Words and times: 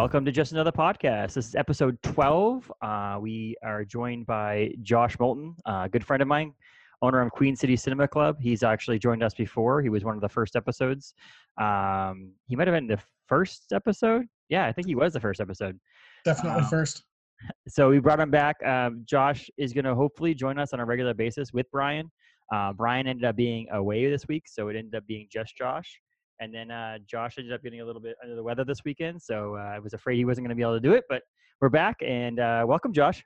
Welcome 0.00 0.24
to 0.24 0.32
Just 0.32 0.52
Another 0.52 0.72
Podcast. 0.72 1.34
This 1.34 1.48
is 1.48 1.54
episode 1.54 2.02
12. 2.02 2.72
Uh, 2.80 3.18
we 3.20 3.54
are 3.62 3.84
joined 3.84 4.24
by 4.24 4.72
Josh 4.80 5.18
Moulton, 5.18 5.54
a 5.66 5.90
good 5.90 6.06
friend 6.06 6.22
of 6.22 6.26
mine, 6.26 6.54
owner 7.02 7.20
of 7.20 7.30
Queen 7.32 7.54
City 7.54 7.76
Cinema 7.76 8.08
Club. 8.08 8.36
He's 8.40 8.62
actually 8.62 8.98
joined 8.98 9.22
us 9.22 9.34
before. 9.34 9.82
He 9.82 9.90
was 9.90 10.02
one 10.02 10.14
of 10.14 10.22
the 10.22 10.28
first 10.28 10.56
episodes. 10.56 11.12
Um, 11.60 12.32
he 12.46 12.56
might 12.56 12.66
have 12.66 12.74
been 12.74 12.86
the 12.86 12.98
first 13.28 13.74
episode. 13.74 14.24
Yeah, 14.48 14.64
I 14.64 14.72
think 14.72 14.86
he 14.86 14.94
was 14.94 15.12
the 15.12 15.20
first 15.20 15.38
episode. 15.38 15.78
Definitely 16.24 16.62
Um, 16.62 16.68
first. 16.70 17.04
So 17.68 17.90
we 17.90 17.98
brought 17.98 18.20
him 18.20 18.30
back. 18.30 18.56
Um, 18.64 19.02
Josh 19.04 19.50
is 19.58 19.74
going 19.74 19.84
to 19.84 19.94
hopefully 19.94 20.34
join 20.34 20.58
us 20.58 20.72
on 20.72 20.80
a 20.80 20.84
regular 20.86 21.12
basis 21.12 21.52
with 21.52 21.70
Brian. 21.70 22.10
Uh, 22.50 22.72
Brian 22.72 23.06
ended 23.06 23.26
up 23.26 23.36
being 23.36 23.66
away 23.70 24.10
this 24.10 24.26
week, 24.28 24.44
so 24.46 24.68
it 24.68 24.76
ended 24.76 24.94
up 24.94 25.06
being 25.06 25.28
just 25.30 25.54
Josh. 25.58 26.00
And 26.40 26.54
then 26.54 26.70
uh, 26.70 26.98
Josh 27.06 27.34
ended 27.38 27.52
up 27.52 27.62
getting 27.62 27.82
a 27.82 27.84
little 27.84 28.00
bit 28.00 28.16
under 28.22 28.34
the 28.34 28.42
weather 28.42 28.64
this 28.64 28.82
weekend, 28.84 29.20
so 29.20 29.56
uh, 29.56 29.58
I 29.58 29.78
was 29.78 29.92
afraid 29.92 30.16
he 30.16 30.24
wasn't 30.24 30.46
going 30.46 30.48
to 30.50 30.54
be 30.56 30.62
able 30.62 30.74
to 30.74 30.80
do 30.80 30.94
it. 30.94 31.04
But 31.08 31.22
we're 31.60 31.68
back, 31.68 31.96
and 32.00 32.40
uh, 32.40 32.64
welcome, 32.66 32.94
Josh. 32.94 33.22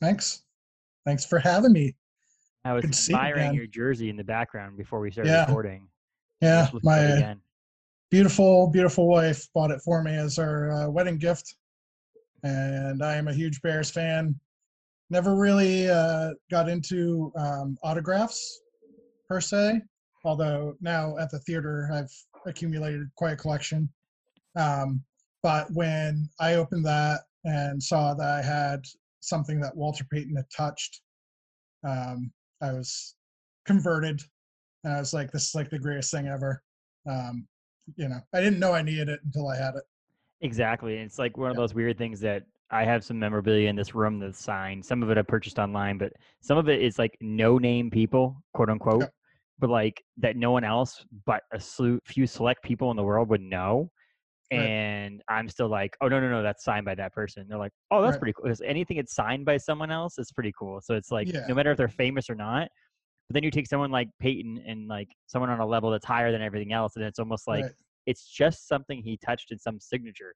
Thanks. 0.00 0.42
Thanks 1.06 1.24
for 1.24 1.38
having 1.38 1.72
me. 1.72 1.96
I 2.66 2.74
was 2.74 2.82
Good 2.82 2.92
to 2.92 2.98
see 2.98 3.12
you 3.12 3.18
admiring 3.18 3.54
your 3.54 3.66
jersey 3.66 4.10
in 4.10 4.16
the 4.16 4.22
background 4.24 4.76
before 4.76 5.00
we 5.00 5.10
started 5.10 5.30
Yeah. 5.30 5.46
recording. 5.46 5.88
Yeah, 6.42 6.62
Just 6.62 6.74
looking 6.74 6.90
at 6.90 7.18
it 7.18 7.20
my 7.24 7.36
beautiful, 8.10 8.68
beautiful 8.68 9.08
wife 9.08 9.48
bought 9.54 9.70
it 9.70 9.80
for 9.80 10.02
me 10.02 10.14
as 10.14 10.38
our 10.38 10.70
uh, 10.70 10.88
wedding 10.90 11.16
gift. 11.16 11.56
And 12.42 13.02
I 13.02 13.14
am 13.16 13.28
a 13.28 13.32
huge 13.32 13.62
Bears 13.62 13.90
fan. 13.90 14.38
Never 15.08 15.34
really 15.36 15.88
uh, 15.88 16.32
got 16.50 16.68
into 16.68 17.32
um, 17.36 17.78
autographs 17.82 18.60
per 19.28 19.40
se, 19.40 19.80
although 20.24 20.74
now 20.80 21.16
at 21.16 21.30
the 21.30 21.38
theater 21.40 21.88
I've 21.92 22.12
accumulated 22.46 23.08
quite 23.16 23.32
a 23.32 23.36
collection. 23.36 23.88
Um, 24.56 25.02
but 25.42 25.70
when 25.72 26.28
I 26.40 26.54
opened 26.54 26.84
that 26.86 27.20
and 27.44 27.82
saw 27.82 28.14
that 28.14 28.28
I 28.28 28.42
had 28.42 28.84
something 29.20 29.60
that 29.60 29.76
Walter 29.76 30.04
Payton 30.10 30.36
had 30.36 30.46
touched, 30.54 31.00
um, 31.84 32.32
I 32.60 32.72
was 32.72 33.16
converted. 33.66 34.20
And 34.84 34.94
I 34.94 34.98
was 34.98 35.12
like, 35.12 35.30
this 35.32 35.48
is 35.48 35.54
like 35.54 35.70
the 35.70 35.78
greatest 35.78 36.10
thing 36.10 36.26
ever. 36.26 36.62
Um, 37.08 37.46
you 37.96 38.08
know, 38.08 38.20
I 38.34 38.40
didn't 38.40 38.58
know 38.58 38.72
I 38.72 38.82
needed 38.82 39.08
it 39.08 39.20
until 39.24 39.48
I 39.48 39.56
had 39.56 39.74
it. 39.74 39.82
Exactly. 40.40 40.96
It's 40.96 41.18
like 41.18 41.36
one 41.36 41.50
of 41.50 41.56
those 41.56 41.74
weird 41.74 41.98
things 41.98 42.20
that 42.20 42.44
I 42.70 42.84
have 42.84 43.04
some 43.04 43.18
memorabilia 43.18 43.68
in 43.68 43.76
this 43.76 43.94
room 43.94 44.18
that's 44.18 44.42
signed. 44.42 44.84
Some 44.84 45.02
of 45.02 45.10
it 45.10 45.18
I 45.18 45.22
purchased 45.22 45.58
online, 45.58 45.98
but 45.98 46.12
some 46.40 46.58
of 46.58 46.68
it 46.68 46.80
is 46.80 46.98
like 46.98 47.16
no 47.20 47.58
name 47.58 47.90
people, 47.90 48.42
quote 48.54 48.70
unquote, 48.70 49.08
but 49.62 49.70
like 49.70 50.02
that 50.18 50.36
no 50.36 50.50
one 50.50 50.64
else 50.64 51.06
but 51.24 51.44
a 51.52 51.60
few 52.04 52.26
select 52.26 52.62
people 52.64 52.90
in 52.90 52.96
the 52.96 53.02
world 53.02 53.28
would 53.28 53.40
know. 53.40 53.90
Right. 54.52 54.58
And 54.60 55.22
I'm 55.30 55.48
still 55.48 55.68
like, 55.68 55.96
oh, 56.02 56.08
no, 56.08 56.20
no, 56.20 56.28
no, 56.28 56.42
that's 56.42 56.62
signed 56.64 56.84
by 56.84 56.94
that 56.96 57.14
person. 57.14 57.46
They're 57.48 57.56
like, 57.56 57.72
oh, 57.90 58.02
that's 58.02 58.16
Right. 58.16 58.18
pretty 58.20 58.32
cool. 58.34 58.42
Because 58.44 58.60
anything 58.60 58.98
that's 58.98 59.14
signed 59.14 59.46
by 59.46 59.56
someone 59.56 59.90
else 59.90 60.18
is 60.18 60.30
pretty 60.32 60.52
cool. 60.58 60.80
So 60.82 60.94
it's 60.94 61.10
like, 61.10 61.28
Yeah. 61.32 61.46
no 61.48 61.54
matter 61.54 61.70
if 61.70 61.78
they're 61.78 61.88
famous 61.88 62.28
or 62.28 62.34
not. 62.34 62.68
But 63.28 63.34
then 63.34 63.44
you 63.44 63.50
take 63.52 63.68
someone 63.68 63.90
like 63.92 64.08
Payton 64.20 64.62
and 64.66 64.88
like 64.88 65.08
someone 65.26 65.48
on 65.48 65.60
a 65.60 65.64
level 65.66 65.90
that's 65.90 66.04
higher 66.04 66.32
than 66.32 66.42
everything 66.42 66.72
else, 66.74 66.96
and 66.96 67.04
it's 67.04 67.20
almost 67.20 67.46
like 67.48 67.64
Right. 67.64 67.72
it's 68.04 68.26
just 68.28 68.66
something 68.68 69.00
he 69.00 69.16
touched 69.16 69.52
in 69.52 69.58
some 69.60 69.78
signature 69.80 70.34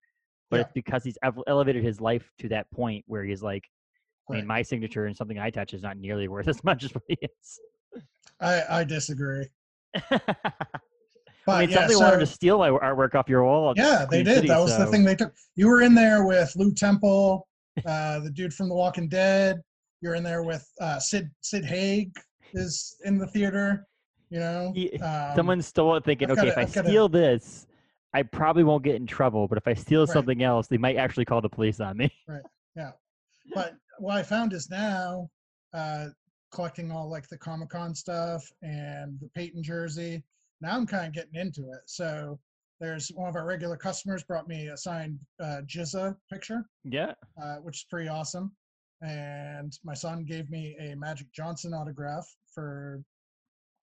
but 0.50 0.59
Yeah. 0.59 0.62
it's 0.62 0.72
because 0.72 1.03
he's 1.03 1.19
ev- 1.25 1.42
elevated 1.48 1.82
his 1.82 2.00
life 2.00 2.31
to 2.38 2.48
that 2.50 2.70
point 2.70 3.04
where 3.09 3.25
he's 3.25 3.42
like 3.42 3.65
i 4.31 4.34
mean 4.34 4.47
my 4.47 4.62
signature 4.62 5.06
and 5.06 5.16
something 5.16 5.41
i 5.41 5.50
touch 5.50 5.75
is 5.75 5.82
not 5.82 5.97
nearly 5.97 6.28
worth 6.28 6.47
as 6.54 6.62
much 6.62 6.84
as 6.84 6.94
what 6.94 7.03
he 7.09 7.19
is 7.20 7.60
I, 8.41 8.62
I 8.80 8.84
disagree. 8.84 9.47
i 9.94 10.20
But 11.47 11.60
mean 11.60 11.70
yeah, 11.70 11.76
somebody 11.76 11.97
wanted 11.97 12.19
to 12.20 12.26
steal 12.26 12.58
my 12.58 12.70
artwork 12.70 13.14
off 13.14 13.28
your 13.28 13.44
wall 13.44 13.72
Yeah, 13.76 14.04
they 14.10 14.22
did. 14.24 14.34
City, 14.36 14.48
that 14.48 14.58
was 14.58 14.76
the 14.76 14.86
thing 14.86 15.04
they 15.04 15.14
took. 15.14 15.32
You 15.54 15.69
were 15.69 15.82
in 15.82 15.94
there 15.94 16.24
with 16.26 16.52
Lew 16.56 16.74
Temple, 16.74 17.47
uh, 17.86 18.19
the 18.20 18.30
dude 18.30 18.52
from 18.52 18.69
The 18.69 18.74
Walking 18.74 19.08
Dead. 19.08 19.60
You're 20.00 20.14
in 20.16 20.22
there 20.24 20.42
with 20.42 20.66
uh, 20.80 20.98
Sid 20.98 21.30
Sid 21.42 21.64
Haig 21.64 22.10
is 22.52 22.97
in 23.04 23.16
the 23.19 23.26
theater. 23.28 23.86
You 24.28 24.41
know, 24.41 24.74
um, 25.03 25.36
someone 25.36 25.62
stole 25.62 25.94
it 25.94 26.04
thinking 26.04 26.30
I've 26.30 26.38
okay 26.38 26.48
gotta- 26.48 26.50
if 26.53 26.58
i 26.58 26.62
I've 26.62 26.74
gotta- 26.74 26.88
steal 26.88 27.08
this 27.08 27.66
i 28.12 28.22
probably 28.24 28.64
won't 28.64 28.82
get 28.82 28.94
in 28.97 29.06
trouble 29.06 29.47
but 29.47 29.56
if 29.58 29.66
i 29.68 29.74
steal 29.74 30.00
Right. 30.06 30.08
something 30.12 30.42
else 30.42 30.66
they 30.68 30.78
might 30.78 30.97
actually 30.97 31.24
call 31.26 31.41
the 31.41 31.48
police 31.48 31.78
on 31.80 31.97
me 31.97 32.10
right. 32.26 32.41
Yeah. 32.74 32.91
But 33.54 33.74
what 33.98 34.16
I 34.16 34.22
found 34.24 34.53
is 34.53 34.68
now 34.70 35.28
uh, 35.72 36.06
collecting 36.52 36.90
all 36.90 37.08
like 37.10 37.28
the 37.28 37.36
Comic 37.38 37.70
Con 37.70 37.94
stuff 37.94 38.50
and 38.62 39.18
the 39.20 39.28
Payton 39.34 39.62
jersey. 39.62 40.22
Now 40.60 40.76
I'm 40.76 40.86
kind 40.86 41.06
of 41.06 41.12
getting 41.12 41.34
into 41.34 41.62
it. 41.72 41.80
So 41.86 42.38
there's 42.80 43.08
one 43.08 43.28
of 43.28 43.36
our 43.36 43.46
regular 43.46 43.76
customers 43.76 44.22
brought 44.22 44.48
me 44.48 44.68
a 44.68 44.76
signed 44.76 45.18
uh, 45.40 45.62
Jizza 45.66 46.16
picture. 46.30 46.64
yeah 46.84 47.12
uh, 47.42 47.56
which 47.56 47.78
is 47.78 47.86
pretty 47.90 48.08
awesome. 48.08 48.52
And 49.02 49.78
my 49.84 49.94
son 49.94 50.24
gave 50.24 50.48
me 50.50 50.76
a 50.80 50.96
Magic 50.96 51.30
Johnson 51.32 51.74
autograph 51.74 52.26
for 52.54 53.02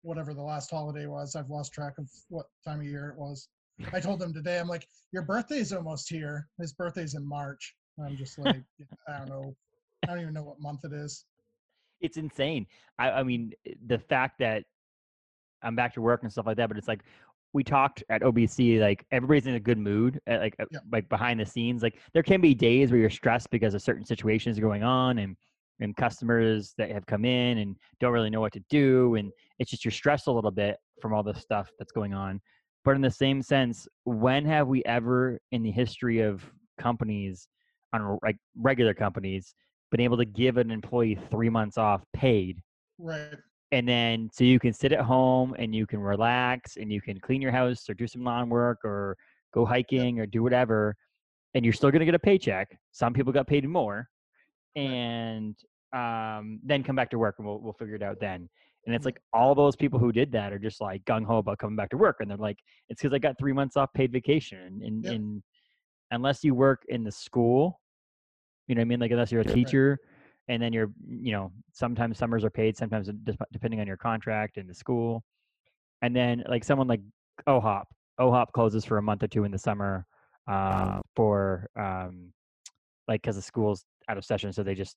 whatever 0.03 0.33
the 0.33 0.41
last 0.41 0.71
holiday 0.71 1.05
was. 1.05 1.35
I've 1.35 1.49
lost 1.49 1.73
track 1.73 1.93
of 1.97 2.09
what 2.29 2.47
time 2.65 2.79
of 2.79 2.85
year 2.85 3.09
it 3.09 3.19
was. 3.19 3.49
I 3.93 3.99
told 3.99 4.21
him 4.21 4.33
today, 4.33 4.59
I'm 4.59 4.67
like, 4.67 4.87
your 5.11 5.23
birthday's 5.23 5.73
almost 5.73 6.09
here. 6.09 6.47
His 6.59 6.73
birthday's 6.73 7.15
in 7.15 7.27
March. 7.27 7.75
I'm 8.03 8.15
just 8.15 8.37
like, 8.39 8.61
I 9.07 9.17
don't 9.19 9.29
know. 9.29 9.55
I 10.03 10.07
don't 10.07 10.21
even 10.21 10.33
know 10.33 10.43
what 10.43 10.59
month 10.59 10.85
it 10.85 10.93
is. 10.93 11.25
It's 12.01 12.17
insane. 12.17 12.65
I, 12.99 13.11
I 13.11 13.23
mean, 13.23 13.51
the 13.85 13.99
fact 13.99 14.39
that 14.39 14.63
I'm 15.63 15.75
back 15.75 15.93
to 15.95 16.01
work 16.01 16.23
and 16.23 16.31
stuff 16.31 16.45
like 16.45 16.57
that, 16.57 16.67
but 16.67 16.77
it's 16.77 16.87
like 16.87 17.03
we 17.53 17.63
talked 17.63 18.03
at 18.09 18.21
OBC, 18.21 18.79
like 18.79 19.05
everybody's 19.11 19.45
in 19.45 19.55
a 19.55 19.59
good 19.59 19.77
mood, 19.77 20.19
like 20.27 20.55
uh, 20.59 20.65
Yeah. 20.71 20.79
like 20.91 21.07
behind 21.09 21.39
the 21.39 21.45
scenes. 21.45 21.83
Like 21.83 21.99
there 22.13 22.23
can 22.23 22.41
be 22.41 22.53
days 22.53 22.91
where 22.91 22.99
you're 22.99 23.09
stressed 23.09 23.49
because 23.51 23.73
of 23.73 23.81
certain 23.81 24.05
situations 24.05 24.59
going 24.59 24.83
on 24.83 25.19
and 25.19 25.35
and 25.79 25.95
customers 25.95 26.75
that 26.77 26.91
have 26.91 27.07
come 27.07 27.25
in 27.25 27.57
and 27.57 27.75
don't 27.99 28.13
really 28.13 28.29
know 28.29 28.39
what 28.39 28.53
to 28.53 28.63
do, 28.69 29.15
and 29.15 29.31
it's 29.59 29.71
just 29.71 29.83
you're 29.83 29.91
stressed 29.91 30.27
a 30.27 30.31
little 30.31 30.51
bit 30.51 30.77
from 31.01 31.13
all 31.13 31.23
the 31.23 31.33
stuff 31.33 31.71
that's 31.79 31.91
going 31.91 32.13
on. 32.13 32.39
But 32.85 32.95
in 32.95 33.01
the 33.01 33.11
same 33.11 33.41
sense, 33.41 33.87
when 34.03 34.45
have 34.45 34.67
we 34.67 34.83
ever 34.85 35.39
in 35.51 35.63
the 35.63 35.71
history 35.71 36.19
of 36.19 36.43
companies, 36.79 37.47
on 37.93 38.17
like 38.23 38.37
regular 38.55 38.93
companies, 38.93 39.55
been 39.91 39.99
able 39.99 40.17
to 40.17 40.25
give 40.25 40.57
an 40.57 40.71
employee 40.71 41.19
three 41.29 41.49
months 41.49 41.77
off 41.77 42.01
paid 42.13 42.61
Right. 42.97 43.35
and 43.71 43.87
then 43.87 44.29
so 44.31 44.43
you 44.43 44.59
can 44.59 44.73
sit 44.73 44.91
at 44.91 45.01
home 45.01 45.55
and 45.59 45.75
you 45.75 45.85
can 45.85 45.99
relax 45.99 46.77
and 46.77 46.91
you 46.91 47.01
can 47.01 47.19
clean 47.19 47.41
your 47.41 47.51
house 47.51 47.89
or 47.89 47.93
do 47.93 48.07
some 48.07 48.23
lawn 48.23 48.49
work 48.49 48.79
or 48.83 49.17
go 49.53 49.65
hiking 49.65 50.19
or 50.19 50.25
do 50.25 50.41
whatever 50.43 50.95
and 51.53 51.65
you're 51.65 51.73
still 51.73 51.91
going 51.91 51.99
to 51.99 52.05
get 52.05 52.15
a 52.15 52.19
paycheck 52.19 52.77
some 52.91 53.13
people 53.13 53.33
got 53.33 53.47
paid 53.47 53.67
more 53.67 54.07
and 54.75 55.55
um, 55.93 56.59
then 56.63 56.83
come 56.83 56.95
back 56.95 57.09
to 57.09 57.19
work 57.19 57.35
and 57.37 57.45
we'll, 57.47 57.59
we'll 57.59 57.73
figure 57.73 57.95
it 57.95 58.03
out 58.03 58.17
then 58.19 58.47
and 58.85 58.95
it's 58.95 59.03
Mm. 59.03 59.07
like 59.07 59.19
all 59.33 59.53
those 59.53 59.75
people 59.75 59.99
who 59.99 60.11
did 60.11 60.31
that 60.31 60.53
are 60.53 60.59
just 60.59 60.79
like 60.81 61.03
gung-ho 61.05 61.37
about 61.37 61.57
coming 61.59 61.75
back 61.75 61.89
to 61.89 61.97
work 61.97 62.17
and 62.19 62.29
they're 62.29 62.37
like 62.37 62.57
it's 62.89 63.01
because 63.01 63.13
i 63.13 63.19
got 63.19 63.37
three 63.37 63.53
months 63.53 63.75
off 63.77 63.91
paid 63.93 64.11
vacation 64.11 64.79
and, 64.83 65.03
Yep. 65.03 65.13
and 65.13 65.43
unless 66.11 66.43
you 66.43 66.55
work 66.55 66.83
in 66.87 67.03
the 67.03 67.11
school 67.11 67.79
you 68.71 68.75
know 68.75 68.79
what 68.79 68.85
i 68.85 68.87
mean 68.87 68.99
like 69.01 69.11
unless 69.11 69.33
you're 69.33 69.41
a 69.41 69.45
teacher 69.45 69.99
and 70.47 70.63
then 70.63 70.71
you're 70.71 70.89
you 71.05 71.33
know 71.33 71.51
sometimes 71.73 72.17
summers 72.17 72.45
are 72.45 72.49
paid 72.49 72.77
sometimes 72.77 73.09
depending 73.51 73.81
on 73.81 73.85
your 73.85 73.97
contract 73.97 74.57
in 74.57 74.65
the 74.65 74.73
school 74.73 75.21
and 76.01 76.15
then 76.15 76.41
like 76.47 76.63
someone 76.63 76.87
like 76.87 77.01
ohop 77.49 77.83
ohop 78.17 78.45
closes 78.53 78.85
for 78.85 78.97
a 78.97 79.01
month 79.01 79.23
or 79.23 79.27
two 79.27 79.43
in 79.43 79.51
the 79.51 79.57
summer 79.57 80.05
uh, 80.47 81.01
for 81.17 81.67
um 81.77 82.31
like 83.09 83.21
because 83.21 83.35
the 83.35 83.41
school's 83.41 83.83
out 84.07 84.17
of 84.17 84.23
session 84.23 84.53
so 84.53 84.63
they 84.63 84.73
just 84.73 84.95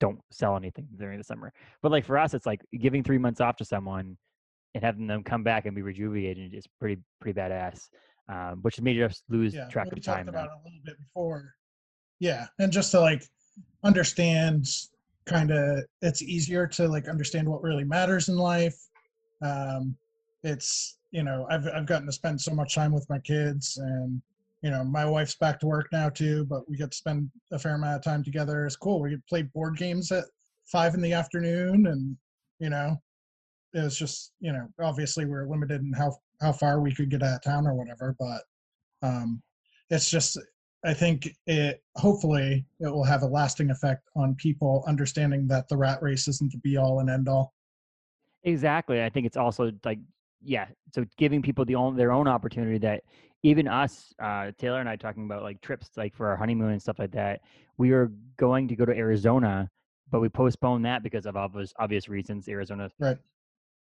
don't 0.00 0.18
sell 0.30 0.56
anything 0.56 0.88
during 0.98 1.18
the 1.18 1.24
summer 1.24 1.52
but 1.82 1.92
like 1.92 2.06
for 2.06 2.16
us 2.16 2.32
it's 2.32 2.46
like 2.46 2.62
giving 2.80 3.02
three 3.02 3.18
months 3.18 3.42
off 3.42 3.54
to 3.54 3.66
someone 3.66 4.16
and 4.74 4.82
having 4.82 5.06
them 5.06 5.22
come 5.22 5.42
back 5.42 5.66
and 5.66 5.74
be 5.74 5.82
rejuvenated 5.82 6.54
is 6.54 6.66
pretty 6.80 7.00
pretty 7.20 7.38
badass. 7.38 7.88
Um, 8.26 8.60
which 8.62 8.80
made 8.80 9.00
us 9.02 9.22
lose 9.28 9.54
yeah, 9.54 9.68
track 9.68 9.88
we 9.92 9.98
of 9.98 10.02
time. 10.02 10.24
talked 10.24 10.28
about 10.30 10.46
it 10.46 10.50
a 10.52 10.64
little 10.64 10.80
bit 10.82 10.98
before. 10.98 11.54
Yeah, 12.20 12.46
and 12.58 12.72
just 12.72 12.90
to 12.92 13.00
like 13.00 13.24
understand, 13.82 14.66
kind 15.26 15.50
of, 15.50 15.84
it's 16.02 16.22
easier 16.22 16.66
to 16.68 16.88
like 16.88 17.08
understand 17.08 17.48
what 17.48 17.62
really 17.62 17.84
matters 17.84 18.28
in 18.28 18.36
life. 18.36 18.76
Um, 19.42 19.96
it's 20.42 20.98
you 21.10 21.22
know, 21.22 21.46
I've 21.50 21.66
I've 21.68 21.86
gotten 21.86 22.06
to 22.06 22.12
spend 22.12 22.40
so 22.40 22.52
much 22.54 22.74
time 22.74 22.92
with 22.92 23.08
my 23.08 23.18
kids, 23.20 23.78
and 23.78 24.20
you 24.62 24.70
know, 24.70 24.82
my 24.84 25.04
wife's 25.04 25.36
back 25.36 25.60
to 25.60 25.66
work 25.66 25.88
now 25.92 26.08
too, 26.08 26.44
but 26.46 26.68
we 26.68 26.76
get 26.76 26.90
to 26.90 26.96
spend 26.96 27.30
a 27.52 27.58
fair 27.58 27.74
amount 27.74 27.96
of 27.96 28.02
time 28.02 28.24
together. 28.24 28.64
It's 28.64 28.76
cool. 28.76 29.00
We 29.00 29.10
could 29.10 29.26
play 29.26 29.42
board 29.42 29.76
games 29.76 30.10
at 30.10 30.24
five 30.66 30.94
in 30.94 31.02
the 31.02 31.12
afternoon, 31.12 31.86
and 31.86 32.16
you 32.58 32.70
know, 32.70 32.96
it 33.74 33.82
was 33.82 33.98
just 33.98 34.32
you 34.40 34.52
know, 34.52 34.66
obviously 34.80 35.24
we're 35.26 35.48
limited 35.48 35.82
in 35.82 35.92
how 35.92 36.16
how 36.40 36.52
far 36.52 36.80
we 36.80 36.94
could 36.94 37.10
get 37.10 37.22
out 37.22 37.36
of 37.36 37.42
town 37.42 37.66
or 37.66 37.74
whatever, 37.74 38.14
but 38.18 38.42
um, 39.02 39.42
it's 39.90 40.10
just 40.10 40.38
I 40.84 40.92
think 40.92 41.34
it 41.46 41.82
hopefully 41.96 42.66
it 42.80 42.88
will 42.88 43.04
have 43.04 43.22
a 43.22 43.26
lasting 43.26 43.70
effect 43.70 44.08
on 44.16 44.34
people 44.34 44.84
understanding 44.86 45.46
that 45.48 45.68
the 45.68 45.76
rat 45.76 46.02
race 46.02 46.28
isn't 46.28 46.52
the 46.52 46.58
be 46.58 46.76
all 46.76 47.00
and 47.00 47.08
end 47.08 47.28
all. 47.28 47.54
Exactly. 48.42 49.02
I 49.02 49.08
think 49.08 49.26
it's 49.26 49.38
also 49.38 49.72
like, 49.84 49.98
yeah. 50.42 50.66
So 50.94 51.06
giving 51.16 51.40
people 51.40 51.64
the 51.64 51.74
own 51.74 51.96
their 51.96 52.12
own 52.12 52.28
opportunity 52.28 52.76
that 52.78 53.02
even 53.42 53.66
us, 53.66 54.12
uh, 54.22 54.52
Taylor 54.58 54.80
and 54.80 54.88
I 54.88 54.96
talking 54.96 55.24
about 55.24 55.42
like 55.42 55.60
trips 55.62 55.90
like 55.96 56.14
for 56.14 56.28
our 56.28 56.36
honeymoon 56.36 56.72
and 56.72 56.80
stuff 56.82 56.98
like 56.98 57.12
that. 57.12 57.40
We 57.78 57.90
were 57.90 58.12
going 58.36 58.68
to 58.68 58.76
go 58.76 58.84
to 58.84 58.92
Arizona, 58.92 59.70
but 60.10 60.20
we 60.20 60.28
postponed 60.28 60.84
that 60.84 61.02
because 61.02 61.24
of 61.24 61.36
obvious 61.36 61.72
obvious 61.78 62.08
reasons. 62.08 62.46
Arizona 62.48 62.90
Right. 62.98 63.16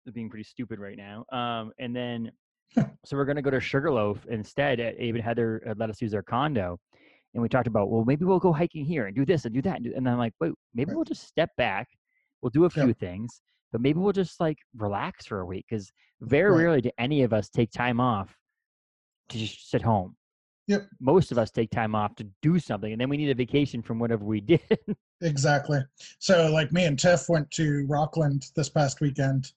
is 0.07 0.13
being 0.13 0.31
pretty 0.31 0.45
stupid 0.45 0.79
right 0.79 0.97
now. 0.97 1.25
Um, 1.33 1.73
and 1.81 1.95
then 1.95 2.31
so 3.05 3.17
we're 3.17 3.25
gonna 3.25 3.43
go 3.43 3.51
to 3.51 3.61
Sugarloaf 3.61 4.25
instead. 4.27 4.79
Abe 4.81 5.17
and 5.17 5.25
Heather 5.25 5.75
let 5.77 5.91
us 5.91 6.01
use 6.01 6.13
their 6.13 6.23
condo, 6.23 6.79
and 7.35 7.43
we 7.43 7.49
talked 7.49 7.67
about 7.67 7.91
well 7.91 8.05
maybe 8.05 8.25
we'll 8.25 8.39
go 8.39 8.53
hiking 8.53 8.85
here 8.85 9.07
and 9.07 9.17
do 9.17 9.25
this 9.25 9.45
and 9.45 9.55
do 9.55 9.63
that. 9.63 9.77
And, 9.77 9.85
do, 9.85 9.93
and 9.97 10.09
I'm 10.09 10.19
like, 10.19 10.35
wait, 10.41 10.53
maybe 10.75 10.91
Right. 10.91 10.97
we'll 10.97 11.05
just 11.05 11.27
step 11.27 11.51
back. 11.57 11.89
We'll 12.41 12.51
do 12.51 12.65
a 12.65 12.71
Yeah. 12.75 12.85
few 12.85 12.95
things, 12.95 13.41
but 13.71 13.81
maybe 13.81 13.99
we'll 13.99 14.13
just 14.13 14.41
like 14.41 14.59
relax 14.77 15.27
for 15.27 15.41
a 15.41 15.47
week 15.47 15.67
because 15.69 15.91
very 16.21 16.51
Right. 16.51 16.59
rarely 16.63 16.81
do 16.81 16.91
any 16.99 17.23
of 17.23 17.33
us 17.33 17.49
take 17.49 17.71
time 17.71 18.01
off 18.01 18.37
to 19.29 19.39
just 19.39 19.71
sit 19.71 19.83
home. 19.83 20.17
Yep. 20.69 20.89
Most 21.01 21.33
of 21.33 21.39
us 21.39 21.51
take 21.51 21.71
time 21.71 21.95
off 21.95 22.15
to 22.17 22.25
do 22.41 22.59
something, 22.59 22.93
and 22.93 23.01
then 23.01 23.09
we 23.09 23.17
need 23.17 23.31
a 23.31 23.35
vacation 23.35 23.83
from 23.83 23.99
whatever 23.99 24.25
we 24.25 24.41
did. 24.41 24.61
Exactly. 25.21 25.81
So 26.19 26.51
like 26.51 26.73
me 26.73 26.85
and 26.85 26.99
Tiff 26.99 27.29
went 27.29 27.51
to 27.53 27.87
Rockland 27.89 28.47
this 28.57 28.69
past 28.69 29.01
weekend 29.01 29.53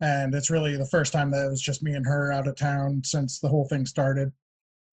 and 0.00 0.34
it's 0.34 0.50
really 0.50 0.76
the 0.76 0.86
first 0.86 1.12
time 1.12 1.30
that 1.30 1.44
it 1.44 1.50
was 1.50 1.60
just 1.60 1.82
me 1.82 1.92
and 1.94 2.06
her 2.06 2.32
out 2.32 2.46
of 2.48 2.56
town 2.56 3.02
since 3.04 3.38
the 3.38 3.48
whole 3.48 3.66
thing 3.68 3.84
started. 3.84 4.32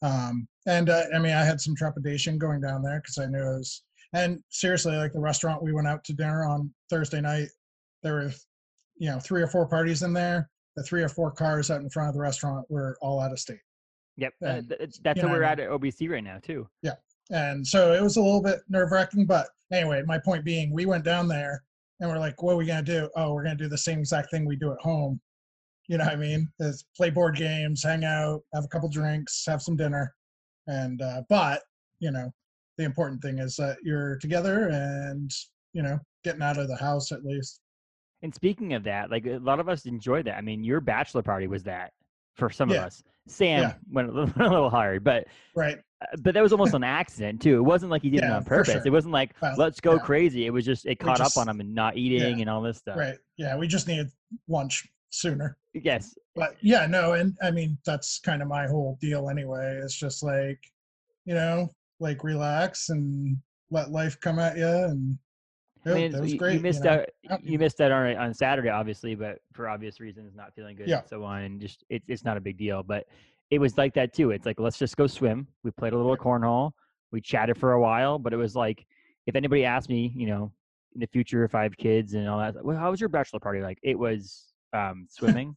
Um, 0.02 0.48
and 0.66 0.90
uh, 0.90 1.04
I 1.16 1.20
mean, 1.20 1.34
I 1.34 1.44
had 1.44 1.60
some 1.60 1.76
trepidation 1.76 2.38
going 2.38 2.62
down 2.62 2.84
there 2.84 3.02
because 3.02 3.18
I 3.18 3.26
knew 3.26 3.40
it 3.40 3.58
was, 3.58 3.84
and 4.14 4.40
seriously, 4.50 4.96
like 4.96 5.14
the 5.14 5.20
restaurant 5.20 5.64
we 5.64 5.74
went 5.74 5.88
out 5.88 6.04
to 6.06 6.14
dinner 6.14 6.46
on 6.46 6.74
Thursday 6.90 7.22
night, 7.22 7.50
there 8.04 8.14
were, 8.14 8.32
you 8.98 9.10
know, 9.10 9.20
three 9.20 9.42
or 9.42 9.48
four 9.48 9.68
parties 9.68 10.04
in 10.04 10.14
there. 10.14 10.50
The 10.76 10.84
three 10.84 11.02
or 11.02 11.10
four 11.10 11.32
cars 11.32 11.72
out 11.72 11.82
in 11.82 11.90
front 11.90 12.10
of 12.10 12.14
the 12.14 12.22
restaurant 12.22 12.66
were 12.70 12.98
all 13.02 13.20
out 13.20 13.32
of 13.32 13.40
state. 13.40 13.60
yep, 14.16 14.34
uh, 14.44 14.48
And, 14.48 14.70
th- 14.70 15.00
that's 15.04 15.20
where 15.22 15.32
know, 15.32 15.38
we're 15.38 15.44
at 15.44 15.60
at 15.60 15.70
OBC 15.70 16.10
right 16.10 16.24
now 16.24 16.38
too. 16.38 16.68
Yeah, 16.84 16.94
and 17.32 17.66
so 17.66 17.94
it 17.94 18.02
was 18.02 18.18
a 18.18 18.22
little 18.22 18.44
bit 18.44 18.60
nerve 18.70 18.92
wracking. 18.92 19.26
But 19.26 19.48
anyway, 19.72 20.04
my 20.06 20.20
point 20.20 20.46
being, 20.46 20.72
we 20.72 20.86
went 20.86 21.04
down 21.04 21.28
there 21.28 21.64
and 22.00 22.10
we're 22.10 22.20
like, 22.20 22.42
what 22.44 22.54
are 22.54 22.58
we 22.58 22.66
going 22.66 22.86
to 22.86 23.00
do? 23.00 23.10
Oh, 23.16 23.34
we're 23.34 23.44
going 23.44 23.58
to 23.58 23.64
do 23.64 23.70
the 23.70 23.78
same 23.78 24.00
exact 24.00 24.30
thing 24.30 24.46
we 24.46 24.56
do 24.56 24.72
at 24.72 24.80
home. 24.80 25.20
You 25.88 25.98
know 25.98 26.04
what 26.06 26.14
I 26.14 26.18
mean? 26.18 26.50
Is 26.60 26.86
play 26.96 27.10
board 27.10 27.36
games, 27.38 27.84
hang 27.84 28.04
out, 28.04 28.42
have 28.54 28.66
a 28.66 28.68
couple 28.68 28.90
drinks, 28.90 29.44
have 29.48 29.62
some 29.62 29.76
dinner. 29.78 30.14
And, 30.68 31.02
uh, 31.02 31.22
but, 31.30 31.62
you 32.00 32.12
know, 32.12 32.30
the 32.78 32.84
important 32.84 33.22
thing 33.22 33.40
is 33.40 33.56
that 33.56 33.78
you're 33.84 34.18
together 34.18 34.68
and, 34.68 35.32
you 35.74 35.82
know, 35.82 35.98
getting 36.24 36.42
out 36.42 36.58
of 36.58 36.68
the 36.68 36.76
house 36.76 37.12
at 37.12 37.24
least. 37.24 37.62
And 38.22 38.34
speaking 38.36 38.74
of 38.74 38.84
that, 38.84 39.10
like 39.12 39.26
a 39.26 39.38
lot 39.38 39.60
of 39.60 39.70
us 39.70 39.86
enjoy 39.86 40.24
that. 40.24 40.36
I 40.38 40.42
mean, 40.42 40.64
your 40.64 40.82
bachelor 40.82 41.22
party 41.22 41.48
was 41.48 41.64
that 41.64 41.92
for 42.36 42.50
some 42.50 42.70
of 42.70 42.78
us. 42.78 43.02
Sam 43.28 43.62
Yeah. 43.62 43.74
went 43.92 44.10
a 44.10 44.12
little, 44.12 44.34
a 44.42 44.44
little 44.50 44.70
hard, 44.70 45.04
but 45.04 45.26
Right. 45.56 45.78
uh, 46.02 46.06
but 46.22 46.34
that 46.34 46.42
was 46.44 46.52
almost 46.52 46.74
an 46.76 46.84
accident 46.84 47.42
too. 47.42 47.58
It 47.58 47.62
wasn't 47.64 47.92
like 47.92 48.02
he 48.02 48.10
did 48.10 48.24
it 48.24 48.30
on 48.30 48.44
purpose. 48.44 48.74
sure. 48.74 48.82
It 48.86 48.90
wasn't 48.92 49.14
like 49.14 49.32
Well, 49.42 49.56
let's 49.58 49.80
go 49.80 49.94
yeah. 49.94 50.00
crazy. 50.00 50.46
It 50.46 50.50
was 50.52 50.66
just 50.66 50.86
it 50.86 50.98
caught 51.00 51.18
just- 51.18 51.38
up 51.38 51.42
on 51.42 51.48
him 51.50 51.62
and 51.62 51.74
not 51.74 51.96
eating 51.98 52.42
and 52.42 52.50
all 52.50 52.62
this 52.62 52.78
stuff. 52.78 52.98
Right. 52.98 53.18
Yeah. 53.38 53.56
We 53.56 53.68
just 53.68 53.88
needed 53.88 54.10
lunch 54.50 54.86
sooner. 55.10 55.58
Yes, 55.74 56.18
but 56.38 56.56
yeah 56.62 56.86
no 56.86 57.14
and 57.14 57.36
i 57.42 57.52
mean 57.52 57.78
that's 57.86 58.20
kind 58.20 58.42
of 58.42 58.48
my 58.48 58.68
whole 58.68 58.98
deal 59.02 59.30
anyway 59.30 59.80
it's 59.84 59.96
just 59.96 60.24
like 60.24 60.60
you 61.26 61.34
know 61.34 61.70
like 62.00 62.24
relax 62.24 62.90
and 62.90 63.38
let 63.72 63.92
life 63.92 64.18
come 64.22 64.40
at 64.40 64.56
you 64.58 64.68
and 64.68 65.18
I 65.86 65.94
mean, 65.94 66.12
that 66.12 66.22
was 66.22 66.34
you, 66.34 66.40
great 66.40 66.56
you 66.56 66.60
missed 66.60 66.84
know. 66.84 67.06
out. 67.30 67.42
You 67.42 67.58
missed 67.58 67.80
out 67.80 67.94
on 67.94 68.14
on 68.18 68.34
Saturday, 68.34 68.68
obviously, 68.68 69.16
but 69.16 69.40
for 69.54 69.70
obvious 69.70 70.02
reasons, 70.02 70.36
not 70.36 70.54
feeling 70.54 70.76
good 70.76 70.90
Yeah. 70.90 71.00
and 71.00 71.08
so 71.08 71.24
on. 71.24 71.44
And 71.44 71.62
just 71.62 71.86
it's 71.90 72.04
it's 72.10 72.26
not 72.26 72.36
a 72.36 72.42
big 72.42 72.58
deal, 72.58 72.84
but 72.84 73.06
it 73.52 73.60
was 73.60 73.78
like 73.78 73.94
that 73.94 74.14
too. 74.14 74.32
It's 74.32 74.46
like 74.46 74.60
let's 74.60 74.78
just 74.78 74.98
go 74.98 75.08
swim. 75.08 75.48
We 75.64 75.72
played 75.72 75.94
a 75.94 75.98
little 75.98 76.18
cornhole. 76.18 76.72
We 77.14 77.22
chatted 77.22 77.58
for 77.58 77.72
a 77.72 77.80
while, 77.80 78.20
but 78.20 78.34
it 78.34 78.38
was 78.38 78.54
like 78.54 78.86
if 79.28 79.36
anybody 79.38 79.64
asked 79.64 79.88
me, 79.88 80.12
you 80.14 80.28
know, 80.28 80.52
in 80.94 81.00
the 81.00 81.08
future 81.08 81.46
if 81.46 81.56
I 81.56 81.64
have 81.64 81.78
kids 81.78 82.16
and 82.16 82.28
all 82.28 82.40
that, 82.40 82.66
well, 82.66 82.76
how 82.76 82.92
was 82.92 83.00
your 83.00 83.08
bachelor 83.08 83.40
party? 83.40 83.62
Like 83.62 83.80
it 83.82 83.98
was 83.98 84.47
um, 84.74 85.08
swimming, 85.10 85.56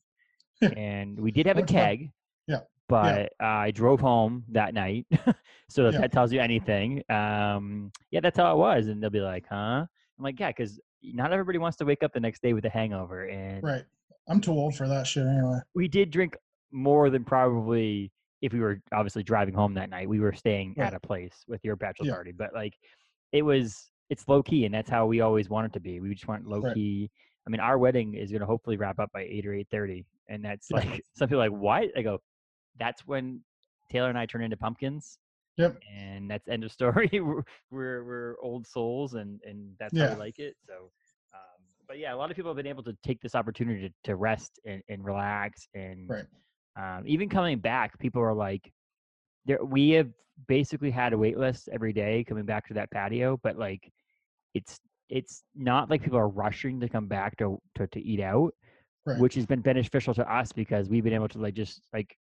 and 0.63 1.19
we 1.19 1.31
did 1.31 1.47
have 1.47 1.59
a 1.59 1.63
keg. 1.63 2.11
Yeah. 2.47 2.61
But 2.89 3.33
uh, 3.41 3.47
I 3.47 3.71
drove 3.71 4.01
home 4.01 4.45
that 4.49 4.75
night, 4.75 5.07
so 5.71 5.87
if 5.87 5.95
Yeah. 5.95 6.01
that 6.01 6.13
tells 6.13 6.33
you 6.33 6.41
anything. 6.41 7.03
Um, 7.09 7.93
yeah, 8.11 8.21
that's 8.21 8.37
how 8.37 8.53
it 8.53 8.59
was, 8.59 8.89
and 8.89 9.01
they'll 9.03 9.11
be 9.11 9.21
like, 9.21 9.47
"Huh?" 9.49 9.87
I'm 9.87 10.25
like, 10.25 10.41
"Yeah," 10.41 10.49
because 10.49 10.81
not 11.03 11.33
everybody 11.33 11.59
wants 11.59 11.77
to 11.79 11.85
wake 11.85 12.03
up 12.03 12.13
the 12.13 12.21
next 12.21 12.43
day 12.43 12.53
with 12.53 12.65
a 12.65 12.71
hangover, 12.71 13.25
and 13.29 13.63
right 13.63 13.85
i'm 14.29 14.39
too 14.39 14.53
old 14.53 14.75
for 14.77 14.87
that 14.87 15.07
shit 15.07 15.27
anyway 15.27 15.59
we 15.75 15.89
did 15.89 16.11
drink 16.11 16.37
more 16.73 17.09
than 17.09 17.25
probably 17.25 18.13
if 18.43 18.53
we 18.53 18.61
were 18.61 18.81
obviously 18.93 19.23
driving 19.23 19.55
home 19.55 19.73
that 19.75 19.89
night. 19.91 20.09
We 20.09 20.21
were 20.21 20.33
staying 20.33 20.75
Right. 20.77 20.87
at 20.89 20.95
a 20.95 21.01
place 21.01 21.45
with 21.49 21.65
your 21.65 21.77
bachelor 21.77 22.07
Yeah. 22.07 22.13
party, 22.15 22.33
but 22.33 22.53
like 22.55 22.75
it 23.33 23.43
was, 23.43 23.91
it's 24.11 24.27
low 24.29 24.43
key, 24.43 24.65
and 24.67 24.75
that's 24.75 24.91
how 24.91 25.07
we 25.07 25.21
always 25.21 25.49
want 25.49 25.67
it 25.67 25.73
to 25.75 25.81
be. 25.81 26.01
We 26.01 26.13
just 26.15 26.27
want 26.29 26.47
low 26.47 26.61
Right. 26.61 26.75
key. 26.75 27.11
I 27.51 27.53
mean, 27.53 27.61
our 27.61 27.79
wedding 27.79 28.15
is 28.15 28.31
going 28.31 28.41
to 28.43 28.47
hopefully 28.47 28.77
wrap 28.77 29.01
up 29.01 29.11
by 29.13 29.23
eight 29.23 29.45
or 29.45 29.53
eight 29.53 29.67
thirty, 29.73 30.05
and 30.29 30.45
that's 30.45 30.69
Yeah. 30.71 30.77
like 30.79 31.03
some 31.17 31.27
people 31.29 31.43
are 31.43 31.51
like, 31.51 31.59
"Why?" 31.61 31.89
I 31.97 32.03
go, 32.03 32.21
"That's 32.79 33.05
when 33.09 33.41
Taylor 33.91 34.09
and 34.09 34.17
I 34.17 34.25
turn 34.25 34.43
into 34.45 34.57
pumpkins." 34.57 35.19
Yep. 35.57 35.79
And 35.93 36.31
that's 36.31 36.47
end 36.47 36.63
of 36.63 36.71
story. 36.71 37.11
we're, 37.13 37.43
we're 37.73 38.05
we're 38.05 38.37
old 38.41 38.69
souls, 38.69 39.15
and 39.15 39.41
and 39.45 39.75
that's 39.81 39.99
how 39.99 40.05
Yeah. 40.05 40.15
we 40.15 40.21
like 40.21 40.39
it. 40.39 40.55
So, 40.65 40.93
um, 41.35 41.65
but 41.89 41.99
yeah, 41.99 42.15
a 42.15 42.17
lot 42.17 42.31
of 42.31 42.37
people 42.37 42.51
have 42.53 42.57
been 42.57 42.69
able 42.69 42.85
to 42.85 42.97
take 43.03 43.21
this 43.21 43.35
opportunity 43.35 43.89
to, 43.89 43.95
to 44.05 44.15
rest 44.15 44.61
and, 44.65 44.81
and 44.89 45.05
relax, 45.05 45.67
and 45.75 46.09
Right. 46.09 46.27
um, 46.77 47.03
even 47.05 47.29
coming 47.29 47.59
back, 47.59 47.99
people 47.99 48.23
are 48.23 48.33
like, 48.33 48.73
there. 49.45 49.65
We 49.65 49.91
have 49.91 50.11
basically 50.47 50.93
had 50.93 51.13
a 51.15 51.19
wait 51.19 51.37
list 51.37 51.69
every 51.73 51.93
day 51.93 52.23
coming 52.23 52.45
back 52.47 52.69
to 52.69 52.75
that 52.75 52.93
patio, 52.93 53.41
but 53.43 53.59
like, 53.59 53.91
it's 54.55 54.79
it's 55.11 55.43
not 55.55 55.91
like 55.91 56.03
people 56.03 56.19
are 56.19 56.29
rushing 56.29 56.81
to 56.81 56.89
come 56.89 57.07
back 57.07 57.37
to 57.39 57.61
to, 57.77 57.87
to 57.89 58.01
eat 58.01 58.21
out, 58.21 58.55
Right. 59.07 59.19
which 59.19 59.35
has 59.35 59.47
been 59.47 59.61
beneficial 59.61 60.15
to 60.15 60.33
us 60.33 60.53
because 60.53 60.89
we've 60.89 61.05
been 61.05 61.15
able 61.15 61.29
to 61.29 61.39
like 61.39 61.55
just 61.55 61.83
like 61.93 62.17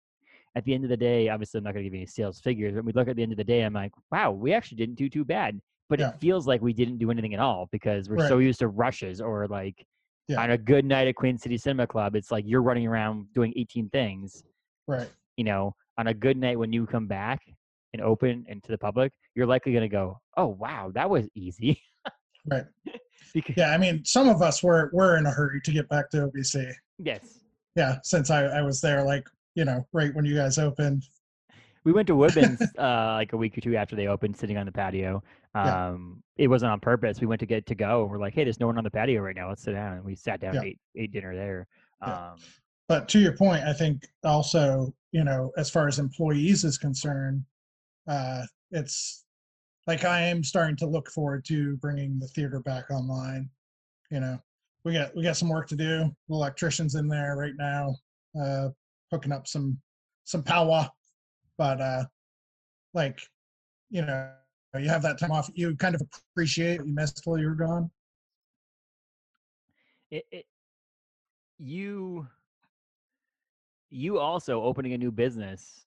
at 0.56 0.64
the 0.66 0.74
end 0.74 0.84
of 0.84 0.90
the 0.90 0.98
day, 0.98 1.30
obviously 1.30 1.58
I'm 1.60 1.64
not 1.66 1.74
going 1.74 1.84
to 1.84 1.90
give 1.90 1.96
any 1.98 2.06
sales 2.08 2.40
figures, 2.40 2.74
but 2.74 2.84
we 2.86 2.92
look 2.94 3.08
at 3.08 3.16
the 3.16 3.22
end 3.24 3.32
of 3.32 3.38
the 3.38 3.44
day, 3.44 3.62
I'm 3.62 3.74
like, 3.74 3.92
wow, 4.12 4.32
we 4.32 4.54
actually 4.54 4.78
didn't 4.78 4.96
do 4.96 5.10
too 5.10 5.24
bad. 5.26 5.60
But 5.90 6.00
Yeah. 6.00 6.10
it 6.10 6.20
feels 6.20 6.48
like 6.48 6.62
we 6.62 6.74
didn't 6.74 6.98
do 6.98 7.12
anything 7.12 7.34
at 7.34 7.40
all 7.40 7.68
because 7.72 8.10
we're 8.10 8.28
so 8.28 8.38
used 8.40 8.60
to 8.60 8.68
rushes 8.68 9.22
or 9.22 9.48
like 9.48 9.86
Yeah. 10.28 10.42
on 10.42 10.52
a 10.52 10.58
good 10.58 10.84
night 10.86 11.08
at 11.08 11.16
Queen 11.16 11.38
City 11.38 11.58
Cinema 11.58 11.86
Club, 11.88 12.16
it's 12.16 12.32
like 12.32 12.46
you're 12.48 12.64
running 12.64 12.88
around 12.88 13.32
doing 13.34 13.54
18 13.56 13.90
things. 13.90 14.44
right 14.88 15.10
You 15.36 15.44
know, 15.46 15.76
on 15.98 16.08
a 16.08 16.14
good 16.14 16.38
night 16.38 16.58
when 16.58 16.72
you 16.74 16.86
come 16.86 17.08
back 17.08 17.42
and 17.94 18.02
open 18.02 18.46
and 18.50 18.64
to 18.64 18.72
the 18.72 18.78
public, 18.78 19.12
you're 19.36 19.46
likely 19.48 19.72
going 19.74 19.84
to 19.84 19.90
go, 19.90 20.20
oh, 20.38 20.48
wow, 20.48 20.92
that 20.94 21.10
was 21.10 21.28
easy. 21.36 21.82
right 22.48 22.66
because, 23.34 23.56
yeah 23.58 23.72
i 23.72 23.78
mean 23.78 24.04
some 24.06 24.30
of 24.30 24.42
us 24.42 24.64
were 24.64 24.90
were 24.94 25.18
in 25.18 25.26
a 25.26 25.32
hurry 25.32 25.62
to 25.62 25.72
get 25.72 25.88
back 25.90 26.10
to 26.10 26.18
obc 26.28 26.74
yes. 27.00 27.40
yeah 27.76 27.98
since 28.04 28.30
i 28.30 28.44
i 28.46 28.62
was 28.62 28.82
there 28.82 29.04
like 29.04 29.28
you 29.56 29.66
know 29.66 29.86
right 29.94 30.14
when 30.16 30.26
you 30.26 30.36
guys 30.36 30.58
opened 30.58 31.04
We 31.84 31.94
went 31.94 32.08
to 32.08 32.16
Woodman's 32.18 32.62
uh, 32.78 33.14
like 33.16 33.32
a 33.32 33.38
week 33.38 33.58
or 33.58 33.62
two 33.62 33.78
after 33.78 33.96
they 33.96 34.08
opened, 34.08 34.36
sitting 34.36 34.58
on 34.58 34.66
the 34.66 34.74
patio. 34.74 35.24
Yeah. 35.56 35.88
Um, 35.88 36.22
It 36.36 36.50
wasn't 36.50 36.74
on 36.74 36.82
purpose. 36.82 37.22
We 37.22 37.28
went 37.28 37.40
to 37.40 37.46
get 37.46 37.66
to 37.68 37.76
go, 37.76 38.04
we're 38.12 38.20
like, 38.20 38.34
"Hey, 38.34 38.44
there's 38.44 38.60
no 38.60 38.68
one 38.68 38.78
on 38.78 38.84
the 38.84 38.92
patio 38.92 39.22
right 39.22 39.34
now. 39.34 39.48
Let's 39.48 39.64
sit 39.64 39.72
down." 39.72 39.94
And 39.94 40.04
we 40.04 40.14
sat 40.14 40.42
down, 40.42 40.54
Yeah. 40.56 40.60
and 40.60 40.70
ate, 40.70 40.80
ate 40.98 41.12
dinner 41.14 41.34
there. 41.34 41.66
Yeah. 42.06 42.32
Um, 42.32 42.36
but 42.90 43.08
to 43.10 43.20
your 43.20 43.34
point 43.34 43.64
i 43.64 43.74
think 43.74 44.08
also 44.24 44.94
you 45.12 45.24
know 45.24 45.52
as 45.58 45.70
far 45.70 45.88
as 45.88 46.00
employees 46.00 46.64
is 46.64 46.78
concerned 46.78 47.44
uh 48.08 48.44
it's 48.72 49.26
like 49.88 50.06
i 50.06 50.22
am 50.22 50.44
starting 50.44 50.76
to 50.76 50.86
look 50.86 51.10
forward 51.10 51.44
to 51.46 51.78
bringing 51.78 52.20
the 52.20 52.28
theater 52.28 52.60
back 52.60 52.92
online 52.92 53.50
you 54.12 54.20
know 54.20 54.38
we 54.84 54.94
got 54.94 55.16
we 55.16 55.24
got 55.24 55.36
some 55.36 55.50
work 55.50 55.68
to 55.68 55.76
do 55.76 56.06
the 56.30 56.36
electricians 56.36 56.96
in 56.96 57.08
there 57.08 57.36
right 57.36 57.56
now 57.58 57.96
uh, 58.40 58.70
hooking 59.12 59.32
up 59.32 59.48
some 59.48 59.78
some 60.24 60.44
power, 60.44 60.90
but 61.58 61.82
uh, 61.82 62.04
like 62.94 63.22
you 63.90 64.02
know, 64.02 64.30
you 64.78 64.90
have 64.90 65.02
that 65.04 65.18
time 65.18 65.32
off. 65.32 65.50
You 65.54 65.76
kind 65.76 65.96
of 65.96 66.02
appreciate 66.32 66.80
what 66.80 66.88
you 66.88 66.94
missed 66.94 67.22
while 67.24 67.40
you 67.40 67.48
were 67.48 67.56
gone. 67.56 67.90
It, 70.12 70.26
it, 70.32 70.46
you 71.58 72.28
you 73.90 74.20
also 74.20 74.62
opening 74.62 74.94
a 74.94 74.98
new 74.98 75.12
business. 75.12 75.86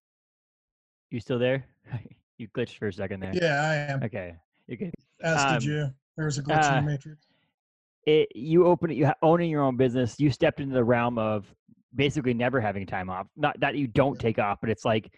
You 1.11 1.21
still 1.21 1.39
there? 1.39 1.67
you 2.41 2.49
glitched 2.49 2.79
for 2.79 2.89
a 2.89 2.93
second 2.93 3.21
there. 3.21 3.33
Yeah, 3.35 3.61
I 3.63 3.75
am. 3.93 4.03
Okay, 4.03 4.35
you're 4.67 4.79
good. 4.79 4.95
As 5.23 5.45
Um, 5.45 5.59
did 5.59 5.65
you. 5.65 5.91
There 6.17 6.27
was 6.27 6.39
a 6.39 6.43
glitch 6.43 6.53
in 6.71 6.77
uh, 6.77 6.81
the 6.81 6.87
matrix. 6.87 7.27
It 8.07 8.29
you 8.35 8.67
open 8.67 8.91
it. 8.91 8.97
You 8.97 9.13
owning 9.23 9.51
your 9.51 9.63
own 9.63 9.77
business. 9.77 10.19
You 10.19 10.31
stepped 10.31 10.61
into 10.61 10.75
the 10.75 10.83
realm 10.83 11.19
of 11.19 11.53
basically 11.95 12.35
never 12.35 12.61
having 12.61 12.87
time 12.87 13.11
off. 13.11 13.27
Not 13.37 13.61
that 13.61 13.77
you 13.77 13.87
don't 13.87 14.19
take 14.19 14.39
off, 14.39 14.59
but 14.61 14.71
it's 14.71 14.85
like 14.85 15.13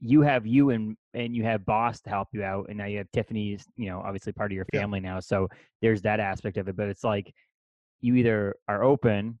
you 0.00 0.22
have 0.22 0.46
you 0.46 0.70
and 0.70 0.96
and 1.12 1.34
you 1.34 1.42
have 1.42 1.66
boss 1.66 2.00
to 2.02 2.10
help 2.10 2.28
you 2.32 2.44
out, 2.44 2.66
and 2.68 2.78
now 2.78 2.86
you 2.86 2.98
have 2.98 3.10
Tiffany's. 3.12 3.66
You 3.76 3.88
know, 3.90 4.00
obviously 4.00 4.32
part 4.32 4.52
of 4.52 4.56
your 4.56 4.66
Yeah. 4.72 4.80
family 4.80 5.00
now. 5.00 5.18
So 5.20 5.48
there's 5.82 6.02
that 6.02 6.20
aspect 6.20 6.56
of 6.56 6.68
it. 6.68 6.76
But 6.76 6.88
it's 6.88 7.04
like 7.04 7.34
you 8.00 8.14
either 8.14 8.54
are 8.68 8.82
open 8.84 9.38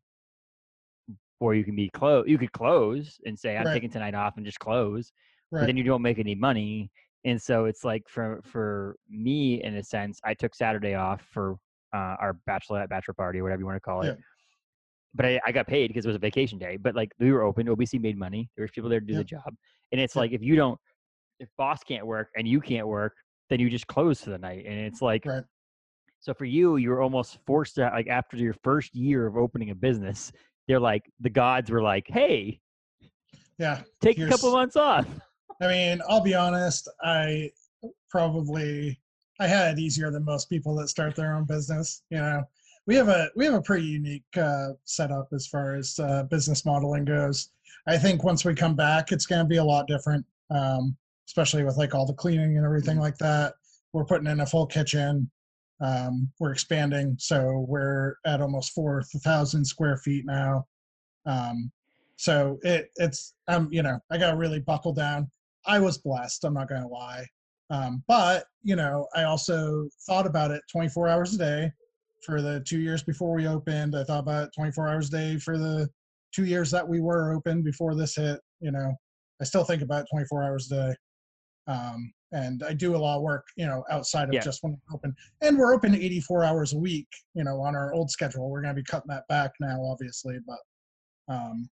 or 1.38 1.54
you 1.54 1.64
can 1.64 1.76
be 1.76 1.88
closed. 1.90 2.28
You 2.28 2.36
could 2.38 2.52
close 2.52 3.18
and 3.24 3.38
say, 3.38 3.56
"I'm 3.56 3.66
Right. 3.66 3.72
taking 3.74 3.90
tonight 3.90 4.14
off," 4.14 4.36
and 4.36 4.44
just 4.44 4.58
close. 4.58 5.12
But 5.52 5.66
then 5.66 5.76
you 5.76 5.82
don't 5.84 6.02
make 6.02 6.18
any 6.18 6.34
money, 6.34 6.90
and 7.24 7.40
so 7.40 7.66
it's 7.66 7.84
like 7.84 8.08
for 8.08 8.40
for 8.44 8.96
me, 9.08 9.62
in 9.62 9.76
a 9.76 9.82
sense, 9.82 10.20
I 10.24 10.34
took 10.34 10.54
Saturday 10.54 10.94
off 10.94 11.22
for 11.32 11.56
uh, 11.94 12.16
our 12.20 12.36
bachelorette 12.48 12.88
bachelor 12.88 13.14
party 13.14 13.40
or 13.40 13.42
whatever 13.42 13.60
you 13.60 13.66
want 13.66 13.76
to 13.76 13.80
call 13.80 14.02
it. 14.02 14.06
Yeah. 14.06 14.14
But 15.12 15.26
I, 15.26 15.40
I 15.46 15.52
got 15.52 15.66
paid 15.66 15.88
because 15.88 16.04
it 16.04 16.08
was 16.08 16.16
a 16.16 16.20
vacation 16.20 16.58
day. 16.58 16.76
But 16.76 16.94
like 16.94 17.12
we 17.18 17.32
were 17.32 17.42
open, 17.42 17.66
OBC 17.66 18.00
made 18.00 18.16
money. 18.16 18.48
There 18.56 18.62
was 18.62 18.70
people 18.70 18.88
there 18.88 19.00
to 19.00 19.06
do 19.06 19.12
Yeah. 19.14 19.18
the 19.18 19.24
job, 19.24 19.54
and 19.92 20.00
it's 20.00 20.14
Yeah. 20.14 20.20
like 20.20 20.32
if 20.32 20.42
you 20.42 20.56
don't, 20.56 20.78
if 21.40 21.48
boss 21.58 21.82
can't 21.82 22.06
work 22.06 22.28
and 22.36 22.46
you 22.46 22.60
can't 22.60 22.86
work, 22.86 23.14
then 23.48 23.58
you 23.60 23.68
just 23.68 23.86
close 23.86 24.22
for 24.22 24.30
the 24.30 24.38
night, 24.38 24.64
and 24.66 24.78
it's 24.78 25.02
like. 25.02 25.24
Right. 25.26 25.44
So 26.22 26.34
for 26.34 26.44
you, 26.44 26.76
you're 26.76 27.00
almost 27.00 27.38
forced 27.46 27.76
to 27.76 27.84
like 27.94 28.06
after 28.08 28.36
your 28.36 28.52
first 28.62 28.94
year 28.94 29.26
of 29.26 29.38
opening 29.38 29.70
a 29.70 29.74
business, 29.74 30.30
they're 30.68 30.78
like 30.78 31.02
the 31.20 31.30
gods 31.30 31.70
were 31.70 31.80
like, 31.80 32.06
"Hey, 32.08 32.60
Yeah. 33.58 33.80
take 34.02 34.18
a 34.18 34.28
couple 34.28 34.52
months 34.52 34.76
off." 34.76 35.08
I 35.60 35.68
mean, 35.68 36.00
I'll 36.08 36.22
be 36.22 36.34
honest. 36.34 36.88
I 37.02 37.50
probably 38.08 38.98
I 39.40 39.46
had 39.46 39.78
it 39.78 39.80
easier 39.80 40.10
than 40.10 40.24
most 40.24 40.48
people 40.48 40.74
that 40.76 40.88
start 40.88 41.16
their 41.16 41.34
own 41.34 41.44
business. 41.44 42.02
You 42.10 42.18
know, 42.18 42.44
we 42.86 42.94
have 42.96 43.08
a 43.08 43.30
we 43.36 43.44
have 43.44 43.54
a 43.54 43.62
pretty 43.62 43.86
unique 43.86 44.24
uh, 44.36 44.70
setup 44.84 45.28
as 45.32 45.46
far 45.46 45.74
as 45.74 45.98
uh, 45.98 46.24
business 46.24 46.64
modeling 46.64 47.04
goes. 47.04 47.50
I 47.86 47.96
think 47.96 48.24
once 48.24 48.44
we 48.44 48.54
come 48.54 48.76
back, 48.76 49.12
it's 49.12 49.26
going 49.26 49.42
to 49.42 49.48
be 49.48 49.56
a 49.56 49.64
lot 49.64 49.86
different, 49.86 50.24
um, 50.50 50.96
especially 51.26 51.64
with 51.64 51.76
like 51.76 51.94
all 51.94 52.06
the 52.06 52.12
cleaning 52.12 52.56
and 52.56 52.66
everything 52.66 52.98
like 52.98 53.16
that. 53.18 53.54
We're 53.92 54.04
putting 54.04 54.26
in 54.26 54.40
a 54.40 54.46
full 54.46 54.66
kitchen. 54.66 55.30
Um, 55.80 56.30
we're 56.38 56.52
expanding, 56.52 57.16
so 57.18 57.64
we're 57.66 58.16
at 58.26 58.42
almost 58.42 58.72
four 58.72 59.02
thousand 59.24 59.64
square 59.64 59.96
feet 59.96 60.26
now. 60.26 60.66
Um, 61.26 61.70
so 62.16 62.58
it 62.62 62.90
it's 62.96 63.34
um 63.48 63.68
you 63.70 63.82
know 63.82 63.98
I 64.10 64.18
got 64.18 64.32
to 64.32 64.36
really 64.36 64.60
buckle 64.60 64.92
down. 64.92 65.30
I 65.66 65.78
was 65.78 65.98
blessed. 65.98 66.44
I'm 66.44 66.54
not 66.54 66.68
going 66.68 66.82
to 66.82 66.88
lie. 66.88 67.26
Um, 67.70 68.02
but 68.08 68.44
you 68.62 68.76
know, 68.76 69.06
I 69.14 69.24
also 69.24 69.88
thought 70.06 70.26
about 70.26 70.50
it 70.50 70.62
24 70.72 71.08
hours 71.08 71.34
a 71.34 71.38
day 71.38 71.72
for 72.26 72.42
the 72.42 72.60
two 72.66 72.80
years 72.80 73.02
before 73.02 73.32
we 73.34 73.46
opened. 73.46 73.96
I 73.96 74.04
thought 74.04 74.20
about 74.20 74.44
it 74.44 74.50
24 74.56 74.88
hours 74.88 75.08
a 75.08 75.10
day 75.12 75.36
for 75.38 75.56
the 75.56 75.88
two 76.34 76.44
years 76.44 76.70
that 76.70 76.86
we 76.86 77.00
were 77.00 77.32
open 77.32 77.62
before 77.62 77.94
this 77.94 78.16
hit. 78.16 78.40
You 78.60 78.72
know, 78.72 78.92
I 79.40 79.44
still 79.44 79.64
think 79.64 79.82
about 79.82 80.02
it 80.02 80.08
24 80.10 80.44
hours 80.44 80.70
a 80.70 80.74
day. 80.74 80.94
Um, 81.66 82.12
and 82.32 82.62
I 82.62 82.74
do 82.74 82.94
a 82.94 82.98
lot 82.98 83.16
of 83.16 83.22
work, 83.22 83.44
you 83.56 83.66
know, 83.66 83.84
outside 83.90 84.28
of 84.28 84.34
Yeah. 84.34 84.40
just 84.40 84.62
when 84.62 84.72
we're 84.72 84.94
open. 84.96 85.14
And 85.40 85.58
we're 85.58 85.74
open 85.74 85.94
84 85.94 86.44
hours 86.44 86.72
a 86.74 86.78
week, 86.78 87.08
you 87.34 87.44
know, 87.44 87.60
on 87.60 87.74
our 87.74 87.92
old 87.92 88.10
schedule. 88.10 88.48
We're 88.50 88.62
going 88.62 88.74
to 88.74 88.80
be 88.80 88.84
cutting 88.84 89.08
that 89.08 89.26
back 89.28 89.52
now, 89.60 89.82
obviously, 89.84 90.38
but 90.46 90.58
um, 91.32 91.68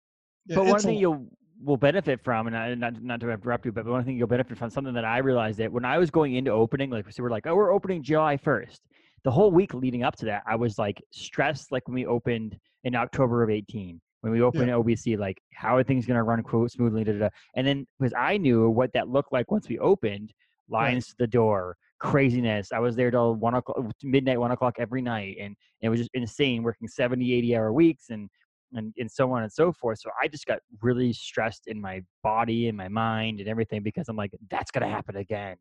But 0.48 0.66
one 0.66 0.76
it's 0.76 0.84
a 0.84 0.88
thing 0.88 0.98
you'll 0.98 1.26
will 1.62 1.76
benefit 1.76 2.22
from, 2.22 2.46
and 2.46 2.56
I, 2.56 2.74
not 2.74 3.02
not 3.02 3.20
to 3.20 3.30
interrupt 3.30 3.64
you, 3.64 3.72
but 3.72 3.86
one 3.86 4.04
thing 4.04 4.16
you'll 4.16 4.26
benefit 4.26 4.58
from 4.58 4.70
something 4.70 4.94
that 4.94 5.04
I 5.04 5.18
realized 5.18 5.58
that 5.58 5.72
when 5.72 5.84
I 5.84 5.98
was 5.98 6.10
going 6.10 6.34
into 6.34 6.50
opening, 6.50 6.90
like 6.90 7.10
so 7.12 7.22
we're 7.22 7.30
like, 7.30 7.46
oh, 7.46 7.54
we're 7.54 7.72
opening 7.72 8.02
July 8.02 8.36
first. 8.36 8.82
The 9.24 9.30
whole 9.30 9.50
week 9.50 9.74
leading 9.74 10.02
up 10.04 10.16
to 10.16 10.26
that, 10.26 10.42
I 10.46 10.54
was 10.56 10.78
like 10.78 11.02
stressed, 11.10 11.72
like 11.72 11.86
when 11.88 11.94
we 11.94 12.06
opened 12.06 12.56
in 12.84 12.94
October 12.94 13.42
of 13.42 13.50
eighteen, 13.50 14.00
when 14.20 14.32
we 14.32 14.42
opened 14.42 14.70
OBC, 14.70 15.18
like 15.18 15.38
how 15.54 15.76
are 15.76 15.82
things 15.82 16.06
going 16.06 16.16
to 16.16 16.22
run 16.22 16.42
quote 16.42 16.70
smoothly, 16.70 17.04
da, 17.04 17.12
da, 17.12 17.18
da. 17.18 17.28
and 17.56 17.66
then 17.66 17.86
because 17.98 18.14
I 18.16 18.36
knew 18.36 18.68
what 18.70 18.92
that 18.92 19.08
looked 19.08 19.32
like 19.32 19.50
once 19.50 19.68
we 19.68 19.78
opened, 19.78 20.32
Right. 20.68 20.92
lines 20.92 21.06
to 21.08 21.14
the 21.18 21.26
door, 21.26 21.76
craziness. 22.00 22.72
I 22.72 22.78
was 22.80 22.96
there 22.96 23.10
till 23.10 23.34
one 23.34 23.54
o'clock, 23.54 23.78
midnight, 24.02 24.40
one 24.40 24.50
o'clock 24.50 24.76
every 24.78 25.00
night, 25.02 25.36
and 25.40 25.56
it 25.80 25.88
was 25.88 26.00
just 26.00 26.10
insane, 26.14 26.62
working 26.62 26.88
70, 26.88 27.32
80 27.32 27.56
hour 27.56 27.72
weeks, 27.72 28.10
and 28.10 28.28
and, 28.72 28.92
and 28.98 29.10
so 29.10 29.32
on 29.32 29.42
and 29.42 29.52
so 29.52 29.72
forth. 29.72 29.98
So 30.00 30.10
I 30.22 30.28
just 30.28 30.46
got 30.46 30.58
really 30.82 31.12
stressed 31.12 31.66
in 31.66 31.80
my 31.80 32.02
body 32.22 32.68
and 32.68 32.76
my 32.76 32.88
mind 32.88 33.40
and 33.40 33.48
everything 33.48 33.82
because 33.82 34.08
I'm 34.08 34.16
like, 34.16 34.32
that's 34.50 34.70
gonna 34.70 34.88
happen 34.88 35.16
again. 35.16 35.56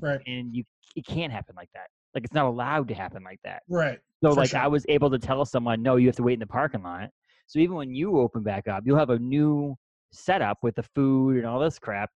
right, 0.00 0.20
And 0.26 0.54
you 0.54 0.64
it 0.96 1.06
can't 1.06 1.32
happen 1.32 1.54
like 1.56 1.70
that. 1.74 1.86
Like 2.14 2.24
it's 2.24 2.34
not 2.34 2.46
allowed 2.46 2.88
to 2.88 2.94
happen 2.94 3.22
like 3.22 3.40
that. 3.44 3.62
right, 3.68 3.98
So 4.22 4.34
For 4.34 4.40
like 4.40 4.50
sure. 4.50 4.60
I 4.60 4.66
was 4.66 4.84
able 4.88 5.10
to 5.10 5.18
tell 5.18 5.44
someone, 5.44 5.82
no, 5.82 5.96
you 5.96 6.06
have 6.08 6.16
to 6.16 6.22
wait 6.22 6.34
in 6.34 6.40
the 6.40 6.46
parking 6.46 6.82
lot. 6.82 7.10
So 7.46 7.58
even 7.58 7.76
when 7.76 7.94
you 7.94 8.18
open 8.18 8.42
back 8.42 8.68
up, 8.68 8.82
you'll 8.86 8.98
have 8.98 9.10
a 9.10 9.18
new 9.18 9.76
setup 10.12 10.58
with 10.62 10.74
the 10.76 10.82
food 10.82 11.36
and 11.38 11.46
all 11.46 11.60
this 11.60 11.78
crap. 11.78 12.10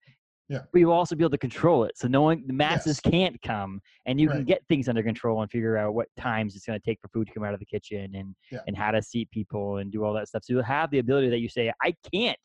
Yeah. 0.49 0.61
But 0.73 0.79
you'll 0.79 0.93
also 0.93 1.17
be 1.17 1.25
able 1.25 1.31
to 1.31 1.39
control 1.39 1.85
it. 1.85 1.97
So 1.97 2.07
knowing 2.07 2.45
the 2.47 2.53
masses 2.53 3.01
Yes. 3.03 3.11
can't 3.13 3.41
come 3.43 3.81
and 4.05 4.21
you 4.21 4.29
can 4.29 4.45
get 4.45 4.63
things 4.69 4.89
under 4.89 5.03
control 5.03 5.41
and 5.41 5.51
figure 5.51 5.79
out 5.79 5.95
what 5.95 6.09
times 6.19 6.55
it's 6.55 6.67
going 6.67 6.79
to 6.79 6.85
take 6.85 7.01
for 7.01 7.09
food 7.09 7.27
to 7.29 7.33
come 7.33 7.45
out 7.45 7.55
of 7.55 7.61
the 7.61 7.67
kitchen 7.67 8.15
and 8.15 8.35
Yeah. 8.53 8.61
and 8.67 8.77
how 8.77 8.91
to 8.91 9.01
seat 9.01 9.31
people 9.31 9.79
and 9.79 9.91
do 9.91 10.05
all 10.05 10.13
that 10.15 10.29
stuff. 10.29 10.45
So 10.45 10.53
you'll 10.53 10.63
have 10.65 10.91
the 10.91 10.99
ability 10.99 11.31
that 11.31 11.39
you 11.39 11.49
say, 11.49 11.73
I 11.83 11.95
can't 12.13 12.39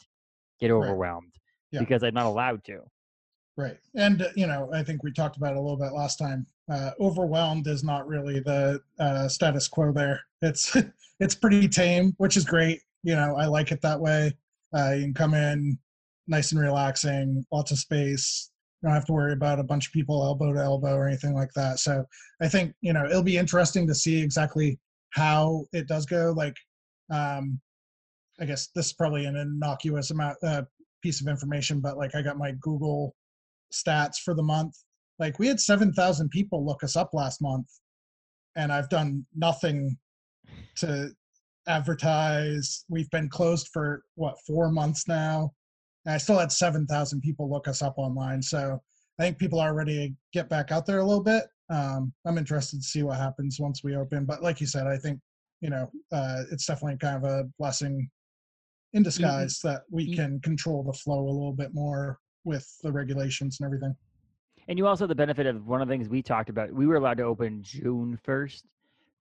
get 0.62 0.72
overwhelmed 0.72 1.34
Yeah. 1.72 1.82
because 1.82 2.02
I'm 2.04 2.14
not 2.14 2.26
allowed 2.26 2.64
to. 2.66 2.82
Right. 3.58 3.78
And, 3.96 4.22
uh, 4.22 4.30
you 4.36 4.48
know, 4.48 4.70
I 4.74 4.82
think 4.84 5.04
we 5.04 5.12
talked 5.12 5.36
about 5.36 5.52
it 5.52 5.58
a 5.58 5.62
little 5.62 5.78
bit 5.78 5.92
last 5.92 6.18
time. 6.18 6.48
Uh, 6.72 6.92
overwhelmed 7.02 7.68
is 7.68 7.84
not 7.84 8.08
really 8.08 8.40
the 8.40 8.82
uh, 9.00 9.28
status 9.28 9.68
quo 9.68 9.92
there. 9.92 10.22
It's 10.42 10.74
it's 11.20 11.36
pretty 11.36 11.68
tame, 11.68 12.14
which 12.18 12.38
is 12.38 12.46
great. 12.46 12.82
You 13.04 13.16
know, 13.16 13.36
I 13.36 13.46
like 13.48 13.74
it 13.74 13.82
that 13.82 14.00
way. 14.00 14.38
Uh, 14.74 14.92
you 14.96 15.04
can 15.04 15.14
come 15.14 15.34
in 15.34 15.78
nice 16.30 16.52
and 16.52 16.62
relaxing, 16.62 17.46
lots 17.52 17.72
of 17.72 17.80
space. 17.80 18.52
You 18.82 18.88
don't 18.88 18.96
have 18.96 19.06
to 19.06 19.14
worry 19.14 19.34
about 19.34 19.60
a 19.60 19.64
bunch 19.64 19.88
of 19.88 19.94
people 19.94 20.24
elbow 20.24 20.54
to 20.54 20.60
elbow 20.60 20.96
or 20.96 21.08
anything 21.08 21.34
like 21.34 21.52
that. 21.56 21.80
So 21.80 22.06
I 22.42 22.48
think, 22.48 22.74
you 22.82 22.94
know, 22.94 23.06
it'll 23.06 23.24
be 23.24 23.38
interesting 23.38 23.88
to 23.88 23.96
see 23.96 24.22
exactly 24.22 24.80
how 25.10 25.66
it 25.74 25.88
does 25.88 26.06
go. 26.06 26.34
Like, 26.36 26.56
um, 27.12 27.60
I 28.40 28.46
guess 28.46 28.70
this 28.74 28.88
is 28.88 28.94
probably 28.94 29.26
an 29.26 29.36
innocuous 29.36 30.12
amount 30.12 30.38
uh, 30.44 30.62
piece 31.02 31.20
of 31.20 31.28
information, 31.28 31.82
but 31.82 31.98
like 31.98 32.16
I 32.16 32.22
got 32.22 32.38
my 32.38 32.54
Google 32.62 33.16
stats 33.74 34.18
for 34.24 34.34
the 34.34 34.44
month. 34.44 34.76
Like 35.18 35.40
we 35.40 35.48
had 35.48 35.60
7,000 35.60 36.30
people 36.30 36.66
look 36.66 36.84
us 36.84 36.96
up 36.96 37.10
last 37.14 37.42
month, 37.42 37.68
and 38.56 38.72
I've 38.72 38.90
done 38.90 39.26
nothing 39.36 39.98
to 40.78 41.10
advertise. 41.68 42.86
We've 42.88 43.10
been 43.10 43.30
closed 43.30 43.70
for 43.74 44.04
what 44.16 44.36
four 44.48 44.72
months 44.72 45.08
now, 45.08 45.52
and 46.10 46.16
I 46.16 46.18
still 46.18 46.40
had 46.40 46.52
7,000 46.52 47.22
people 47.22 47.48
look 47.48 47.68
us 47.68 47.84
up 47.84 48.00
online. 48.00 48.42
So 48.42 48.82
I 49.20 49.24
think 49.24 49.38
people 49.38 49.60
are 49.60 49.76
ready 49.76 50.08
to 50.08 50.16
get 50.34 50.50
back 50.50 50.72
out 50.72 50.88
there 50.88 50.98
a 50.98 51.04
little 51.06 51.24
bit. 51.24 51.44
Um, 51.70 52.12
I'm 52.26 52.40
interested 52.40 52.78
to 52.78 52.84
see 52.84 53.04
what 53.04 53.18
happens 53.20 53.60
once 53.60 53.84
we 53.84 53.96
open. 53.96 54.26
But 54.26 54.42
like 54.42 54.60
you 54.60 54.66
said, 54.66 54.88
I 54.88 54.98
think 54.98 55.20
you 55.62 55.70
know 55.70 55.92
uh, 56.12 56.46
it's 56.52 56.66
definitely 56.66 56.98
kind 56.98 57.24
of 57.24 57.30
a 57.30 57.44
blessing 57.60 58.10
in 58.94 59.04
disguise 59.04 59.60
that 59.64 59.84
we 59.92 60.06
you- 60.06 60.16
can 60.16 60.40
control 60.40 60.82
the 60.82 60.94
flow 60.94 61.20
a 61.26 61.30
little 61.30 61.54
bit 61.54 61.76
more 61.76 62.18
with 62.44 62.68
the 62.82 62.92
regulations 62.92 63.60
and 63.60 63.68
everything. 63.68 63.96
And 64.68 64.80
you 64.80 64.88
also 64.88 65.04
have 65.04 65.10
the 65.10 65.16
benefit 65.16 65.46
of 65.46 65.68
one 65.68 65.80
of 65.80 65.88
the 65.88 65.94
things 65.94 66.10
we 66.10 66.24
talked 66.24 66.50
about. 66.50 66.72
We 66.74 66.88
were 66.88 66.96
allowed 66.96 67.18
to 67.18 67.24
open 67.24 67.62
June 67.62 68.18
first, 68.24 68.66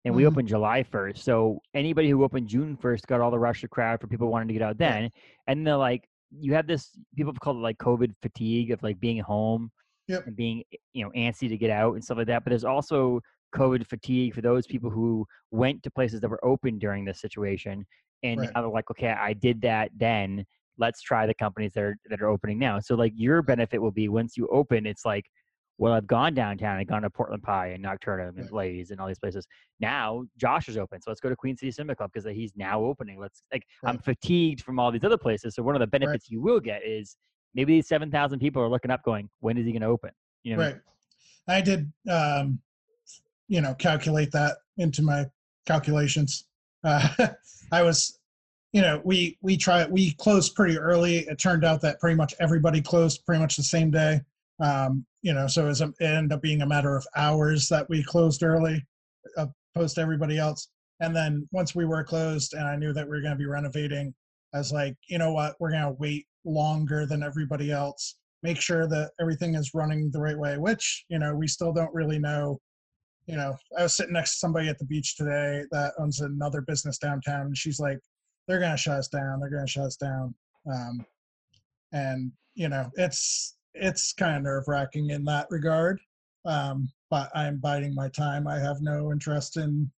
and 0.04 0.14
we 0.14 0.24
Mhm. 0.24 0.28
opened 0.28 0.48
July 0.50 0.84
first. 0.84 1.24
So 1.24 1.62
anybody 1.74 2.10
who 2.10 2.26
opened 2.26 2.50
June 2.50 2.76
first 2.76 3.08
got 3.08 3.22
all 3.22 3.32
the 3.32 3.40
rush 3.40 3.64
of 3.64 3.70
crowd 3.70 4.02
for 4.02 4.08
people 4.08 4.28
wanting 4.28 4.50
to 4.50 4.54
get 4.54 4.64
out 4.64 4.78
then. 4.78 5.12
And 5.48 5.66
they're 5.66 5.78
like, 5.78 6.10
you 6.40 6.54
have 6.54 6.68
this. 6.68 6.92
People 7.16 7.32
have 7.34 7.40
called 7.40 7.58
it 7.58 7.62
like 7.62 7.78
COVID 7.78 8.14
fatigue 8.22 8.72
of 8.72 8.82
like 8.84 9.00
being 9.00 9.20
home 9.20 9.72
Yep. 10.08 10.28
and 10.28 10.36
being 10.36 10.64
eh, 10.74 10.78
you 10.94 11.04
know 11.04 11.12
antsy 11.12 11.48
to 11.50 11.58
get 11.58 11.70
out 11.70 11.94
and 11.94 12.04
stuff 12.04 12.18
like 12.18 12.28
that. 12.28 12.44
But 12.44 12.52
there's 12.52 12.64
also 12.66 13.22
COVID 13.56 13.88
fatigue 13.88 14.34
for 14.34 14.42
those 14.42 14.66
people 14.68 14.90
who 14.90 15.26
went 15.52 15.84
to 15.84 15.92
places 15.92 16.22
that 16.22 16.30
were 16.30 16.44
open 16.46 16.80
during 16.80 17.06
this 17.06 17.22
situation, 17.22 17.86
and 18.24 18.42
Right. 18.42 18.50
now 18.56 18.62
they're 18.62 18.70
like, 18.72 18.90
okay, 18.92 19.10
I 19.12 19.34
did 19.34 19.62
that 19.62 19.92
then. 19.98 20.46
Let's 20.80 21.02
try 21.04 21.28
the 21.28 21.36
companies 21.36 21.74
that 21.74 21.84
are 21.84 21.96
that 22.10 22.22
are 22.22 22.30
opening 22.30 22.58
now. 22.58 22.80
So 22.80 22.96
like 22.96 23.14
your 23.16 23.42
benefit 23.44 23.80
will 23.82 23.92
be 23.92 24.10
once 24.10 24.36
you 24.38 24.48
open, 24.48 24.88
it's 24.88 25.06
like, 25.06 25.26
well, 25.84 25.92
I've 25.92 26.08
gone 26.08 26.34
downtown. 26.34 26.78
I've 26.78 26.88
gone 26.88 27.02
to 27.02 27.10
Portland 27.10 27.44
Pie 27.44 27.68
and 27.68 27.84
Nocturnem 27.84 28.30
and 28.30 28.38
Right. 28.38 28.50
Blaze 28.50 28.92
and 28.92 29.02
all 29.02 29.08
these 29.08 29.20
places. 29.20 29.46
Now 29.82 30.24
Josh 30.38 30.70
is 30.70 30.78
open, 30.78 31.02
so 31.02 31.12
let's 31.12 31.20
go 31.20 31.28
to 31.28 31.36
Queen 31.36 31.58
City 31.58 31.72
Cinema 31.72 31.94
Club 31.94 32.10
because 32.14 32.26
he's 32.34 32.54
now 32.56 32.82
opening. 32.82 33.20
Let's 33.20 33.44
like 33.52 33.64
I'm 33.84 33.98
fatigued 33.98 34.62
from 34.62 34.80
all 34.80 34.94
these 34.94 35.04
other 35.04 35.18
places. 35.18 35.56
So 35.56 35.62
one 35.62 35.76
of 35.76 35.82
the 35.82 35.88
benefits 35.88 36.30
you 36.30 36.40
will 36.40 36.62
get 36.62 36.86
is 36.86 37.18
maybe 37.54 37.74
these 37.74 37.88
seven 37.90 38.10
thousand 38.10 38.40
people 38.40 38.62
are 38.62 38.70
looking 38.70 38.92
up, 38.92 39.04
going, 39.04 39.30
when 39.42 39.58
is 39.58 39.66
he 39.66 39.74
going 39.74 39.82
to 39.82 39.90
open? 39.90 40.12
You 40.44 40.56
know? 40.56 40.64
Right. 40.64 40.76
I 41.50 41.60
did, 41.60 41.92
um, 42.10 42.60
you 43.50 43.60
know, 43.60 43.74
calculate 43.74 44.32
that 44.32 44.60
into 44.78 45.02
my 45.02 45.26
calculations. 45.66 46.46
Uh, 46.86 47.10
I 47.74 47.82
was, 47.82 48.20
you 48.72 48.82
know, 48.82 49.02
we 49.04 49.38
we 49.42 49.58
try 49.58 49.86
we 49.88 50.14
closed 50.14 50.56
pretty 50.56 50.80
early. 50.80 51.28
It 51.28 51.40
turned 51.40 51.66
out 51.66 51.82
that 51.82 52.00
pretty 52.00 52.16
much 52.16 52.34
everybody 52.40 52.82
closed 52.82 53.26
pretty 53.26 53.42
much 53.42 53.58
the 53.58 53.64
same 53.64 53.92
day. 53.92 54.22
Um, 54.64 55.06
you 55.22 55.34
know, 55.34 55.46
so 55.48 55.68
it, 55.68 55.82
a, 55.82 55.94
it 56.00 56.06
ended 56.06 56.32
up 56.32 56.42
being 56.42 56.62
a 56.62 56.68
matter 56.68 56.96
of 56.96 57.06
hours 57.16 57.68
that 57.68 57.88
we 57.90 58.04
closed 58.04 58.44
early, 58.44 58.84
uh, 59.38 59.48
opposed 59.76 59.96
to 59.96 60.02
everybody 60.02 60.38
else. 60.38 60.70
And 61.02 61.14
then 61.14 61.48
once 61.52 61.76
we 61.76 61.86
were 61.86 62.04
closed, 62.04 62.54
and 62.54 62.66
I 62.66 62.78
knew 62.78 62.94
that 62.94 63.06
we 63.06 63.12
were 63.12 63.22
going 63.22 63.34
to 63.34 63.38
be 63.38 63.46
renovating, 63.46 64.14
I 64.54 64.60
was 64.60 64.72
like, 64.72 64.96
you 65.10 65.18
know 65.18 65.34
what, 65.34 65.56
we're 65.60 65.72
going 65.72 65.84
to 65.84 65.98
wait 66.00 66.28
longer 66.46 67.06
than 67.06 67.24
everybody 67.24 67.72
else. 67.72 68.16
Make 68.42 68.60
sure 68.60 68.88
that 68.88 69.12
everything 69.20 69.56
is 69.56 69.74
running 69.74 70.12
the 70.12 70.20
right 70.20 70.38
way 70.38 70.58
which 70.58 71.06
you 71.08 71.18
know 71.18 71.34
we 71.34 71.48
still 71.48 71.74
don't 71.74 71.94
really 71.94 72.20
know. 72.20 72.60
You 73.26 73.38
know 73.38 73.56
i 73.78 73.84
was 73.84 73.96
sitting 73.96 74.14
next 74.14 74.34
to 74.34 74.38
somebody 74.40 74.68
at 74.68 74.78
the 74.78 74.86
beach 74.86 75.16
today 75.16 75.64
that 75.72 75.94
owns 75.98 76.20
another 76.20 76.60
business 76.60 76.98
downtown 76.98 77.46
and 77.46 77.58
she's 77.58 77.80
like 77.80 77.98
they're 78.48 78.60
going 78.60 78.72
to 78.72 78.78
shut 78.78 78.98
us 78.98 79.08
down. 79.08 79.40
They're 79.40 79.50
going 79.50 79.66
to 79.66 79.72
shut 79.72 79.86
us 79.86 79.96
down. 79.96 80.36
Um, 80.70 81.06
and 81.94 82.32
you 82.56 82.68
know 82.68 82.90
it's 82.96 83.56
it's 83.76 84.14
kind 84.14 84.38
of 84.38 84.44
nerve 84.44 84.64
wracking 84.68 85.10
in 85.10 85.24
that 85.26 85.48
regard 85.50 86.00
um, 86.46 86.90
but 87.10 87.30
i'm 87.36 87.58
biding 87.58 87.94
my 87.96 88.08
time 88.10 88.48
i 88.48 88.58
have 88.60 88.82
no 88.82 89.12
interest 89.12 89.58
in 89.58 89.90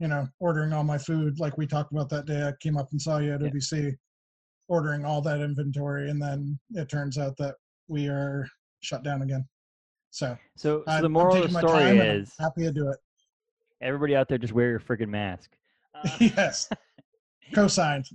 you 0.00 0.08
know 0.08 0.26
ordering 0.40 0.72
all 0.72 0.84
my 0.84 0.98
food 0.98 1.38
like 1.38 1.56
we 1.56 1.66
talked 1.66 1.92
about 1.92 2.08
that 2.08 2.26
day 2.26 2.42
i 2.46 2.52
came 2.60 2.76
up 2.76 2.90
and 2.92 3.00
saw 3.00 3.18
you 3.18 3.32
at 3.32 3.40
Yeah. 3.40 3.48
obc 3.48 3.96
ordering 4.68 5.04
all 5.04 5.20
that 5.22 5.40
inventory 5.40 6.10
and 6.10 6.20
then 6.20 6.58
it 6.70 6.88
turns 6.88 7.18
out 7.18 7.36
that 7.38 7.54
we 7.88 8.08
are 8.08 8.46
shut 8.80 9.02
down 9.02 9.22
again 9.22 9.46
so 10.10 10.36
So, 10.56 10.84
so 10.86 11.02
the 11.02 11.08
moral 11.08 11.42
of 11.42 11.50
the 11.52 11.58
story 11.58 11.98
is 11.98 12.32
happy 12.38 12.62
to 12.62 12.72
do 12.72 12.88
it 12.90 12.98
everybody 13.80 14.16
out 14.16 14.28
there 14.28 14.38
just 14.38 14.52
wear 14.52 14.70
your 14.70 14.80
freaking 14.80 15.08
mask. 15.08 15.50
Uh, 15.94 16.08
yes 16.20 16.68
co-signed 17.54 18.06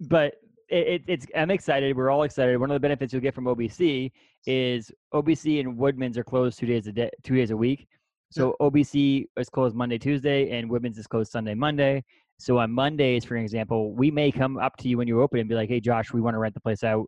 but 0.00 0.34
it, 0.70 0.86
it, 0.86 1.02
it's 1.08 1.26
I'm 1.36 1.50
excited. 1.50 1.96
We're 1.96 2.10
all 2.10 2.22
excited. 2.22 2.56
One 2.56 2.70
of 2.70 2.74
the 2.74 2.80
benefits 2.80 3.12
you'll 3.12 3.20
get 3.22 3.34
from 3.34 3.44
OBC 3.44 4.12
is 4.46 4.90
OBC 5.14 5.60
and 5.60 5.76
Woodman's 5.76 6.16
are 6.18 6.24
closed 6.24 6.58
two 6.58 6.66
days 6.66 6.86
a 6.86 6.92
day, 6.92 7.10
two 7.22 7.34
days 7.36 7.50
a 7.50 7.56
week. 7.56 7.86
So 8.32 8.54
OBC 8.60 9.24
is 9.38 9.48
closed 9.48 9.74
Monday, 9.74 9.98
Tuesday, 9.98 10.50
and 10.56 10.70
Woodman's 10.70 10.98
is 10.98 11.08
closed 11.08 11.32
Sunday, 11.32 11.54
Monday. 11.54 12.04
So 12.38 12.58
on 12.58 12.70
Mondays, 12.70 13.24
for 13.24 13.36
example, 13.36 13.92
we 13.92 14.10
may 14.10 14.30
come 14.30 14.56
up 14.56 14.76
to 14.78 14.88
you 14.88 14.96
when 14.98 15.08
you're 15.08 15.20
open 15.20 15.40
and 15.40 15.48
be 15.48 15.56
like, 15.56 15.68
"Hey, 15.68 15.80
Josh, 15.80 16.12
we 16.12 16.20
want 16.20 16.34
to 16.34 16.38
rent 16.38 16.54
the 16.54 16.60
place 16.60 16.84
out. 16.84 17.06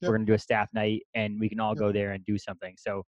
Yep. 0.00 0.08
We're 0.08 0.16
going 0.16 0.26
to 0.26 0.30
do 0.30 0.34
a 0.34 0.38
staff 0.38 0.68
night, 0.72 1.02
and 1.14 1.40
we 1.40 1.48
can 1.48 1.58
all 1.58 1.72
Yep. 1.72 1.78
go 1.78 1.92
there 1.92 2.12
and 2.12 2.24
do 2.24 2.38
something." 2.38 2.74
So 2.78 3.02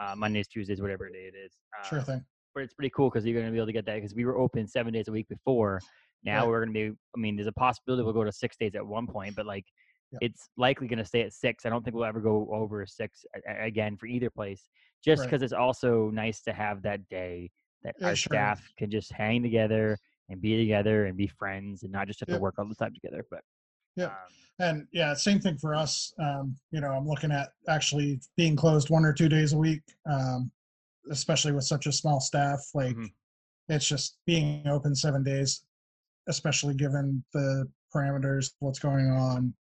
uh, 0.00 0.14
Mondays, 0.16 0.48
Tuesdays, 0.48 0.80
whatever 0.80 1.08
day 1.10 1.30
it 1.32 1.36
is. 1.36 1.52
sure 1.84 1.98
Um, 1.98 2.04
thing 2.06 2.24
but 2.54 2.62
it's 2.62 2.74
pretty 2.74 2.90
cool 2.90 3.08
because 3.08 3.24
you're 3.24 3.34
going 3.34 3.46
to 3.46 3.52
be 3.52 3.58
able 3.58 3.66
to 3.66 3.72
get 3.72 3.86
that 3.86 3.96
because 3.96 4.14
we 4.14 4.24
were 4.24 4.38
open 4.38 4.66
seven 4.66 4.92
days 4.92 5.08
a 5.08 5.12
week 5.12 5.28
before. 5.28 5.80
Now 6.24 6.40
Right. 6.40 6.48
we're 6.48 6.64
going 6.64 6.74
to 6.74 6.90
be. 6.90 6.96
I 7.16 7.18
mean, 7.20 7.36
there's 7.36 7.46
a 7.46 7.52
possibility 7.52 8.02
we'll 8.04 8.12
go 8.12 8.24
to 8.24 8.32
six 8.32 8.56
days 8.56 8.74
at 8.74 8.86
one 8.86 9.06
point, 9.06 9.34
but 9.36 9.46
like 9.46 9.64
Yep. 10.12 10.20
it's 10.22 10.48
likely 10.56 10.88
going 10.88 10.98
to 10.98 11.04
stay 11.04 11.22
at 11.22 11.32
six. 11.32 11.64
I 11.64 11.70
don't 11.70 11.82
think 11.84 11.94
we'll 11.96 12.04
ever 12.04 12.20
go 12.20 12.48
over 12.52 12.84
six 12.86 13.24
again 13.46 13.96
for 13.96 14.06
either 14.06 14.28
place, 14.30 14.68
just 15.04 15.20
Right. 15.20 15.30
because 15.30 15.42
it's 15.42 15.52
also 15.52 16.10
nice 16.10 16.42
to 16.42 16.52
have 16.52 16.82
that 16.82 17.08
day 17.08 17.50
that 17.82 17.94
It 17.98 18.04
our 18.04 18.14
sure 18.14 18.32
is. 18.34 18.38
staff 18.38 18.72
can 18.78 18.90
just 18.90 19.10
hang 19.12 19.42
together 19.42 19.98
and 20.28 20.40
be 20.40 20.56
together 20.58 21.06
and 21.06 21.16
be 21.16 21.26
friends 21.26 21.82
and 21.82 21.92
not 21.92 22.06
just 22.06 22.20
have 22.20 22.28
to 22.28 22.38
work 22.38 22.54
all 22.58 22.66
the 22.68 22.74
time 22.74 22.94
together. 22.94 23.24
But 23.30 23.40
yeah, 23.96 24.06
um, 24.06 24.12
and 24.58 24.86
yeah 24.92 25.14
same 25.14 25.40
thing 25.40 25.56
for 25.58 25.74
us 25.74 26.12
um, 26.18 26.56
you 26.70 26.80
know 26.80 26.88
i'm 26.92 27.06
looking 27.06 27.30
at 27.32 27.50
actually 27.68 28.20
being 28.36 28.54
closed 28.56 28.88
one 28.90 29.04
or 29.04 29.12
two 29.12 29.28
days 29.28 29.52
a 29.54 29.58
week 29.58 29.82
um, 30.10 30.50
especially 31.10 31.52
with 31.52 31.64
such 31.64 31.86
a 31.86 31.92
small 31.92 32.20
staff 32.20 32.60
like 32.74 32.96
Mhm. 32.96 33.12
it's 33.68 33.86
just 33.88 34.18
being 34.26 34.66
open 34.68 34.94
seven 34.94 35.22
days 35.22 35.64
especially 36.28 36.74
given 36.74 37.22
the 37.34 37.68
parameters 37.94 38.52
what's 38.60 38.78
going 38.78 39.10
on 39.10 39.52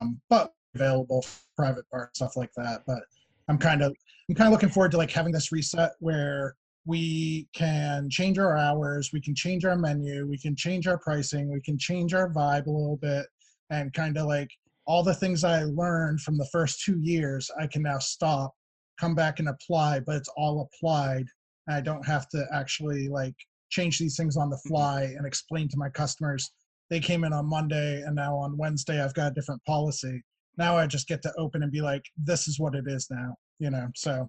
um, 0.00 0.20
but 0.28 0.52
available 0.74 1.22
for 1.22 1.40
private 1.56 1.88
part 1.90 2.14
stuff 2.16 2.36
like 2.36 2.52
that. 2.56 2.82
But 2.86 3.02
i'm 3.48 3.58
kind 3.58 3.82
of 3.82 3.94
i'm 4.28 4.34
kind 4.34 4.48
of 4.48 4.52
looking 4.52 4.68
forward 4.68 4.90
to 4.92 4.96
like 4.96 5.10
having 5.10 5.32
this 5.32 5.52
reset 5.52 5.92
where 6.00 6.54
we 6.86 7.48
can 7.54 8.08
change 8.08 8.38
our 8.38 8.56
hours 8.56 9.10
we 9.12 9.20
can 9.20 9.34
change 9.34 9.64
our 9.64 9.76
menu 9.76 10.26
we 10.26 10.38
can 10.38 10.54
change 10.54 10.86
our 10.86 10.98
pricing 10.98 11.50
we 11.52 11.60
can 11.60 11.78
change 11.78 12.14
our 12.14 12.30
vibe 12.30 12.66
a 12.66 12.70
little 12.70 12.98
bit 13.00 13.26
and 13.70 13.92
kind 13.92 14.16
of 14.16 14.26
like 14.26 14.50
all 14.86 15.02
the 15.02 15.14
things 15.14 15.44
i 15.44 15.64
learned 15.64 16.20
from 16.20 16.36
the 16.36 16.48
first 16.52 16.82
two 16.82 16.98
years 17.00 17.50
i 17.60 17.66
can 17.66 17.82
now 17.82 17.98
stop 17.98 18.54
come 19.00 19.14
back 19.14 19.38
and 19.38 19.48
apply 19.48 20.00
but 20.00 20.16
it's 20.16 20.30
all 20.36 20.68
applied. 20.72 21.26
And 21.66 21.76
i 21.76 21.80
don't 21.80 22.06
have 22.06 22.28
to 22.30 22.46
actually 22.52 23.08
like 23.08 23.34
change 23.70 23.98
these 23.98 24.16
things 24.16 24.36
on 24.36 24.48
the 24.48 24.58
fly 24.66 25.02
and 25.16 25.26
explain 25.26 25.68
to 25.68 25.76
my 25.76 25.90
customers 25.90 26.50
they 26.90 27.00
came 27.00 27.24
in 27.24 27.32
on 27.32 27.46
monday 27.48 28.02
and 28.02 28.14
now 28.14 28.36
on 28.36 28.56
wednesday 28.56 29.02
i've 29.02 29.14
got 29.14 29.32
a 29.32 29.34
different 29.34 29.62
policy 29.64 30.22
now 30.56 30.76
i 30.76 30.86
just 30.86 31.08
get 31.08 31.22
to 31.22 31.32
open 31.38 31.62
and 31.62 31.72
be 31.72 31.80
like 31.80 32.02
this 32.16 32.48
is 32.48 32.58
what 32.58 32.74
it 32.74 32.84
is 32.86 33.06
now 33.10 33.34
you 33.58 33.70
know 33.70 33.88
so 33.94 34.28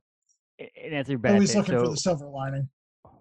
and 0.59 0.93
that's 0.93 1.09
your 1.09 1.19
always 1.25 1.53
benefit. 1.53 1.55
looking 1.55 1.79
for 1.79 1.89
the 1.89 1.97
silver 1.97 2.27
lining 2.27 2.67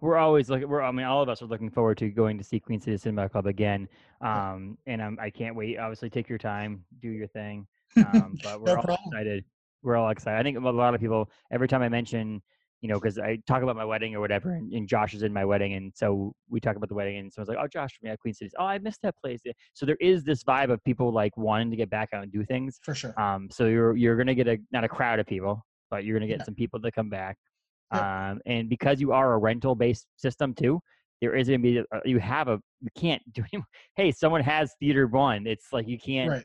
we're 0.01 0.17
always 0.17 0.49
looking. 0.49 0.69
We're 0.69 0.83
I 0.83 0.93
mean, 0.93 1.07
all 1.07 1.23
of 1.23 1.29
us 1.29 1.43
are 1.43 1.47
looking 1.47 1.71
forward 1.71 1.99
to 1.99 2.09
going 2.09 2.39
to 2.39 2.45
see 2.45 2.61
Queen 2.61 2.81
City 2.81 2.97
Cinema 2.97 3.29
Club 3.29 3.47
again. 3.47 3.89
Um, 4.21 4.79
and 4.87 5.03
I'm, 5.03 5.19
I 5.21 5.31
can't 5.31 5.57
wait. 5.57 5.79
Obviously, 5.79 6.11
take 6.11 6.29
your 6.29 6.39
time, 6.39 6.85
do 7.01 7.09
your 7.09 7.27
thing. 7.27 7.67
Um, 7.97 8.39
but 8.45 8.61
we're 8.61 8.67
No 8.67 8.77
all 8.77 8.83
problem. 8.83 9.09
excited. 9.09 9.45
We're 9.83 9.97
all 9.97 10.11
excited. 10.11 10.39
I 10.39 10.43
think 10.43 10.57
a 10.57 10.61
lot 10.61 10.95
of 10.95 11.01
people. 11.01 11.31
Every 11.51 11.69
time 11.69 11.83
I 11.83 11.89
mention, 11.89 12.43
you 12.81 12.89
know, 12.89 12.95
because 12.95 13.19
I 13.19 13.39
talk 13.47 13.63
about 13.63 13.75
my 13.77 13.85
wedding 13.85 14.15
or 14.15 14.21
whatever, 14.21 14.53
and, 14.53 14.73
and 14.73 14.89
Josh 14.89 15.13
is 15.15 15.23
in 15.23 15.33
my 15.33 15.45
wedding, 15.45 15.75
and 15.75 15.93
so 15.97 16.33
we 16.49 16.61
talk 16.61 16.77
about 16.77 16.89
the 16.89 16.95
wedding, 16.95 17.17
and 17.19 17.33
someone's 17.33 17.49
like, 17.49 17.59
"Oh, 17.61 17.67
Josh, 17.67 17.99
from 17.99 18.09
yeah, 18.09 18.17
Queen 18.17 18.33
City. 18.35 18.51
Oh, 18.59 18.65
I 18.65 18.79
missed 18.79 19.01
that 19.03 19.17
place." 19.17 19.41
So 19.75 19.85
there 19.85 19.97
is 20.01 20.23
this 20.23 20.45
vibe 20.45 20.71
of 20.71 20.83
people 20.85 21.13
like 21.13 21.37
wanting 21.37 21.71
to 21.71 21.77
get 21.77 21.91
back 21.91 22.11
out 22.13 22.23
and 22.23 22.33
do 22.33 22.45
things. 22.45 22.79
for 22.83 22.95
sure 22.95 23.19
Um, 23.21 23.49
so 23.51 23.67
you're 23.67 23.97
you're 23.97 24.17
gonna 24.17 24.35
get 24.35 24.47
a 24.47 24.59
not 24.71 24.85
a 24.85 24.89
crowd 24.89 25.19
of 25.19 25.27
people, 25.27 25.61
but 25.91 26.05
you're 26.05 26.17
gonna 26.19 26.29
get 26.29 26.39
Yeah. 26.39 26.45
some 26.45 26.55
people 26.55 26.81
to 26.81 26.93
come 26.93 27.11
back. 27.11 27.37
Yep. 27.93 28.03
Um, 28.03 28.41
and 28.47 28.69
because 28.69 29.01
you 29.01 29.13
are 29.13 29.33
a 29.33 29.39
rental 29.39 29.75
based 29.75 30.07
system 30.17 30.55
too, 30.55 30.79
there 31.21 31.35
is 31.35 31.49
gonna 31.49 31.59
be 31.59 31.79
a, 31.79 31.85
you 32.05 32.19
have 32.21 32.47
a 32.49 32.61
you 32.81 32.89
can't 32.97 33.23
do 33.33 33.43
any, 33.53 33.65
hey 33.97 34.13
someone 34.13 34.43
has 34.43 34.75
theater 34.79 35.07
one. 35.09 35.47
It's 35.49 35.73
like 35.73 35.89
you 35.89 35.99
can't 35.99 36.31
right 36.31 36.45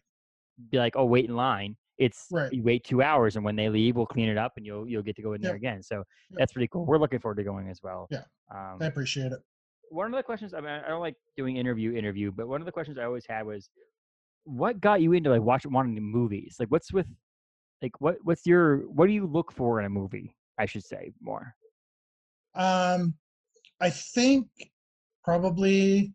be 0.72 0.78
like 0.78 0.96
oh 0.96 1.06
wait 1.06 1.26
in 1.30 1.36
line. 1.36 1.76
It's 2.04 2.28
Right. 2.32 2.52
you 2.52 2.63
wait 2.63 2.84
two 2.84 3.02
hours 3.02 3.36
and 3.36 3.46
when 3.46 3.56
they 3.56 3.70
leave 3.70 3.96
we'll 3.96 4.06
clean 4.06 4.28
it 4.30 4.38
up 4.38 4.54
and 4.58 4.66
you'll 4.66 4.88
you'll 4.88 5.02
get 5.04 5.16
to 5.16 5.22
go 5.22 5.34
in 5.34 5.42
there 5.42 5.56
again. 5.56 5.82
So 5.82 5.98
Yep. 5.98 6.06
that's 6.38 6.54
pretty 6.54 6.68
cool. 6.68 6.86
We're 6.86 6.98
looking 6.98 7.20
forward 7.20 7.38
to 7.38 7.44
going 7.44 7.70
as 7.70 7.82
well. 7.82 8.08
Yeah. 8.12 8.24
Um, 8.54 8.78
i 8.82 8.86
appreciate 8.86 9.32
it 9.32 9.39
one 9.89 10.08
of 10.08 10.18
the 10.18 10.24
questions 10.24 10.54
I 10.54 10.60
mean 10.60 10.70
I 10.70 10.88
don't 10.88 11.00
like 11.00 11.16
doing 11.38 11.58
interview 11.58 11.94
interview, 11.94 12.32
but 12.32 12.48
one 12.48 12.62
of 12.62 12.66
the 12.66 12.72
questions 12.72 12.98
I 12.98 13.04
always 13.04 13.26
had 13.26 13.46
was 13.46 13.70
what 14.44 14.82
got 14.82 15.02
you 15.02 15.13
into 15.13 15.30
like 15.30 15.42
watching 15.42 15.72
wanting 15.72 16.02
movies? 16.04 16.58
Like 16.60 16.70
what's 16.70 16.92
with 16.92 17.08
like 17.82 18.00
what 18.02 18.18
what's 18.24 18.46
your 18.46 18.80
what 18.89 19.08
do 19.08 19.13
you 19.13 19.26
look 19.26 19.52
for 19.52 19.80
in 19.80 19.86
a 19.86 19.89
movie? 19.89 20.36
I 20.58 20.66
should 20.66 20.84
say 20.84 21.13
more. 21.22 21.56
Um, 22.56 23.16
I 23.80 23.89
think 23.89 24.48
probably 25.24 26.13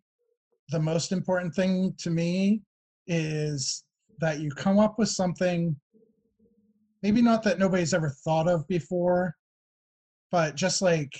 the 0.68 0.78
most 0.78 1.12
important 1.12 1.54
thing 1.54 1.94
to 1.98 2.10
me 2.10 2.62
is 3.06 3.84
that 4.20 4.40
you 4.40 4.50
come 4.50 4.78
up 4.78 4.98
with 4.98 5.08
something, 5.08 5.76
maybe 7.02 7.22
not 7.22 7.42
that 7.44 7.58
nobody's 7.58 7.94
ever 7.94 8.10
thought 8.24 8.48
of 8.48 8.66
before, 8.68 9.34
but 10.30 10.54
just 10.54 10.82
like, 10.82 11.12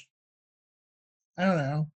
I 1.38 1.44
don't 1.44 1.58
know, 1.58 1.88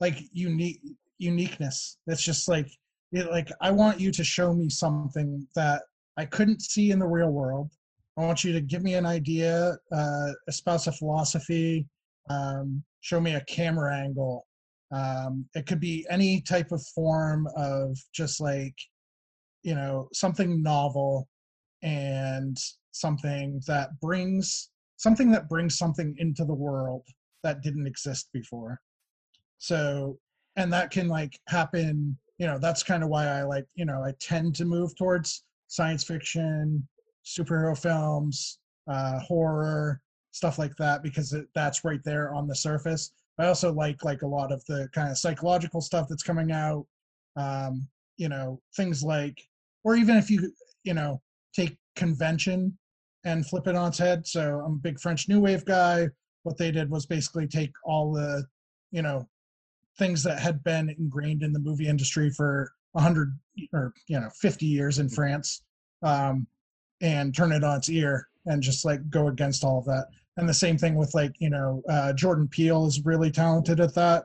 like 0.00 0.18
unique 0.32 0.80
uniqueness. 1.18 1.98
It's 2.06 2.22
just 2.22 2.48
like, 2.48 2.68
it, 3.12 3.30
like 3.30 3.50
I 3.60 3.70
want 3.70 4.00
you 4.00 4.10
to 4.12 4.24
show 4.24 4.52
me 4.52 4.68
something 4.68 5.46
that 5.54 5.82
I 6.16 6.24
couldn't 6.24 6.62
see 6.62 6.90
in 6.90 6.98
the 6.98 7.06
real 7.06 7.30
world. 7.30 7.70
I 8.16 8.22
want 8.22 8.44
you 8.44 8.52
to 8.52 8.60
give 8.60 8.82
me 8.82 8.94
an 8.94 9.06
idea, 9.06 9.76
uh, 9.92 10.32
espouse 10.48 10.86
a 10.86 10.92
philosophy, 10.92 11.86
um, 12.30 12.82
show 13.00 13.20
me 13.20 13.34
a 13.34 13.44
camera 13.44 13.94
angle. 13.94 14.46
Um, 14.92 15.46
it 15.54 15.66
could 15.66 15.80
be 15.80 16.06
any 16.10 16.40
type 16.40 16.72
of 16.72 16.82
form 16.94 17.48
of 17.56 17.98
just 18.14 18.40
like, 18.40 18.74
you 19.66 19.74
know, 19.74 20.08
something 20.12 20.62
novel 20.62 21.28
and 21.82 22.56
something 22.92 23.60
that 23.66 23.88
brings 24.00 24.70
something 24.96 25.28
that 25.32 25.48
brings 25.48 25.76
something 25.76 26.14
into 26.18 26.44
the 26.44 26.54
world 26.54 27.02
that 27.42 27.62
didn't 27.62 27.88
exist 27.88 28.28
before. 28.32 28.80
So, 29.58 30.18
and 30.54 30.72
that 30.72 30.92
can 30.92 31.08
like 31.08 31.38
happen, 31.48 32.16
you 32.38 32.46
know, 32.46 32.58
that's 32.60 32.84
kind 32.84 33.02
of 33.02 33.08
why 33.08 33.26
I 33.26 33.42
like, 33.42 33.66
you 33.74 33.84
know, 33.84 34.04
I 34.04 34.12
tend 34.20 34.54
to 34.54 34.64
move 34.64 34.96
towards 34.96 35.42
science 35.66 36.04
fiction, 36.04 36.86
superhero 37.24 37.76
films, 37.76 38.60
uh, 38.88 39.18
horror, 39.18 40.00
stuff 40.30 40.60
like 40.60 40.76
that 40.76 41.02
because 41.02 41.32
it, 41.32 41.46
that's 41.56 41.84
right 41.84 42.04
there 42.04 42.32
on 42.32 42.46
the 42.46 42.54
surface. 42.54 43.10
I 43.40 43.46
also 43.48 43.72
like 43.72 44.04
like 44.04 44.22
a 44.22 44.28
lot 44.28 44.52
of 44.52 44.64
the 44.66 44.88
kind 44.94 45.10
of 45.10 45.18
psychological 45.18 45.80
stuff 45.80 46.06
that's 46.08 46.22
coming 46.22 46.52
out. 46.52 46.86
Um, 47.34 47.88
you 48.16 48.28
know, 48.28 48.62
things 48.76 49.02
like, 49.02 49.38
or 49.86 49.94
even 49.94 50.16
if 50.16 50.28
you 50.28 50.52
you 50.82 50.92
know 50.92 51.22
take 51.54 51.78
convention 51.94 52.76
and 53.24 53.46
flip 53.46 53.66
it 53.66 53.76
on 53.76 53.88
its 53.88 53.98
head. 53.98 54.26
So 54.26 54.60
I'm 54.64 54.74
a 54.74 54.82
big 54.82 55.00
French 55.00 55.28
New 55.28 55.40
Wave 55.40 55.64
guy. 55.64 56.08
What 56.42 56.58
they 56.58 56.70
did 56.70 56.90
was 56.90 57.06
basically 57.06 57.46
take 57.46 57.72
all 57.84 58.12
the 58.12 58.44
you 58.90 59.00
know 59.00 59.26
things 59.96 60.22
that 60.24 60.40
had 60.40 60.62
been 60.64 60.90
ingrained 60.90 61.42
in 61.42 61.52
the 61.52 61.60
movie 61.60 61.86
industry 61.86 62.30
for 62.30 62.70
100 62.92 63.38
or 63.72 63.94
you 64.08 64.20
know 64.20 64.28
50 64.40 64.66
years 64.66 64.98
in 64.98 65.08
France 65.08 65.62
um, 66.02 66.46
and 67.00 67.34
turn 67.34 67.52
it 67.52 67.64
on 67.64 67.78
its 67.78 67.88
ear 67.88 68.28
and 68.46 68.62
just 68.62 68.84
like 68.84 69.08
go 69.08 69.28
against 69.28 69.64
all 69.64 69.78
of 69.78 69.84
that. 69.86 70.06
And 70.36 70.48
the 70.48 70.54
same 70.54 70.76
thing 70.76 70.96
with 70.96 71.14
like 71.14 71.32
you 71.38 71.50
know 71.50 71.82
uh, 71.88 72.12
Jordan 72.12 72.48
Peele 72.48 72.86
is 72.86 73.04
really 73.04 73.30
talented 73.30 73.78
at 73.78 73.94
that 73.94 74.24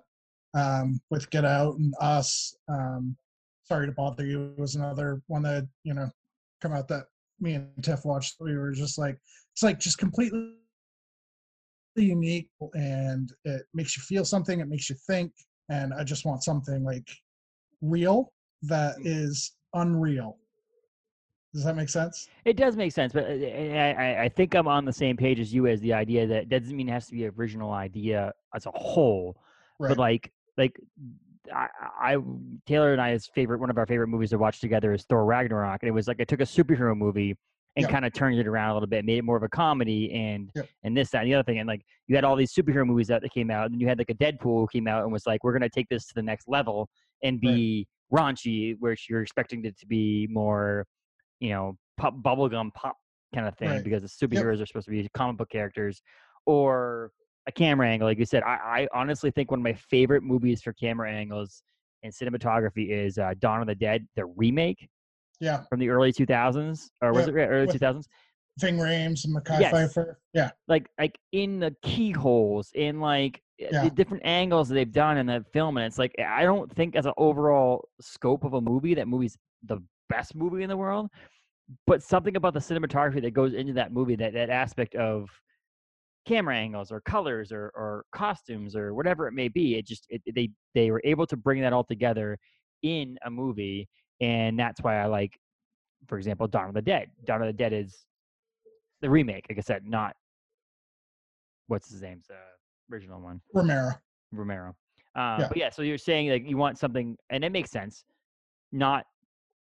um, 0.56 1.00
with 1.12 1.30
Get 1.30 1.46
Out 1.46 1.78
and 1.78 1.94
Us. 2.02 2.56
Um, 2.68 3.16
Sorry 3.72 3.86
to 3.86 3.94
bother 3.94 4.26
you 4.26 4.54
It 4.58 4.60
was 4.60 4.76
another 4.76 5.22
one 5.28 5.44
that 5.44 5.66
you 5.86 5.94
know 5.94 6.10
come 6.62 6.74
out 6.74 6.90
that 6.90 7.06
me 7.40 7.54
and 7.54 7.70
Tiff 7.82 8.04
watched. 8.04 8.36
We 8.42 8.58
were 8.58 8.74
just 8.74 9.00
like 9.00 9.18
it's 9.54 9.64
like 9.64 9.80
just 9.80 9.98
completely 9.98 10.56
unique 11.96 12.50
and 12.74 13.32
it 13.46 13.62
makes 13.74 13.96
you 13.96 14.04
feel 14.04 14.26
something. 14.26 14.60
It 14.60 14.68
makes 14.68 14.90
you 14.90 14.98
think. 15.08 15.32
And 15.70 15.94
I 15.94 16.04
just 16.04 16.26
want 16.26 16.44
something 16.44 16.84
like 16.84 17.08
real 17.82 18.34
that 18.64 18.96
is 19.06 19.54
unreal 19.74 20.38
does 21.54 21.64
that 21.66 21.76
make 21.76 21.90
sense? 21.90 22.30
It 22.46 22.56
does 22.56 22.78
make 22.78 22.94
sense, 22.94 23.12
but 23.12 23.26
uh, 23.26 23.28
I, 23.28 24.24
I 24.24 24.30
think 24.30 24.56
I'm 24.56 24.70
on 24.70 24.86
the 24.86 24.94
same 24.94 25.18
page 25.18 25.38
as 25.40 25.54
you 25.54 25.68
as 25.68 25.82
the 25.82 25.94
idea 25.94 26.26
that 26.28 26.48
doesn't 26.48 26.76
mean 26.76 26.88
it 26.88 26.94
has 26.94 27.08
to 27.08 27.14
be 27.14 27.26
an 27.26 27.34
original 27.38 27.72
idea 27.72 28.34
as 28.56 28.66
a 28.68 28.72
whole, 28.72 29.38
right. 29.78 29.90
but 29.90 29.98
like 29.98 30.32
like 30.58 30.80
I, 31.54 31.68
I 32.00 32.18
Taylor 32.68 32.94
and 32.94 33.02
I's 33.02 33.30
favorite 33.34 33.60
one 33.60 33.70
of 33.70 33.78
our 33.78 33.86
favorite 33.86 34.08
movies 34.08 34.32
to 34.32 34.38
watch 34.38 34.60
together 34.60 34.94
is 34.94 35.04
Thor 35.04 35.26
Ragnarok, 35.26 35.82
and 35.82 35.90
it 35.90 35.94
was 35.94 36.08
like 36.08 36.20
I 36.20 36.24
took 36.24 36.42
a 36.42 36.46
superhero 36.46 36.96
movie 36.96 37.36
and 37.78 37.84
yep. 37.84 37.90
kind 37.90 38.06
of 38.06 38.14
turned 38.14 38.38
it 38.38 38.48
around 38.48 38.72
a 38.72 38.74
little 38.74 38.88
bit, 38.88 39.06
made 39.06 39.18
it 39.18 39.24
more 39.24 39.38
of 39.38 39.44
a 39.44 39.50
comedy 39.50 40.12
and 40.14 40.52
yep. 40.56 40.68
and 40.84 40.96
this 40.96 41.10
that 41.12 41.20
and 41.20 41.28
the 41.28 41.36
other 41.36 41.44
thing, 41.44 41.60
and 41.60 41.68
like 41.68 41.82
you 42.08 42.16
had 42.16 42.24
all 42.24 42.36
these 42.36 42.54
superhero 42.54 42.86
movies 42.86 43.08
that 43.08 43.24
came 43.34 43.50
out, 43.50 43.72
and 43.72 43.82
you 43.82 43.88
had 43.88 43.98
like 43.98 44.10
a 44.10 44.16
Deadpool 44.16 44.62
who 44.62 44.68
came 44.72 44.88
out 44.88 45.04
and 45.04 45.12
was 45.12 45.26
like, 45.26 45.44
we're 45.44 45.54
gonna 45.54 45.70
take 45.70 45.88
this 45.90 46.06
to 46.08 46.14
the 46.14 46.24
next 46.24 46.48
level 46.48 46.90
and 47.24 47.40
be 47.40 47.88
right. 48.12 48.36
raunchy, 48.36 48.76
which 48.80 49.08
you're 49.10 49.22
expecting 49.22 49.64
it 49.66 49.78
to 49.80 49.86
be 49.86 50.28
more 50.30 50.86
you 51.40 51.50
know 51.50 51.76
pop 51.98 52.16
bubblegum 52.22 52.74
pop 52.74 52.96
kind 53.34 53.48
of 53.48 53.58
thing 53.58 53.70
right. 53.70 53.84
because 53.84 54.02
the 54.02 54.08
superheroes 54.08 54.54
yep. 54.54 54.64
are 54.64 54.66
supposed 54.66 54.86
to 54.86 54.92
be 54.92 55.08
comic 55.14 55.38
book 55.38 55.50
characters 55.50 56.02
or 56.46 57.12
a 57.48 57.52
camera 57.52 57.88
angle 57.88 58.08
like 58.08 58.20
you 58.20 58.26
said 58.26 58.44
I, 58.44 58.54
I, 58.54 58.88
honestly 58.94 59.32
think 59.32 59.52
one 59.52 59.60
of 59.60 59.64
my 59.64 59.74
favorite 59.74 60.24
movies 60.24 60.62
for 60.62 60.74
camera 60.74 61.12
angles 61.12 61.64
and 62.04 62.14
cinematography 62.14 62.90
is 62.90 63.18
uh, 63.18 63.34
dawn 63.40 63.62
of 63.62 63.68
the 63.68 63.76
dead 63.76 64.08
the 64.16 64.26
remake 64.26 64.88
yeah 65.40 65.64
from 65.70 65.80
the 65.80 65.90
early 65.90 66.14
2000s 66.14 66.90
or 67.02 67.14
was 67.14 67.28
it 67.28 67.34
early 67.34 67.66
With 67.66 67.82
2000s 67.82 68.06
Ving 68.60 68.78
Rhames 68.78 69.26
and 69.26 69.36
Mekhi 69.36 69.60
yes. 69.60 69.74
Phifer. 69.74 70.16
Yeah. 70.34 70.52
Like 70.68 70.90
like 71.00 71.18
in 71.32 71.60
the 71.60 71.76
keyholes, 71.82 72.70
in 72.76 73.00
like 73.00 73.42
eh, 73.60 73.70
yeah. 73.72 73.84
the 73.86 73.90
different 73.90 74.26
angles 74.26 74.68
that 74.70 74.76
they've 74.76 74.92
done 74.92 75.18
in 75.18 75.28
the 75.28 75.44
film. 75.54 75.78
And 75.78 75.86
it's 75.86 75.98
like 75.98 76.14
I 76.20 76.44
don't 76.44 76.72
think 76.74 76.96
as 76.96 77.06
an 77.06 77.14
overall 77.18 77.88
scope 78.02 78.44
of 78.44 78.54
a 78.54 78.62
movie 78.62 78.94
that 78.96 79.08
movie's 79.08 79.38
the 79.64 79.82
best 80.10 80.36
movie 80.36 80.64
in 80.64 80.70
the 80.70 80.78
world, 80.78 81.10
but 81.88 82.04
something 82.04 82.36
about 82.36 82.54
the 82.54 82.60
cinematography 82.60 83.22
that 83.22 83.32
goes 83.32 83.54
into 83.54 83.74
that 83.74 83.94
movie, 83.94 84.16
that 84.16 84.34
that 84.34 84.50
aspect 84.50 84.96
of 84.96 85.30
camera 86.28 86.56
angles 86.56 86.92
or 86.92 87.02
colors 87.02 87.52
or 87.52 87.72
or 87.76 88.06
costumes 88.12 88.76
or 88.76 88.94
whatever 88.94 89.28
it 89.28 89.34
may 89.34 89.48
be, 89.48 89.76
it 89.76 89.86
just 89.86 90.06
it, 90.10 90.22
they 90.34 90.50
they 90.76 90.92
were 90.92 91.02
able 91.04 91.26
to 91.28 91.38
bring 91.38 91.62
that 91.62 91.74
all 91.74 91.84
together 91.84 92.38
in 92.84 93.18
a 93.26 93.30
movie, 93.30 93.88
and 94.20 94.58
that's 94.58 94.82
why 94.82 95.02
I 95.02 95.06
like, 95.06 95.38
for 96.08 96.18
example, 96.18 96.48
Dawn 96.48 96.68
of 96.68 96.74
the 96.74 96.82
Dead. 96.82 97.10
Dawn 97.26 97.42
of 97.42 97.48
the 97.48 97.54
Dead 97.54 97.74
is 97.74 98.06
the 99.02 99.10
remake, 99.10 99.46
like 99.50 99.58
I 99.58 99.62
said, 99.62 99.84
not 99.86 100.16
what's 101.68 101.90
his 101.90 102.02
name's 102.02 102.26
uh, 102.30 102.94
original 102.94 103.20
one, 103.20 103.42
Romero. 103.54 103.92
Romero. 104.32 104.76
Uh, 105.16 105.38
yeah. 105.40 105.48
But 105.48 105.58
yeah, 105.58 105.70
so 105.70 105.82
you're 105.82 105.98
saying 105.98 106.30
like 106.30 106.48
you 106.48 106.58
want 106.58 106.78
something, 106.78 107.18
and 107.30 107.44
it 107.44 107.52
makes 107.52 107.72
sense. 107.72 108.04
Not 108.72 109.06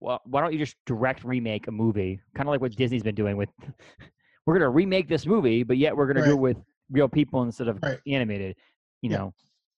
well, 0.02 0.22
why 0.26 0.42
don't 0.42 0.54
you 0.54 0.60
just 0.60 0.76
direct 0.86 1.24
remake 1.24 1.68
a 1.68 1.72
movie, 1.72 2.20
kind 2.36 2.48
of 2.48 2.52
like 2.52 2.62
what 2.62 2.76
Disney's 2.76 3.04
been 3.04 3.16
doing 3.16 3.38
with. 3.38 3.50
we're 4.50 4.56
gonna 4.56 4.70
remake 4.72 5.08
this 5.08 5.28
movie, 5.28 5.62
but 5.62 5.78
yet 5.78 5.96
we're 5.96 6.12
gonna 6.12 6.26
do 6.26 6.32
it 6.32 6.40
with 6.40 6.58
real 6.90 7.08
people 7.08 7.44
instead 7.44 7.68
of 7.68 7.78
right. 7.84 8.00
animated. 8.08 8.56
You 9.04 9.12
yeah. 9.12 9.18
know, 9.18 9.34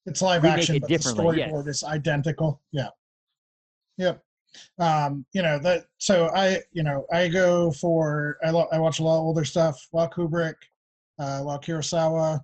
it's 0.06 0.22
live 0.22 0.46
action, 0.46 0.78
it 0.78 0.84
but 0.84 0.88
the 0.88 0.96
storyboard 0.96 1.66
yes. 1.66 1.68
is 1.68 1.84
identical. 1.84 2.62
Yeah. 2.72 2.88
Yep. 3.98 4.24
Um, 4.80 5.26
you 5.34 5.42
know 5.42 5.60
that. 5.60 5.88
So 5.98 6.30
I, 6.34 6.62
you 6.72 6.84
know, 6.84 7.06
I 7.12 7.28
go 7.28 7.72
for 7.72 8.38
I, 8.46 8.52
lo- 8.52 8.70
I 8.72 8.80
watch 8.80 9.02
a 9.02 9.04
lot 9.04 9.18
of 9.18 9.24
older 9.24 9.44
stuff, 9.44 9.78
a 9.94 9.98
lot 9.98 10.14
Kubrick, 10.14 10.56
uh, 11.20 11.40
a 11.42 11.44
lot 11.44 11.66
Kurosawa, 11.66 12.40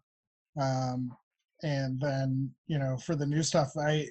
um, 0.59 1.15
and 1.63 1.97
then 2.01 2.51
you 2.67 2.77
know 2.77 2.97
for 2.97 3.15
the 3.15 3.25
new 3.25 3.41
stuff, 3.41 3.71
I 3.79 4.05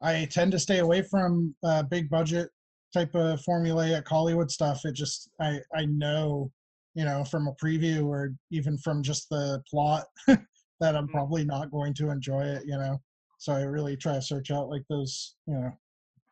I 0.00 0.26
tend 0.30 0.52
to 0.52 0.58
stay 0.58 0.78
away 0.78 1.02
from 1.02 1.54
uh, 1.62 1.82
big 1.82 2.08
budget 2.08 2.48
type 2.94 3.14
of 3.14 3.40
formulaic 3.42 4.08
Hollywood 4.08 4.50
stuff. 4.50 4.86
It 4.86 4.94
just 4.94 5.28
I 5.38 5.60
I 5.74 5.84
know, 5.84 6.50
you 6.94 7.04
know, 7.04 7.24
from 7.24 7.48
a 7.48 7.54
preview 7.54 8.06
or 8.06 8.34
even 8.50 8.76
from 8.78 9.02
just 9.02 9.28
the 9.30 9.62
plot 9.68 10.04
that 10.26 10.38
I'm 10.82 11.04
mm-hmm. 11.04 11.12
probably 11.12 11.44
not 11.44 11.70
going 11.70 11.94
to 11.94 12.10
enjoy 12.10 12.42
it, 12.42 12.64
you 12.66 12.76
know. 12.76 13.00
So 13.38 13.52
I 13.52 13.62
really 13.62 13.96
try 13.96 14.14
to 14.14 14.22
search 14.22 14.50
out 14.50 14.68
like 14.68 14.82
those, 14.88 15.34
you 15.46 15.54
know, 15.54 15.72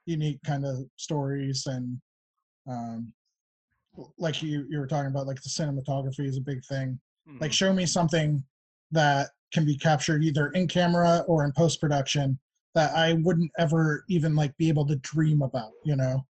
unique 0.06 0.40
kind 0.44 0.64
of 0.64 0.78
stories 0.96 1.66
and 1.66 2.00
um 2.68 3.12
like 4.18 4.42
you 4.42 4.66
you 4.68 4.78
were 4.78 4.86
talking 4.86 5.10
about 5.10 5.26
like 5.26 5.42
the 5.42 5.48
cinematography 5.48 6.26
is 6.26 6.36
a 6.36 6.42
big 6.42 6.64
thing. 6.64 6.98
Mm-hmm. 7.28 7.38
Like 7.40 7.52
show 7.52 7.72
me 7.72 7.86
something 7.86 8.42
that 8.92 9.30
can 9.52 9.64
be 9.64 9.76
captured 9.76 10.22
either 10.22 10.48
in 10.50 10.68
camera 10.68 11.24
or 11.26 11.44
in 11.44 11.52
post 11.52 11.80
production 11.80 12.38
that 12.74 12.94
I 12.94 13.14
wouldn't 13.14 13.50
ever 13.58 14.04
even 14.08 14.36
like 14.36 14.56
be 14.56 14.68
able 14.68 14.86
to 14.86 14.96
dream 14.96 15.42
about, 15.42 15.72
you 15.84 15.96
know. 15.96 16.24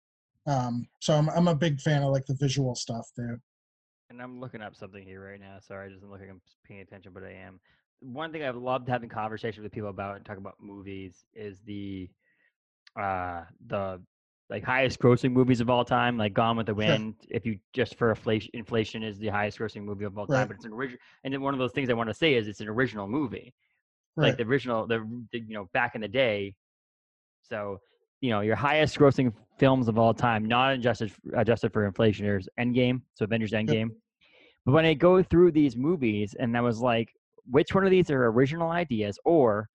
Um, 0.46 0.88
so 1.00 1.14
I'm 1.14 1.30
I'm 1.30 1.48
a 1.48 1.56
big 1.56 1.82
fan 1.82 2.04
of 2.04 2.12
like 2.12 2.26
the 2.26 2.38
visual 2.40 2.76
stuff 2.76 3.10
too. 3.16 3.38
And 4.10 4.22
I'm 4.22 4.40
looking 4.40 4.62
up 4.62 4.76
something 4.76 5.04
here 5.04 5.30
right 5.30 5.40
now. 5.40 5.58
Sorry, 5.60 5.88
I 5.88 5.94
doesn't 5.94 6.10
look 6.10 6.20
like 6.22 6.30
I'm 6.30 6.42
paying 6.66 6.82
attention, 6.82 7.12
but 7.14 7.24
I 7.24 7.34
am. 7.34 7.60
One 8.00 8.32
thing 8.32 8.44
I've 8.44 8.56
loved 8.56 8.88
having 8.88 9.10
conversations 9.10 9.64
with 9.64 9.72
people 9.72 9.90
about 9.90 10.16
and 10.16 10.26
talking 10.26 10.42
about 10.42 10.56
movies 10.62 11.26
is 11.34 11.60
the 11.66 12.10
uh 13.00 13.44
the 13.68 14.02
like 14.50 14.64
highest 14.64 15.00
grossing 15.00 15.32
movies 15.32 15.60
of 15.60 15.70
all 15.70 15.84
time, 15.84 16.18
like 16.18 16.34
Gone 16.34 16.56
with 16.56 16.68
the 16.68 16.74
Wind. 16.74 17.16
Sure. 17.22 17.36
If 17.36 17.46
you 17.46 17.60
just 17.74 17.96
for 17.96 18.10
inflation, 18.12 18.50
inflation 18.54 19.04
is 19.04 19.18
the 19.18 19.28
highest 19.28 19.60
grossing 19.60 19.84
movie 19.84 20.06
of 20.06 20.18
all 20.18 20.26
time, 20.26 20.38
right. 20.38 20.48
but 20.48 20.56
it's 20.56 20.66
an 20.66 20.72
original. 20.72 21.00
And 21.24 21.34
then 21.34 21.42
one 21.42 21.54
of 21.54 21.60
those 21.60 21.74
things 21.74 21.90
I 21.90 21.94
want 21.94 22.10
to 22.10 22.14
say 22.14 22.36
is 22.36 22.48
it's 22.48 22.62
an 22.62 22.70
original 22.70 23.08
movie, 23.08 23.54
right. 24.16 24.28
like 24.28 24.38
the 24.38 24.44
original, 24.44 24.88
the, 24.88 25.00
the 25.34 25.40
you 25.40 25.54
know 25.54 25.70
back 25.74 25.96
in 25.96 26.02
the 26.02 26.08
day. 26.08 26.56
So 27.44 27.80
you 28.22 28.30
know 28.30 28.42
your 28.42 28.56
highest 28.56 28.98
grossing 28.98 29.34
films 29.60 29.88
of 29.88 29.98
all 29.98 30.14
time, 30.14 30.46
not 30.46 30.74
adjusted 30.74 31.12
adjusted 31.36 31.74
for 31.74 31.86
inflation. 31.86 32.26
There's 32.26 32.48
Endgame, 32.60 33.02
so 33.14 33.26
Avengers 33.26 33.52
Endgame. 33.52 33.90
But 34.66 34.74
when 34.74 34.86
I 34.86 34.94
go 34.94 35.24
through 35.24 35.52
these 35.52 35.76
movies, 35.76 36.36
and 36.38 36.58
I 36.58 36.62
was 36.62 36.82
like, 36.82 37.10
which 37.50 37.74
one 37.74 37.86
of 37.86 37.92
these 37.92 38.12
are 38.12 38.26
original 38.28 38.70
ideas 38.70 39.18
or 39.24 39.70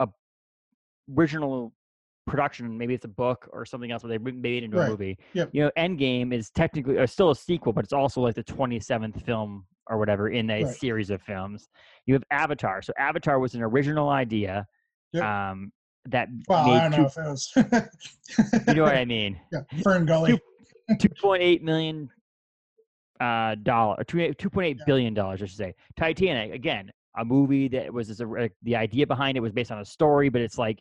a 0.00 0.08
original 1.16 1.72
production? 2.26 2.76
Maybe 2.76 2.92
it's 2.92 3.04
a 3.04 3.08
book 3.08 3.48
or 3.52 3.64
something 3.64 3.90
else, 3.90 4.04
where 4.04 4.18
they 4.18 4.32
made 4.32 4.62
into 4.62 4.76
right. 4.76 4.88
a 4.88 4.90
movie. 4.90 5.18
Yep. 5.32 5.50
You 5.52 5.62
know, 5.64 5.70
Endgame 5.78 6.34
is 6.34 6.50
technically 6.50 6.98
uh, 6.98 7.06
still 7.06 7.30
a 7.30 7.36
sequel, 7.36 7.72
but 7.72 7.84
it's 7.84 7.92
also 7.92 8.20
like 8.20 8.34
the 8.34 8.44
27th 8.44 9.24
film 9.24 9.64
or 9.88 9.98
whatever 9.98 10.28
in 10.28 10.50
a 10.50 10.64
right. 10.64 10.74
series 10.74 11.10
of 11.10 11.22
films. 11.22 11.68
You 12.06 12.14
have 12.14 12.24
Avatar. 12.30 12.82
So 12.82 12.92
Avatar 12.98 13.38
was 13.38 13.54
an 13.54 13.62
original 13.62 14.10
idea. 14.10 14.66
Yep. 15.12 15.24
Um, 15.24 15.72
that 16.10 16.28
well, 16.48 16.70
I 16.70 16.88
don't 16.88 16.92
two, 16.92 17.02
know 17.02 17.06
if 17.06 17.18
it 17.18 17.22
was. 17.22 17.52
you 18.68 18.74
know 18.74 18.82
what 18.82 18.96
I 18.96 19.04
mean? 19.04 19.38
Yeah, 19.52 19.60
Fern 19.82 20.06
Gully. 20.06 20.40
Two 21.00 21.08
point 21.20 21.42
eight 21.42 21.62
million 21.62 22.08
uh 23.20 23.54
dollar, 23.62 24.04
two 24.04 24.32
two 24.34 24.50
point 24.50 24.66
eight 24.66 24.76
yeah. 24.78 24.84
billion 24.86 25.14
dollars, 25.14 25.42
I 25.42 25.46
should 25.46 25.56
say. 25.56 25.74
Titanic 25.96 26.52
again, 26.52 26.90
a 27.16 27.24
movie 27.24 27.68
that 27.68 27.92
was 27.92 28.20
a, 28.20 28.50
the 28.62 28.76
idea 28.76 29.06
behind 29.06 29.36
it 29.36 29.40
was 29.40 29.52
based 29.52 29.72
on 29.72 29.80
a 29.80 29.84
story, 29.84 30.28
but 30.28 30.40
it's 30.40 30.58
like 30.58 30.80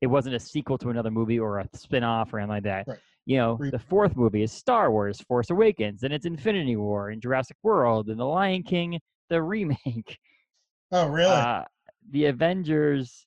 it 0.00 0.06
wasn't 0.06 0.34
a 0.34 0.40
sequel 0.40 0.78
to 0.78 0.90
another 0.90 1.10
movie 1.10 1.38
or 1.38 1.58
a 1.58 1.68
spin-off 1.74 2.32
or 2.32 2.38
anything 2.38 2.50
like 2.50 2.62
that. 2.64 2.88
Right. 2.88 2.98
You 3.24 3.36
know, 3.36 3.58
the 3.70 3.78
fourth 3.78 4.16
movie 4.16 4.42
is 4.42 4.50
Star 4.50 4.90
Wars: 4.90 5.20
Force 5.20 5.50
Awakens, 5.50 6.02
and 6.02 6.12
it's 6.12 6.26
Infinity 6.26 6.76
War 6.76 7.10
and 7.10 7.22
Jurassic 7.22 7.56
World 7.62 8.08
and 8.08 8.18
The 8.18 8.24
Lion 8.24 8.64
King, 8.64 8.98
the 9.28 9.40
remake. 9.42 10.18
Oh, 10.90 11.06
really? 11.06 11.30
Uh, 11.30 11.62
the 12.10 12.26
Avengers 12.26 13.26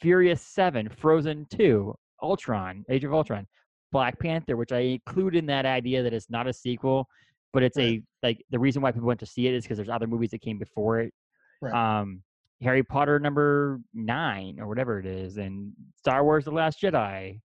Furious 0.00 0.42
7, 0.42 0.88
Frozen 0.88 1.46
2, 1.50 1.94
Ultron, 2.22 2.84
Age 2.88 3.04
of 3.04 3.12
Ultron, 3.14 3.46
Black 3.92 4.18
Panther, 4.18 4.56
which 4.56 4.72
I 4.72 4.80
include 4.80 5.34
in 5.36 5.46
that 5.46 5.66
idea 5.66 6.02
that 6.02 6.12
it's 6.12 6.30
not 6.30 6.46
a 6.46 6.52
sequel, 6.52 7.06
but 7.52 7.62
it's 7.62 7.76
Right. 7.76 8.02
a 8.22 8.26
like 8.26 8.44
the 8.50 8.58
reason 8.58 8.82
why 8.82 8.90
people 8.92 9.06
went 9.06 9.20
to 9.20 9.26
see 9.26 9.46
it 9.46 9.54
is 9.54 9.64
because 9.64 9.76
there's 9.78 9.88
other 9.88 10.06
movies 10.06 10.30
that 10.30 10.40
came 10.40 10.58
before 10.58 11.00
it. 11.00 11.14
Right. 11.62 11.72
Um, 12.00 12.22
Harry 12.60 12.82
Potter 12.82 13.18
number 13.18 13.80
nine 13.94 14.58
or 14.60 14.66
whatever 14.66 14.98
it 14.98 15.06
is, 15.06 15.36
and 15.36 15.72
Star 15.96 16.24
Wars: 16.24 16.44
The 16.44 16.50
Last 16.50 16.80
Jedi, 16.80 17.40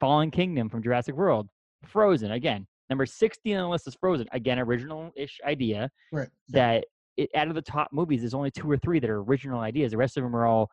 Fallen 0.00 0.30
Kingdom 0.30 0.68
from 0.68 0.82
Jurassic 0.82 1.14
World, 1.14 1.48
Frozen 1.84 2.32
again. 2.32 2.66
Number 2.90 3.06
60 3.06 3.54
on 3.54 3.62
the 3.64 3.68
list 3.68 3.86
is 3.86 3.94
Frozen. 4.00 4.28
Again, 4.32 4.58
original-ish 4.58 5.40
idea 5.44 5.90
Right. 6.12 6.28
that 6.48 6.86
it, 7.16 7.30
out 7.34 7.48
of 7.48 7.54
the 7.54 7.62
top 7.62 7.92
movies, 7.92 8.20
there's 8.20 8.34
only 8.34 8.50
two 8.50 8.70
or 8.70 8.76
three 8.78 8.98
that 8.98 9.10
are 9.10 9.22
original 9.22 9.60
ideas. 9.60 9.90
The 9.92 9.98
rest 9.98 10.16
of 10.16 10.22
them 10.22 10.34
are 10.34 10.46
all 10.46 10.70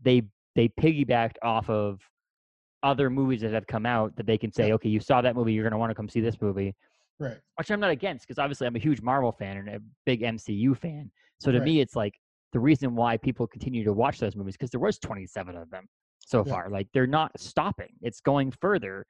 they 0.00 0.22
they 0.54 0.68
piggybacked 0.68 1.36
off 1.42 1.68
of 1.70 2.00
other 2.82 3.08
movies 3.10 3.40
that 3.40 3.52
have 3.52 3.66
come 3.66 3.86
out 3.86 4.14
that 4.16 4.26
they 4.26 4.36
can 4.38 4.52
say, 4.52 4.68
Yeah. 4.68 4.74
okay, 4.74 4.88
you 4.88 5.00
saw 5.00 5.22
that 5.22 5.36
movie, 5.36 5.52
you're 5.52 5.62
going 5.64 5.72
to 5.72 5.78
want 5.78 5.90
to 5.90 5.94
come 5.94 6.08
see 6.08 6.20
this 6.20 6.40
movie, 6.40 6.74
Right. 7.18 7.38
which 7.56 7.70
I'm 7.70 7.80
not 7.80 7.90
against 7.90 8.26
because 8.26 8.38
obviously 8.38 8.66
I'm 8.66 8.76
a 8.76 8.80
huge 8.80 9.00
Marvel 9.02 9.32
fan 9.32 9.56
and 9.56 9.68
a 9.68 9.80
big 10.04 10.22
MCU 10.22 10.76
fan. 10.76 11.10
So 11.40 11.52
to 11.52 11.58
Right. 11.58 11.64
me, 11.64 11.80
it's 11.80 11.96
like 11.96 12.14
the 12.52 12.60
reason 12.60 12.94
why 12.94 13.16
people 13.16 13.46
continue 13.46 13.84
to 13.84 13.92
watch 13.92 14.18
those 14.18 14.36
movies 14.36 14.54
because 14.56 14.70
there 14.70 14.80
was 14.80 14.98
27 14.98 15.56
of 15.56 15.70
them 15.70 15.86
so 16.18 16.44
Yeah. 16.44 16.52
far. 16.52 16.70
Like 16.70 16.88
they're 16.92 17.06
not 17.06 17.38
stopping; 17.38 17.94
it's 18.02 18.20
going 18.20 18.50
further. 18.50 19.06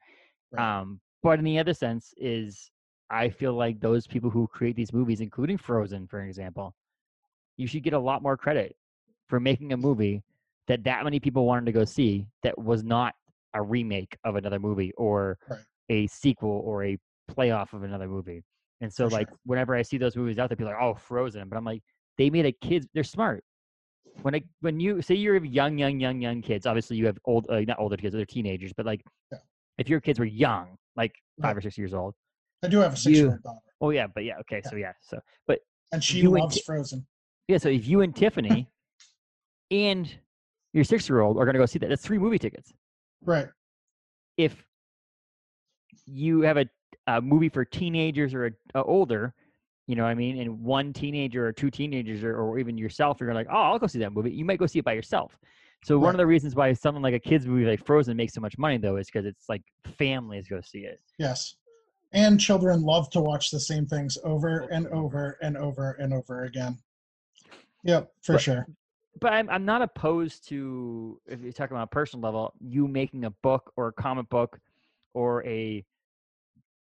Right. 0.51 0.79
Um, 0.81 1.01
but 1.23 1.39
in 1.39 1.45
the 1.45 1.57
other 1.59 1.73
sense, 1.73 2.13
is 2.17 2.69
I 3.09 3.29
feel 3.29 3.53
like 3.53 3.79
those 3.79 4.07
people 4.07 4.29
who 4.29 4.47
create 4.47 4.75
these 4.75 4.93
movies, 4.93 5.19
including 5.19 5.57
Frozen, 5.57 6.07
for 6.07 6.21
example, 6.21 6.75
you 7.57 7.67
should 7.67 7.83
get 7.83 7.93
a 7.93 7.99
lot 7.99 8.21
more 8.21 8.37
credit 8.37 8.75
for 9.27 9.39
making 9.39 9.73
a 9.73 9.77
movie 9.77 10.21
that 10.67 10.83
that 10.83 11.03
many 11.03 11.19
people 11.19 11.45
wanted 11.45 11.65
to 11.65 11.71
go 11.71 11.85
see 11.85 12.25
that 12.43 12.57
was 12.57 12.83
not 12.83 13.13
a 13.53 13.61
remake 13.61 14.17
of 14.23 14.35
another 14.35 14.59
movie 14.59 14.91
or 14.97 15.37
Right. 15.49 15.59
a 15.89 16.07
sequel 16.07 16.61
or 16.65 16.83
a 16.85 16.97
playoff 17.29 17.73
of 17.73 17.83
another 17.83 18.07
movie. 18.07 18.43
And 18.81 18.91
so, 18.91 19.07
For 19.07 19.13
like, 19.15 19.27
sure. 19.29 19.37
whenever 19.45 19.75
I 19.75 19.81
see 19.81 19.97
those 19.97 20.15
movies 20.15 20.39
out 20.39 20.49
there, 20.49 20.57
people 20.57 20.71
are 20.71 20.75
like, 20.75 20.83
"Oh, 20.83 20.95
Frozen," 20.95 21.47
but 21.49 21.57
I'm 21.57 21.63
like, 21.65 21.83
they 22.17 22.29
made 22.29 22.45
a 22.45 22.51
kids. 22.51 22.87
They're 22.93 23.03
smart. 23.03 23.43
When 24.21 24.35
I 24.35 24.43
when 24.61 24.79
you 24.79 25.01
say 25.01 25.15
you're 25.15 25.43
young, 25.43 25.77
young, 25.77 25.99
young, 25.99 26.21
young 26.21 26.41
kids, 26.41 26.65
obviously 26.65 26.97
you 26.97 27.05
have 27.05 27.17
old, 27.25 27.45
uh, 27.49 27.61
not 27.61 27.79
older 27.79 27.97
kids, 27.97 28.13
they're 28.15 28.25
teenagers, 28.25 28.71
but 28.73 28.85
like, 28.85 29.01
Yeah. 29.31 29.39
if 29.77 29.89
your 29.89 29.99
kids 30.01 30.19
were 30.19 30.25
young, 30.25 30.77
like 30.95 31.13
five 31.41 31.49
Right. 31.51 31.57
or 31.57 31.61
six 31.61 31.77
years 31.77 31.93
old, 31.93 32.13
I 32.63 32.67
do 32.67 32.79
have 32.79 32.93
a 32.93 32.97
six 32.97 33.17
year 33.17 33.29
old 33.31 33.43
daughter, 33.43 33.59
oh 33.81 33.89
yeah, 33.91 34.07
but 34.07 34.23
yeah, 34.23 34.37
okay, 34.39 34.61
Yeah. 34.63 34.69
so 34.69 34.75
yeah, 34.75 34.93
so 35.01 35.19
but 35.47 35.59
and 35.91 36.03
she 36.03 36.19
You 36.19 36.35
and 36.35 36.43
loves 36.43 36.61
Frozen. 36.61 37.05
yeah, 37.47 37.57
so 37.57 37.69
if 37.69 37.87
you 37.87 38.01
and 38.01 38.15
Tiffany 38.15 38.69
and 39.71 40.13
your 40.73 40.83
six 40.83 41.07
year 41.07 41.21
old 41.21 41.37
are 41.37 41.45
gonna 41.45 41.59
go 41.59 41.65
see 41.65 41.79
that, 41.79 41.89
that's 41.89 42.03
three 42.03 42.17
movie 42.17 42.39
tickets. 42.39 42.73
Right. 43.23 43.47
If 44.37 44.65
you 46.05 46.41
have 46.41 46.57
a, 46.57 46.65
a 47.07 47.21
movie 47.21 47.49
for 47.49 47.63
teenagers 47.63 48.33
or 48.33 48.47
a, 48.47 48.51
a 48.79 48.83
older, 48.83 49.33
you 49.87 49.95
know 49.95 50.03
what 50.03 50.09
I 50.09 50.15
mean, 50.15 50.39
and 50.39 50.61
one 50.61 50.93
teenager 50.93 51.45
or 51.45 51.53
two 51.53 51.69
teenagers 51.69 52.23
or, 52.23 52.35
or 52.37 52.57
even 52.59 52.77
yourself, 52.77 53.17
you're 53.19 53.33
like, 53.33 53.47
oh, 53.49 53.55
I'll 53.55 53.79
go 53.79 53.87
see 53.87 53.99
that 53.99 54.11
movie. 54.13 54.31
You 54.31 54.45
might 54.45 54.59
go 54.59 54.65
see 54.65 54.79
it 54.79 54.85
by 54.85 54.93
yourself. 54.93 55.37
So 55.85 55.99
one 55.99 56.15
of 56.15 56.17
the 56.17 56.25
reasons 56.25 56.55
why 56.55 56.71
something 56.71 57.03
like 57.03 57.13
a 57.13 57.19
kids 57.19 57.45
movie 57.45 57.65
like 57.65 57.85
Frozen 57.85 58.15
makes 58.15 58.33
so 58.33 58.39
much 58.39 58.57
money 58.57 58.77
though 58.77 58.95
is 58.95 59.07
because 59.07 59.25
it's 59.25 59.49
like 59.49 59.61
families 59.97 60.47
go 60.47 60.61
see 60.61 60.79
it. 60.79 60.99
Yes. 61.19 61.55
And 62.13 62.39
children 62.39 62.83
love 62.83 63.09
to 63.09 63.19
watch 63.21 63.51
the 63.51 63.59
same 63.59 63.85
things 63.85 64.17
over 64.23 64.59
and 64.71 64.87
over 64.87 65.37
and 65.41 65.57
over 65.57 65.91
and 65.99 66.13
over 66.13 66.45
again. 66.45 66.77
Yep, 67.83 68.09
for 68.21 68.33
But- 68.33 68.41
sure. 68.41 68.67
But 69.19 69.33
I'm 69.33 69.49
I'm 69.49 69.65
not 69.65 69.81
opposed 69.81 70.47
to 70.49 71.19
if 71.27 71.41
you're 71.41 71.53
talking 71.53 71.75
about 71.75 71.83
a 71.83 71.95
personal 71.95 72.23
level, 72.23 72.53
you 72.59 72.87
making 72.87 73.25
a 73.25 73.29
book 73.29 73.71
or 73.75 73.87
a 73.87 73.93
comic 73.93 74.29
book 74.29 74.59
or 75.13 75.45
a 75.45 75.85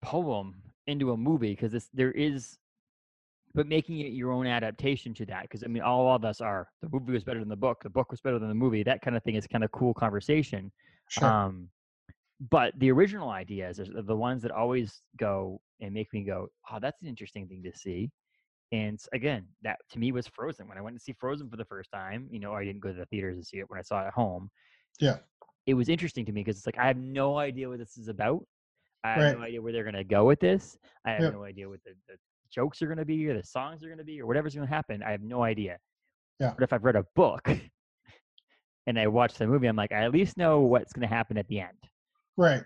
poem 0.02 0.62
into 0.88 1.12
a 1.12 1.18
movie 1.18 1.56
because 1.56 1.90
there 1.94 2.12
is 2.12 2.58
but 3.54 3.68
making 3.68 4.00
it 4.00 4.14
your 4.14 4.32
own 4.32 4.46
adaptation 4.46 5.14
to 5.16 5.26
that 5.26 5.44
because 5.44 5.64
I 5.64 5.68
mean 5.68 5.84
all 5.84 6.14
of 6.14 6.24
us 6.24 6.42
are 6.42 6.70
the 6.82 6.90
movie 6.92 7.14
was 7.14 7.24
better 7.24 7.40
than 7.40 7.50
the 7.50 7.56
book, 7.56 7.82
the 7.84 7.90
book 7.90 8.12
was 8.12 8.22
better 8.22 8.40
than 8.40 8.50
the 8.50 8.56
movie. 8.56 8.84
That 8.84 9.02
kind 9.02 9.18
of 9.18 9.24
thing 9.24 9.36
is 9.36 9.48
kind 9.48 9.64
of 9.64 9.72
cool 9.72 9.94
conversation. 9.94 10.72
Sure. 11.10 11.28
Um, 11.28 11.70
but 12.52 12.78
the 12.78 12.92
original 12.92 13.30
ideas 13.30 13.80
are 13.80 14.02
the 14.02 14.16
ones 14.16 14.44
that 14.44 14.52
always 14.52 15.02
go 15.18 15.60
and 15.82 15.92
make 15.94 16.14
me 16.14 16.24
go, 16.24 16.50
"Oh, 16.72 16.78
that's 16.80 17.02
an 17.02 17.08
interesting 17.08 17.48
thing 17.48 17.64
to 17.64 17.76
see." 17.76 18.12
And 18.72 19.00
again, 19.14 19.46
that 19.64 19.78
to 19.92 20.00
me 20.00 20.12
was 20.12 20.28
Frozen. 20.28 20.68
When 20.68 20.78
I 20.78 20.82
went 20.82 20.96
to 20.98 21.02
see 21.02 21.14
Frozen 21.14 21.50
for 21.50 21.56
the 21.58 21.66
first 21.66 21.90
time, 21.92 22.28
you 22.30 22.40
know, 22.40 22.54
I 22.54 22.66
didn't 22.66 22.82
go 22.82 22.90
to 22.92 22.98
the 23.00 23.06
theaters 23.06 23.38
to 23.38 23.44
see 23.46 23.60
it 23.60 23.70
when 23.70 23.80
I 23.80 23.82
saw 23.82 24.04
it 24.04 24.08
at 24.08 24.14
home. 24.14 24.50
Yeah. 25.00 25.20
It 25.66 25.74
was 25.74 25.88
interesting 25.90 26.26
to 26.26 26.32
me 26.32 26.42
because 26.44 26.58
it's 26.58 26.66
like 26.66 26.78
I 26.78 26.88
have 26.88 26.98
no 26.98 27.38
idea 27.38 27.70
what 27.70 27.80
this 27.80 27.98
is 27.98 28.08
about. 28.10 28.46
I 29.04 29.14
have 29.14 29.24
Right. 29.24 29.38
no 29.38 29.44
idea 29.44 29.62
where 29.62 29.72
they're 29.72 29.86
gonna 29.86 30.04
go 30.04 30.26
with 30.26 30.40
this. 30.40 30.78
I 31.06 31.12
have 31.12 31.22
Yep. 31.24 31.34
no 31.34 31.44
idea 31.44 31.70
what 31.70 31.82
the, 31.86 31.92
the 32.10 32.18
jokes 32.50 32.82
are 32.82 32.88
gonna 32.88 33.06
be 33.06 33.26
or 33.28 33.36
the 33.36 33.44
songs 33.44 33.84
are 33.84 33.90
gonna 33.90 34.04
be 34.04 34.22
or 34.22 34.26
whatever's 34.26 34.56
gonna 34.56 34.68
happen. 34.68 35.02
I 35.02 35.12
have 35.12 35.22
no 35.22 35.44
idea. 35.44 35.78
Yeah. 36.40 36.54
But 36.54 36.64
if 36.64 36.74
I've 36.74 36.84
read 36.84 36.96
a 36.98 37.06
book 37.16 37.48
and 38.88 39.00
I 39.00 39.08
watch 39.08 39.36
the 39.36 39.48
movie, 39.48 39.68
I'm 39.68 39.76
like, 39.76 39.92
I 39.92 40.04
at 40.04 40.12
least 40.12 40.38
know 40.38 40.62
what's 40.62 40.92
gonna 40.94 41.08
happen 41.08 41.38
at 41.38 41.48
the 41.48 41.62
end 41.62 41.78
right. 42.36 42.64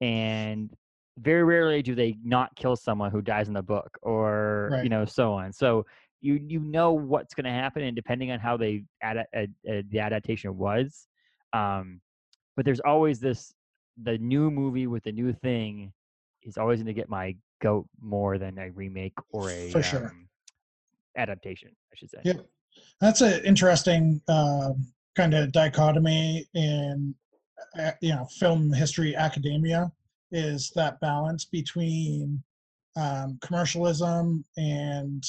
and 0.00 0.74
very 1.18 1.44
rarely 1.44 1.82
do 1.82 1.94
they 1.94 2.16
not 2.24 2.54
kill 2.56 2.74
someone 2.76 3.10
who 3.10 3.22
dies 3.22 3.48
in 3.48 3.54
the 3.54 3.62
book 3.62 3.98
or 4.02 4.80
you 4.82 4.88
know 4.88 5.04
so 5.04 5.32
on 5.32 5.52
so 5.52 5.84
you 6.20 6.40
you 6.48 6.58
know 6.58 6.92
what's 6.92 7.34
going 7.34 7.44
to 7.44 7.50
happen 7.50 7.82
and 7.82 7.94
depending 7.94 8.30
on 8.32 8.40
how 8.40 8.56
they 8.56 8.82
ad, 9.02 9.18
ad, 9.32 9.52
ad, 9.68 9.86
the 9.90 9.98
adaptation 10.00 10.56
was 10.56 11.06
um 11.52 12.00
but 12.56 12.64
there's 12.64 12.80
always 12.80 13.20
this 13.20 13.54
the 14.02 14.18
new 14.18 14.50
movie 14.50 14.86
with 14.88 15.04
the 15.04 15.12
new 15.12 15.32
thing 15.32 15.92
is 16.42 16.58
always 16.58 16.78
going 16.78 16.86
to 16.86 16.92
get 16.92 17.08
my 17.08 17.34
goat 17.62 17.86
more 18.00 18.36
than 18.38 18.58
a 18.58 18.70
remake 18.70 19.14
or 19.30 19.48
a 19.48 19.70
For 19.70 19.82
sure. 19.82 20.06
um, 20.06 20.28
adaptation 21.16 21.68
i 21.92 21.96
should 21.96 22.10
say 22.10 22.18
Yeah. 22.24 22.34
That's 23.00 23.20
an 23.20 23.44
interesting 23.44 24.20
um, 24.26 24.92
kind 25.14 25.32
of 25.32 25.52
dichotomy 25.52 26.44
in 26.54 27.14
uh, 27.78 27.92
you 28.00 28.10
know 28.10 28.26
film 28.38 28.72
history 28.72 29.14
academia 29.14 29.92
is 30.34 30.70
that 30.74 31.00
balance 31.00 31.44
between 31.44 32.42
um, 32.96 33.38
commercialism 33.42 34.44
and 34.56 35.24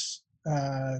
uh, 0.47 0.99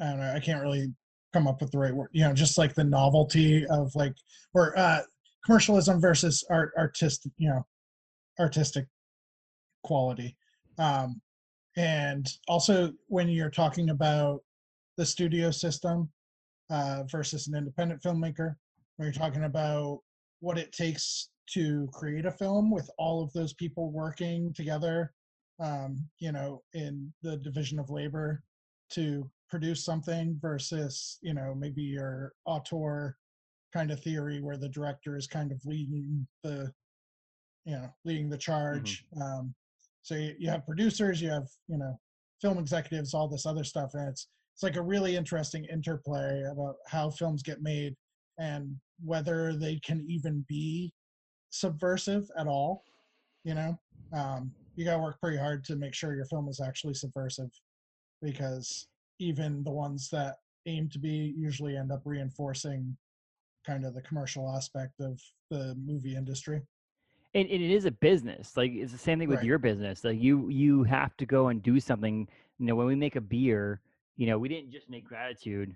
I 0.00 0.04
don't 0.04 0.20
know 0.20 0.32
I 0.34 0.40
can't 0.40 0.62
really 0.62 0.92
come 1.32 1.46
up 1.46 1.60
with 1.60 1.70
the 1.70 1.78
right 1.78 1.94
word 1.94 2.08
you 2.12 2.24
know 2.24 2.32
just 2.32 2.56
like 2.56 2.74
the 2.74 2.84
novelty 2.84 3.66
of 3.66 3.94
like 3.94 4.14
or 4.54 4.76
uh, 4.78 5.02
commercialism 5.44 6.00
versus 6.00 6.44
art 6.50 6.72
artistic 6.78 7.32
you 7.36 7.50
know 7.50 7.66
artistic 8.40 8.86
quality 9.82 10.36
um, 10.78 11.20
and 11.76 12.26
also 12.48 12.92
when 13.08 13.28
you're 13.28 13.50
talking 13.50 13.90
about 13.90 14.40
the 14.96 15.04
studio 15.04 15.50
system 15.50 16.08
uh, 16.70 17.02
versus 17.10 17.46
an 17.46 17.54
independent 17.54 18.02
filmmaker. 18.02 18.56
When 18.96 19.06
you're 19.06 19.12
talking 19.12 19.44
about 19.44 20.00
what 20.40 20.58
it 20.58 20.72
takes 20.72 21.28
to 21.54 21.88
create 21.92 22.26
a 22.26 22.30
film 22.30 22.70
with 22.70 22.90
all 22.98 23.22
of 23.22 23.32
those 23.32 23.52
people 23.54 23.90
working 23.90 24.52
together, 24.54 25.12
um, 25.60 25.96
you 26.18 26.32
know, 26.32 26.62
in 26.74 27.12
the 27.22 27.36
division 27.38 27.78
of 27.78 27.90
labor 27.90 28.42
to 28.90 29.28
produce 29.48 29.84
something 29.84 30.38
versus, 30.40 31.18
you 31.22 31.34
know, 31.34 31.54
maybe 31.54 31.82
your 31.82 32.32
auteur 32.46 33.16
kind 33.72 33.90
of 33.90 34.00
theory 34.00 34.40
where 34.40 34.56
the 34.56 34.68
director 34.68 35.16
is 35.16 35.26
kind 35.26 35.52
of 35.52 35.60
leading 35.64 36.26
the, 36.42 36.72
you 37.64 37.72
know, 37.72 37.88
leading 38.04 38.28
the 38.28 38.38
charge. 38.38 39.04
Um, 39.20 39.54
so 40.02 40.14
you, 40.14 40.34
you 40.38 40.50
have 40.50 40.64
producers, 40.66 41.20
you 41.20 41.30
have, 41.30 41.48
you 41.68 41.78
know, 41.78 41.98
film 42.40 42.58
executives, 42.58 43.14
all 43.14 43.28
this 43.28 43.46
other 43.46 43.64
stuff, 43.64 43.90
and 43.94 44.08
it's 44.08 44.28
it's 44.54 44.62
like 44.62 44.76
a 44.76 44.82
really 44.82 45.16
interesting 45.16 45.66
interplay 45.70 46.42
about 46.50 46.76
how 46.86 47.10
films 47.10 47.42
get 47.42 47.60
made 47.60 47.94
and 48.38 48.74
whether 49.04 49.54
they 49.54 49.78
can 49.84 50.02
even 50.08 50.42
be 50.48 50.94
subversive 51.50 52.30
at 52.38 52.46
all 52.46 52.84
you 53.44 53.54
know 53.54 53.78
um, 54.12 54.52
you 54.76 54.84
got 54.84 54.96
to 54.96 55.02
work 55.02 55.20
pretty 55.20 55.38
hard 55.38 55.64
to 55.64 55.76
make 55.76 55.94
sure 55.94 56.14
your 56.14 56.26
film 56.26 56.48
is 56.48 56.60
actually 56.60 56.94
subversive 56.94 57.50
because 58.22 58.86
even 59.18 59.64
the 59.64 59.70
ones 59.70 60.08
that 60.10 60.36
aim 60.66 60.88
to 60.88 60.98
be 60.98 61.34
usually 61.36 61.76
end 61.76 61.92
up 61.92 62.02
reinforcing 62.04 62.96
kind 63.66 63.84
of 63.84 63.94
the 63.94 64.02
commercial 64.02 64.50
aspect 64.54 65.00
of 65.00 65.20
the 65.50 65.74
movie 65.84 66.14
industry 66.16 66.62
and, 67.34 67.48
and 67.48 67.62
it 67.62 67.70
is 67.70 67.84
a 67.84 67.90
business 67.90 68.56
like 68.56 68.72
it's 68.72 68.92
the 68.92 68.98
same 68.98 69.18
thing 69.18 69.28
with 69.28 69.38
Right. 69.38 69.46
your 69.46 69.58
business 69.58 70.04
like 70.04 70.20
you 70.20 70.48
you 70.48 70.84
have 70.84 71.16
to 71.16 71.26
go 71.26 71.48
and 71.48 71.62
do 71.62 71.80
something 71.80 72.28
you 72.58 72.66
know 72.66 72.74
when 72.74 72.86
we 72.86 72.94
make 72.96 73.16
a 73.16 73.20
beer 73.20 73.80
you 74.16 74.26
know 74.26 74.38
we 74.38 74.48
didn't 74.48 74.70
just 74.70 74.88
make 74.88 75.04
gratitude 75.04 75.74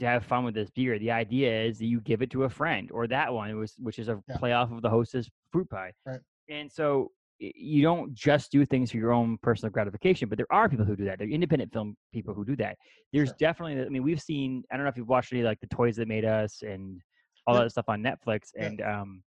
to 0.00 0.06
have 0.06 0.24
fun 0.24 0.44
with 0.44 0.54
this 0.54 0.70
beer 0.70 0.98
the 0.98 1.10
idea 1.10 1.62
is 1.64 1.78
that 1.78 1.86
you 1.86 2.00
give 2.00 2.22
it 2.22 2.30
to 2.30 2.44
a 2.44 2.48
friend 2.48 2.90
or 2.92 3.06
that 3.06 3.32
one 3.32 3.56
was 3.58 3.74
which 3.78 3.98
is 3.98 4.08
a 4.08 4.20
Yeah. 4.28 4.36
playoff 4.38 4.74
of 4.74 4.82
the 4.82 4.90
hostess 4.90 5.28
fruit 5.52 5.68
pie 5.70 5.92
Right. 6.06 6.20
and 6.48 6.70
so 6.70 7.10
you 7.38 7.82
don't 7.82 8.14
just 8.14 8.52
do 8.52 8.64
things 8.64 8.90
for 8.92 8.98
your 8.98 9.12
own 9.12 9.36
personal 9.42 9.70
gratification 9.70 10.28
but 10.28 10.38
there 10.38 10.50
are 10.52 10.68
people 10.68 10.84
who 10.84 10.96
do 10.96 11.04
that 11.04 11.18
there 11.18 11.26
are 11.26 11.30
independent 11.30 11.72
film 11.72 11.96
people 12.12 12.32
who 12.34 12.44
do 12.44 12.56
that 12.56 12.76
there's 13.12 13.30
Sure. 13.30 13.36
definitely 13.38 13.84
i 13.84 13.88
mean 13.88 14.02
we've 14.02 14.22
seen 14.22 14.62
i 14.70 14.76
don't 14.76 14.84
know 14.84 14.90
if 14.90 14.96
you've 14.96 15.08
watched 15.08 15.32
any 15.32 15.42
like 15.42 15.60
the 15.60 15.66
toys 15.68 15.96
that 15.96 16.08
made 16.08 16.24
us 16.24 16.62
and 16.62 17.00
all 17.46 17.54
Yep. 17.56 17.64
that 17.64 17.70
stuff 17.70 17.88
on 17.88 18.02
netflix 18.02 18.50
Yeah. 18.54 18.66
and 18.66 18.80
um 18.82 19.22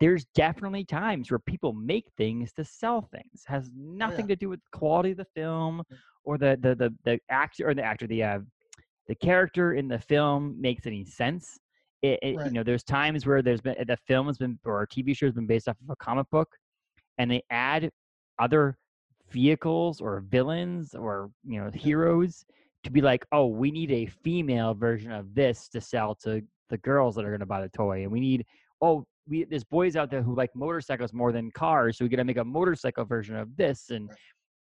there's 0.00 0.24
definitely 0.34 0.84
times 0.84 1.30
where 1.30 1.38
people 1.38 1.74
make 1.74 2.06
things 2.16 2.54
to 2.54 2.64
sell 2.64 3.02
things. 3.12 3.44
Has 3.46 3.70
nothing 3.76 4.26
to 4.28 4.34
do 4.34 4.48
with 4.48 4.60
the 4.60 4.78
quality 4.78 5.10
of 5.10 5.18
the 5.18 5.26
film 5.34 5.82
or 6.24 6.38
the 6.38 6.58
the 6.62 6.74
the, 6.74 6.94
the 7.04 7.20
actor 7.28 7.68
or 7.68 7.74
the 7.74 7.82
actor 7.82 8.06
the 8.06 8.22
uh, 8.22 8.38
the 9.10 9.16
character 9.16 9.74
in 9.74 9.88
the 9.88 9.98
film 9.98 10.54
makes 10.60 10.86
any 10.86 11.04
sense. 11.04 11.58
It, 12.00 12.20
it, 12.22 12.36
Right. 12.36 12.46
You 12.46 12.52
know, 12.52 12.62
there's 12.62 12.84
times 12.84 13.26
where 13.26 13.42
there's 13.42 13.60
been 13.60 13.74
the 13.84 13.96
film 13.96 14.28
has 14.28 14.38
been 14.38 14.56
or 14.64 14.82
a 14.82 14.86
TV 14.86 15.16
show 15.16 15.26
has 15.26 15.34
been 15.34 15.48
based 15.48 15.68
off 15.68 15.76
of 15.82 15.90
a 15.90 15.96
comic 15.96 16.30
book, 16.30 16.48
and 17.18 17.28
they 17.28 17.42
add 17.50 17.90
other 18.38 18.78
vehicles 19.28 20.00
or 20.00 20.20
villains 20.20 20.94
or 20.94 21.32
you 21.44 21.60
know 21.60 21.72
heroes 21.74 22.44
to 22.84 22.90
be 22.92 23.00
like, 23.00 23.26
oh, 23.32 23.48
we 23.48 23.72
need 23.72 23.90
a 23.90 24.06
female 24.06 24.74
version 24.74 25.10
of 25.10 25.34
this 25.34 25.68
to 25.70 25.80
sell 25.80 26.14
to 26.14 26.40
the 26.68 26.78
girls 26.78 27.16
that 27.16 27.24
are 27.24 27.30
going 27.30 27.40
to 27.40 27.46
buy 27.46 27.60
the 27.60 27.68
toy, 27.70 28.04
and 28.04 28.12
we 28.12 28.20
need 28.20 28.46
oh, 28.80 29.04
we 29.26 29.42
there's 29.42 29.64
boys 29.64 29.96
out 29.96 30.08
there 30.08 30.22
who 30.22 30.36
like 30.36 30.50
motorcycles 30.54 31.12
more 31.12 31.32
than 31.32 31.50
cars, 31.50 31.98
so 31.98 32.04
we 32.04 32.08
got 32.08 32.18
to 32.18 32.24
make 32.24 32.36
a 32.36 32.44
motorcycle 32.44 33.04
version 33.04 33.34
of 33.34 33.56
this, 33.56 33.90
and 33.90 34.08
Right. 34.08 34.18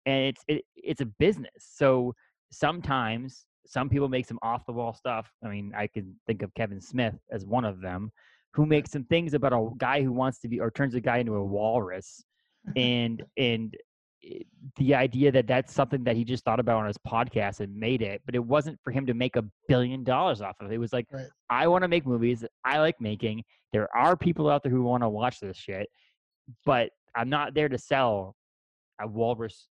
and 0.05 0.25
it's 0.27 0.45
it, 0.49 0.65
it's 0.77 1.01
a 1.01 1.07
business. 1.07 1.51
So 1.61 2.13
sometimes 2.53 3.47
some 3.67 3.89
people 3.89 4.09
make 4.09 4.27
some 4.27 4.39
off 4.43 4.67
the 4.67 4.73
wall 4.73 4.93
stuff. 4.95 5.31
I 5.45 5.49
mean, 5.49 5.73
I 5.77 5.87
can 5.87 6.15
think 6.27 6.43
of 6.43 6.53
Kevin 6.55 6.81
Smith 6.81 7.15
as 7.31 7.45
one 7.47 7.65
of 7.65 7.81
them, 7.81 8.11
who 8.53 8.67
makes 8.67 8.91
some 8.91 9.05
things 9.05 9.35
about 9.35 9.53
a 9.53 9.69
guy 9.79 10.03
who 10.03 10.13
wants 10.13 10.39
to 10.41 10.49
be 10.49 10.61
or 10.61 10.71
turns 10.71 10.95
a 10.95 11.01
guy 11.01 11.19
into 11.19 11.35
a 11.35 11.45
walrus, 11.45 12.25
and 12.77 13.23
and 13.37 13.77
eh, 14.25 14.39
the 14.77 14.95
idea 14.95 15.31
that 15.33 15.47
that's 15.47 15.73
something 15.73 16.05
that 16.05 16.17
he 16.17 16.25
just 16.25 16.45
thought 16.45 16.61
about 16.61 16.79
on 16.79 16.87
his 16.87 16.99
podcast 16.99 17.61
and 17.61 17.75
made 17.75 18.03
it, 18.03 18.23
but 18.27 18.35
it 18.35 18.45
wasn't 18.45 18.79
for 18.83 18.91
him 18.91 19.07
to 19.07 19.15
make 19.15 19.37
a 19.37 19.45
billion 19.69 20.05
dollars 20.05 20.41
off 20.41 20.57
of 20.61 20.71
it. 20.71 20.75
It 20.75 20.79
was 20.79 20.93
like, 20.93 21.07
Right. 21.13 21.27
I 21.51 21.67
want 21.69 21.83
to 21.83 21.89
make 21.89 22.07
movies. 22.07 22.41
that 22.41 22.51
I 22.65 22.79
like 22.79 23.01
making. 23.01 23.45
There 23.73 23.95
are 23.97 24.17
people 24.17 24.49
out 24.49 24.63
there 24.63 24.73
who 24.73 24.83
want 24.83 25.03
to 25.03 25.09
watch 25.09 25.41
this 25.41 25.57
shit, 25.57 25.89
but 26.65 26.91
I'm 27.17 27.29
not 27.29 27.55
there 27.55 27.69
to 27.69 27.79
sell 27.79 28.37
a 29.01 29.07
walrus 29.07 29.69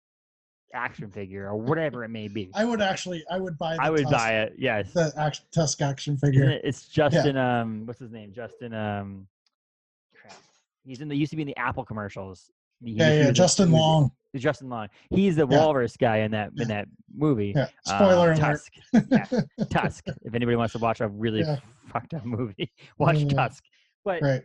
action 0.75 1.11
figure 1.11 1.49
or 1.49 1.57
whatever 1.57 2.05
it 2.05 2.09
may 2.09 2.29
be. 2.29 2.51
I 2.55 2.65
would 2.65 2.81
actually, 2.81 3.25
I 3.31 3.39
would 3.39 3.59
buy. 3.59 3.77
I 3.81 3.91
would 3.91 4.03
Tusk, 4.05 4.13
buy 4.13 4.33
it. 4.43 4.55
Yes. 4.59 4.93
the 4.93 5.13
action, 5.17 5.45
Tusk 5.53 5.81
action 5.83 6.17
figure. 6.17 6.49
it- 6.51 6.63
It's 6.65 6.87
Justin. 6.89 7.37
Um, 7.37 7.87
what's 7.87 7.99
his 8.01 8.11
name? 8.13 8.33
Justin. 8.33 8.73
Um, 8.75 9.27
crap. 10.15 10.35
He's 10.85 11.01
in 11.01 11.09
the 11.09 11.17
used 11.17 11.31
to 11.31 11.37
be 11.37 11.43
in 11.43 11.49
the 11.49 11.57
Apple 11.57 11.85
commercials. 11.85 12.51
He- 12.85 12.93
Yeah, 12.93 13.11
he 13.13 13.19
yeah, 13.19 13.31
Justin 13.33 13.71
was- 13.73 13.81
Long. 13.81 14.11
Justin 14.37 14.69
Long. 14.69 14.89
He's 15.11 15.35
the 15.37 15.47
Yeah. 15.49 15.59
walrus 15.59 15.97
guy 15.97 16.19
in 16.19 16.31
that 16.31 16.53
Yeah. 16.55 16.63
in 16.63 16.69
that 16.69 16.89
movie. 17.13 17.53
Yeah. 17.57 17.63
uh, 17.87 17.97
Spoiler 17.97 18.33
alert. 18.33 18.37
Tusk. 18.39 18.73
Yes, 19.11 19.35
Tusk. 19.71 20.05
If 20.23 20.35
anybody 20.35 20.57
wants 20.57 20.73
to 20.75 20.79
watch 20.79 21.01
a 21.01 21.09
really 21.09 21.41
Yeah. 21.41 21.57
fucked 21.89 22.15
up 22.15 22.25
movie, 22.25 22.71
watch 22.99 23.19
Yeah. 23.19 23.29
Tusk. 23.29 23.65
But 24.05 24.23
Right. 24.23 24.43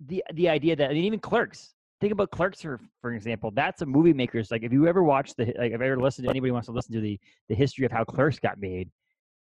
the 0.00 0.24
the 0.34 0.48
idea 0.48 0.74
that 0.76 0.90
I 0.90 0.92
mean, 0.92 1.04
even 1.04 1.20
Clerks. 1.20 1.74
Think 2.00 2.12
about 2.12 2.30
Clerks 2.30 2.62
for 2.62 2.80
for 3.00 3.12
example. 3.12 3.50
That's 3.50 3.82
a 3.82 3.86
movie 3.86 4.12
maker's 4.12 4.50
like 4.50 4.62
if 4.62 4.72
you 4.72 4.86
ever 4.86 5.02
watched 5.02 5.36
the 5.36 5.46
like 5.58 5.72
if 5.72 5.80
I 5.80 5.86
ever 5.86 5.96
listened 6.00 6.26
to 6.26 6.30
anybody 6.30 6.52
wants 6.52 6.66
to 6.66 6.72
listen 6.72 6.92
to 6.94 7.00
the 7.00 7.18
the 7.48 7.54
history 7.54 7.84
of 7.84 7.92
how 7.92 8.04
Clerks 8.04 8.38
got 8.38 8.58
made. 8.58 8.90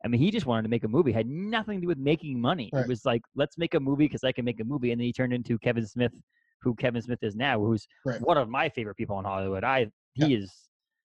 I 0.05 0.07
mean, 0.09 0.21
he 0.21 0.29
just 0.31 0.45
wanted 0.45 0.63
to 0.63 0.69
make 0.69 0.83
a 0.83 0.87
movie. 0.87 1.11
Had 1.11 1.27
nothing 1.27 1.77
to 1.77 1.81
do 1.81 1.87
with 1.87 1.97
making 1.97 2.39
money. 2.39 2.69
Right. 2.71 2.81
It 2.83 2.87
was 2.87 3.05
like 3.05 3.21
let's 3.35 3.57
make 3.57 3.73
a 3.73 3.79
movie 3.79 4.05
because 4.05 4.23
I 4.23 4.31
can 4.31 4.45
make 4.45 4.59
a 4.59 4.63
movie, 4.63 4.91
and 4.91 4.99
then 4.99 5.05
he 5.05 5.13
turned 5.13 5.33
into 5.33 5.57
Kevin 5.59 5.85
Smith, 5.85 6.13
who 6.61 6.73
Kevin 6.75 7.01
Smith 7.01 7.19
is 7.21 7.35
now, 7.35 7.59
who's 7.59 7.87
Right. 8.05 8.21
one 8.21 8.37
of 8.37 8.49
my 8.49 8.69
favorite 8.69 8.95
people 8.95 9.17
in 9.19 9.25
Hollywood. 9.25 9.63
I 9.63 9.91
he 10.13 10.33
is 10.35 10.51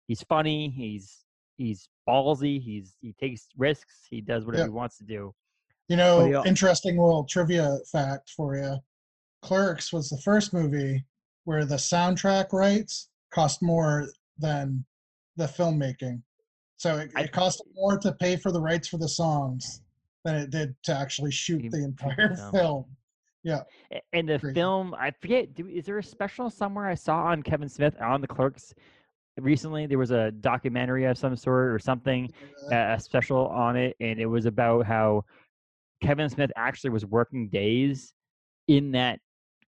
he's 0.07 0.23
funny. 0.23 0.69
He's 0.69 1.25
he's 1.57 1.89
ballsy. 2.07 2.59
He's 2.61 2.95
he 3.01 3.13
takes 3.13 3.47
risks. 3.57 4.05
He 4.09 4.21
does 4.21 4.45
whatever 4.45 4.63
Yeah. 4.63 4.67
he 4.67 4.71
wants 4.73 4.97
to 4.97 5.03
do. 5.03 5.33
You 5.89 5.97
know, 5.97 6.41
he 6.41 6.49
interesting 6.49 6.97
little 6.97 7.25
trivia 7.25 7.77
fact 7.91 8.31
for 8.35 8.55
you. 8.55 8.77
Clerks 9.43 9.93
was 9.93 10.09
the 10.09 10.17
first 10.17 10.51
movie 10.53 11.03
where 11.45 11.65
the 11.65 11.75
soundtrack 11.75 12.51
rights 12.51 13.09
cost 13.33 13.61
more 13.63 14.07
than 14.37 14.83
the 15.37 15.45
filmmaking. 15.45 16.21
So 16.77 16.97
it, 16.97 17.11
it 17.15 17.31
cost 17.31 17.63
more 17.75 17.97
to 17.99 18.11
pay 18.13 18.35
for 18.35 18.51
the 18.51 18.61
rights 18.61 18.87
for 18.87 18.97
the 18.97 19.07
songs 19.07 19.81
than 20.25 20.35
it 20.35 20.49
did 20.49 20.75
to 20.83 20.93
actually 20.93 21.31
shoot 21.31 21.71
the 21.71 21.83
entire 21.83 22.35
film. 22.35 22.51
film. 22.51 22.85
A- 23.93 24.01
And 24.11 24.27
the 24.27 24.39
film, 24.53 24.93
I 24.95 25.11
forget, 25.11 25.53
do, 25.53 25.67
is 25.67 25.85
there 25.85 25.99
a 25.99 26.03
special 26.03 26.49
somewhere 26.49 26.87
I 26.87 26.95
saw 26.95 27.25
on 27.25 27.43
Kevin 27.43 27.69
Smith 27.69 27.95
on 28.01 28.21
the 28.21 28.27
Clerks 28.27 28.73
recently? 29.37 29.85
There 29.85 29.99
was 29.99 30.11
a 30.11 30.31
documentary 30.31 31.05
of 31.05 31.17
some 31.17 31.35
sort 31.35 31.71
or 31.71 31.79
something, 31.79 32.31
Uh, 32.71 32.95
a 32.97 32.99
special 32.99 33.47
on 33.47 33.75
it, 33.77 33.95
and 33.99 34.19
it 34.19 34.25
was 34.25 34.47
about 34.47 34.85
how 34.85 35.23
Kevin 36.01 36.29
Smith 36.29 36.51
actually 36.55 36.89
was 36.89 37.05
working 37.05 37.47
days 37.47 38.13
in 38.67 38.91
that 38.91 39.19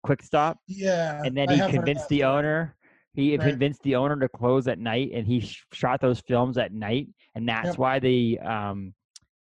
quick 0.04 0.22
stop, 0.22 0.58
yeah. 0.68 1.22
and 1.26 1.36
then 1.36 1.50
I 1.50 1.56
he 1.66 1.72
convinced 1.72 2.08
the 2.10 2.24
owner. 2.24 2.76
He 3.14 3.38
Right. 3.38 3.50
convinced 3.50 3.82
the 3.84 3.96
owner 3.96 4.16
to 4.20 4.28
close 4.30 4.68
at 4.68 4.80
night, 4.80 5.12
and 5.14 5.26
he 5.28 5.40
sh- 5.42 5.64
shot 5.72 6.02
those 6.02 6.20
films 6.22 6.58
at 6.58 6.74
night, 6.74 7.08
and 7.36 7.48
that's 7.48 7.70
Yep. 7.70 7.78
why 7.78 8.00
the 8.00 8.40
um, 8.40 8.94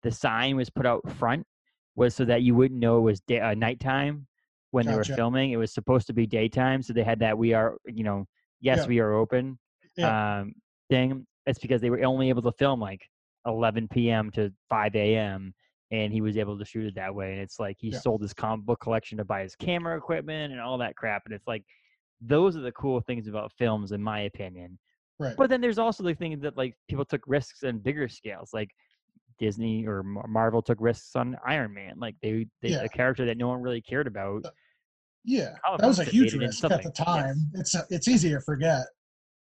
the 0.03 0.11
sign 0.11 0.57
was 0.57 0.71
put 0.71 0.87
out 0.87 1.09
front 1.13 1.47
was 1.95 2.15
so 2.15 2.25
that 2.25 2.43
you 2.43 2.55
wouldn't 2.55 2.81
know 2.81 2.99
it 2.99 3.03
was 3.03 3.21
day, 3.21 3.39
uh, 3.41 3.53
nighttime 3.55 4.27
when 4.71 4.87
they 4.87 4.95
were 4.95 5.05
filming. 5.17 5.51
It 5.51 5.57
was 5.57 5.75
supposed 5.75 6.07
to 6.07 6.15
be 6.15 6.27
daytime, 6.27 6.81
so 6.83 6.93
they 6.95 7.03
had 7.03 7.19
that 7.19 7.37
we 7.37 7.53
are, 7.53 7.77
you 7.87 8.05
know, 8.05 8.27
yes, 8.61 8.81
Yeah. 8.81 8.87
we 8.87 8.99
are 9.01 9.13
open 9.13 9.59
Yeah. 9.97 10.41
um, 10.41 10.55
thing. 10.89 11.27
It's 11.47 11.59
because 11.59 11.81
they 11.83 11.91
were 11.91 12.03
only 12.05 12.29
able 12.31 12.43
to 12.43 12.53
film 12.53 12.81
like 12.81 13.03
11 13.47 13.89
p.m. 13.89 14.31
to 14.33 14.53
5 14.71 14.95
a.m. 14.97 15.53
and 15.91 16.13
he 16.13 16.21
was 16.21 16.37
able 16.37 16.59
to 16.59 16.65
shoot 16.65 16.87
it 16.87 16.95
that 16.95 17.15
way. 17.15 17.33
And 17.33 17.41
it's 17.41 17.59
like 17.59 17.77
he 17.79 17.89
Yeah. 17.91 17.99
sold 17.99 18.23
his 18.23 18.33
comic 18.33 18.65
book 18.65 18.81
collection 18.81 19.19
to 19.19 19.25
buy 19.25 19.43
his 19.43 19.57
camera 19.57 19.97
equipment 19.97 20.53
and 20.53 20.61
all 20.61 20.79
that 20.79 20.97
crap. 20.97 21.23
And 21.27 21.35
it's 21.35 21.47
like 21.47 21.65
those 22.21 22.57
are 22.57 22.61
the 22.61 22.73
cool 22.73 23.01
things 23.01 23.29
about 23.29 23.53
films, 23.59 23.93
in 23.93 24.03
my 24.03 24.21
opinion. 24.21 24.79
Right. 25.19 25.37
But 25.37 25.51
then 25.51 25.61
there's 25.61 25.79
also 25.79 26.03
the 26.03 26.15
thing 26.15 26.39
that 26.41 26.57
like 26.57 26.75
people 26.89 27.05
took 27.05 27.23
risks 27.27 27.63
on 27.65 27.79
bigger 27.79 28.09
scales, 28.09 28.51
like 28.53 28.71
Disney 29.39 29.87
or 29.87 30.03
Marvel 30.03 30.63
took 30.63 30.79
risks 30.81 31.17
on 31.17 31.37
Iron 31.47 31.75
Man. 31.75 31.95
Like 31.99 32.15
they, 32.23 32.47
they 32.63 32.71
Yeah. 32.71 32.83
a 32.83 32.89
character 32.89 33.25
that 33.27 33.37
no 33.39 33.49
one 33.49 33.61
really 33.63 33.81
cared 33.83 34.07
about. 34.07 34.45
Yeah, 35.25 35.55
that 35.79 35.87
was 35.87 35.99
a 35.99 36.05
huge 36.05 36.33
made 36.35 36.43
it 36.43 36.45
into 36.45 36.47
risk 36.47 36.65
at 36.65 36.69
the 36.71 36.75
something, 36.77 36.93
yes. 36.97 37.07
time. 37.07 37.37
It's 37.55 37.77
it's 37.91 38.09
easy 38.09 38.31
to 38.31 38.41
forget 38.41 38.87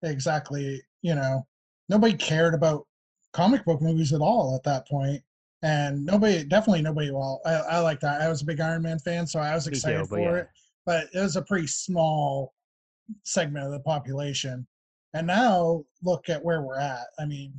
exactly. 0.03 0.83
You 1.03 1.15
know, 1.15 1.47
nobody 1.89 2.15
cared 2.15 2.55
about 2.55 2.87
comic 3.33 3.65
book 3.65 3.81
movies 3.81 4.13
at 4.13 4.21
all 4.21 4.55
at 4.55 4.63
that 4.65 4.87
point, 4.87 5.23
and 5.63 6.05
nobody, 6.05 6.45
definitely 6.45 6.83
nobody. 6.83 7.11
Well, 7.11 7.41
I, 7.45 7.53
I 7.53 7.79
like 7.81 8.01
that. 8.01 8.21
I 8.21 8.29
was 8.29 8.43
a 8.43 8.47
big 8.47 8.61
Iron 8.61 8.83
Man 8.83 8.99
fan, 8.99 9.27
so 9.27 9.41
I 9.41 9.55
was 9.55 9.67
Me 9.67 9.73
too, 9.73 9.77
excited 9.77 10.07
for 10.09 10.19
yeah. 10.19 10.37
it. 10.37 10.49
But 10.85 11.07
it 11.15 11.21
was 11.21 11.37
a 11.37 11.43
pretty 11.43 11.69
small 11.69 12.53
segment 13.25 13.67
of 13.67 13.73
the 13.73 13.81
population, 13.81 14.67
and 15.15 15.27
now 15.27 15.85
look 16.03 16.29
at 16.29 16.45
where 16.45 16.63
we're 16.63 16.81
at. 16.81 17.07
I 17.19 17.27
mean, 17.27 17.53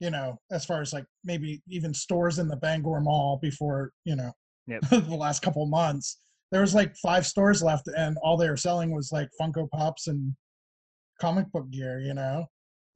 you 0.00 0.10
know, 0.10 0.38
as 0.50 0.64
far 0.64 0.80
as 0.80 0.92
like 0.92 1.04
maybe 1.24 1.62
even 1.68 1.92
stores 1.92 2.38
in 2.38 2.48
the 2.48 2.56
Bangor 2.56 3.00
Mall 3.00 3.38
before 3.42 3.92
you 4.04 4.16
know 4.16 4.32
Yep. 4.66 4.80
the 4.90 5.16
last 5.16 5.42
couple 5.42 5.66
months 5.66 6.18
there 6.50 6.60
was 6.60 6.74
like 6.74 6.96
five 6.96 7.26
stores 7.26 7.62
left 7.62 7.88
and 7.96 8.16
all 8.22 8.36
they 8.36 8.48
were 8.48 8.56
selling 8.56 8.94
was 8.94 9.10
like 9.12 9.28
funko 9.40 9.68
pops 9.70 10.06
and 10.06 10.34
comic 11.20 11.50
book 11.52 11.70
gear 11.70 12.00
you 12.00 12.14
know 12.14 12.46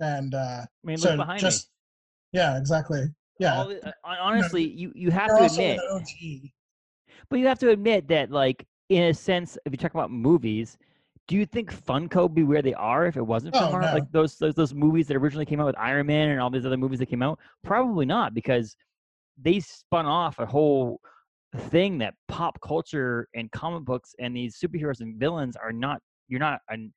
and 0.00 0.34
uh 0.34 0.62
I 0.62 0.66
mean, 0.84 0.96
look 0.96 1.10
so 1.10 1.16
behind 1.16 1.40
just 1.40 1.70
me. 2.32 2.40
yeah 2.40 2.56
exactly 2.56 3.02
yeah 3.38 3.64
the- 3.64 3.86
uh, 3.88 3.92
honestly, 4.20 4.64
you 4.64 4.92
you 4.94 5.10
have 5.10 5.34
They're 5.34 5.48
to 5.48 5.54
admit, 5.54 5.80
but 7.28 7.38
you 7.38 7.46
have 7.46 7.58
to 7.60 7.70
admit 7.70 8.08
that, 8.08 8.30
like 8.30 8.66
in 8.88 9.04
a 9.04 9.14
sense, 9.14 9.58
if 9.64 9.72
you 9.72 9.76
talk 9.78 9.94
about 9.94 10.10
movies, 10.10 10.78
do 11.26 11.36
you 11.36 11.44
think 11.44 11.70
Funko 11.70 12.22
would 12.22 12.34
be 12.34 12.42
where 12.42 12.62
they 12.62 12.74
are 12.74 13.06
if 13.06 13.16
it 13.16 13.22
wasn't 13.26 13.54
for 13.54 13.64
Oh, 13.64 13.78
no. 13.78 13.92
Like 13.92 14.10
those, 14.12 14.36
those 14.36 14.54
those 14.54 14.74
movies 14.74 15.06
that 15.08 15.16
originally 15.16 15.44
came 15.44 15.60
out 15.60 15.66
with 15.66 15.78
Iron 15.78 16.06
Man 16.06 16.30
and 16.30 16.40
all 16.40 16.50
these 16.50 16.64
other 16.66 16.76
movies 16.76 16.98
that 17.00 17.06
came 17.06 17.22
out? 17.22 17.38
Probably 17.62 18.06
not, 18.06 18.34
because 18.34 18.74
they 19.40 19.60
spun 19.60 20.06
off 20.06 20.38
a 20.38 20.46
whole 20.46 21.00
thing 21.70 21.98
that 21.98 22.14
pop 22.28 22.60
culture 22.60 23.28
and 23.34 23.50
comic 23.52 23.84
books 23.84 24.14
and 24.18 24.34
these 24.36 24.58
superheroes 24.58 25.00
and 25.00 25.18
villains 25.20 25.56
are 25.56 25.72
not. 25.72 26.00
You're 26.28 26.40
not 26.40 26.60
an 26.68 26.92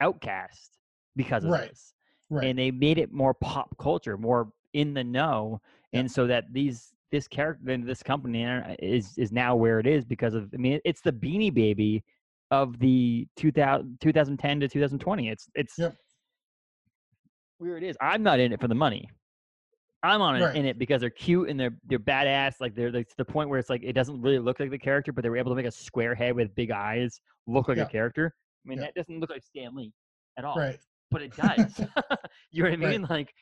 outcast 0.00 0.78
because 1.16 1.44
of 1.44 1.50
Right, 1.50 1.70
this 1.70 1.94
right 2.30 2.48
and 2.48 2.58
they 2.58 2.70
made 2.70 2.98
it 2.98 3.12
more 3.12 3.34
pop 3.34 3.76
culture, 3.78 4.16
more 4.16 4.50
in 4.74 4.94
the 4.94 5.04
know, 5.04 5.60
Yeah. 5.92 6.00
and 6.00 6.10
so 6.10 6.26
that 6.26 6.52
these 6.52 6.92
this 7.10 7.28
character 7.28 7.70
and 7.70 7.86
this 7.86 8.02
company 8.02 8.42
is 8.78 9.16
is 9.18 9.32
now 9.32 9.54
where 9.54 9.78
it 9.78 9.86
is 9.86 10.04
because 10.04 10.34
of 10.34 10.50
I 10.54 10.56
mean 10.56 10.80
it's 10.84 11.00
the 11.02 11.12
Beanie 11.12 11.52
Baby 11.52 12.02
of 12.50 12.78
the 12.78 13.26
2000, 13.36 13.98
2010 14.00 14.60
to 14.60 14.68
2020. 14.68 15.28
It's 15.28 15.48
it's 15.54 15.78
Yep. 15.78 15.96
where 17.58 17.76
it 17.76 17.82
is. 17.82 17.96
I'm 18.00 18.22
not 18.22 18.40
in 18.40 18.52
it 18.52 18.60
for 18.60 18.68
the 18.68 18.74
money. 18.74 19.08
I'm 20.04 20.20
on 20.20 20.36
it 20.36 20.42
Right. 20.44 20.56
in 20.56 20.66
it 20.66 20.78
because 20.78 21.00
they're 21.00 21.10
cute 21.10 21.48
and 21.48 21.58
they're 21.60 21.76
they're 21.84 21.98
badass. 21.98 22.54
Like 22.60 22.74
they're 22.74 22.90
like 22.90 23.08
to 23.08 23.16
the 23.16 23.24
point 23.24 23.48
where 23.48 23.58
it's 23.58 23.70
like 23.70 23.82
it 23.84 23.92
doesn't 23.92 24.20
really 24.20 24.38
look 24.38 24.58
like 24.58 24.70
the 24.70 24.78
character, 24.78 25.12
but 25.12 25.22
they 25.22 25.28
were 25.30 25.36
able 25.36 25.52
to 25.52 25.56
make 25.56 25.66
a 25.66 25.70
square 25.70 26.14
head 26.14 26.34
with 26.34 26.54
big 26.54 26.70
eyes 26.70 27.20
look 27.46 27.68
like 27.68 27.76
Yeah. 27.76 27.84
a 27.84 27.88
character. 27.88 28.34
I 28.64 28.68
mean 28.68 28.78
Yeah. 28.78 28.86
that 28.86 28.94
doesn't 28.94 29.20
look 29.20 29.30
like 29.30 29.42
Stan 29.42 29.74
Lee 29.76 29.92
at 30.38 30.44
all 30.44 30.56
right 30.56 30.78
but 31.10 31.20
it 31.20 31.36
does. 31.36 31.78
you 32.50 32.62
know 32.62 32.70
what 32.70 32.78
I 32.80 32.82
Right. 32.82 33.00
mean? 33.00 33.02
Like 33.02 33.34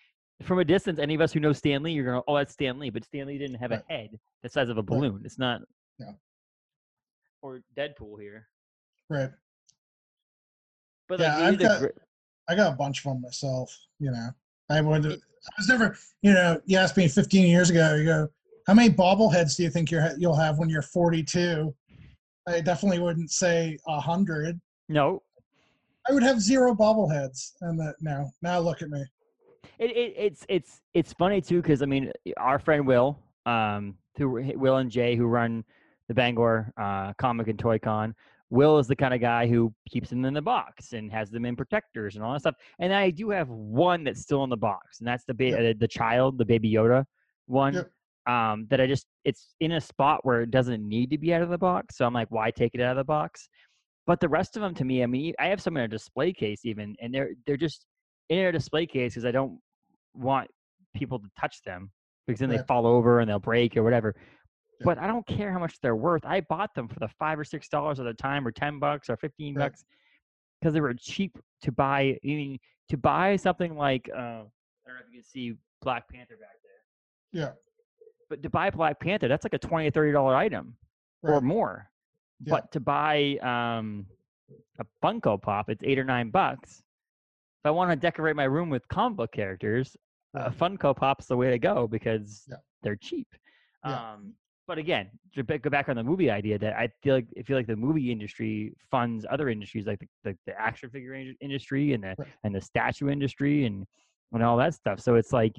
from 0.43 0.59
a 0.59 0.65
distance, 0.65 0.99
any 0.99 1.15
of 1.15 1.21
us 1.21 1.33
who 1.33 1.41
know 1.41 1.53
Stan 1.53 1.83
Lee, 1.83 1.93
you're 1.93 2.05
gonna, 2.05 2.23
oh, 2.27 2.37
that's 2.37 2.53
Stan 2.53 2.79
Lee. 2.79 2.91
But 2.91 3.05
Stan 3.05 3.27
Lee 3.27 3.39
didn't 3.39 3.57
have 3.57 3.71
Right. 3.71 3.83
a 3.89 3.93
head 3.93 4.19
the 4.43 4.49
size 4.49 4.69
of 4.69 4.79
a 4.79 4.83
balloon. 4.83 5.23
It's 5.25 5.39
not. 5.39 5.61
Yeah. 5.99 6.13
Or 7.43 7.61
Deadpool 7.77 8.21
here. 8.21 8.49
Right. 9.09 9.31
But 11.09 11.21
Yeah, 11.21 11.35
like, 11.37 11.43
I've 11.55 11.59
got- 11.59 11.81
gr- 11.81 11.87
I 12.49 12.55
got 12.57 12.73
a 12.73 12.77
bunch 12.77 12.99
of 12.99 13.05
them 13.13 13.21
myself. 13.23 13.77
You 13.99 14.11
know, 14.11 14.31
I 14.71 14.81
would. 14.81 15.07
I 15.07 15.53
was 15.59 15.69
never. 15.69 15.97
You 16.23 16.33
know, 16.33 16.61
you 16.65 16.77
asked 16.79 16.97
me 16.97 17.07
15 17.09 17.47
years 17.47 17.71
ago. 17.71 17.95
You 17.95 18.05
go, 18.05 18.29
how 18.67 18.75
many 18.75 18.93
bobbleheads 18.93 19.57
do 19.57 19.63
you 19.63 19.71
think 19.71 19.91
you're, 19.91 20.11
you'll 20.19 20.37
have 20.37 20.59
when 20.59 20.69
you're 20.69 20.83
42? 20.83 21.75
I 22.49 22.61
definitely 22.61 22.99
wouldn't 22.99 23.31
say 23.31 23.79
a 23.87 24.01
hundred. 24.01 24.61
no, 24.89 25.23
I 26.09 26.13
would 26.13 26.23
have 26.23 26.41
zero 26.41 26.75
bobbleheads. 26.75 27.53
And 27.61 27.79
that 27.79 27.97
now, 28.01 28.31
now 28.43 28.59
look 28.59 28.83
at 28.83 28.89
me. 28.91 29.05
It, 29.79 29.91
it 29.97 30.15
it's 30.17 30.47
it's 30.49 30.83
it's 30.95 31.13
funny 31.13 31.41
too 31.41 31.63
because 31.63 31.83
I 31.83 31.87
mean 31.87 32.13
our 32.37 32.59
friend 32.59 32.87
Will, 32.87 33.19
um, 33.47 33.97
who 34.17 34.43
Will 34.57 34.77
and 34.77 34.91
Jay 34.91 35.17
who 35.17 35.27
run 35.27 35.65
the 36.09 36.15
Bangor 36.15 36.73
uh, 36.81 37.13
Comic 37.15 37.49
and 37.49 37.59
Toy 37.59 37.79
Con. 37.79 38.15
Will 38.51 38.79
is 38.79 38.89
the 38.89 38.97
kind 38.97 39.15
of 39.15 39.21
guy 39.21 39.47
who 39.47 39.73
keeps 39.89 40.11
them 40.11 40.25
in 40.25 40.35
the 40.35 40.43
box 40.43 40.93
and 40.93 41.11
has 41.13 41.31
them 41.31 41.45
in 41.45 41.55
protectors 41.55 42.17
and 42.17 42.25
all 42.25 42.33
that 42.33 42.41
stuff. 42.41 42.57
And 42.81 42.93
I 42.93 43.11
do 43.11 43.31
have 43.31 43.49
one 43.49 44.03
that's 44.03 44.21
still 44.23 44.43
in 44.43 44.51
the 44.51 44.57
box, 44.57 44.99
and 44.99 45.07
that's 45.07 45.25
the 45.25 45.35
ba- 45.35 45.51
Yep. 45.51 45.79
the 45.79 45.89
child, 45.89 46.37
the 46.37 46.45
Baby 46.45 46.73
Yoda 46.73 47.05
one. 47.47 47.75
Yep. 47.75 47.91
Um, 48.27 48.67
that 48.69 48.81
I 48.81 48.87
just 48.87 49.07
it's 49.25 49.55
in 49.61 49.73
a 49.73 49.81
spot 49.81 50.21
where 50.25 50.43
it 50.43 50.51
doesn't 50.51 50.87
need 50.87 51.11
to 51.11 51.19
be 51.19 51.33
out 51.33 51.43
of 51.43 51.49
the 51.49 51.59
box. 51.59 51.97
So 51.97 52.05
I'm 52.05 52.13
like, 52.13 52.31
why 52.31 52.51
take 52.51 52.75
it 52.75 52.81
out 52.81 52.91
of 52.91 52.97
the 52.99 53.05
box? 53.05 53.49
But 54.07 54.21
the 54.21 54.29
rest 54.29 54.57
of 54.57 54.63
them, 54.63 54.75
to 54.75 54.85
me, 54.85 55.03
I 55.03 55.07
mean, 55.07 55.33
I 55.39 55.47
have 55.47 55.61
some 55.61 55.77
in 55.77 55.85
a 55.85 55.89
display 55.89 56.33
case 56.33 56.65
even, 56.65 56.97
and 57.01 57.15
they're 57.15 57.31
they're 57.47 57.57
just 57.57 57.87
in 58.31 58.47
a 58.47 58.53
display 58.53 58.87
case 58.87 59.13
because 59.15 59.27
I 59.27 59.31
don't 59.33 59.59
want 60.15 60.49
people 60.95 61.19
to 61.19 61.27
touch 61.39 61.63
them 61.63 61.91
because 62.27 62.41
then 62.41 62.49
they 62.49 62.59
fall 62.67 62.87
over 62.87 63.21
and 63.21 63.29
they'll 63.29 63.39
break 63.39 63.77
or 63.77 63.83
whatever. 63.83 64.15
Yeah. 64.17 64.85
But 64.85 64.99
I 64.99 65.07
don't 65.07 65.27
care 65.27 65.53
how 65.53 65.59
much 65.59 65.79
they're 65.83 65.97
worth. 65.97 66.25
I 66.25 66.41
bought 66.41 66.75
them 66.75 66.89
for 66.89 66.99
the 67.01 67.09
five 67.19 67.39
or 67.39 67.45
six 67.45 67.69
dollars 67.69 68.01
at 68.01 68.07
a 68.07 68.15
time, 68.15 68.47
or 68.47 68.51
ten 68.53 68.79
bucks, 68.79 69.11
or 69.11 69.17
fifteen 69.19 69.55
Right. 69.55 69.65
bucks, 69.71 69.85
because 70.61 70.73
they 70.73 70.81
were 70.81 70.95
cheap 70.95 71.37
to 71.63 71.73
buy. 71.73 72.17
I 72.25 72.27
mean, 72.27 72.59
to 72.89 72.97
buy 72.97 73.37
something 73.37 73.77
like 73.77 74.09
uh, 74.15 74.17
I 74.17 74.23
don't 74.87 74.95
know 74.95 75.01
if 75.07 75.13
you 75.13 75.21
can 75.21 75.25
see 75.25 75.55
Black 75.83 76.09
Panther 76.09 76.37
back 76.41 76.57
there, 76.63 77.43
Yeah. 77.43 77.53
but 78.31 78.43
to 78.43 78.49
buy 78.49 78.71
Black 78.71 78.99
Panther, 79.01 79.29
that's 79.29 79.45
like 79.45 79.55
a 79.55 79.59
twenty 79.59 79.89
or 79.89 79.91
thirty 79.91 80.13
dollar 80.13 80.35
item 80.35 80.77
or 81.23 81.41
more. 81.43 81.91
Yeah. 82.43 82.53
But 82.53 82.73
to 82.73 82.81
buy 82.81 83.37
um, 83.43 84.07
a 84.79 84.87
Funko 85.05 85.41
Pop, 85.43 85.69
it's 85.69 85.83
eight 85.85 85.99
or 85.99 86.05
nine 86.05 86.31
bucks. 86.31 86.83
If 87.61 87.67
I 87.67 87.71
want 87.71 87.91
to 87.91 87.97
decorate 87.97 88.37
my 88.37 88.45
room 88.45 88.71
with 88.71 88.89
comic 88.89 89.19
book 89.19 89.33
characters, 89.33 89.95
a 90.35 90.45
Right. 90.45 90.53
Funko 90.57 90.97
Pop's 90.97 91.27
the 91.27 91.37
way 91.37 91.51
to 91.51 91.59
go 91.59 91.87
because 91.87 92.47
Yeah. 92.49 92.57
they're 92.83 92.97
cheap. 92.97 93.29
Yeah. 93.85 94.13
Um, 94.13 94.35
but 94.67 94.79
again, 94.79 95.11
to 95.35 95.43
go 95.43 95.69
back 95.69 95.91
on 95.91 95.97
the 95.97 96.03
movie 96.03 96.31
idea, 96.31 96.59
that 96.59 96.75
I 96.75 96.89
feel 97.03 97.15
like 97.17 97.27
I 97.39 97.43
feel 97.43 97.57
like 97.59 97.67
the 97.67 97.77
movie 97.77 98.11
industry 98.11 98.73
funds 98.91 99.27
other 99.29 99.51
industries 99.51 99.87
like 99.87 99.99
the, 99.99 100.09
the, 100.25 100.39
the 100.47 100.59
action 100.59 100.89
figure 100.89 101.15
industry 101.41 101.93
and 101.93 102.03
the 102.05 102.15
Right. 102.17 102.29
and 102.45 102.55
the 102.55 102.61
statue 102.63 103.11
industry 103.11 103.67
and 103.67 103.87
and 104.33 104.43
all 104.43 104.57
that 104.57 104.73
stuff. 104.75 105.01
So 105.01 105.17
it's 105.17 105.33
like, 105.33 105.57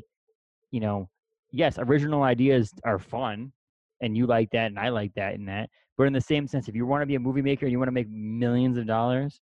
you 0.71 0.79
know, 0.79 1.07
yes, 1.51 1.77
original 1.77 2.23
ideas 2.23 2.71
are 2.83 2.97
fun, 2.97 3.51
and 4.01 4.17
you 4.17 4.25
like 4.25 4.49
that, 4.51 4.67
and 4.67 4.79
I 4.79 4.89
like 4.89 5.13
that, 5.15 5.35
and 5.35 5.47
that. 5.49 5.69
But 5.97 6.07
in 6.07 6.13
the 6.13 6.21
same 6.21 6.47
sense, 6.47 6.67
if 6.67 6.75
you 6.75 6.87
want 6.87 7.01
to 7.03 7.05
be 7.05 7.15
a 7.15 7.19
movie 7.19 7.43
maker 7.43 7.65
and 7.67 7.71
you 7.71 7.77
want 7.77 7.89
to 7.89 7.93
make 7.93 8.09
millions 8.09 8.77
of 8.77 8.87
dollars, 8.87 9.39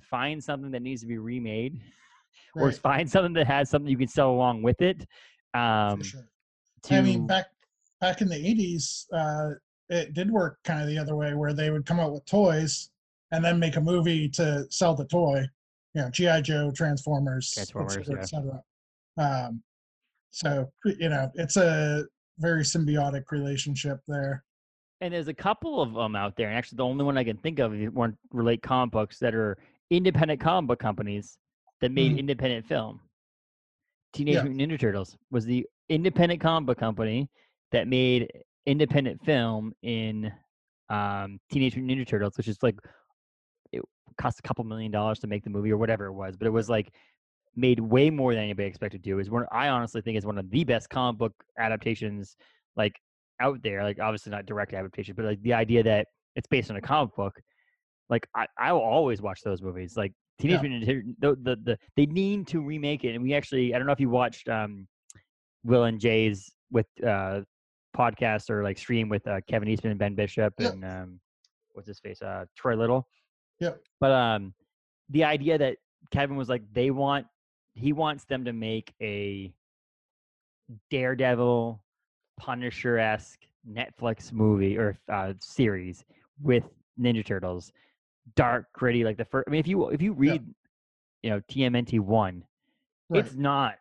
find 0.00 0.42
something 0.42 0.72
that 0.72 0.82
needs 0.82 1.00
to 1.02 1.06
be 1.06 1.16
remade, 1.18 1.80
or 2.54 2.72
find 2.72 3.10
something 3.10 3.32
that 3.34 3.46
has 3.46 3.70
something 3.70 3.90
you 3.90 3.98
can 3.98 4.08
sell 4.08 4.30
along 4.30 4.62
with 4.62 4.80
it. 4.82 5.06
Um, 5.54 6.02
sure. 6.02 6.28
to, 6.84 6.96
I 6.96 7.00
mean, 7.02 7.26
back 7.26 7.46
back 8.00 8.20
in 8.20 8.28
the 8.28 8.36
'80s, 8.36 9.06
uh, 9.12 9.54
it 9.88 10.14
did 10.14 10.30
work 10.30 10.58
kind 10.64 10.80
of 10.80 10.88
the 10.88 10.98
other 10.98 11.16
way, 11.16 11.34
where 11.34 11.52
they 11.52 11.70
would 11.70 11.86
come 11.86 12.00
out 12.00 12.12
with 12.12 12.24
toys 12.26 12.90
and 13.32 13.44
then 13.44 13.58
make 13.58 13.76
a 13.76 13.80
movie 13.80 14.28
to 14.30 14.66
sell 14.70 14.94
the 14.94 15.06
toy. 15.06 15.44
You 15.94 16.02
know, 16.02 16.10
GI 16.10 16.42
Joe, 16.42 16.72
Transformers, 16.74 17.54
et 17.58 17.68
cetera, 17.68 18.04
yeah. 18.08 18.16
et 18.18 18.28
cetera. 18.28 18.62
Um, 19.18 19.62
so 20.30 20.70
you 20.84 21.08
know, 21.08 21.30
it's 21.34 21.56
a 21.56 22.04
very 22.38 22.62
symbiotic 22.62 23.24
relationship 23.30 24.00
there. 24.08 24.44
And 25.00 25.12
there's 25.12 25.28
a 25.28 25.34
couple 25.34 25.82
of 25.82 25.92
them 25.94 26.14
out 26.14 26.36
there, 26.36 26.48
and 26.48 26.56
actually 26.56 26.76
the 26.76 26.84
only 26.84 27.04
one 27.04 27.18
I 27.18 27.24
can 27.24 27.36
think 27.38 27.58
of 27.58 27.74
if 27.74 27.80
you 27.80 27.90
want 27.90 28.14
to 28.14 28.18
relate 28.30 28.62
comic 28.62 28.92
books 28.92 29.18
that 29.18 29.34
are 29.34 29.58
independent 29.90 30.40
comic 30.40 30.68
book 30.68 30.78
companies 30.78 31.38
that 31.82 31.90
made 31.92 32.12
Mhm. 32.12 32.18
independent 32.20 32.64
film. 32.66 33.00
Teenage 34.14 34.36
Yeah. 34.36 34.44
Mutant 34.44 34.72
Ninja 34.72 34.80
Turtles 34.80 35.16
was 35.30 35.44
the 35.44 35.66
independent 35.88 36.40
comic 36.40 36.66
book 36.66 36.78
company 36.78 37.28
that 37.72 37.88
made 37.88 38.30
independent 38.66 39.22
film 39.24 39.74
in 39.82 40.32
um, 40.88 41.38
Teenage 41.50 41.76
Mutant 41.76 41.98
Ninja 42.00 42.06
Turtles, 42.06 42.36
which 42.36 42.48
is 42.48 42.62
like 42.62 42.78
it 43.72 43.82
cost 44.18 44.38
a 44.38 44.42
couple 44.42 44.62
million 44.64 44.92
dollars 44.92 45.18
to 45.20 45.26
make 45.26 45.42
the 45.42 45.50
movie 45.50 45.72
or 45.72 45.76
whatever 45.78 46.06
it 46.06 46.12
was, 46.12 46.36
but 46.36 46.46
it 46.46 46.50
was 46.50 46.68
like 46.70 46.94
made 47.56 47.80
way 47.80 48.10
more 48.10 48.34
than 48.34 48.44
anybody 48.44 48.68
expected 48.68 49.02
to. 49.02 49.10
Do. 49.10 49.18
Is 49.18 49.30
one 49.30 49.46
I 49.50 49.68
honestly 49.68 50.02
think 50.02 50.16
is 50.18 50.26
one 50.26 50.38
of 50.38 50.50
the 50.50 50.64
best 50.64 50.88
comic 50.90 51.18
book 51.18 51.32
adaptations 51.58 52.36
like 52.76 52.92
out 53.40 53.62
there. 53.62 53.82
Like 53.82 53.98
obviously 53.98 54.30
not 54.30 54.46
direct 54.46 54.72
adaptation, 54.74 55.14
but 55.16 55.24
like 55.24 55.42
the 55.42 55.54
idea 55.54 55.82
that 55.82 56.06
it's 56.36 56.46
based 56.46 56.70
on 56.70 56.76
a 56.76 56.80
comic 56.80 57.14
book. 57.16 57.40
Like 58.10 58.26
I, 58.36 58.46
I 58.58 58.72
will 58.72 58.80
always 58.80 59.22
watch 59.22 59.40
those 59.42 59.62
movies. 59.62 59.96
Like 59.96 60.12
Teenage 60.38 60.62
Yeah. 60.62 60.68
Mutant 60.68 61.20
the, 61.20 61.36
the 61.42 61.56
the 61.62 61.78
they 61.96 62.06
need 62.06 62.46
to 62.48 62.60
remake 62.60 63.04
it. 63.04 63.14
And 63.14 63.22
we 63.22 63.34
actually 63.34 63.74
I 63.74 63.78
don't 63.78 63.86
know 63.86 63.92
if 63.92 64.00
you 64.00 64.10
watched 64.10 64.48
um 64.48 64.86
Will 65.64 65.84
and 65.84 66.00
Jay's 66.00 66.50
with 66.70 66.86
uh 67.06 67.42
podcast 67.96 68.48
or 68.50 68.62
like 68.64 68.78
stream 68.78 69.08
with 69.08 69.26
uh, 69.26 69.40
Kevin 69.48 69.68
Eastman 69.68 69.90
and 69.92 69.98
Ben 69.98 70.14
Bishop 70.14 70.54
Yep. 70.58 70.72
and 70.72 70.84
um 70.84 71.20
what's 71.72 71.88
his 71.88 72.00
face? 72.00 72.20
Uh 72.22 72.44
Troy 72.56 72.74
Little. 72.76 73.06
Yeah. 73.60 73.72
But 74.00 74.10
um 74.12 74.54
the 75.10 75.24
idea 75.24 75.58
that 75.58 75.76
Kevin 76.10 76.36
was 76.36 76.48
like 76.48 76.62
they 76.72 76.90
want 76.90 77.26
he 77.74 77.92
wants 77.92 78.24
them 78.24 78.44
to 78.44 78.52
make 78.52 78.92
a 79.00 79.52
Daredevil 80.90 81.82
Punisher 82.38 82.98
esque 82.98 83.40
Netflix 83.68 84.32
movie 84.32 84.76
or 84.76 84.96
uh, 85.10 85.32
series 85.38 86.04
with 86.40 86.64
Ninja 87.00 87.24
Turtles, 87.24 87.72
dark, 88.36 88.66
gritty. 88.72 89.04
Like 89.04 89.16
the 89.16 89.24
first. 89.24 89.48
I 89.48 89.50
mean, 89.50 89.60
if 89.60 89.66
you 89.66 89.88
if 89.90 90.00
you 90.02 90.12
read, 90.12 90.42
you 91.22 91.30
know, 91.30 91.40
TMNT 91.50 92.00
one, 92.00 92.44
Right. 93.08 93.24
it's 93.24 93.34
not 93.34 93.74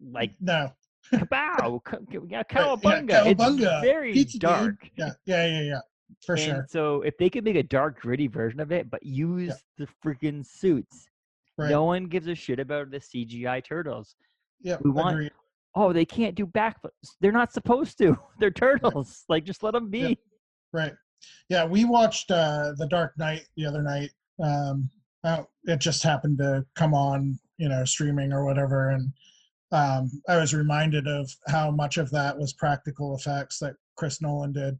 like 0.00 0.32
no, 0.40 0.72
kabow, 1.12 1.82
ca- 1.84 1.96
ca- 1.98 2.02
yeah, 2.12 2.20
yeah, 2.28 2.42
cowabunga. 2.44 3.08
cowabunga, 3.24 3.60
It's 3.72 3.84
very 3.84 4.12
pizza, 4.12 4.38
dude. 4.38 4.40
dark. 4.48 4.74
yeah, 4.96 5.10
yeah, 5.26 5.46
yeah, 5.46 5.60
yeah, 5.62 5.80
for 6.24 6.34
and 6.34 6.42
sure. 6.42 6.66
so 6.68 7.02
if 7.02 7.16
they 7.18 7.28
could 7.28 7.44
make 7.44 7.56
a 7.56 7.62
dark, 7.62 8.00
gritty 8.00 8.28
version 8.28 8.60
of 8.60 8.72
it, 8.72 8.90
but 8.90 9.02
use 9.04 9.52
the 9.76 9.86
freaking 10.04 10.44
suits, 10.46 11.08
Right. 11.56 11.70
no 11.70 11.84
one 11.84 12.06
gives 12.06 12.28
a 12.28 12.34
shit 12.34 12.60
about 12.60 12.90
the 12.90 12.98
CGI 12.98 13.62
turtles. 13.64 14.14
Yeah, 14.60 14.76
we 14.82 14.90
want- 14.90 15.14
agreed. 15.16 15.32
Oh, 15.74 15.92
they 15.92 16.04
can't 16.04 16.34
do 16.34 16.46
backflips. 16.46 16.90
They're 17.20 17.30
not 17.30 17.52
supposed 17.52 17.98
to. 17.98 18.16
They're 18.40 18.50
turtles. 18.50 19.24
Like, 19.28 19.44
just 19.44 19.62
let 19.62 19.74
them 19.74 19.90
be. 19.90 20.00
Yep. 20.00 20.18
Right. 20.72 20.92
Yeah, 21.48 21.64
we 21.64 21.84
watched 21.84 22.30
uh, 22.30 22.72
The 22.76 22.86
Dark 22.88 23.16
Knight 23.18 23.46
the 23.56 23.66
other 23.66 23.82
night. 23.82 24.10
Um, 24.42 24.90
it 25.64 25.80
just 25.80 26.02
happened 26.02 26.38
to 26.38 26.64
come 26.74 26.94
on, 26.94 27.38
you 27.58 27.68
know, 27.68 27.84
streaming 27.84 28.32
or 28.32 28.44
whatever, 28.44 28.90
and 28.90 29.12
um, 29.72 30.10
I 30.28 30.36
was 30.38 30.54
reminded 30.54 31.06
of 31.06 31.30
how 31.48 31.70
much 31.70 31.98
of 31.98 32.10
that 32.12 32.38
was 32.38 32.52
practical 32.54 33.14
effects 33.16 33.58
that 33.58 33.74
Chris 33.96 34.22
Nolan 34.22 34.52
did. 34.52 34.78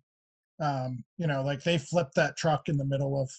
Um, 0.60 1.04
you 1.18 1.26
know, 1.26 1.42
like 1.42 1.62
they 1.62 1.76
flipped 1.78 2.14
that 2.14 2.36
truck 2.36 2.68
in 2.68 2.76
the 2.78 2.84
middle 2.84 3.20
of 3.20 3.30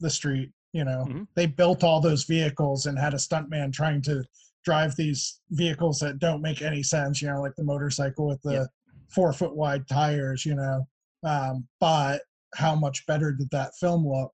the 0.00 0.10
street. 0.10 0.50
You 0.72 0.84
know, 0.84 1.04
Mhm. 1.08 1.26
they 1.34 1.46
built 1.46 1.84
all 1.84 2.00
those 2.00 2.24
vehicles 2.24 2.86
and 2.86 2.98
had 2.98 3.14
a 3.14 3.18
stuntman 3.18 3.72
trying 3.72 4.02
to 4.02 4.24
drive 4.64 4.94
these 4.96 5.40
vehicles 5.50 5.98
that 6.00 6.18
don't 6.18 6.42
make 6.42 6.60
any 6.62 6.82
sense. 6.82 7.22
You 7.22 7.28
know, 7.28 7.40
like 7.40 7.54
the 7.56 7.64
motorcycle 7.64 8.26
with 8.26 8.42
the 8.42 8.52
Yep. 8.52 8.68
four 9.08 9.32
foot 9.32 9.54
wide 9.56 9.86
tires. 9.88 10.44
You 10.44 10.54
know, 10.56 10.88
um, 11.22 11.68
but 11.78 12.22
how 12.54 12.74
much 12.74 13.06
better 13.06 13.32
did 13.32 13.48
that 13.50 13.72
film 13.78 14.06
look 14.06 14.32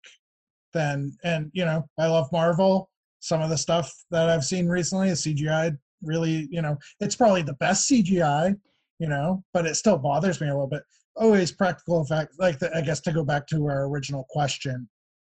than 0.73 1.17
and 1.25 1.51
you 1.53 1.65
know 1.65 1.85
i 1.99 2.07
love 2.07 2.31
marvel. 2.33 2.91
Some 3.21 3.41
of 3.41 3.51
the 3.51 3.59
stuff 3.59 3.93
that 4.11 4.29
i've 4.29 4.45
seen 4.45 4.69
recently 4.69 5.09
is 5.09 5.23
cgi 5.23 5.77
really 6.03 6.47
you 6.51 6.63
know 6.63 6.77
it's 7.01 7.17
probably 7.17 7.43
the 7.43 7.55
best 7.55 7.91
cgi 7.91 8.55
you 8.99 9.09
know 9.09 9.43
but 9.53 9.67
it 9.67 9.75
still 9.75 9.99
bothers 9.99 10.41
me 10.41 10.49
a 10.49 10.53
little 10.53 10.69
bit. 10.69 10.83
Always 11.17 11.51
practical 11.51 12.03
effects 12.03 12.37
like 12.39 12.59
the, 12.59 12.75
i 12.77 12.81
guess 12.83 13.01
to 13.01 13.13
go 13.13 13.25
back 13.25 13.47
to 13.49 13.67
our 13.67 13.89
original 13.89 14.27
question 14.31 14.89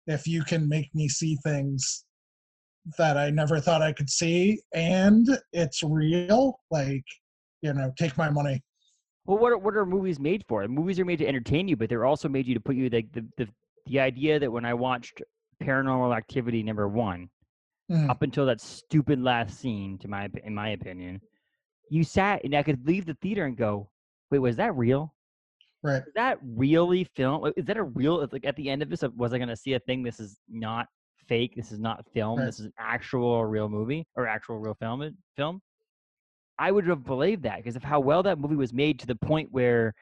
if 0.07 0.27
you 0.27 0.43
can 0.45 0.69
make 0.69 0.95
me 0.95 1.09
see 1.09 1.37
things 1.43 2.05
that 2.99 3.17
i 3.17 3.31
never 3.31 3.61
thought 3.61 3.83
i 3.83 3.93
could 3.93 4.11
see 4.11 4.61
and 4.75 5.29
it's 5.53 5.83
real 5.83 6.59
like 6.71 7.05
you 7.63 7.73
know 7.73 7.93
take 7.99 8.17
my 8.17 8.31
money 8.31 8.63
Well, 9.25 9.39
what 9.39 9.53
are, 9.53 9.59
what 9.59 9.77
are 9.77 9.87
movies 9.87 10.19
made 10.19 10.45
for? 10.49 10.67
Movies 10.67 10.99
are 10.99 11.05
made 11.05 11.19
to 11.21 11.27
entertain 11.27 11.69
you, 11.69 11.77
but 11.77 11.89
they're 11.89 12.05
also 12.05 12.29
made 12.29 12.47
you 12.47 12.55
to 12.55 12.61
put 12.61 12.75
you 12.77 12.89
like 12.89 13.13
the, 13.13 13.25
the 13.37 13.49
the 13.87 13.99
idea 14.01 14.39
that 14.39 14.51
when 14.51 14.65
I 14.65 14.75
watched 14.75 15.23
Paranormal 15.63 16.17
Activity 16.17 16.63
number 16.63 16.89
one, 16.89 17.29
Mhm. 17.91 18.09
up 18.09 18.23
until 18.23 18.47
that 18.47 18.61
stupid 18.61 19.21
last 19.21 19.59
scene, 19.59 19.99
to 19.99 20.09
my 20.09 20.29
in 20.45 20.55
my 20.55 20.71
opinion, 20.71 21.21
you 21.91 22.05
sat 22.05 22.43
and 22.45 22.55
I 22.55 22.63
could 22.63 22.87
leave 22.87 23.07
the 23.07 23.15
theater 23.15 23.45
and 23.45 23.57
go, 23.57 23.91
"Wait, 24.31 24.39
was 24.39 24.57
that 24.57 24.75
real?" 24.77 25.15
Right. 25.83 26.03
Is 26.07 26.15
that 26.15 26.39
really 26.43 27.05
film? 27.05 27.53
Is 27.57 27.65
that 27.67 27.77
a 27.77 27.83
real? 27.83 28.27
Like 28.31 28.45
at 28.45 28.57
the 28.57 28.71
end 28.71 28.83
of 28.83 28.89
this, 28.91 29.03
was 29.17 29.33
I 29.33 29.39
going 29.39 29.49
to 29.49 29.57
see 29.57 29.73
a 29.75 29.81
thing? 29.81 30.03
This 30.05 30.21
is 30.21 30.39
not 30.49 30.87
fake. 31.29 31.55
This 31.57 31.73
is 31.73 31.81
not 31.81 32.07
film. 32.13 32.39
Right. 32.39 32.47
This 32.47 32.61
is 32.61 32.67
an 32.67 32.73
actual 32.79 33.45
real 33.45 33.69
movie 33.69 34.07
or 34.15 34.27
actual 34.29 34.59
real 34.59 34.75
film. 34.75 35.17
Film. 35.37 35.61
I 36.59 36.71
would 36.71 36.87
have 36.87 37.05
believed 37.05 37.43
that 37.45 37.57
because 37.59 37.77
of 37.77 37.83
how 37.83 38.01
well 38.01 38.23
that 38.25 38.39
movie 38.39 38.57
was 38.57 38.73
made 38.73 38.99
to 39.01 39.07
the 39.07 39.15
point 39.17 39.49
where, 39.53 39.95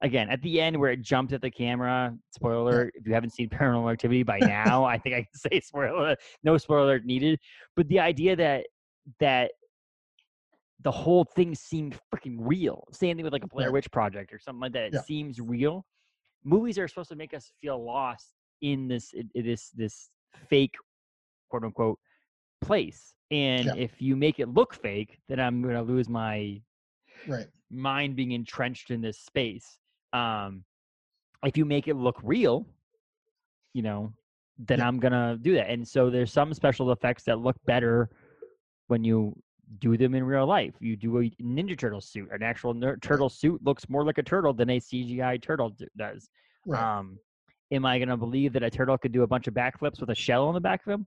again, 0.00 0.28
at 0.30 0.42
the 0.42 0.60
end 0.60 0.76
where 0.78 0.90
it 0.90 1.02
jumped 1.02 1.32
at 1.32 1.40
the 1.42 1.50
camera. 1.50 2.16
Spoiler: 2.30 2.70
alert, 2.70 2.92
If 2.96 3.06
you 3.06 3.14
haven't 3.14 3.30
seen 3.30 3.48
Paranormal 3.50 3.92
Activity 3.92 4.22
by 4.22 4.38
now, 4.42 4.84
I 4.84 4.98
think 4.98 5.14
I 5.14 5.18
can 5.20 5.34
say 5.52 5.60
spoiler. 5.60 6.16
No 6.42 6.56
spoiler 6.58 6.82
alert 6.84 7.04
needed. 7.04 7.38
But 7.76 7.88
the 7.88 8.00
idea 8.00 8.36
that 8.36 8.66
that 9.20 9.52
the 10.80 10.90
whole 10.92 11.24
thing 11.24 11.54
seemed 11.54 11.98
freaking 12.14 12.36
real. 12.38 12.84
Same 12.92 13.16
thing 13.16 13.24
with 13.24 13.32
like 13.32 13.42
a 13.44 13.48
Blair 13.48 13.72
Witch 13.72 13.90
Project 13.90 14.32
or 14.32 14.38
something 14.38 14.60
like 14.60 14.72
that. 14.72 14.84
It 14.84 14.92
Yeah. 14.94 15.00
seems 15.02 15.40
real. 15.40 15.84
Movies 16.44 16.78
are 16.78 16.86
supposed 16.86 17.08
to 17.10 17.16
make 17.16 17.34
us 17.34 17.52
feel 17.60 17.84
lost 17.84 18.34
in 18.60 18.86
this 18.88 19.12
this 19.34 19.70
this 19.70 20.10
fake 20.48 20.74
quote 21.48 21.64
unquote 21.64 21.98
place. 22.60 23.14
And 23.30 23.66
Yeah. 23.66 23.74
if 23.76 24.00
you 24.00 24.16
make 24.16 24.38
it 24.40 24.48
look 24.48 24.74
fake, 24.74 25.20
then 25.28 25.38
I'm 25.38 25.60
gonna 25.62 25.82
lose 25.82 26.08
my 26.08 26.60
Right. 27.26 27.46
mind 27.70 28.16
being 28.16 28.32
entrenched 28.32 28.90
in 28.90 29.00
this 29.00 29.18
space. 29.18 29.78
Um, 30.12 30.64
if 31.44 31.56
you 31.56 31.64
make 31.64 31.88
it 31.88 31.94
look 31.94 32.18
real, 32.22 32.66
you 33.74 33.82
know, 33.82 34.12
then 34.58 34.78
Yeah. 34.78 34.88
I'm 34.88 34.98
gonna 34.98 35.36
do 35.40 35.54
that. 35.54 35.68
And 35.70 35.86
so 35.86 36.10
there's 36.10 36.32
some 36.32 36.52
special 36.54 36.90
effects 36.92 37.24
that 37.24 37.38
look 37.38 37.56
better 37.64 38.10
when 38.86 39.04
you 39.04 39.40
do 39.78 39.98
them 39.98 40.14
in 40.14 40.24
real 40.24 40.46
life. 40.46 40.74
You 40.80 40.96
do 40.96 41.18
a 41.18 41.30
Ninja 41.32 41.76
Turtle 41.78 42.00
suit, 42.00 42.30
an 42.32 42.42
actual 42.42 42.72
ner- 42.72 42.96
turtle 42.96 43.28
suit 43.28 43.62
looks 43.62 43.88
more 43.90 44.02
like 44.04 44.16
a 44.16 44.22
turtle 44.22 44.54
than 44.54 44.70
a 44.70 44.80
CGI 44.80 45.36
turtle 45.36 45.76
does. 45.96 46.30
Right. 46.64 46.82
Um, 46.82 47.20
am 47.70 47.84
I 47.84 47.98
gonna 47.98 48.16
believe 48.16 48.54
that 48.54 48.62
a 48.62 48.70
turtle 48.70 48.96
could 48.96 49.12
do 49.12 49.22
a 49.22 49.26
bunch 49.26 49.46
of 49.46 49.52
backflips 49.52 50.00
with 50.00 50.08
a 50.08 50.14
shell 50.14 50.48
on 50.48 50.54
the 50.54 50.60
back 50.60 50.86
of 50.86 50.90
him? 50.92 51.06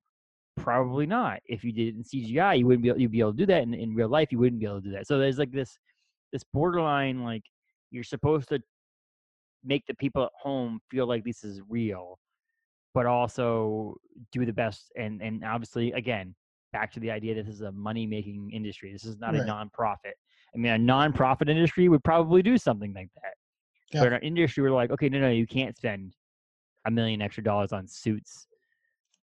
Probably 0.57 1.05
not. 1.05 1.39
If 1.45 1.63
you 1.63 1.71
did 1.71 1.87
it 1.89 1.95
in 1.95 2.03
CGI, 2.03 2.59
you 2.59 2.67
wouldn't 2.67 2.83
be 2.83 2.89
able, 2.89 2.99
you'd 2.99 3.11
be 3.11 3.19
able 3.21 3.31
to 3.31 3.37
do 3.37 3.45
that. 3.47 3.63
In, 3.63 3.73
in 3.73 3.95
real 3.95 4.09
life, 4.09 4.31
you 4.31 4.39
wouldn't 4.39 4.59
be 4.59 4.65
able 4.65 4.81
to 4.81 4.87
do 4.87 4.91
that. 4.91 5.07
So 5.07 5.17
there's 5.17 5.37
like 5.37 5.51
this 5.51 5.77
this 6.33 6.43
borderline 6.53 7.23
like 7.23 7.43
you're 7.89 8.03
supposed 8.03 8.47
to 8.49 8.61
make 9.63 9.85
the 9.85 9.93
people 9.95 10.23
at 10.23 10.31
home 10.39 10.79
feel 10.89 11.05
like 11.07 11.23
this 11.23 11.43
is 11.43 11.61
real, 11.69 12.17
but 12.93 13.05
also 13.05 13.95
do 14.31 14.45
the 14.45 14.53
best 14.53 14.91
and 14.97 15.21
and 15.21 15.43
obviously 15.43 15.91
again 15.93 16.35
back 16.73 16.91
to 16.93 16.99
the 16.99 17.11
idea 17.11 17.35
that 17.35 17.45
this 17.45 17.55
is 17.55 17.61
a 17.61 17.71
money 17.71 18.05
making 18.05 18.49
industry. 18.51 18.91
This 18.91 19.05
is 19.05 19.17
not 19.17 19.35
a 19.35 19.39
Right. 19.39 19.47
nonprofit. 19.47 20.13
I 20.53 20.57
mean, 20.57 20.71
a 20.73 20.77
nonprofit 20.77 21.49
industry 21.49 21.89
would 21.89 22.03
probably 22.03 22.41
do 22.41 22.57
something 22.57 22.93
like 22.93 23.09
that. 23.15 23.33
Yeah. 23.93 24.01
But 24.01 24.07
in 24.07 24.13
our 24.13 24.19
industry, 24.19 24.63
we're 24.63 24.71
like, 24.71 24.89
okay, 24.91 25.09
no, 25.09 25.19
no, 25.19 25.29
you 25.29 25.45
can't 25.47 25.75
spend 25.75 26.13
a 26.85 26.91
million 26.91 27.21
extra 27.21 27.43
dollars 27.43 27.73
on 27.73 27.87
suits 27.87 28.47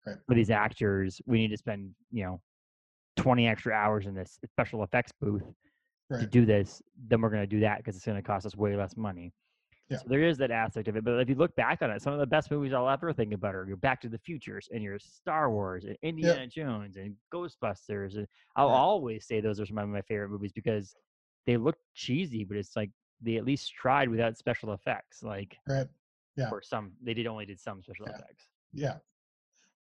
Right. 0.07 0.17
for 0.27 0.35
these 0.35 0.51
actors. 0.51 1.21
We 1.27 1.39
need 1.39 1.49
to 1.49 1.57
spend, 1.57 1.95
you 2.11 2.25
know, 2.25 2.41
20 3.17 3.47
extra 3.49 3.73
hours 3.75 4.07
in 4.07 4.15
this 4.15 4.39
special 4.45 4.83
effects 4.85 5.13
booth 5.21 5.43
to 6.19 6.27
do 6.27 6.47
this. 6.47 6.81
Then 7.09 7.21
we're 7.21 7.31
going 7.31 7.43
to 7.43 7.47
do 7.47 7.61
that 7.61 7.79
because 7.79 7.97
it's 7.97 8.07
going 8.07 8.17
to 8.17 8.23
cost 8.23 8.47
us 8.47 8.57
way 8.57 8.77
less 8.77 8.97
money. 8.97 9.33
Yeah. 9.91 9.99
So 9.99 10.05
there 10.09 10.23
is 10.23 10.37
that 10.39 10.51
aspect 10.51 10.87
of 10.89 10.97
it. 10.97 11.05
But 11.05 11.19
if 11.19 11.29
you 11.29 11.35
look 11.35 11.55
back 11.57 11.83
on 11.83 11.91
it, 11.91 12.03
some 12.03 12.13
of 12.13 12.19
the 12.21 12.27
best 12.27 12.51
movies 12.51 12.73
I'll 12.73 12.89
ever 12.89 13.13
think 13.13 13.33
about 13.33 13.55
are 13.55 13.67
your 13.67 13.77
Back 13.79 14.01
to 14.03 14.09
the 14.09 14.19
Futures 14.19 14.69
and 14.73 14.83
your 14.83 14.99
Star 14.99 15.51
Wars 15.51 15.85
and 15.85 15.97
Indiana 16.03 16.47
Jones 16.47 16.97
and 16.97 17.15
Ghostbusters. 17.33 18.17
And 18.17 18.27
I'll 18.57 18.69
Right. 18.69 18.75
always 18.79 19.27
say 19.27 19.41
those 19.41 19.59
are 19.61 19.67
some 19.67 19.79
of 19.79 19.89
my 19.89 20.03
favorite 20.03 20.29
movies 20.29 20.53
because 20.53 20.95
they 21.47 21.57
look 21.57 21.77
cheesy, 21.95 22.45
but 22.45 22.57
it's 22.59 22.77
like 22.77 22.91
they 23.21 23.37
at 23.37 23.45
least 23.45 23.73
tried 23.75 24.09
without 24.11 24.37
special 24.37 24.73
effects. 24.73 25.23
Like 25.23 25.57
Right. 25.67 25.89
Yeah. 26.37 26.51
or 26.51 26.63
some 26.63 26.93
they 27.03 27.15
did 27.15 27.27
only 27.27 27.47
did 27.47 27.59
some 27.59 27.83
special 27.83 28.07
Yeah. 28.09 28.15
effects. 28.17 28.49
Yeah, 28.75 28.99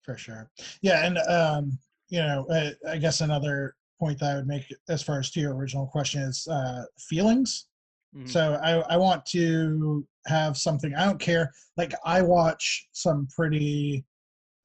for 0.03 0.17
sure. 0.17 0.49
Yeah, 0.81 1.05
and 1.05 1.17
um, 1.29 1.77
you 2.09 2.19
know, 2.19 2.45
I, 2.51 2.73
I 2.89 2.97
guess 2.97 3.21
another 3.21 3.75
point 3.99 4.19
that 4.19 4.31
I 4.31 4.35
would 4.35 4.47
make 4.47 4.65
as 4.89 5.03
far 5.03 5.19
as 5.19 5.31
to 5.31 5.39
your 5.39 5.55
original 5.55 5.87
question 5.87 6.21
is 6.23 6.47
uh, 6.47 6.83
feelings. 6.99 7.67
Mhm. 8.15 8.27
So 8.29 8.59
I, 8.63 8.79
I 8.93 8.97
want 8.97 9.25
to 9.27 10.05
have 10.27 10.57
something. 10.57 10.93
I 10.95 11.05
don't 11.05 11.19
care. 11.19 11.51
Like 11.77 11.93
I 12.05 12.21
watch 12.21 12.87
some 12.91 13.27
pretty, 13.35 14.03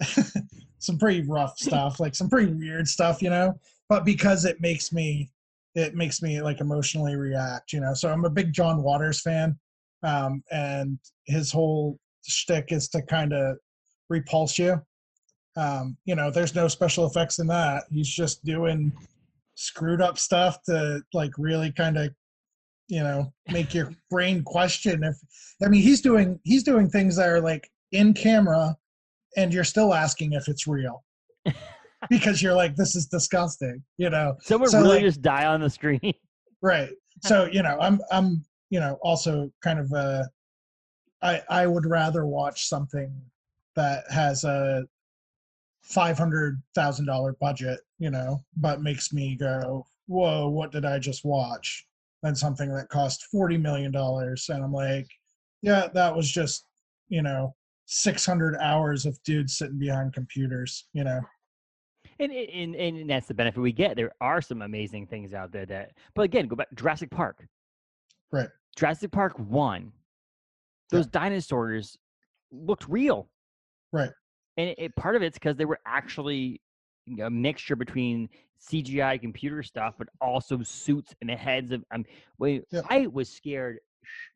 some 0.79 0.99
pretty 0.99 1.23
rough 1.29 1.57
stuff, 1.59 2.01
like 2.01 2.15
some 2.15 2.29
pretty 2.29 2.53
weird 2.53 2.89
stuff, 2.89 3.23
you 3.23 3.31
know. 3.31 3.55
But 3.89 4.05
because 4.05 4.45
it 4.45 4.61
makes 4.61 4.93
me, 4.93 5.31
it 5.75 5.95
makes 5.95 6.23
me 6.23 6.41
like 6.43 6.61
emotionally 6.61 7.15
react, 7.17 7.73
you 7.73 7.81
know. 7.81 7.95
So 7.95 8.11
I'm 8.11 8.25
a 8.25 8.31
big 8.31 8.53
John 8.53 8.83
Waters 8.83 9.21
fan, 9.21 9.57
um, 10.03 10.43
and 10.51 10.99
his 11.27 11.53
whole 11.53 11.99
shtick 12.27 12.73
is 12.73 12.89
to 12.89 13.03
kind 13.03 13.33
of 13.33 13.59
repulse 14.09 14.59
you. 14.59 14.81
Um, 15.57 15.97
you 16.05 16.15
know, 16.15 16.31
there's 16.31 16.55
no 16.55 16.69
special 16.69 17.07
effects 17.07 17.39
in 17.39 17.47
that. 17.47 17.85
He's 17.91 18.09
just 18.09 18.45
doing 18.45 18.93
screwed 19.57 20.03
up 20.03 20.19
stuff 20.19 20.63
to 20.65 21.01
like 21.15 21.33
really 21.39 21.73
kind 21.73 21.97
of 21.97 22.11
you 22.89 23.03
know 23.03 23.33
make 23.51 23.75
your 23.75 23.91
brain 24.11 24.43
question 24.45 25.03
if 25.03 25.17
i 25.65 25.69
mean 25.69 25.83
he's 25.83 26.01
doing 26.01 26.39
he's 26.45 26.63
doing 26.63 26.89
things 26.89 27.17
that 27.17 27.29
are 27.29 27.41
like 27.41 27.69
in 27.93 28.13
camera 28.13 28.77
and 29.37 29.53
you're 29.53 29.65
still 29.65 29.95
asking 29.95 30.35
if 30.35 30.47
it's 30.47 30.67
real 30.67 31.03
because 32.11 32.43
you're 32.43 32.55
like 32.55 32.77
this 32.77 32.95
is 32.95 33.07
disgusting 33.07 33.83
you 33.97 34.11
know 34.11 34.37
Someone 34.43 34.69
so, 34.71 34.81
really 34.81 34.97
like- 34.97 35.05
just 35.05 35.23
die 35.23 35.47
on 35.47 35.61
the 35.61 35.71
screen. 35.71 36.13
right 36.63 36.91
so 37.25 37.49
you 37.51 37.63
know 37.63 37.79
i'm 37.81 38.01
i'm 38.13 38.45
you 38.71 38.79
know 38.79 38.99
also 39.03 39.51
kind 39.63 39.79
of 39.79 39.91
uh 39.93 40.23
i 41.23 41.43
i 41.49 41.67
would 41.67 41.87
rather 41.87 42.27
watch 42.27 42.69
something 42.69 43.11
that 43.75 44.05
has 44.11 44.45
a 44.45 44.85
five 45.87 46.19
hundred 46.19 46.61
thousand 46.75 47.07
dollar 47.07 47.37
budget 47.41 47.81
you 47.99 48.11
know 48.11 48.41
but 48.57 48.83
makes 48.83 49.13
me 49.13 49.37
go 49.37 49.87
whoa 50.07 50.49
what 50.49 50.73
did 50.73 50.85
i 50.85 50.99
just 50.99 51.25
watch 51.25 51.87
than 52.23 52.35
something 52.35 52.75
that 52.75 52.89
cost 52.89 53.27
40 53.31 53.57
million 53.59 53.93
dollars 53.93 54.49
and 54.49 54.65
i'm 54.65 54.73
like 54.73 55.07
yeah 55.63 55.87
that 55.95 56.15
was 56.15 56.29
just 56.31 56.67
you 57.09 57.23
know 57.23 57.55
600 57.87 58.57
hours 58.61 59.07
of 59.07 59.17
dudes 59.23 59.59
sitting 59.59 59.79
behind 59.79 60.13
computers 60.13 60.89
you 60.93 61.05
know 61.05 61.21
And, 62.19 62.33
and 62.33 62.75
and 62.75 62.99
and 62.99 63.11
that's 63.11 63.29
the 63.29 63.35
benefit 63.35 63.61
we 63.61 63.73
get. 63.73 63.95
There 63.95 64.11
are 64.21 64.41
some 64.41 64.63
amazing 64.63 65.07
things 65.07 65.35
out 65.35 65.53
there 65.53 65.67
that, 65.67 65.93
but 66.15 66.23
again, 66.23 66.49
go 66.49 66.57
back 66.57 66.69
Jurassic 66.75 67.11
Park. 67.11 67.47
Right. 68.33 68.49
Jurassic 68.75 69.13
Park 69.13 69.39
one. 69.39 69.93
Yeah. 70.91 70.99
Those 70.99 71.07
dinosaurs 71.09 71.99
looked 72.51 72.89
real. 72.89 73.29
Right. 73.93 74.11
And 74.57 74.71
it, 74.71 74.79
it- 74.79 74.97
part 74.97 75.17
of 75.17 75.23
it's 75.23 75.39
because 75.39 75.57
they 75.57 75.65
were 75.65 75.81
actually 75.87 76.61
a 77.23 77.31
mixture 77.31 77.77
between 77.77 78.29
CGI 78.61 79.21
computer 79.21 79.63
stuff, 79.63 79.95
but 79.99 80.09
also 80.21 80.63
suits 80.63 81.15
and 81.21 81.31
the 81.31 81.37
heads 81.37 81.71
of. 81.73 81.85
Um, 81.93 82.05
wait, 82.39 82.65
Yeah. 82.73 82.81
I 82.89 83.07
was 83.07 83.29
scared. 83.29 83.79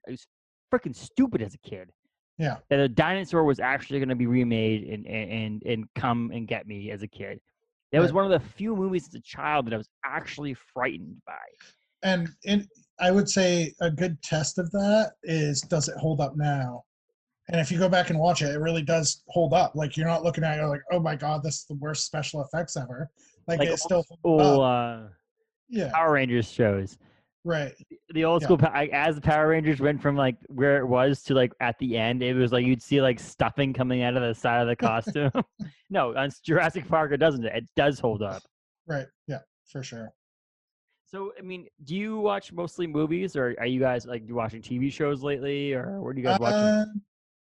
I 0.07 0.13
was 0.13 0.27
freaking 0.73 0.95
stupid 0.95 1.43
as 1.43 1.55
a 1.55 1.59
kid. 1.59 1.91
Yeah. 2.39 2.59
That 2.71 2.79
a 2.81 2.89
dinosaur 2.89 3.45
was 3.45 3.61
actually 3.61 3.99
going 3.99 4.09
to 4.11 4.15
be 4.15 4.27
remade 4.27 4.85
and, 4.89 5.07
and 5.07 5.31
and 5.31 5.63
and 5.65 5.85
come 5.95 6.31
and 6.33 6.47
get 6.47 6.67
me 6.67 6.91
as 6.91 7.03
a 7.03 7.09
kid. 7.09 7.41
That 7.93 8.01
was 8.01 8.13
one 8.13 8.25
of 8.25 8.31
the 8.31 8.39
few 8.51 8.77
movies 8.77 9.09
as 9.09 9.15
a 9.15 9.21
child 9.21 9.67
that 9.67 9.75
I 9.75 9.77
was 9.77 9.89
actually 10.05 10.55
frightened 10.55 11.17
by. 11.27 11.35
and 12.03 12.29
and 12.47 12.67
I 13.01 13.11
would 13.11 13.29
say 13.29 13.75
a 13.81 13.91
good 13.91 14.23
test 14.23 14.59
of 14.59 14.71
that 14.73 15.13
is 15.25 15.61
does 15.63 15.89
it 15.89 15.97
hold 15.97 16.21
up 16.21 16.37
now? 16.37 16.85
And 17.53 17.61
if 17.61 17.73
you 17.73 17.79
go 17.79 17.89
back 17.89 18.11
and 18.11 18.19
watch 18.19 18.43
it, 18.43 18.55
it 18.55 18.59
really 18.59 18.83
does 18.83 19.23
hold 19.29 19.53
up. 19.53 19.75
Like 19.75 19.97
you're 19.97 20.07
not 20.07 20.23
looking 20.23 20.45
at 20.45 20.59
it 20.61 20.67
like, 20.67 20.83
oh 20.93 21.01
my 21.01 21.17
god, 21.17 21.43
this 21.43 21.57
is 21.57 21.65
the 21.67 21.75
worst 21.75 22.07
special 22.07 22.43
effects 22.43 22.77
ever. 22.77 23.11
Like, 23.49 23.59
Like 23.59 23.69
it 23.69 23.79
still 23.79 24.05
Oh, 24.25 24.61
uh, 24.61 25.09
Yeah, 25.69 25.91
Power 25.93 26.13
Rangers 26.13 26.51
shows. 26.51 26.99
right. 27.45 27.73
The 28.15 28.25
old 28.25 28.43
Yeah. 28.43 28.47
school, 28.47 28.59
as 28.93 29.17
the 29.17 29.21
Power 29.21 29.49
Rangers 29.49 29.81
went 29.81 30.01
from 30.01 30.17
like 30.17 30.37
where 30.49 30.79
it 30.79 30.87
was 30.87 31.23
to 31.25 31.35
like 31.35 31.53
at 31.61 31.77
the 31.79 31.97
end, 31.97 32.23
it 32.23 32.35
was 32.35 32.53
like 32.53 32.65
you'd 32.65 32.83
see 32.83 33.03
like 33.03 33.19
stuffing 33.19 33.73
coming 33.73 34.03
out 34.03 34.17
of 34.17 34.23
the 34.23 34.35
side 34.35 34.63
of 34.63 34.69
the 34.69 34.77
costume. 34.77 35.33
no, 35.91 36.17
on 36.17 36.31
Jurassic 36.45 36.87
Park, 36.87 37.11
it 37.13 37.17
doesn't. 37.17 37.45
It 37.45 37.65
does 37.75 37.99
hold 37.99 38.23
up. 38.23 38.45
Right. 38.87 39.07
Yeah, 39.27 39.41
for 39.67 39.83
sure. 39.83 40.13
So, 41.07 41.33
I 41.37 41.43
mean, 41.43 41.67
do 41.83 41.97
you 41.97 42.19
watch 42.21 42.53
mostly 42.53 42.87
movies, 42.87 43.35
or 43.35 43.57
are 43.59 43.67
you 43.67 43.81
guys 43.81 44.07
like 44.07 44.23
watching 44.29 44.63
TV 44.63 44.93
shows 44.93 45.25
lately, 45.25 45.73
or 45.73 46.01
what 46.01 46.11
are 46.11 46.19
you 46.21 46.23
guys 46.25 46.39
watching? 46.39 46.59
Uh, 46.61 46.85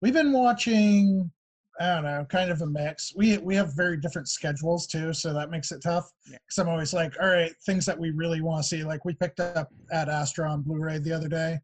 we've 0.06 0.14
been 0.14 0.32
watching 0.32 1.32
I 1.80 1.96
don't 1.96 2.04
know, 2.06 2.26
kind 2.30 2.52
of 2.52 2.62
a 2.62 2.68
mix. 2.68 3.12
We 3.18 3.38
we 3.40 3.56
have 3.56 3.76
very 3.76 3.98
different 3.98 4.30
schedules 4.30 4.86
too, 4.88 5.14
so 5.14 5.34
that 5.34 5.50
makes 5.50 5.72
it 5.74 5.82
tough. 5.82 6.10
Yeah. 6.26 6.38
Because 6.46 6.60
I'm 6.60 6.70
always 6.70 6.94
like, 6.94 7.14
all 7.20 7.28
right, 7.28 7.52
things 7.66 7.86
that 7.88 8.00
we 8.00 8.12
really 8.12 8.40
want 8.40 8.64
to 8.64 8.70
see. 8.70 8.84
Like 8.84 9.04
we 9.04 9.14
picked 9.16 9.40
up 9.42 9.68
Ad 9.92 10.08
Astra 10.08 10.50
on 10.50 10.62
Blu-ray 10.62 11.00
the 11.00 11.12
other 11.12 11.28
day. 11.28 11.60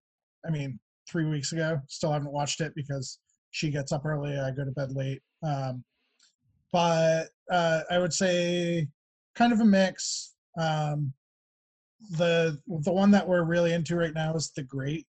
I 0.45 0.49
mean, 0.49 0.79
three 1.09 1.25
weeks 1.25 1.53
ago. 1.53 1.79
Still 1.87 2.11
haven't 2.11 2.33
watched 2.33 2.59
it 2.59 2.73
because 2.75 3.19
she 3.51 3.69
gets 3.69 3.93
up 3.93 4.05
early. 4.05 4.37
I 4.37 4.51
go 4.51 4.65
to 4.65 4.71
bed 4.71 4.91
late. 4.91 5.21
Um, 5.43 5.83
but 6.73 7.29
uh, 7.49 7.81
I 7.89 7.99
would 7.99 8.13
say 8.13 8.87
kind 9.35 9.53
of 9.53 9.61
a 9.61 9.65
mix. 9.65 10.33
Um, 10.59 11.13
the 12.17 12.59
the 12.67 12.91
one 12.91 13.11
that 13.11 13.25
we're 13.25 13.45
really 13.45 13.71
into 13.71 13.95
right 13.95 14.13
now 14.13 14.33
is 14.33 14.51
The 14.51 14.63
Great. 14.63 15.05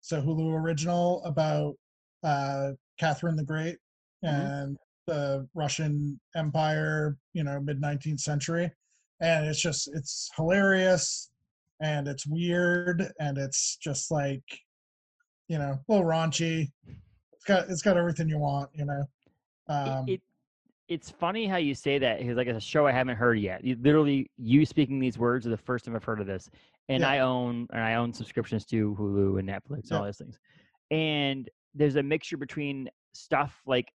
so 0.00 0.20
Hulu 0.20 0.52
original 0.52 1.22
about 1.24 1.76
uh, 2.22 2.70
Catherine 2.98 3.36
the 3.36 3.44
Great 3.44 3.78
Mhm. 4.24 4.28
and 4.64 4.78
the 5.06 5.48
Russian 5.54 6.20
Empire, 6.36 7.16
you 7.32 7.42
know, 7.44 7.60
mid 7.60 7.80
19th 7.80 8.20
century. 8.20 8.70
And 9.20 9.46
it's 9.46 9.60
just, 9.60 9.88
it's 9.94 10.30
hilarious 10.36 11.30
and 11.80 12.06
it's 12.08 12.26
weird 12.26 13.12
and 13.18 13.38
it's 13.38 13.76
just 13.76 14.10
like, 14.10 14.44
you 15.48 15.58
know, 15.58 15.72
a 15.72 15.84
little 15.88 16.06
raunchy. 16.06 16.70
It's 17.32 17.44
got, 17.44 17.68
it's 17.68 17.82
got 17.82 17.96
everything 17.96 18.28
you 18.28 18.38
want, 18.38 18.70
you 18.74 18.84
know. 18.84 19.04
It- 19.68 19.72
Um, 19.72 20.04
it, 20.08 20.22
it's 20.88 21.10
funny 21.10 21.46
how 21.46 21.56
you 21.56 21.74
say 21.74 21.98
that 21.98 22.18
because 22.18 22.36
like 22.36 22.46
it's 22.48 22.58
a 22.58 22.60
show 22.60 22.86
I 22.86 22.92
haven't 22.92 23.16
heard 23.16 23.38
yet. 23.38 23.64
You, 23.64 23.76
literally, 23.80 24.30
you 24.36 24.64
speaking 24.66 24.98
these 24.98 25.18
words 25.18 25.46
are 25.46 25.50
the 25.50 25.56
first 25.56 25.84
time 25.84 25.96
I've 25.96 26.04
heard 26.04 26.20
of 26.20 26.26
this, 26.26 26.50
and 26.88 27.00
Yeah. 27.00 27.08
I 27.10 27.18
own 27.20 27.66
and 27.72 27.80
I 27.80 27.94
own 27.94 28.12
subscriptions 28.12 28.66
to 28.66 28.94
Hulu 28.96 29.38
and 29.38 29.48
Netflix 29.48 29.82
and 29.82 29.90
Yeah. 29.92 29.98
all 29.98 30.04
those 30.04 30.18
things. 30.18 30.38
And 30.90 31.48
there's 31.74 31.96
a 31.96 32.02
mixture 32.02 32.36
between 32.36 32.88
stuff 33.14 33.60
like 33.66 33.90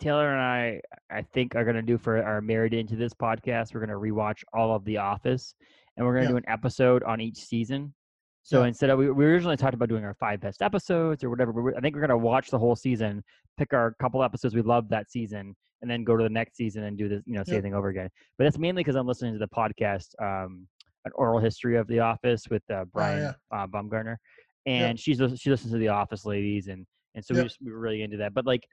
Taylor 0.00 0.32
and 0.32 0.40
I, 0.40 0.80
I 1.10 1.22
think, 1.22 1.54
are 1.54 1.64
going 1.64 1.76
to 1.76 1.82
do 1.82 1.98
for 1.98 2.22
our 2.22 2.40
married 2.40 2.74
into 2.74 2.96
this 2.96 3.14
podcast. 3.14 3.74
We're 3.74 3.84
going 3.84 3.90
to 3.90 3.96
rewatch 4.14 4.42
all 4.52 4.74
of 4.74 4.84
The 4.84 4.98
Office, 4.98 5.54
and 5.96 6.04
we're 6.06 6.14
going 6.14 6.24
to 6.24 6.28
Yeah. 6.28 6.32
do 6.32 6.36
an 6.38 6.48
episode 6.48 7.02
on 7.04 7.20
each 7.20 7.38
season. 7.38 7.94
So 8.42 8.60
Yeah. 8.60 8.68
instead 8.68 8.90
of 8.90 8.98
we, 8.98 9.10
we 9.10 9.24
originally 9.24 9.56
talked 9.56 9.74
about 9.74 9.88
doing 9.88 10.04
our 10.04 10.14
five 10.14 10.40
best 10.40 10.60
episodes 10.62 11.24
or 11.24 11.30
whatever, 11.30 11.52
but 11.52 11.76
I 11.76 11.80
think 11.80 11.94
we're 11.94 12.02
going 12.02 12.10
to 12.10 12.18
watch 12.18 12.50
the 12.50 12.58
whole 12.58 12.76
season, 12.76 13.22
pick 13.56 13.72
our 13.72 13.94
couple 14.00 14.22
episodes 14.22 14.54
we 14.54 14.62
loved 14.62 14.90
that 14.90 15.10
season, 15.10 15.54
and 15.80 15.90
then 15.90 16.04
go 16.04 16.16
to 16.16 16.22
the 16.22 16.28
next 16.30 16.56
season 16.56 16.84
and 16.84 16.98
do 16.98 17.08
this, 17.08 17.22
you 17.24 17.34
know, 17.34 17.44
same 17.44 17.56
Yeah. 17.56 17.60
thing 17.62 17.74
over 17.74 17.88
again. 17.88 18.10
But 18.36 18.44
that's 18.44 18.58
mainly 18.58 18.80
because 18.80 18.96
I'm 18.96 19.06
listening 19.06 19.32
to 19.32 19.38
the 19.38 19.48
podcast, 19.48 20.08
um, 20.20 20.66
an 21.06 21.12
oral 21.14 21.38
history 21.38 21.76
of 21.76 21.86
The 21.86 22.00
Office 22.00 22.48
with 22.50 22.62
uh, 22.70 22.84
Brian 22.86 23.22
yeah. 23.22 23.32
uh, 23.50 23.66
Baumgartner, 23.66 24.18
and 24.66 24.98
she's 24.98 25.18
she 25.36 25.50
listens 25.50 25.72
to 25.72 25.78
The 25.78 25.88
Office 25.88 26.24
ladies, 26.24 26.68
and 26.68 26.86
and 27.14 27.24
so 27.24 27.34
we 27.34 27.42
just 27.42 27.58
we 27.64 27.70
were 27.72 27.78
really 27.78 28.02
into 28.02 28.16
that. 28.18 28.34
But 28.34 28.46
like 28.46 28.66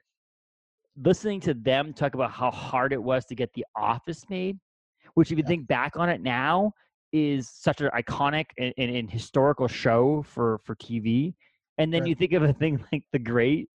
listening 0.96 1.40
to 1.40 1.54
them 1.54 1.92
talk 1.92 2.14
about 2.14 2.30
how 2.30 2.50
hard 2.50 2.92
it 2.92 3.02
was 3.02 3.24
to 3.26 3.34
get 3.34 3.52
The 3.54 3.64
Office 3.76 4.28
made, 4.28 4.58
which 5.14 5.30
if 5.30 5.38
you 5.38 5.44
Yeah. 5.44 5.48
think 5.48 5.66
back 5.66 5.96
on 5.96 6.08
it 6.08 6.20
now 6.20 6.72
is 7.12 7.50
such 7.50 7.80
an 7.80 7.90
iconic 7.90 8.46
and, 8.58 8.72
and, 8.78 8.94
and 8.94 9.10
historical 9.10 9.68
show 9.68 10.22
for 10.22 10.58
for 10.64 10.74
TV, 10.76 11.34
and 11.78 11.92
then 11.92 12.02
Right. 12.02 12.08
you 12.08 12.14
think 12.14 12.32
of 12.32 12.42
a 12.42 12.52
thing 12.52 12.82
like 12.92 13.04
The 13.12 13.18
Great. 13.18 13.68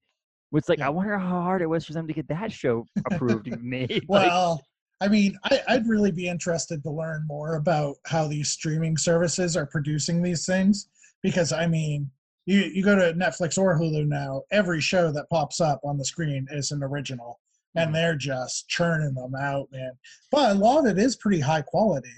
Which 0.49 0.70
like 0.70 0.80
Yeah. 0.80 0.88
I 0.88 0.89
wonder 0.89 1.18
how 1.18 1.41
hard 1.41 1.61
it 1.61 1.68
was 1.68 1.86
for 1.86 1.93
them 1.93 2.07
to 2.07 2.13
get 2.13 2.28
that 2.30 2.51
show 2.51 2.86
approved 3.05 3.47
and 3.47 3.61
made. 3.61 3.89
like, 4.09 4.24
Well, 4.28 4.63
I 5.01 5.07
mean, 5.09 5.38
I, 5.43 5.61
I'd 5.68 5.88
really 5.88 6.11
be 6.11 6.28
interested 6.28 6.82
to 6.84 6.89
learn 6.89 7.26
more 7.28 7.55
about 7.55 7.97
how 8.05 8.28
these 8.28 8.49
streaming 8.49 8.97
services 8.97 9.55
are 9.57 9.65
producing 9.65 10.22
these 10.24 10.45
things 10.45 10.88
because 11.24 11.51
I 11.51 11.68
mean, 11.68 12.09
you 12.45 12.59
you 12.59 12.84
go 12.84 12.95
to 12.95 13.13
Netflix 13.13 13.57
or 13.57 13.78
Hulu 13.78 14.07
now, 14.07 14.43
every 14.51 14.82
show 14.82 15.11
that 15.11 15.30
pops 15.30 15.59
up 15.61 15.82
on 15.84 15.97
the 15.97 16.05
screen 16.05 16.47
is 16.51 16.72
an 16.72 16.84
original, 16.84 17.39
and 17.76 17.93
they're 17.93 18.15
just 18.15 18.68
churning 18.70 19.13
them 19.13 19.36
out, 19.36 19.68
man. 19.72 19.91
But 20.32 20.51
a 20.51 20.59
lot 20.59 20.86
of 20.88 20.97
it 20.97 21.01
is 21.01 21.15
pretty 21.15 21.39
high 21.39 21.61
quality, 21.61 22.15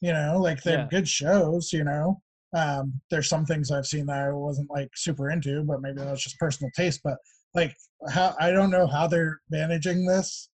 you 0.00 0.12
know, 0.12 0.38
like 0.40 0.62
they're 0.62 0.80
Yeah. 0.80 0.88
good 0.90 1.08
shows, 1.08 1.72
you 1.72 1.84
know. 1.84 2.22
Um, 2.52 3.00
there's 3.10 3.28
some 3.28 3.46
things 3.46 3.70
I've 3.70 3.86
seen 3.86 4.06
that 4.06 4.24
I 4.28 4.32
wasn't 4.32 4.70
like 4.70 4.90
super 4.96 5.30
into, 5.30 5.62
but 5.62 5.80
maybe 5.80 5.98
that's 5.98 6.22
just 6.22 6.38
personal 6.38 6.70
taste. 6.76 7.00
But 7.04 7.18
like, 7.54 7.74
how 8.08 8.34
I 8.38 8.50
don't 8.50 8.70
know 8.70 8.86
how 8.86 9.06
they're 9.06 9.40
managing 9.50 10.04
this 10.06 10.48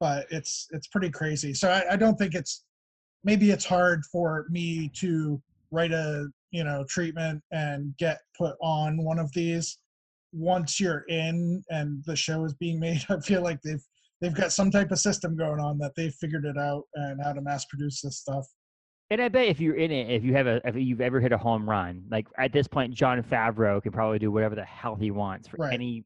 but 0.00 0.26
it's 0.32 0.66
it's 0.72 0.88
pretty 0.88 1.08
crazy. 1.10 1.54
So 1.54 1.70
I, 1.70 1.92
I 1.92 1.96
don't 1.96 2.16
think 2.18 2.34
it's 2.34 2.64
maybe 3.22 3.52
it's 3.52 3.64
hard 3.64 4.02
for 4.10 4.46
me 4.50 4.88
to 4.94 5.40
write 5.70 5.92
a 5.92 6.26
you 6.52 6.62
know 6.64 6.84
treatment 6.88 7.42
and 7.50 7.96
get 7.98 8.20
put 8.38 8.54
on 8.62 9.02
one 9.02 9.18
of 9.18 9.32
these 9.32 9.78
once 10.32 10.78
you're 10.78 11.04
in 11.08 11.62
and 11.70 12.02
the 12.06 12.14
show 12.16 12.44
is 12.44 12.54
being 12.54 12.78
made. 12.78 13.02
I 13.10 13.18
feel 13.20 13.42
like 13.42 13.60
they've 13.62 13.82
they've 14.20 14.34
got 14.34 14.52
some 14.52 14.70
type 14.70 14.92
of 14.92 14.98
system 15.00 15.36
going 15.36 15.58
on 15.60 15.78
that 15.78 15.92
they've 15.96 16.14
figured 16.14 16.44
it 16.44 16.56
out 16.56 16.84
and 16.94 17.20
how 17.22 17.32
to 17.32 17.40
mass 17.40 17.64
produce 17.64 18.00
this 18.00 18.18
stuff. 18.18 18.46
And 19.10 19.20
I 19.20 19.28
bet 19.28 19.48
if 19.48 19.60
you're 19.60 19.74
in 19.74 19.90
it, 19.90 20.10
if 20.10 20.24
you 20.24 20.32
have 20.34 20.46
a, 20.46 20.60
if 20.64 20.74
you've 20.76 21.02
ever 21.02 21.20
hit 21.20 21.32
a 21.32 21.38
home 21.38 21.68
run, 21.68 22.04
like 22.10 22.26
at 22.38 22.52
this 22.52 22.66
point, 22.66 22.94
Jon 22.94 23.22
Favreau 23.22 23.82
can 23.82 23.92
probably 23.92 24.18
do 24.18 24.30
whatever 24.30 24.54
the 24.54 24.64
hell 24.64 24.94
he 24.94 25.10
wants 25.10 25.48
for 25.48 25.56
Right. 25.58 25.74
any 25.74 26.04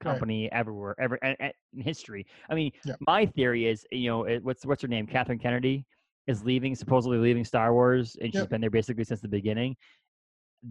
company 0.00 0.50
everywhere, 0.52 0.94
ever 1.00 1.16
in 1.16 1.52
history. 1.82 2.24
I 2.48 2.54
mean, 2.54 2.70
Yeah. 2.84 2.94
my 3.00 3.26
theory 3.26 3.66
is, 3.66 3.84
you 3.90 4.08
know, 4.10 4.38
what's 4.42 4.64
what's 4.64 4.82
her 4.82 4.88
name, 4.88 5.06
Catherine 5.08 5.40
Kennedy, 5.40 5.84
is 6.30 6.44
leaving, 6.44 6.74
supposedly 6.74 7.18
leaving 7.18 7.44
Star 7.44 7.72
Wars, 7.74 8.16
and 8.20 8.32
she's 8.32 8.40
Yep. 8.40 8.50
been 8.50 8.60
there 8.60 8.70
basically 8.70 9.04
since 9.04 9.20
the 9.20 9.28
beginning. 9.28 9.76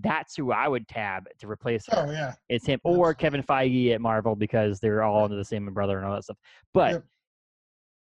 That's 0.01 0.35
who 0.35 0.51
I 0.51 0.67
would 0.67 0.87
tab 0.87 1.27
to 1.39 1.47
replace 1.47 1.85
her. 1.87 2.07
Oh 2.07 2.11
yeah, 2.11 2.33
It's 2.47 2.65
him 2.65 2.79
or 2.83 3.09
Absolutely. 3.11 3.15
Kevin 3.21 3.43
Feige 3.43 3.93
at 3.93 4.01
Marvel 4.01 4.35
because 4.35 4.79
they're 4.79 5.03
all 5.03 5.23
under 5.25 5.35
the 5.35 5.45
same 5.45 5.67
umbrella 5.67 5.97
and 5.97 6.05
all 6.05 6.15
that 6.15 6.23
stuff. 6.23 6.37
But 6.73 6.93
Yep. 6.93 7.05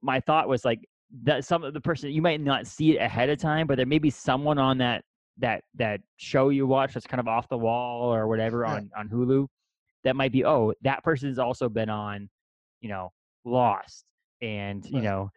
my 0.03 0.21
thought 0.21 0.49
was 0.49 0.65
like 0.65 0.89
that 1.25 1.45
some 1.45 1.63
of 1.65 1.75
the 1.75 1.81
person 1.81 2.11
you 2.11 2.23
might 2.23 2.41
not 2.41 2.67
see 2.67 2.97
it 2.97 3.01
ahead 3.03 3.29
of 3.31 3.39
time, 3.39 3.67
but 3.67 3.77
there 3.77 3.87
may 3.87 3.99
be 3.99 4.11
someone 4.11 4.59
on 4.59 4.79
that 4.79 5.05
that 5.39 5.65
that 5.75 6.01
show 6.17 6.51
you 6.51 6.67
watch 6.67 6.95
that's 6.95 7.07
kind 7.07 7.21
of 7.21 7.27
off 7.27 7.49
the 7.49 7.59
wall 7.59 8.15
or 8.15 8.29
whatever 8.29 8.65
Yeah. 8.65 8.75
on 8.75 8.91
on 8.97 9.09
Hulu 9.09 9.47
that 10.05 10.15
might 10.17 10.31
be 10.33 10.45
oh 10.45 10.73
that 10.83 11.03
person's 11.03 11.39
also 11.39 11.69
been 11.69 11.89
on 11.89 12.29
you 12.81 12.89
know 12.89 13.13
Lost 13.45 14.05
and 14.41 14.85
you 14.85 15.01
know 15.03 15.31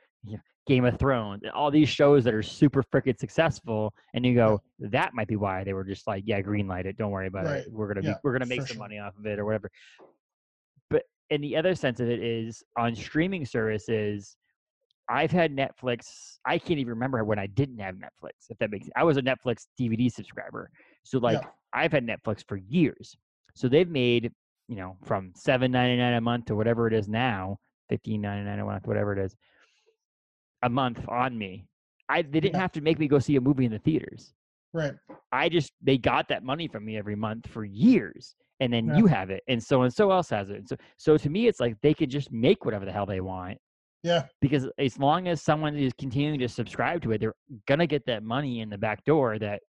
Game 0.67 0.85
of 0.85 0.97
Thrones 0.97 1.43
all 1.53 1.69
these 1.69 1.89
shows 1.89 2.23
that 2.23 2.33
are 2.33 2.41
super 2.43 2.81
freaking 2.83 3.17
successful 3.19 3.93
and 4.15 4.25
you 4.25 4.33
go 4.33 4.61
that 4.79 5.13
might 5.13 5.27
be 5.27 5.35
why 5.35 5.63
they 5.63 5.73
were 5.73 5.83
just 5.83 6.07
like 6.07 6.23
yeah 6.25 6.41
green 6.41 6.67
light 6.67 6.85
it 6.87 6.97
don't 6.97 7.11
worry 7.11 7.27
about 7.27 7.45
Right. 7.45 7.57
it 7.59 7.71
we're 7.71 7.87
gonna 7.87 8.01
be 8.01 8.13
we're 8.23 8.31
gonna 8.33 8.47
make 8.47 8.61
some 8.61 8.67
sure. 8.67 8.77
money 8.77 8.97
off 8.97 9.13
of 9.17 9.25
it 9.27 9.37
or 9.37 9.45
whatever 9.45 9.69
but 10.89 11.03
in 11.29 11.41
the 11.41 11.55
other 11.55 11.75
sense 11.75 11.99
of 11.99 12.09
it 12.09 12.19
is 12.19 12.63
on 12.77 12.95
streaming 12.95 13.45
services 13.45 14.37
I've 15.07 15.29
had 15.29 15.55
Netflix. 15.55 16.39
I 16.45 16.57
can't 16.57 16.79
even 16.79 16.89
remember 16.89 17.23
when 17.23 17.37
I 17.37 17.45
didn't 17.45 17.77
have 17.77 17.93
Netflix. 17.93 18.31
If 18.49 18.57
that 18.57 18.71
makes, 18.71 18.89
I 18.95 19.03
was 19.03 19.17
a 19.17 19.21
Netflix 19.21 19.67
DVD 19.79 20.11
subscriber, 20.11 20.71
so 21.03 21.19
like 21.19 21.39
Yeah. 21.43 21.47
I've 21.73 21.91
had 21.91 22.07
Netflix 22.07 22.43
for 22.47 22.55
years. 22.57 23.15
So 23.53 23.67
they've 23.67 23.87
made 23.87 24.31
you 24.67 24.75
know 24.75 24.97
from 25.03 25.31
seven 25.35 25.71
ninety 25.71 25.97
nine 25.97 26.15
a 26.15 26.21
month 26.21 26.45
to 26.45 26.55
whatever 26.55 26.87
it 26.87 26.93
is 26.95 27.07
now, 27.07 27.59
fifteen 27.87 28.19
ninety 28.21 28.45
nine 28.49 28.57
a 28.57 28.65
month, 28.65 28.87
whatever 28.87 29.13
it 29.13 29.19
is, 29.23 29.35
a 30.65 30.69
month 30.69 30.99
on 31.07 31.37
me. 31.37 31.67
I 32.09 32.21
they 32.21 32.39
didn't 32.39 32.55
Yeah. 32.55 32.61
have 32.61 32.71
to 32.73 32.81
make 32.81 32.99
me 32.99 33.07
go 33.07 33.19
see 33.19 33.35
a 33.37 33.41
movie 33.41 33.65
in 33.65 33.71
the 33.71 33.79
theaters. 33.79 34.33
right. 34.73 34.93
I 35.31 35.47
just 35.47 35.71
they 35.81 35.97
got 35.97 36.27
that 36.27 36.43
money 36.43 36.67
from 36.67 36.83
me 36.85 36.97
every 36.97 37.15
month 37.15 37.47
for 37.47 37.63
years, 37.63 38.35
and 38.59 38.73
then 38.73 38.87
Yeah. 38.87 38.97
you 38.97 39.05
have 39.07 39.29
it, 39.29 39.41
and 39.47 39.63
so 39.63 39.83
and 39.83 39.93
so 39.93 40.11
else 40.11 40.29
has 40.29 40.49
it. 40.49 40.57
And 40.57 40.67
so 40.67 40.75
so 40.97 41.17
to 41.17 41.29
me, 41.29 41.47
it's 41.47 41.59
like 41.61 41.79
they 41.81 41.93
could 41.93 42.09
just 42.09 42.29
make 42.31 42.65
whatever 42.65 42.83
the 42.85 42.91
hell 42.91 43.05
they 43.05 43.21
want 43.21 43.57
Yeah, 44.03 44.25
because 44.41 44.67
as 44.77 44.99
long 44.99 45.27
as 45.27 45.41
someone 45.41 45.75
is 45.77 45.93
continuing 45.97 46.39
to 46.39 46.49
subscribe 46.49 47.01
to 47.03 47.11
it, 47.13 47.19
they're 47.21 47.35
gonna 47.67 47.87
get 47.87 48.05
that 48.07 48.23
money 48.23 48.59
in 48.61 48.69
the 48.69 48.77
back 48.77 49.03
door. 49.05 49.39
That 49.39 49.61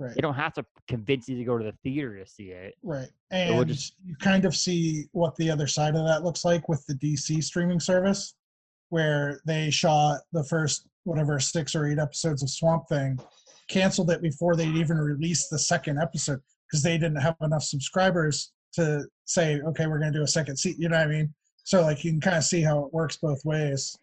right. 0.00 0.14
they 0.14 0.20
don't 0.20 0.34
have 0.34 0.52
to 0.54 0.64
convince 0.88 1.28
you 1.28 1.36
to 1.38 1.44
go 1.44 1.56
to 1.56 1.64
the 1.64 1.76
theater 1.84 2.18
to 2.18 2.26
see 2.26 2.50
it. 2.50 2.74
Right. 2.82 3.08
So 3.08 3.36
And 3.36 3.54
we'll 3.56 3.64
just- 3.64 3.94
you 4.04 4.16
kind 4.16 4.44
of 4.44 4.54
see 4.56 5.06
what 5.12 5.36
the 5.36 5.48
other 5.50 5.66
side 5.68 5.94
of 5.94 6.04
that 6.06 6.24
looks 6.24 6.44
like 6.44 6.68
with 6.68 6.84
the 6.86 6.94
DC 6.94 7.40
streaming 7.42 7.78
service, 7.80 8.34
where 8.90 9.40
they 9.46 9.70
shot 9.70 10.20
the 10.32 10.44
first, 10.44 10.86
whatever, 11.04 11.40
six 11.40 11.74
or 11.74 11.86
eight 11.86 11.98
episodes 11.98 12.42
of 12.42 12.50
Swamp 12.50 12.84
Thing, 12.88 13.18
canceled 13.68 14.10
it 14.10 14.20
before 14.20 14.56
they'd 14.56 14.76
even 14.76 14.98
released 14.98 15.48
the 15.50 15.58
second 15.58 15.98
episode 15.98 16.40
because 16.66 16.82
they 16.82 16.98
didn't 16.98 17.20
have 17.20 17.36
enough 17.40 17.62
subscribers 17.62 18.52
to 18.72 19.04
say, 19.24 19.60
okay, 19.68 19.86
we're 19.86 19.98
going 19.98 20.12
to 20.12 20.18
do 20.18 20.22
a 20.22 20.28
second 20.28 20.56
season. 20.56 20.82
You 20.82 20.88
know 20.88 20.98
what 20.98 21.06
I 21.06 21.10
mean? 21.10 21.34
So, 21.64 21.82
like, 21.82 22.04
you 22.04 22.10
can 22.10 22.20
kind 22.20 22.36
of 22.36 22.44
see 22.44 22.62
how 22.62 22.84
it 22.84 22.92
works 22.92 23.16
both 23.16 23.44
ways. 23.44 23.96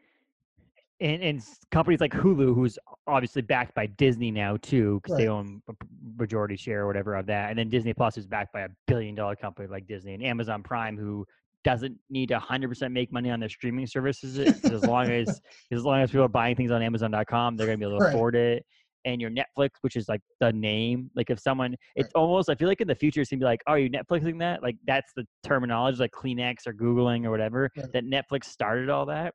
And 1.00 1.22
and 1.22 1.44
companies 1.70 2.00
like 2.00 2.12
Hulu, 2.12 2.56
who's 2.56 2.80
obviously 3.06 3.44
backed 3.44 3.76
by 3.76 3.86
Disney 3.86 4.32
now 4.32 4.58
too, 4.58 5.00
because 5.04 5.18
they 5.18 5.28
own 5.28 5.62
a 5.70 5.74
majority 6.18 6.56
share 6.56 6.84
or 6.84 6.88
whatever 6.88 7.14
of 7.14 7.28
that, 7.28 7.52
and 7.52 7.60
then 7.60 7.70
Disney 7.70 7.94
Plus 7.94 8.18
is 8.18 8.26
backed 8.26 8.52
by 8.52 8.62
a 8.62 8.70
billion 8.88 9.14
dollar 9.14 9.36
company 9.36 9.68
like 9.68 9.86
Disney 9.86 10.16
and 10.16 10.24
Amazon 10.24 10.64
Prime, 10.64 10.98
who 10.98 11.24
doesn't 11.68 11.98
need 12.10 12.30
to 12.30 12.40
100% 12.40 12.92
make 12.94 13.12
money 13.12 13.30
on 13.30 13.42
their 13.42 13.50
streaming 13.50 13.86
services 13.86 14.40
as 14.72 14.86
long 14.86 15.10
as 15.22 15.42
as 15.74 15.84
long 15.84 16.00
as 16.02 16.10
people 16.12 16.24
are 16.24 16.30
buying 16.30 16.56
things 16.56 16.72
on 16.72 16.82
amazon.com 16.82 17.58
they're 17.58 17.68
going 17.68 17.78
to 17.78 17.86
be 17.86 17.90
able 17.90 18.00
to 18.00 18.06
Right. 18.06 18.14
afford 18.14 18.36
it 18.36 18.66
and 19.04 19.20
your 19.20 19.30
netflix 19.30 19.72
which 19.82 19.98
is 19.98 20.08
like 20.08 20.22
the 20.40 20.52
name 20.54 21.12
like 21.14 21.30
if 21.30 21.40
someone 21.40 21.76
it's 21.98 22.14
almost 22.16 22.50
i 22.50 22.56
feel 22.56 22.70
like 22.70 22.80
in 22.80 22.88
the 22.88 22.96
future 22.96 23.20
it's 23.20 23.30
going 23.30 23.40
to 23.40 23.44
be 23.44 23.48
like 23.48 23.60
oh 23.68 23.74
are 23.74 23.80
you 23.80 23.90
netflixing 23.90 24.40
that 24.40 24.64
like 24.64 24.78
that's 24.86 25.12
the 25.18 25.26
terminology 25.44 25.98
like 26.00 26.12
kleenex 26.12 26.66
or 26.68 26.74
googling 26.74 27.26
or 27.26 27.32
whatever 27.32 27.70
Right. 27.76 27.92
that 27.94 28.06
netflix 28.06 28.46
started 28.46 28.90
all 28.90 29.06
that 29.08 29.34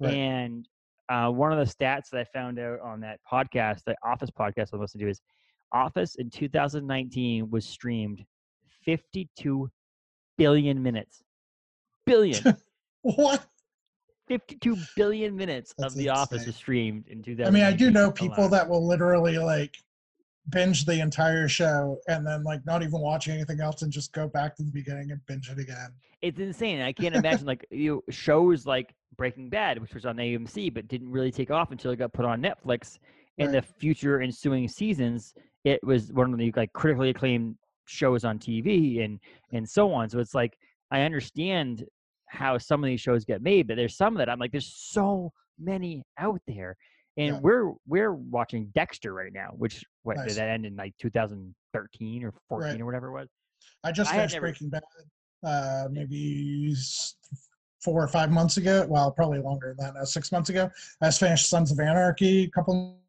Right. 0.00 0.10
and 0.14 0.66
uh, 1.10 1.28
one 1.30 1.52
of 1.52 1.58
the 1.58 1.70
stats 1.70 2.08
that 2.12 2.20
i 2.20 2.24
found 2.32 2.58
out 2.58 2.80
on 2.80 3.00
that 3.00 3.20
podcast 3.30 3.80
the 3.84 3.94
office 4.02 4.30
podcast 4.30 4.68
i 4.72 4.78
listened 4.78 5.00
to 5.00 5.04
do, 5.06 5.10
is 5.10 5.20
office 5.72 6.14
in 6.14 6.30
2019 6.30 7.50
was 7.50 7.66
streamed 7.66 8.24
52 8.86 9.68
billion 10.38 10.82
minutes 10.82 11.22
billion 12.08 12.56
What? 13.02 13.46
52 14.28 14.76
billion 14.96 15.36
minutes 15.36 15.74
That's 15.78 15.94
of 15.94 15.98
The 15.98 16.08
Office 16.10 16.38
insane. 16.38 16.46
was 16.46 16.56
streamed 16.56 17.08
in 17.08 17.22
2000. 17.22 17.46
I 17.46 17.50
mean, 17.50 17.64
I 17.64 17.74
do 17.74 17.90
know 17.90 18.10
people 18.10 18.48
that 18.48 18.68
will 18.68 18.86
literally 18.86 19.38
like 19.38 19.76
binge 20.50 20.84
the 20.84 21.00
entire 21.00 21.48
show 21.48 21.98
and 22.08 22.26
then 22.26 22.42
like 22.42 22.64
not 22.66 22.82
even 22.82 23.00
watch 23.00 23.28
anything 23.28 23.60
else 23.60 23.82
and 23.82 23.92
just 23.92 24.12
go 24.12 24.28
back 24.28 24.56
to 24.56 24.62
the 24.62 24.70
beginning 24.70 25.10
and 25.12 25.20
binge 25.26 25.48
it 25.50 25.58
again. 25.58 25.92
It's 26.20 26.40
insane. 26.40 26.80
I 26.80 26.92
can't 26.92 27.14
imagine 27.22 27.46
like 27.46 27.66
you 27.70 27.94
know, 27.96 28.02
shows 28.12 28.66
like 28.66 28.94
Breaking 29.16 29.48
Bad, 29.48 29.80
which 29.80 29.94
was 29.94 30.04
on 30.04 30.16
AMC 30.16 30.74
but 30.74 30.88
didn't 30.88 31.10
really 31.10 31.30
take 31.32 31.50
off 31.50 31.70
until 31.70 31.90
it 31.92 31.96
got 31.96 32.12
put 32.12 32.24
on 32.24 32.42
Netflix. 32.42 32.98
In 33.38 33.52
Right. 33.52 33.52
the 33.52 33.62
future 33.62 34.20
ensuing 34.20 34.66
seasons, 34.66 35.32
it 35.64 35.78
was 35.84 36.12
one 36.12 36.32
of 36.32 36.38
the 36.38 36.52
like 36.56 36.72
critically 36.72 37.10
acclaimed 37.10 37.56
shows 37.86 38.24
on 38.24 38.38
TV 38.38 39.04
and 39.04 39.20
and 39.52 39.66
so 39.68 39.92
on. 39.92 40.10
So 40.10 40.18
it's 40.18 40.34
like 40.34 40.58
I 40.90 41.02
understand 41.02 41.84
how 42.30 42.58
some 42.58 42.82
of 42.82 42.88
these 42.88 43.00
shows 43.00 43.24
get 43.24 43.42
made, 43.42 43.66
but 43.66 43.76
there's 43.76 43.96
some 43.96 44.14
that 44.14 44.28
I'm 44.28 44.38
like, 44.38 44.52
there's 44.52 44.72
so 44.74 45.32
many 45.58 46.02
out 46.18 46.40
there. 46.46 46.76
And 47.16 47.34
Yeah. 47.36 47.40
we're 47.40 47.72
we're 47.86 48.12
watching 48.14 48.70
Dexter 48.74 49.12
right 49.12 49.32
now, 49.32 49.50
which 49.56 49.84
what 50.02 50.16
Nice. 50.16 50.28
did 50.28 50.36
that 50.36 50.48
end 50.50 50.66
in 50.66 50.76
like 50.76 50.94
2013 51.00 52.24
or 52.24 52.32
14 52.48 52.70
Right. 52.72 52.80
or 52.80 52.86
whatever 52.86 53.08
it 53.08 53.12
was? 53.12 53.28
I 53.82 53.92
just 53.92 54.10
I 54.12 54.16
finished 54.16 54.34
never- 54.34 54.46
Breaking 54.46 54.68
Bad 54.70 54.82
uh, 55.44 55.88
maybe 55.90 56.74
four 57.82 58.02
or 58.02 58.08
five 58.08 58.30
months 58.30 58.56
ago. 58.56 58.86
Well, 58.88 59.12
probably 59.12 59.38
longer 59.38 59.74
than 59.76 59.86
that. 59.86 59.94
Now, 59.94 60.04
six 60.04 60.32
months 60.32 60.50
ago. 60.50 60.68
I 61.00 61.06
just 61.06 61.20
finished 61.20 61.48
Sons 61.48 61.70
of 61.70 61.78
Anarchy 61.78 62.44
a 62.44 62.50
couple 62.50 63.00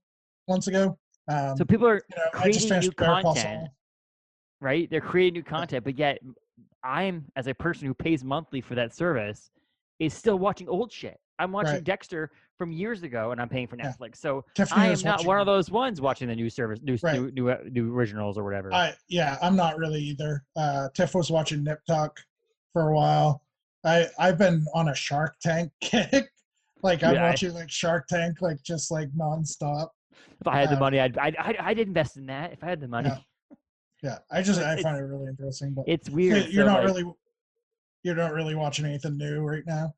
months 0.48 0.68
ago. 0.68 0.98
Um, 1.28 1.58
So 1.58 1.66
people 1.66 1.88
are 1.88 1.96
you 1.96 2.16
know, 2.18 2.24
I 2.34 2.38
creating 2.38 2.68
just 2.70 2.84
new 2.84 2.92
content. 2.92 3.70
Right? 4.62 4.90
They're 4.90 5.02
creating 5.02 5.34
new 5.36 5.44
content, 5.44 5.84
but 5.86 5.98
yet 5.98 6.20
I'm, 6.84 7.26
as 7.36 7.48
a 7.48 7.54
person 7.54 7.88
who 7.88 7.94
pays 7.94 8.24
monthly 8.24 8.62
for 8.62 8.76
that 8.76 8.94
service, 8.94 9.52
is 10.00 10.14
still 10.14 10.38
watching 10.40 10.68
old 10.70 10.92
shit. 10.92 11.20
I'm 11.40 11.52
watching 11.52 11.76
Right. 11.76 11.84
Dexter 11.84 12.32
from 12.58 12.72
years 12.72 13.04
ago, 13.04 13.32
and 13.32 13.42
I'm 13.42 13.48
paying 13.50 13.68
for 13.68 13.78
Yeah. 13.78 13.92
Netflix. 13.94 14.18
So 14.18 14.44
Tiffany 14.56 14.82
I 14.82 14.88
am 14.88 15.00
not 15.04 15.26
one 15.26 15.40
of 15.40 15.46
those 15.46 15.72
ones 15.72 16.02
watching 16.02 16.28
the 16.28 16.36
new 16.36 16.50
service, 16.50 16.80
new 16.82 16.98
Right. 17.02 17.20
new, 17.20 17.32
new, 17.32 17.50
uh, 17.50 17.58
new 17.70 17.94
originals 17.94 18.38
or 18.38 18.44
whatever. 18.44 18.74
I 18.74 18.94
yeah, 19.08 19.38
I'm 19.42 19.56
not 19.56 19.78
really 19.78 20.02
either. 20.02 20.44
Uh, 20.56 20.90
Tiff 20.94 21.16
was 21.16 21.30
watching 21.32 21.64
Nip 21.64 21.80
Tuck 21.88 22.20
for 22.74 22.90
a 22.90 22.96
while. 22.96 23.42
I 23.86 24.08
I've 24.20 24.38
been 24.38 24.66
on 24.74 24.90
a 24.90 24.96
Shark 24.96 25.38
Tank 25.42 25.72
kick. 25.82 26.30
like 26.84 27.04
I'm 27.04 27.16
Yeah, 27.16 27.34
I- 27.42 27.48
like 27.54 27.70
Shark 27.70 28.08
Tank 28.08 28.42
like 28.42 28.62
just 28.64 28.92
like 28.92 29.10
nonstop. 29.12 29.90
if 30.42 30.48
I 30.48 30.60
had 30.60 30.70
the 30.70 30.74
um, 30.74 30.80
money, 30.80 31.00
I'd, 31.00 31.18
I'd, 31.18 31.36
I'd, 31.38 31.56
I'd 31.58 31.80
invest 31.80 32.18
in 32.18 32.26
that. 32.28 32.52
If 32.52 32.64
I 32.64 32.68
had 32.68 32.82
the 32.82 32.88
money, 32.90 33.10
Yeah. 33.10 33.20
Yeah, 34.02 34.20
I 34.32 34.42
just 34.42 34.62
I 34.62 34.82
find 34.82 34.98
it 34.98 35.02
really 35.02 35.28
interesting. 35.28 35.74
But 35.74 35.86
it's 35.88 36.10
weird. 36.10 36.48
you're 36.50 36.66
so, 36.66 36.72
not 36.72 36.84
like- 36.84 36.88
really 36.88 37.14
you're 38.04 38.16
not 38.16 38.34
really 38.34 38.56
watching 38.56 38.86
anything 38.86 39.18
new 39.18 39.42
right 39.42 39.64
now. 39.66 39.94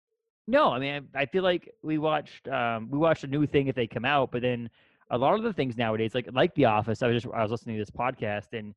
No, 0.47 0.71
I 0.71 0.79
mean, 0.79 1.07
I, 1.15 1.21
I 1.21 1.25
feel 1.27 1.43
like 1.43 1.71
we 1.83 1.97
watched 1.97 2.47
um, 2.47 2.89
we 2.89 2.97
watched 2.97 3.23
a 3.23 3.27
new 3.27 3.45
thing 3.45 3.67
if 3.67 3.75
they 3.75 3.87
come 3.87 4.05
out, 4.05 4.31
but 4.31 4.41
then 4.41 4.69
a 5.11 5.17
lot 5.17 5.35
of 5.35 5.43
the 5.43 5.53
things 5.53 5.77
nowadays, 5.77 6.15
like 6.15 6.27
like 6.33 6.53
The 6.55 6.65
Office, 6.65 7.03
I 7.03 7.07
was 7.07 7.21
just 7.21 7.33
I 7.33 7.41
was 7.41 7.51
listening 7.51 7.77
to 7.77 7.81
this 7.81 7.91
podcast 7.91 8.53
and 8.53 8.73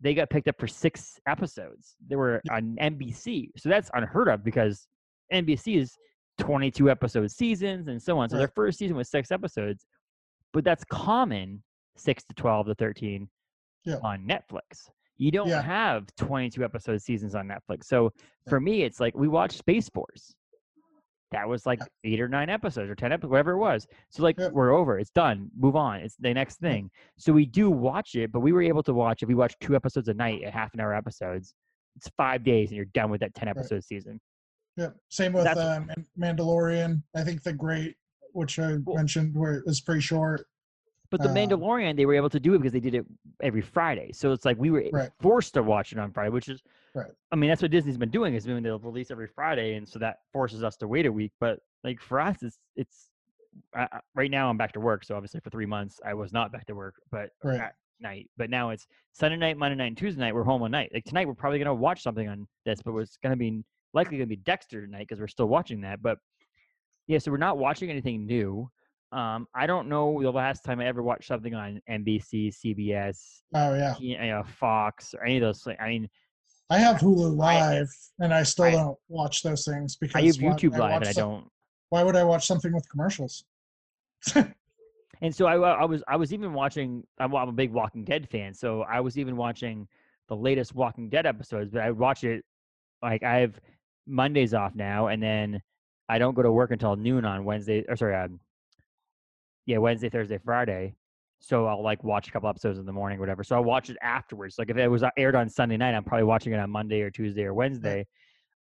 they 0.00 0.14
got 0.14 0.30
picked 0.30 0.46
up 0.46 0.58
for 0.60 0.68
six 0.68 1.18
episodes. 1.26 1.96
They 2.08 2.14
were 2.14 2.40
on 2.50 2.76
NBC, 2.80 3.50
so 3.56 3.68
that's 3.68 3.90
unheard 3.94 4.28
of 4.28 4.44
because 4.44 4.86
NBC 5.32 5.76
is 5.78 5.96
twenty 6.38 6.70
two 6.70 6.88
episode 6.88 7.30
seasons 7.30 7.88
and 7.88 8.00
so 8.00 8.18
on. 8.18 8.28
So 8.28 8.38
their 8.38 8.52
first 8.54 8.78
season 8.78 8.96
was 8.96 9.10
six 9.10 9.32
episodes, 9.32 9.86
but 10.52 10.62
that's 10.62 10.84
common 10.84 11.62
six 11.96 12.22
to 12.24 12.34
twelve 12.34 12.66
to 12.68 12.74
thirteen 12.76 13.28
Yeah. 13.88 13.96
on 14.02 14.24
Netflix. 14.26 14.88
You 15.16 15.30
don't 15.30 15.48
Yeah. 15.48 15.62
have 15.62 16.06
22 16.16 16.62
episode 16.64 17.02
seasons 17.02 17.34
on 17.34 17.48
Netflix. 17.48 17.84
So 17.84 18.12
for 18.48 18.60
me, 18.60 18.82
it's 18.82 19.00
like 19.00 19.16
we 19.16 19.26
watched 19.28 19.58
Space 19.58 19.88
Force. 19.88 20.34
That 21.30 21.46
was 21.46 21.66
like 21.66 21.80
eight 22.04 22.20
or 22.20 22.28
nine 22.28 22.48
episodes 22.48 22.88
or 22.90 22.94
10 22.94 23.12
episodes, 23.12 23.30
whatever 23.30 23.52
it 23.52 23.58
was. 23.58 23.86
So 24.10 24.22
like 24.22 24.38
we're 24.52 24.72
over. 24.72 24.98
It's 24.98 25.10
done. 25.10 25.50
Move 25.58 25.76
on. 25.76 26.00
It's 26.00 26.16
the 26.16 26.32
next 26.32 26.56
thing. 26.58 26.90
So 27.18 27.32
we 27.32 27.44
do 27.44 27.70
watch 27.70 28.14
it, 28.14 28.32
but 28.32 28.40
we 28.40 28.52
were 28.52 28.62
able 28.62 28.82
to 28.84 28.94
watch 28.94 29.22
if 29.22 29.28
we 29.28 29.34
watch 29.34 29.54
two 29.60 29.74
episodes 29.76 30.08
a 30.08 30.14
night 30.14 30.42
at 30.42 30.54
half 30.54 30.72
an 30.72 30.80
hour 30.80 30.94
episodes. 30.94 31.54
It's 31.96 32.08
five 32.16 32.44
days 32.44 32.68
and 32.70 32.76
you're 32.76 32.86
done 32.86 33.10
with 33.10 33.20
that 33.20 33.34
10 33.34 33.48
episode 33.48 33.84
season. 33.84 34.20
Yeah. 34.76 34.90
Same 35.10 35.32
with 35.32 35.46
um, 35.48 35.90
Mandalorian. 36.18 37.02
I 37.14 37.24
think 37.24 37.42
the 37.42 37.52
Great, 37.52 37.96
which 38.32 38.58
I 38.58 38.76
Well- 38.84 38.96
mentioned, 38.96 39.34
where 39.34 39.54
it 39.54 39.66
was 39.66 39.80
pretty 39.80 40.00
short. 40.00 40.46
But 41.10 41.22
the 41.22 41.28
Um, 41.28 41.34
Mandalorian, 41.34 41.96
they 41.96 42.06
were 42.06 42.14
able 42.14 42.28
to 42.30 42.40
do 42.40 42.54
it 42.54 42.58
because 42.58 42.72
they 42.72 42.80
did 42.80 42.94
it 42.94 43.06
every 43.40 43.62
Friday. 43.62 44.12
So 44.12 44.32
it's 44.32 44.44
like 44.44 44.58
we 44.58 44.70
were 44.70 44.88
Right. 44.92 45.10
forced 45.20 45.54
to 45.54 45.62
watch 45.62 45.92
it 45.92 45.98
on 45.98 46.12
Friday, 46.12 46.30
which 46.30 46.48
is, 46.48 46.62
Right. 46.94 47.10
I 47.32 47.36
mean, 47.36 47.48
that's 47.48 47.62
what 47.62 47.70
Disney's 47.70 47.96
been 47.96 48.10
doing 48.10 48.34
is 48.34 48.46
when 48.46 48.62
they'll 48.62 48.78
release 48.78 49.10
every 49.10 49.26
Friday, 49.26 49.74
and 49.74 49.88
so 49.88 49.98
that 49.98 50.18
forces 50.32 50.62
us 50.62 50.76
to 50.78 50.88
wait 50.88 51.06
a 51.06 51.12
week. 51.12 51.32
But 51.40 51.60
like 51.84 52.00
for 52.00 52.20
us, 52.20 52.42
it's 52.42 52.58
it's 52.76 53.10
I, 53.74 54.00
right 54.14 54.30
now 54.30 54.50
I'm 54.50 54.56
back 54.58 54.72
to 54.72 54.80
work, 54.80 55.04
so 55.04 55.16
obviously 55.16 55.40
for 55.40 55.50
three 55.50 55.66
months 55.66 56.00
I 56.04 56.14
was 56.14 56.32
not 56.32 56.52
back 56.52 56.66
to 56.66 56.74
work, 56.74 57.00
but 57.10 57.30
Right. 57.42 57.60
at 57.60 57.74
night. 57.98 58.30
But 58.36 58.50
now 58.50 58.70
it's 58.70 58.86
Sunday 59.12 59.36
night, 59.36 59.56
Monday 59.56 59.76
night, 59.76 59.86
and 59.88 59.96
Tuesday 59.98 60.20
night. 60.20 60.34
We're 60.34 60.44
home 60.44 60.62
all 60.62 60.68
night. 60.68 60.92
Like 60.92 61.04
tonight, 61.04 61.26
we're 61.26 61.34
probably 61.34 61.58
gonna 61.58 61.74
watch 61.74 62.02
something 62.02 62.28
on 62.28 62.46
this, 62.64 62.82
but 62.82 62.94
it's 62.98 63.16
gonna 63.16 63.36
be 63.36 63.64
likely 63.94 64.18
gonna 64.18 64.26
be 64.26 64.36
Dexter 64.36 64.84
tonight 64.84 65.00
because 65.08 65.18
we're 65.20 65.26
still 65.28 65.48
watching 65.48 65.80
that. 65.80 66.02
But 66.02 66.18
yeah, 67.06 67.18
so 67.18 67.30
we're 67.30 67.38
not 67.38 67.58
watching 67.58 67.90
anything 67.90 68.26
new. 68.26 68.70
Um, 69.10 69.48
I 69.54 69.66
don't 69.66 69.88
know 69.88 70.20
the 70.22 70.30
last 70.30 70.64
time 70.64 70.80
I 70.80 70.86
ever 70.86 71.02
watched 71.02 71.28
something 71.28 71.54
on 71.54 71.80
NBC, 71.88 72.48
CBS, 72.54 73.40
Oh 73.54 73.74
yeah, 73.74 73.94
you 73.98 74.18
know, 74.18 74.42
Fox, 74.44 75.14
or 75.14 75.24
any 75.24 75.36
of 75.36 75.42
those. 75.42 75.62
things. 75.62 75.78
I 75.80 75.88
mean, 75.88 76.08
I 76.70 76.78
have 76.78 76.96
Hulu 76.98 77.42
I- 77.42 77.76
Live, 77.78 77.88
and 78.18 78.34
I 78.34 78.42
still 78.42 78.66
I- 78.66 78.72
don't 78.72 78.98
watch 79.08 79.42
those 79.42 79.64
things 79.64 79.96
because 79.96 80.16
I 80.16 80.26
have 80.26 80.36
why 80.36 80.42
YouTube 80.52 80.72
Live, 80.72 80.80
watch 80.80 80.92
and 80.96 81.06
I 81.08 81.12
don't. 81.12 81.46
Why 81.90 82.02
would 82.02 82.16
I 82.16 82.24
watch 82.24 82.46
something 82.46 82.72
with 82.72 82.88
commercials? 82.90 83.44
And 85.20 85.34
so 85.34 85.46
I, 85.46 85.56
I 85.56 85.84
was 85.84 86.02
I 86.06 86.14
was 86.14 86.32
even 86.32 86.52
watching. 86.52 87.02
I'm, 87.18 87.34
I'm 87.34 87.48
a 87.48 87.52
big 87.52 87.72
Walking 87.72 88.04
Dead 88.04 88.28
fan, 88.30 88.54
so 88.54 88.82
I 88.82 89.00
was 89.00 89.18
even 89.18 89.36
watching 89.36 89.88
the 90.28 90.36
latest 90.36 90.76
Walking 90.76 91.08
Dead 91.08 91.26
episodes. 91.26 91.72
But 91.72 91.82
I 91.82 91.90
watch 91.90 92.22
it 92.22 92.44
like 93.02 93.24
I 93.24 93.38
have 93.38 93.58
Mondays 94.06 94.54
off 94.54 94.76
now, 94.76 95.08
and 95.08 95.20
then 95.20 95.60
I 96.08 96.18
don't 96.18 96.34
go 96.34 96.42
to 96.42 96.52
work 96.52 96.70
until 96.70 96.94
noon 96.94 97.24
on 97.24 97.44
Wednesday. 97.44 97.84
Or 97.88 97.96
sorry, 97.96 98.14
um, 98.14 98.38
yeah, 99.68 99.76
Wednesday, 99.76 100.08
Thursday, 100.08 100.38
Friday. 100.42 100.94
So 101.40 101.66
I'll 101.66 101.82
like 101.82 102.02
watch 102.02 102.26
a 102.26 102.30
couple 102.32 102.48
episodes 102.48 102.78
in 102.78 102.86
the 102.86 102.92
morning, 102.92 103.18
or 103.18 103.20
whatever. 103.20 103.44
So 103.44 103.54
I'll 103.54 103.62
watch 103.64 103.90
it 103.90 103.98
afterwards. 104.02 104.56
Like 104.58 104.70
if 104.70 104.76
it 104.78 104.88
was 104.88 105.02
uh, 105.02 105.10
aired 105.18 105.36
on 105.36 105.48
Sunday 105.48 105.76
night, 105.76 105.94
I'm 105.94 106.02
probably 106.02 106.24
watching 106.24 106.52
it 106.54 106.58
on 106.58 106.70
Monday 106.70 107.02
or 107.02 107.10
Tuesday 107.10 107.44
or 107.44 107.52
Wednesday. 107.54 108.06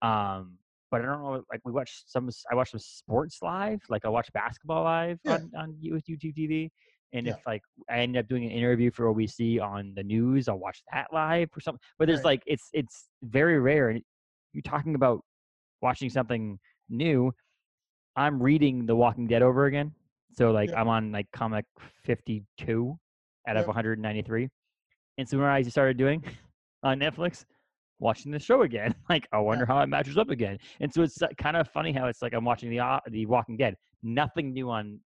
Um, 0.03 0.59
but 0.91 1.01
I 1.01 1.05
don't 1.07 1.23
know. 1.23 1.43
Like 1.51 1.61
we 1.65 1.71
watch 1.73 2.03
some. 2.07 2.29
I 2.51 2.57
watch 2.57 2.73
some 2.73 2.81
sports 2.81 3.39
live. 3.41 3.81
Like 3.89 4.05
I 4.05 4.09
watch 4.09 4.31
basketball 4.35 4.83
live 4.83 5.19
Yeah. 5.25 5.35
on 5.35 5.51
on 5.57 5.77
U- 5.81 5.95
YouTube 6.09 6.35
TV. 6.37 6.71
And 7.13 7.27
Yeah. 7.27 7.35
if 7.35 7.47
like 7.47 7.63
I 7.89 8.01
end 8.01 8.17
up 8.17 8.27
doing 8.29 8.45
an 8.45 8.51
interview 8.51 8.91
for 8.91 9.07
OBC 9.15 9.61
on 9.61 9.93
the 9.95 10.03
news, 10.03 10.49
I'll 10.49 10.59
watch 10.59 10.83
that 10.93 11.07
live 11.13 11.49
or 11.57 11.61
something. 11.61 11.81
But 12.01 12.09
there's 12.09 12.19
Right. 12.19 12.27
like 12.27 12.43
it's 12.47 12.69
it's 12.73 13.09
very 13.23 13.61
rare. 13.61 13.91
And 13.91 14.03
you're 14.53 14.63
talking 14.63 14.97
about 14.97 15.23
watching 15.83 16.11
something 16.11 16.59
new. 16.91 17.33
I'm 18.17 18.43
reading 18.43 18.87
The 18.87 18.97
Walking 18.97 19.29
Dead 19.29 19.43
over 19.43 19.67
again. 19.67 19.93
So 20.37 20.51
like 20.51 20.71
Yeah. 20.71 20.81
I'm 20.81 20.89
on 20.89 21.13
like 21.13 21.27
comic 21.33 21.65
52 22.05 22.99
out 23.49 23.57
of 23.57 23.67
193. 23.67 24.49
And 25.19 25.29
so 25.29 25.39
when 25.39 25.47
I 25.47 25.63
started 25.63 25.97
doing 25.97 26.23
on 26.83 27.01
Netflix, 27.01 27.45
watching 27.99 28.31
the 28.31 28.39
show 28.39 28.63
again. 28.63 28.95
Like 29.09 29.27
I 29.33 29.39
wonder 29.39 29.65
how 29.65 29.81
it 29.81 29.87
matches 29.87 30.19
up 30.19 30.31
again. 30.31 30.59
And 30.81 30.93
so 30.93 31.03
it's 31.03 31.19
kind 31.39 31.57
of 31.57 31.69
funny 31.69 31.93
how 31.93 32.07
it's 32.07 32.23
like 32.23 32.35
I'm 32.35 32.45
watching 32.45 32.71
the 32.71 32.81
uh, 32.81 33.01
the 33.09 33.27
Walking 33.27 33.57
Dead. 33.57 33.77
Nothing 34.03 34.53
new 34.53 34.71
on 34.71 35.01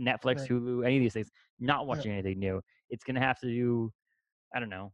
Netflix, 0.00 0.40
Right. 0.40 0.50
Hulu, 0.50 0.86
any 0.86 0.96
of 0.98 1.02
these 1.02 1.12
things. 1.14 1.30
Not 1.58 1.86
watching 1.86 2.12
anything 2.12 2.38
new. 2.38 2.60
It's 2.90 3.04
gonna 3.04 3.20
have 3.20 3.38
to 3.40 3.46
do. 3.46 3.92
I 4.54 4.60
don't 4.60 4.68
know. 4.68 4.92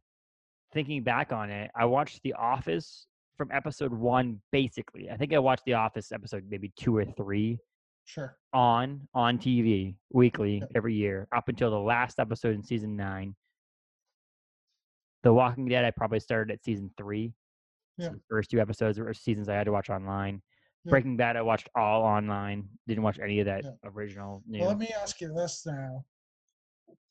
Thinking 0.73 1.03
back 1.03 1.31
on 1.31 1.51
it, 1.51 1.69
I 1.75 1.85
watched 1.85 2.21
The 2.23 2.33
Office 2.33 3.05
from 3.37 3.49
episode 3.51 3.93
one. 3.93 4.41
Basically, 4.51 5.09
I 5.11 5.17
think 5.17 5.33
I 5.33 5.39
watched 5.39 5.65
The 5.65 5.73
Office 5.73 6.11
episode 6.11 6.45
maybe 6.49 6.71
two 6.75 6.95
or 6.97 7.05
three 7.05 7.59
Sure. 8.05 8.37
on 8.51 9.07
on 9.13 9.37
TV 9.39 9.95
weekly 10.11 10.59
Yep. 10.59 10.71
every 10.75 10.93
year 10.93 11.27
up 11.35 11.47
until 11.47 11.71
the 11.71 11.79
last 11.79 12.19
episode 12.19 12.53
in 12.53 12.63
season 12.63 12.95
nine. 12.95 13.35
The 15.23 15.33
Walking 15.33 15.67
Dead, 15.67 15.85
I 15.85 15.91
probably 15.91 16.19
started 16.19 16.53
at 16.53 16.63
season 16.63 16.91
three. 16.97 17.33
So 17.99 18.05
Yeah. 18.05 18.09
the 18.09 18.21
first 18.29 18.51
two 18.51 18.59
episodes 18.59 18.99
or 18.99 19.13
seasons 19.13 19.47
I 19.47 19.53
had 19.55 19.63
to 19.65 19.71
watch 19.71 19.89
online. 19.89 20.41
Yeah. 20.83 20.89
Breaking 20.91 21.15
Bad, 21.15 21.37
I 21.37 21.41
watched 21.41 21.69
all 21.75 22.03
online. 22.03 22.67
Didn't 22.87 23.03
watch 23.03 23.19
any 23.19 23.39
of 23.39 23.45
that 23.45 23.63
Yeah. 23.63 23.71
original. 23.85 24.43
Well, 24.47 24.67
let 24.67 24.77
me 24.77 24.89
ask 24.89 25.21
you 25.21 25.33
this 25.33 25.65
now. 25.65 26.05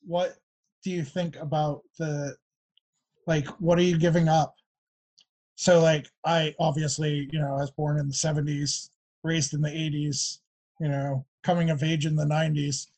What 0.05 0.37
do 0.83 0.91
you 0.91 1.05
think 1.05 1.37
about 1.37 1.83
the 1.99 2.37
like 3.27 3.47
what 3.61 3.79
are 3.79 3.83
you 3.83 3.97
giving 3.99 4.29
up? 4.29 4.55
So 5.55 5.81
like 5.81 6.07
I 6.25 6.55
obviously, 6.59 7.29
you 7.33 7.39
know, 7.39 7.53
I 7.55 7.61
was 7.61 7.71
born 7.71 7.99
in 7.99 8.09
the 8.09 8.15
70s, 8.15 8.91
raised 9.23 9.55
in 9.55 9.61
the 9.63 9.71
80s, 9.71 10.42
you 10.83 10.89
know, 10.89 11.25
coming 11.45 11.71
of 11.71 11.85
age 11.85 12.07
in 12.07 12.17
the 12.17 12.25
90s. 12.25 12.89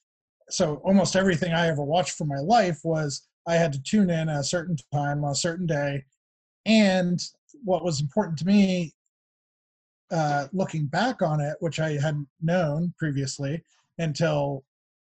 So 0.48 0.76
almost 0.76 1.16
everything 1.16 1.52
I 1.52 1.68
ever 1.68 1.82
watched 1.82 2.16
for 2.16 2.24
my 2.24 2.38
life 2.38 2.80
was 2.82 3.28
I 3.46 3.54
had 3.54 3.74
to 3.74 3.82
tune 3.82 4.08
in 4.08 4.30
at 4.30 4.40
a 4.40 4.44
certain 4.44 4.76
time 4.92 5.22
on 5.22 5.32
a 5.32 5.36
certain 5.36 5.66
day. 5.66 6.02
And 6.64 7.20
what 7.62 7.84
was 7.84 8.00
important 8.00 8.38
to 8.38 8.46
me 8.46 8.94
uh, 10.10 10.46
looking 10.52 10.86
back 10.86 11.20
on 11.20 11.40
it, 11.40 11.56
which 11.60 11.78
I 11.78 11.92
hadn't 11.92 12.28
known 12.40 12.94
previously 12.98 13.62
until 13.98 14.64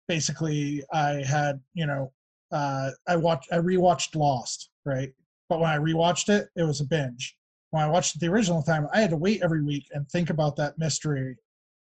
basically 0.07 0.84
I 0.91 1.24
had, 1.24 1.61
you 1.76 1.86
know, 1.86 2.11
uh, 2.51 2.91
I 3.07 3.16
watched 3.16 3.51
I 3.51 3.57
rewatched 3.57 4.16
Lost, 4.16 4.70
right? 4.86 5.13
But 5.49 5.59
when 5.59 5.70
I 5.70 5.78
rewatched 5.78 6.30
it, 6.30 6.49
it 6.55 6.63
was 6.63 6.82
a 6.82 6.86
binge. 6.86 7.38
When 7.70 7.84
I 7.84 7.88
watched 7.88 8.16
it 8.16 8.20
the 8.20 8.28
original 8.28 8.63
time, 8.63 8.88
I 8.91 9.01
had 9.01 9.11
to 9.11 9.18
wait 9.18 9.43
every 9.43 9.63
week 9.63 9.86
and 9.91 10.07
think 10.09 10.32
about 10.32 10.55
that 10.55 10.80
mystery 10.80 11.36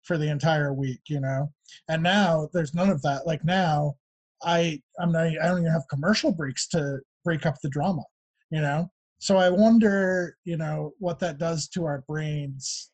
for 0.04 0.18
the 0.18 0.30
entire 0.30 0.74
week, 0.74 1.02
you 1.08 1.20
know. 1.20 1.52
And 1.90 2.04
now 2.04 2.50
there's 2.54 2.74
none 2.74 2.90
of 2.90 3.02
that. 3.04 3.26
Like 3.26 3.44
now, 3.44 3.96
I 4.44 4.82
I'm 5.00 5.12
not 5.12 5.28
I 5.28 5.48
don't 5.48 5.60
even 5.60 5.72
have 5.72 5.88
commercial 5.90 6.32
breaks 6.32 6.68
to 6.70 7.00
break 7.24 7.46
up 7.46 7.56
the 7.62 7.70
drama, 7.70 8.04
you 8.52 8.62
know. 8.62 8.90
So 9.20 9.38
I 9.38 9.50
wonder, 9.50 10.36
you 10.44 10.58
know, 10.58 10.94
what 11.00 11.20
that 11.20 11.38
does 11.38 11.70
to 11.70 11.86
our 11.86 12.04
brains 12.08 12.92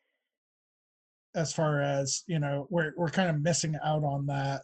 as 1.34 1.52
far 1.52 1.80
as 1.80 2.24
you 2.26 2.38
know 2.38 2.66
we're 2.70 2.92
we're 2.96 3.10
kind 3.10 3.30
of 3.30 3.40
missing 3.40 3.76
out 3.84 4.04
on 4.04 4.26
that. 4.26 4.62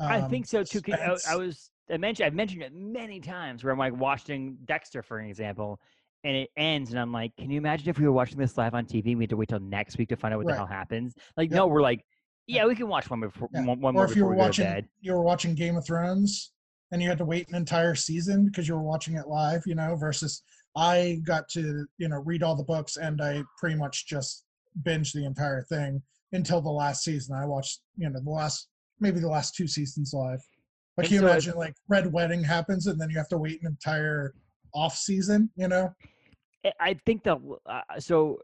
I 0.00 0.20
um, 0.20 0.30
think 0.30 0.46
so 0.46 0.62
too. 0.62 0.80
I, 0.92 1.16
I 1.28 1.36
was 1.36 1.70
I 1.90 1.96
mentioned 1.96 2.26
I've 2.26 2.34
mentioned 2.34 2.62
it 2.62 2.72
many 2.74 3.20
times 3.20 3.62
where 3.62 3.72
I'm 3.72 3.78
like 3.78 3.96
watching 3.96 4.56
Dexter 4.64 5.02
for 5.02 5.20
example, 5.20 5.80
and 6.24 6.36
it 6.36 6.50
ends, 6.56 6.90
and 6.90 7.00
I'm 7.00 7.12
like, 7.12 7.36
can 7.36 7.50
you 7.50 7.58
imagine 7.58 7.88
if 7.88 7.98
we 7.98 8.06
were 8.06 8.12
watching 8.12 8.38
this 8.38 8.56
live 8.56 8.74
on 8.74 8.86
TV? 8.86 9.16
We 9.16 9.24
had 9.24 9.30
to 9.30 9.36
wait 9.36 9.48
till 9.48 9.60
next 9.60 9.98
week 9.98 10.08
to 10.10 10.16
find 10.16 10.32
out 10.32 10.38
what 10.38 10.46
Right. 10.46 10.52
the 10.54 10.58
hell 10.58 10.66
happens. 10.66 11.14
Like, 11.36 11.50
Yeah. 11.50 11.58
no, 11.58 11.66
we're 11.66 11.82
like, 11.82 12.04
Yeah. 12.46 12.66
we 12.66 12.74
can 12.76 12.88
watch 12.88 13.10
one 13.10 13.20
before 13.20 13.48
Yeah. 13.52 13.64
one, 13.66 13.80
one 13.80 13.94
or 13.94 13.98
more 13.98 14.04
if 14.04 14.16
you 14.16 14.24
were 14.24 14.30
we 14.30 14.36
go 14.36 14.42
to 14.42 14.46
watching 14.48 14.88
you 15.00 15.12
were 15.14 15.22
watching 15.22 15.54
Game 15.54 15.76
of 15.76 15.84
Thrones 15.84 16.52
and 16.92 17.02
you 17.02 17.08
had 17.08 17.18
to 17.18 17.24
wait 17.24 17.48
an 17.48 17.54
entire 17.56 17.94
season 17.94 18.46
because 18.46 18.68
you 18.68 18.74
were 18.74 18.82
watching 18.82 19.16
it 19.16 19.26
live, 19.26 19.62
you 19.66 19.74
know, 19.74 19.96
versus 19.96 20.42
I 20.76 21.20
got 21.24 21.48
to, 21.50 21.86
you 21.98 22.08
know, 22.08 22.18
read 22.20 22.42
all 22.42 22.54
the 22.56 22.64
books 22.64 22.96
and 22.96 23.20
I 23.20 23.42
pretty 23.58 23.76
much 23.76 24.06
just 24.06 24.44
binged 24.82 25.12
the 25.12 25.24
entire 25.26 25.62
thing 25.62 26.02
until 26.32 26.60
the 26.62 26.70
last 26.70 27.02
season. 27.04 27.34
I 27.34 27.44
watched, 27.46 27.80
you 27.96 28.08
know, 28.08 28.20
the 28.20 28.30
last 28.30 28.68
maybe 29.00 29.18
the 29.18 29.28
last 29.28 29.54
two 29.56 29.66
seasons 29.66 30.12
live. 30.14 30.40
But 30.96 31.04
And 31.06 31.08
can 31.08 31.14
you 31.14 31.20
so 31.22 31.26
imagine 31.26 31.56
like 31.56 31.74
Red 31.88 32.12
Wedding 32.12 32.44
happens 32.44 32.86
and 32.86 33.00
then 33.00 33.10
you 33.10 33.16
have 33.18 33.28
to 33.28 33.38
wait 33.38 33.60
an 33.60 33.66
entire 33.66 34.34
off 34.74 34.96
season, 34.96 35.50
you 35.56 35.68
know? 35.68 35.92
I- 36.64 36.72
I 36.80 36.94
think 37.06 37.24
that 37.24 37.38
uh, 37.66 37.80
so 37.98 38.38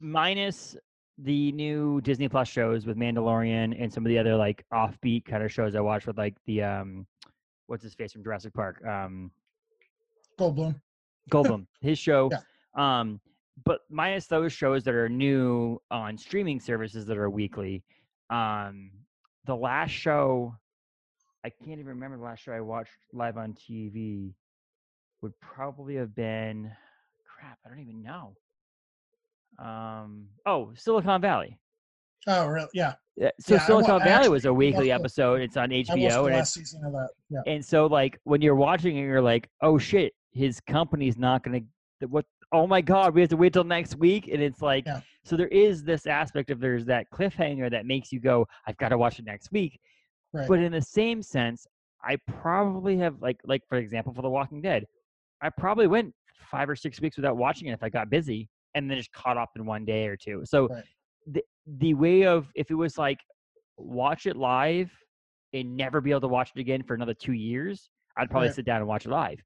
minus 0.00 0.76
the 1.18 1.50
new 1.52 2.00
Disney 2.02 2.28
Plus 2.28 2.48
shows 2.48 2.84
with 2.86 2.96
Mandalorian 2.98 3.74
and 3.82 3.90
some 3.92 4.04
of 4.04 4.08
the 4.10 4.18
other 4.18 4.36
like 4.36 4.64
offbeat 4.72 5.24
kind 5.24 5.42
of 5.42 5.50
shows 5.50 5.74
I 5.74 5.80
watched 5.80 6.06
with 6.06 6.18
like 6.18 6.34
the 6.44 6.62
um 6.62 7.06
what's 7.68 7.82
his 7.82 7.94
face 7.94 8.12
from 8.12 8.22
Jurassic 8.22 8.52
Park 8.52 8.84
um 8.86 9.30
Goldblum. 10.38 10.78
Goldblum 11.30 11.66
his 11.80 11.98
show 11.98 12.30
Yeah. 12.30 12.40
um 13.00 13.20
but 13.64 13.80
minus 13.88 14.26
those 14.26 14.52
shows 14.52 14.84
that 14.84 14.94
are 14.94 15.08
new 15.08 15.80
on 15.90 16.18
streaming 16.18 16.60
services 16.60 17.06
that 17.06 17.16
are 17.16 17.30
weekly 17.30 17.82
um 18.28 18.90
the 19.46 19.56
last 19.56 19.92
show 19.92 20.54
I 21.42 21.48
can't 21.48 21.78
even 21.80 21.86
remember 21.86 22.18
the 22.18 22.24
last 22.24 22.42
show 22.42 22.52
I 22.52 22.60
watched 22.60 22.90
live 23.14 23.38
on 23.38 23.54
TV 23.54 24.34
would 25.26 25.40
probably 25.40 25.96
have 25.96 26.14
been 26.14 26.70
crap 27.26 27.58
I 27.64 27.68
don't 27.68 27.80
even 27.80 28.00
know 28.02 28.36
um 29.58 30.28
oh 30.46 30.70
Silicon 30.76 31.20
Valley 31.20 31.58
Oh, 32.28 32.46
really? 32.48 32.66
Yeah. 32.74 32.94
yeah, 33.16 33.30
so 33.40 33.54
Yeah, 33.54 33.60
Silicon 33.66 34.02
I 34.02 34.04
Valley 34.04 34.28
was 34.28 34.46
a 34.46 34.52
weekly 34.52 34.86
the- 34.86 34.92
episode 34.92 35.40
it's 35.40 35.56
on 35.56 35.70
the 35.70 35.84
HBO 35.84 36.26
and 36.26 36.36
it's 36.36 36.54
season 36.54 36.84
of 36.84 36.92
that. 36.92 37.08
Yeah. 37.30 37.40
and 37.52 37.64
so 37.64 37.86
like 37.86 38.18
when 38.24 38.40
you're 38.40 38.54
watching 38.56 38.96
it 38.96 39.02
you're 39.02 39.22
like 39.22 39.48
oh 39.62 39.78
shit 39.78 40.12
his 40.32 40.60
company's 40.60 41.16
not 41.16 41.42
gonna 41.42 41.60
what 42.08 42.24
oh 42.52 42.66
my 42.68 42.80
god 42.80 43.14
we 43.14 43.20
have 43.22 43.30
to 43.30 43.36
wait 43.36 43.52
till 43.52 43.64
next 43.64 43.96
week 43.96 44.28
and 44.32 44.40
it's 44.42 44.60
like 44.62 44.86
Yeah. 44.86 45.00
so 45.24 45.36
there 45.36 45.48
is 45.48 45.82
this 45.82 46.06
aspect 46.06 46.50
of 46.50 46.60
there's 46.60 46.84
that 46.86 47.06
cliffhanger 47.12 47.68
that 47.70 47.86
makes 47.86 48.12
you 48.12 48.20
go 48.20 48.46
i've 48.68 48.76
got 48.76 48.90
to 48.90 48.98
watch 48.98 49.18
it 49.18 49.24
next 49.24 49.50
week 49.50 49.80
Right. 50.32 50.46
but 50.48 50.58
in 50.60 50.70
the 50.72 50.82
same 50.82 51.22
sense 51.22 51.66
i 52.04 52.16
probably 52.26 52.98
have 52.98 53.22
like 53.22 53.38
like 53.44 53.62
for 53.68 53.78
example 53.78 54.12
for 54.12 54.22
the 54.22 54.28
walking 54.28 54.60
dead 54.60 54.84
i 55.42 55.48
probably 55.48 55.86
went 55.86 56.12
five 56.50 56.68
or 56.68 56.76
six 56.76 57.00
weeks 57.00 57.16
without 57.16 57.36
watching 57.36 57.68
it 57.68 57.72
if 57.72 57.82
i 57.82 57.88
got 57.88 58.10
busy 58.10 58.48
and 58.74 58.90
then 58.90 58.98
just 58.98 59.12
caught 59.12 59.36
up 59.36 59.50
in 59.56 59.64
one 59.66 59.84
day 59.84 60.06
or 60.06 60.16
two 60.16 60.42
so 60.44 60.68
Right. 60.68 60.84
the, 61.26 61.42
the 61.78 61.94
way 61.94 62.24
of 62.24 62.46
if 62.54 62.70
it 62.70 62.74
was 62.74 62.98
like 62.98 63.18
watch 63.76 64.26
it 64.26 64.36
live 64.36 64.90
and 65.52 65.76
never 65.76 66.00
be 66.00 66.10
able 66.10 66.20
to 66.22 66.28
watch 66.28 66.50
it 66.54 66.60
again 66.60 66.82
for 66.82 66.94
another 66.94 67.14
two 67.14 67.32
years 67.32 67.90
i'd 68.16 68.30
probably 68.30 68.48
Right. 68.48 68.56
sit 68.56 68.64
down 68.64 68.78
and 68.78 68.86
watch 68.88 69.06
it 69.06 69.10
live 69.10 69.38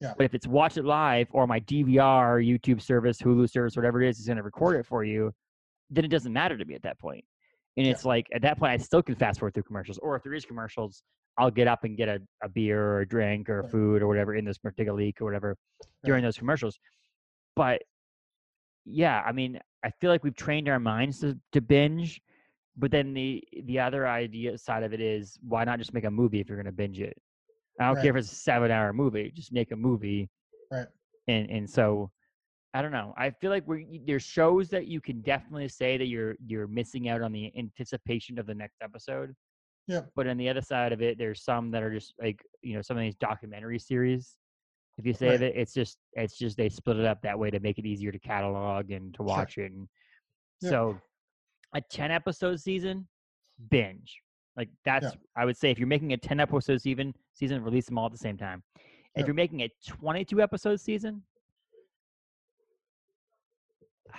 Yeah. 0.00 0.14
but 0.16 0.24
if 0.24 0.34
it's 0.34 0.46
watch 0.46 0.76
it 0.76 0.84
live 0.84 1.28
or 1.32 1.46
my 1.46 1.60
dvr 1.60 2.44
youtube 2.46 2.80
service 2.80 3.18
hulu 3.20 3.48
service 3.50 3.76
whatever 3.76 4.02
it 4.02 4.08
is 4.08 4.18
is 4.18 4.26
going 4.26 4.36
to 4.36 4.42
record 4.42 4.76
it 4.76 4.86
for 4.86 5.04
you 5.04 5.32
then 5.90 6.04
it 6.04 6.08
doesn't 6.08 6.32
matter 6.32 6.56
to 6.56 6.64
me 6.64 6.74
at 6.74 6.82
that 6.82 6.98
point. 6.98 7.24
and 7.76 7.86
Yeah. 7.86 7.92
it's 7.92 8.04
like 8.04 8.26
at 8.34 8.42
that 8.42 8.58
point 8.58 8.72
i 8.72 8.76
still 8.76 9.02
can 9.02 9.14
fast 9.14 9.38
forward 9.40 9.54
through 9.54 9.62
commercials 9.64 9.98
or 9.98 10.16
if 10.16 10.22
there 10.22 10.34
is 10.34 10.44
commercials 10.44 11.02
i'll 11.38 11.50
get 11.50 11.66
up 11.68 11.84
and 11.84 11.96
get 11.96 12.08
a, 12.08 12.20
a 12.42 12.48
beer 12.48 12.80
or 12.82 13.00
a 13.00 13.08
drink 13.08 13.48
or 13.48 13.62
food 13.64 14.02
or 14.02 14.06
whatever 14.06 14.34
in 14.34 14.44
this 14.44 14.58
particular 14.58 14.96
leak 14.98 15.20
or 15.20 15.24
whatever 15.24 15.56
during 16.04 16.22
those 16.22 16.36
commercials. 16.38 16.78
But 17.56 17.82
yeah 18.86 19.22
i 19.24 19.32
mean 19.32 19.58
i 19.82 19.90
feel 20.00 20.10
like 20.10 20.22
we've 20.22 20.36
trained 20.36 20.68
our 20.68 20.78
minds 20.78 21.20
to, 21.20 21.38
to 21.52 21.60
binge 21.60 22.20
but 22.76 22.90
then 22.90 23.14
the 23.14 23.42
the 23.64 23.78
other 23.78 24.06
idea 24.06 24.58
side 24.58 24.82
of 24.82 24.92
it 24.92 25.00
is 25.00 25.38
why 25.48 25.64
not 25.64 25.78
just 25.78 25.94
make 25.94 26.04
a 26.04 26.10
movie 26.10 26.40
if 26.40 26.48
you're 26.48 26.58
going 26.58 26.66
to 26.66 26.72
binge 26.72 27.00
it? 27.00 27.16
I 27.80 27.86
don't 27.86 28.00
care 28.02 28.10
if 28.10 28.16
it's 28.16 28.30
a 28.32 28.34
seven 28.34 28.70
hour 28.70 28.92
movie 28.92 29.30
just 29.34 29.52
make 29.52 29.72
a 29.72 29.76
movie 29.76 30.28
Right. 30.70 30.86
and 31.28 31.48
and 31.50 31.68
so 31.70 32.10
i 32.74 32.82
don't 32.82 32.92
know 32.92 33.14
i 33.16 33.30
feel 33.30 33.50
like 33.50 33.66
we 33.66 34.00
there's 34.06 34.22
shows 34.22 34.68
that 34.70 34.86
you 34.86 35.00
can 35.00 35.20
definitely 35.22 35.68
say 35.68 35.96
that 35.96 36.06
you're 36.06 36.36
you're 36.46 36.66
missing 36.66 37.08
out 37.08 37.22
on 37.22 37.32
the 37.32 37.52
anticipation 37.56 38.38
of 38.38 38.46
the 38.46 38.54
next 38.54 38.76
episode 38.82 39.34
Yep. 39.86 40.10
but 40.16 40.26
on 40.26 40.36
the 40.38 40.48
other 40.48 40.62
side 40.62 40.92
of 40.92 41.02
it 41.02 41.18
there's 41.18 41.42
some 41.42 41.70
that 41.72 41.82
are 41.82 41.92
just 41.92 42.14
like 42.20 42.42
you 42.62 42.74
know 42.74 42.82
some 42.82 42.96
of 42.96 43.02
these 43.02 43.16
documentary 43.16 43.78
series 43.78 44.36
if 44.96 45.04
you 45.04 45.12
say 45.12 45.30
Right. 45.30 45.40
that 45.40 45.60
it's 45.60 45.74
just 45.74 45.98
it's 46.14 46.38
just 46.38 46.56
they 46.56 46.68
split 46.70 46.96
it 46.98 47.04
up 47.04 47.20
that 47.22 47.38
way 47.38 47.50
to 47.50 47.60
make 47.60 47.78
it 47.78 47.84
easier 47.84 48.10
to 48.12 48.18
catalog 48.18 48.90
and 48.90 49.12
to 49.14 49.22
watch 49.22 49.58
it 49.58 49.72
and 49.72 49.86
Yeah. 50.62 50.70
so 50.70 50.98
a 51.74 51.80
10 51.82 52.10
episode 52.10 52.60
season 52.60 53.06
binge 53.70 54.20
like 54.56 54.68
that's 54.84 55.08
i 55.36 55.44
would 55.44 55.56
say 55.56 55.70
if 55.70 55.78
you're 55.78 55.86
making 55.88 56.12
a 56.12 56.16
10 56.16 56.40
episode 56.40 56.80
season 56.80 57.12
season 57.34 57.62
release 57.62 57.86
them 57.86 57.98
all 57.98 58.06
at 58.06 58.12
the 58.12 58.18
same 58.18 58.36
time 58.38 58.62
if 58.76 59.20
Yep. 59.20 59.26
you're 59.26 59.34
making 59.34 59.60
a 59.62 59.70
22 59.86 60.40
episode 60.40 60.80
season 60.80 61.22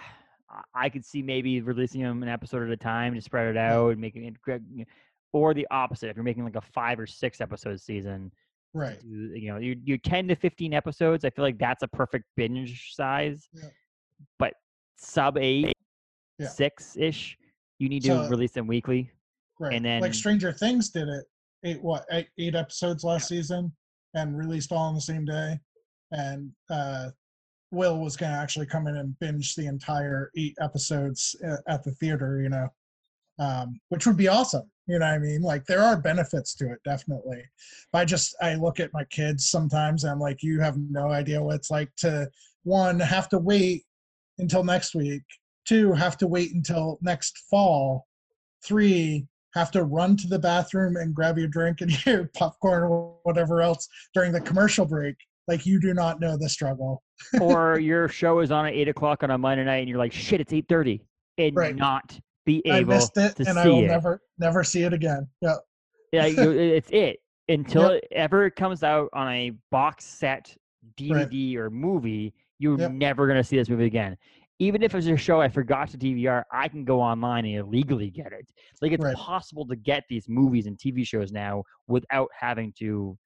I- 0.74 0.90
could 0.90 1.04
see 1.06 1.22
maybe 1.22 1.62
releasing 1.62 2.02
them 2.02 2.24
an 2.24 2.30
episode 2.30 2.64
at 2.64 2.70
a 2.70 2.78
time 2.78 3.14
to 3.16 3.22
spread 3.22 3.48
it 3.48 3.58
out 3.58 3.90
and 3.90 4.00
making 4.00 4.26
it, 4.26 4.42
gra- 4.42 4.60
you 4.72 4.80
know, 4.80 4.86
or 5.36 5.54
the 5.54 5.68
opposite. 5.70 6.10
If 6.10 6.16
you're 6.16 6.24
making 6.24 6.46
like 6.46 6.56
a 6.56 6.62
five 6.62 6.98
or 6.98 7.06
six 7.06 7.42
episode 7.42 7.82
season, 7.82 8.32
Right. 8.74 8.98
do- 9.02 9.34
you 9.38 9.52
know, 9.52 9.58
you 9.58 9.76
you 9.84 9.98
10 9.98 10.30
to 10.30 10.36
15 10.36 10.74
episodes. 10.74 11.26
I 11.26 11.30
feel 11.30 11.44
like 11.44 11.58
that's 11.60 11.84
a 11.84 11.90
perfect 11.90 12.24
binge 12.38 12.94
size. 12.94 13.50
Yeah. 13.52 13.70
But 14.40 14.54
sub 14.96 15.38
eight, 15.38 15.74
Yeah. 16.40 16.48
six 16.48 16.96
ish, 16.96 17.38
you 17.80 17.90
need 17.90 18.04
to 18.04 18.08
So- 18.24 18.30
release 18.30 18.54
them 18.54 18.66
weekly. 18.66 19.12
Right. 19.60 19.74
And 19.76 19.84
then- 19.84 20.02
like 20.02 20.14
Stranger 20.14 20.54
Things 20.54 20.90
did 20.90 21.10
it 21.10 21.26
eight 21.66 21.82
what 21.84 22.06
eight, 22.12 22.30
eight 22.38 22.56
episodes 22.56 23.04
last 23.04 23.28
season 23.28 23.76
and 24.14 24.38
released 24.38 24.72
all 24.72 24.78
on 24.88 24.96
the 24.96 25.02
same 25.02 25.26
day. 25.26 25.60
And 26.12 26.54
uh 26.70 27.12
Will 27.72 28.00
was 28.00 28.16
gonna 28.16 28.38
actually 28.38 28.68
come 28.68 28.88
in 28.88 28.96
and 28.96 29.20
binge 29.20 29.56
the 29.56 29.66
entire 29.68 30.32
eight 30.38 30.56
episodes 30.62 31.36
at 31.68 31.84
the 31.84 31.92
theater, 31.92 32.42
you 32.42 32.48
know. 32.48 32.70
Um, 33.38 33.80
which 33.90 34.08
would 34.08 34.18
be 34.18 34.30
awesome. 34.30 34.70
You 34.88 35.00
know 35.00 35.06
what 35.06 35.14
I 35.14 35.20
mean? 35.20 35.42
Like 35.42 35.66
there 35.66 35.82
are 35.82 35.98
benefits 35.98 36.56
to 36.56 36.72
it, 36.72 36.80
definitely. 36.86 37.44
But 37.92 38.00
I 38.00 38.06
just 38.06 38.36
I 38.42 38.56
look 38.56 38.80
at 38.80 38.94
my 38.94 39.04
kids 39.06 39.50
sometimes 39.50 40.04
and 40.04 40.12
I'm 40.12 40.20
like, 40.20 40.44
you 40.44 40.60
have 40.62 40.78
no 40.78 41.10
idea 41.10 41.42
what 41.42 41.56
it's 41.56 41.72
like 41.72 41.94
to 41.98 42.30
one, 42.64 43.00
have 43.00 43.28
to 43.30 43.40
wait 43.40 43.84
until 44.38 44.64
next 44.64 44.96
week, 44.96 45.24
two, 45.66 45.92
have 45.94 46.18
to 46.20 46.28
wait 46.28 46.54
until 46.54 47.00
next 47.02 47.46
fall, 47.50 48.08
three, 48.64 49.28
have 49.56 49.72
to 49.72 49.84
run 49.84 50.18
to 50.18 50.28
the 50.28 50.40
bathroom 50.40 50.98
and 50.98 51.16
grab 51.16 51.38
your 51.38 51.48
drink 51.48 51.82
and 51.82 52.06
your 52.06 52.30
popcorn 52.36 52.84
or 52.84 53.16
whatever 53.24 53.62
else 53.62 53.88
during 54.14 54.32
the 54.32 54.42
commercial 54.42 54.86
break. 54.86 55.16
Like 55.48 55.66
you 55.66 55.80
do 55.80 55.94
not 55.94 56.20
know 56.20 56.38
the 56.38 56.50
struggle. 56.50 57.04
or 57.42 57.80
your 57.80 58.08
show 58.08 58.40
is 58.40 58.52
on 58.52 58.66
at 58.66 58.74
eight 58.74 58.88
o'clock 58.88 59.24
on 59.24 59.32
a 59.32 59.38
Monday 59.38 59.64
night, 59.64 59.78
and 59.78 59.90
you're 59.90 60.00
like, 60.00 60.12
shit, 60.12 60.42
it's 60.42 60.54
eight 60.54 60.66
thirty, 60.68 61.02
and 61.38 61.56
Right. 61.56 61.76
not 61.76 62.20
be 62.46 62.62
I 62.72 62.84
missed 62.84 63.18
it 63.18 63.36
to 63.38 63.44
and 63.48 63.56
see 63.56 63.60
I 63.60 63.68
will 63.68 63.82
it. 63.82 63.88
never 63.88 64.22
never 64.38 64.64
see 64.64 64.84
it 64.84 64.94
again. 64.94 65.28
Yeah. 65.42 65.56
Yeah, 66.12 66.26
it's 66.28 66.90
it 66.92 67.20
until 67.50 67.90
Yep. 67.92 68.04
it 68.04 68.08
ever 68.12 68.50
comes 68.50 68.84
out 68.84 69.10
on 69.14 69.32
a 69.32 69.52
box 69.72 70.06
set 70.06 70.56
DVD 70.98 71.56
or 71.58 71.70
movie. 71.70 72.34
You're 72.60 72.78
Yep. 72.78 72.92
never 72.92 73.28
gonna 73.28 73.44
see 73.44 73.58
this 73.58 73.70
movie 73.70 73.86
again. 73.86 74.18
Even 74.60 74.82
if 74.84 74.96
it's 74.96 75.08
a 75.08 75.18
show 75.18 75.42
I 75.42 75.50
forgot 75.50 75.90
to 75.90 75.98
DVR, 75.98 76.44
I 76.52 76.70
can 76.70 76.86
go 76.86 77.02
online 77.02 77.46
and 77.46 77.56
illegally 77.56 78.10
get 78.10 78.32
it. 78.32 78.48
Like 78.82 78.94
it's 78.94 79.04
Right. 79.04 79.16
possible 79.16 79.68
to 79.68 79.76
get 79.76 80.06
these 80.08 80.30
movies 80.30 80.66
and 80.66 80.78
TV 80.78 81.06
shows 81.06 81.32
now 81.34 81.64
without 81.88 82.30
having 82.40 82.72
to 82.80 83.18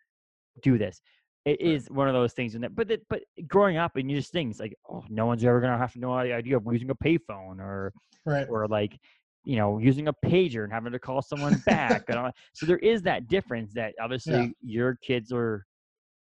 do 0.63 0.77
this. 0.79 1.01
It 1.45 1.61
is 1.61 1.87
Right. 1.89 1.97
one 1.97 2.07
of 2.07 2.13
those 2.13 2.33
things, 2.33 2.55
and 2.55 2.63
that, 2.63 2.75
but 2.75 2.91
it, 2.91 3.05
but 3.09 3.23
growing 3.47 3.77
up 3.77 3.95
and 3.95 4.09
you 4.11 4.17
just 4.17 4.31
things 4.31 4.59
like, 4.59 4.75
oh, 4.89 5.03
no 5.09 5.25
one's 5.25 5.43
ever 5.43 5.61
gonna 5.61 5.77
have 5.77 5.93
to 5.93 5.99
know 5.99 6.21
the 6.21 6.33
idea 6.33 6.57
of 6.57 6.63
using 6.69 6.89
a 6.89 6.95
payphone 6.95 7.59
or 7.59 7.93
Right. 8.25 8.47
or 8.49 8.67
like 8.67 8.99
you 9.45 9.55
know 9.55 9.77
using 9.79 10.09
a 10.09 10.13
pager 10.25 10.65
and 10.65 10.73
having 10.73 10.91
to 10.91 10.99
call 10.99 11.21
someone 11.21 11.59
back 11.65 12.03
and 12.09 12.19
all 12.19 12.29
so 12.53 12.65
there 12.65 12.77
is 12.79 13.01
that 13.03 13.27
difference 13.29 13.73
that 13.73 13.93
obviously 14.01 14.53
your 14.61 14.95
kids 15.01 15.31
are 15.31 15.65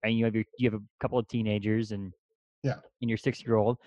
and 0.03 0.17
you 0.17 0.25
have 0.25 0.33
your 0.33 0.43
you 0.57 0.69
have 0.69 0.79
a 0.79 0.83
couple 0.99 1.19
of 1.19 1.27
teenagers 1.27 1.91
and 1.91 2.11
Yeah. 2.63 2.79
and 3.01 3.09
your 3.09 3.17
six 3.17 3.43
year 3.45 3.55
old. 3.55 3.77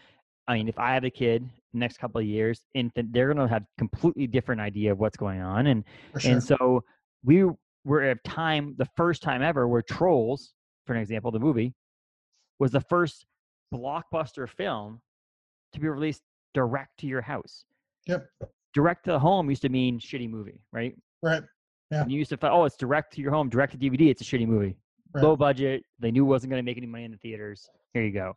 I 0.49 0.55
mean, 0.55 0.68
if 0.68 0.79
I 0.79 0.95
have 0.95 1.03
a 1.03 1.11
kid 1.11 1.49
next 1.72 1.99
couple 1.99 2.20
of 2.20 2.27
years, 2.27 2.62
infant, 2.74 3.12
they're 3.12 3.27
gonna 3.35 3.49
have 3.49 3.64
completely 3.79 4.29
different 4.29 4.61
idea 4.61 4.93
of 4.93 4.99
what's 4.99 5.16
going 5.16 5.41
on, 5.41 5.66
and 5.66 5.85
sure. 6.20 6.31
and 6.31 6.43
so 6.43 6.85
we 7.24 7.45
were 7.85 8.03
at 8.03 8.18
a 8.18 8.29
time, 8.29 8.74
the 8.79 8.89
first 8.97 9.22
time 9.22 9.43
ever, 9.43 9.66
where 9.66 9.83
Trolls, 9.83 10.55
for 10.87 10.95
an 10.95 11.01
example, 11.01 11.30
the 11.30 11.39
movie, 11.39 11.74
was 12.59 12.72
the 12.72 12.80
first 12.80 13.26
blockbuster 13.74 14.49
film 14.49 15.01
to 15.72 15.80
be 15.80 15.89
released 15.89 16.22
direct 16.55 16.99
to 16.99 17.07
your 17.07 17.20
house. 17.20 17.64
Yep. 18.07 18.26
Direct 18.72 19.05
to 19.05 19.12
the 19.12 19.18
home 19.18 19.51
used 19.51 19.62
to 19.62 19.68
mean 19.68 19.99
shitty 19.99 20.30
movie, 20.30 20.61
right? 20.72 20.95
Right. 21.22 21.43
Yeah. 21.91 22.03
And 22.03 22.11
you 22.12 22.18
used 22.18 22.30
to 22.30 22.37
thought, 22.37 22.53
oh, 22.53 22.64
it's 22.64 22.76
direct 22.76 23.12
to 23.14 23.20
your 23.20 23.32
home, 23.32 23.49
direct 23.49 23.72
to 23.72 23.78
DVD, 23.78 24.11
it's 24.11 24.20
a 24.22 24.24
shitty 24.24 24.47
movie. 24.47 24.76
Right. 25.12 25.24
Low 25.24 25.37
budget, 25.37 25.82
they 25.99 26.11
knew 26.11 26.24
it 26.24 26.28
wasn't 26.28 26.51
going 26.51 26.61
to 26.62 26.64
make 26.64 26.76
any 26.76 26.87
money 26.87 27.05
in 27.05 27.11
the 27.11 27.16
theaters. 27.18 27.68
Here 27.95 28.03
you 28.03 28.12
go. 28.12 28.34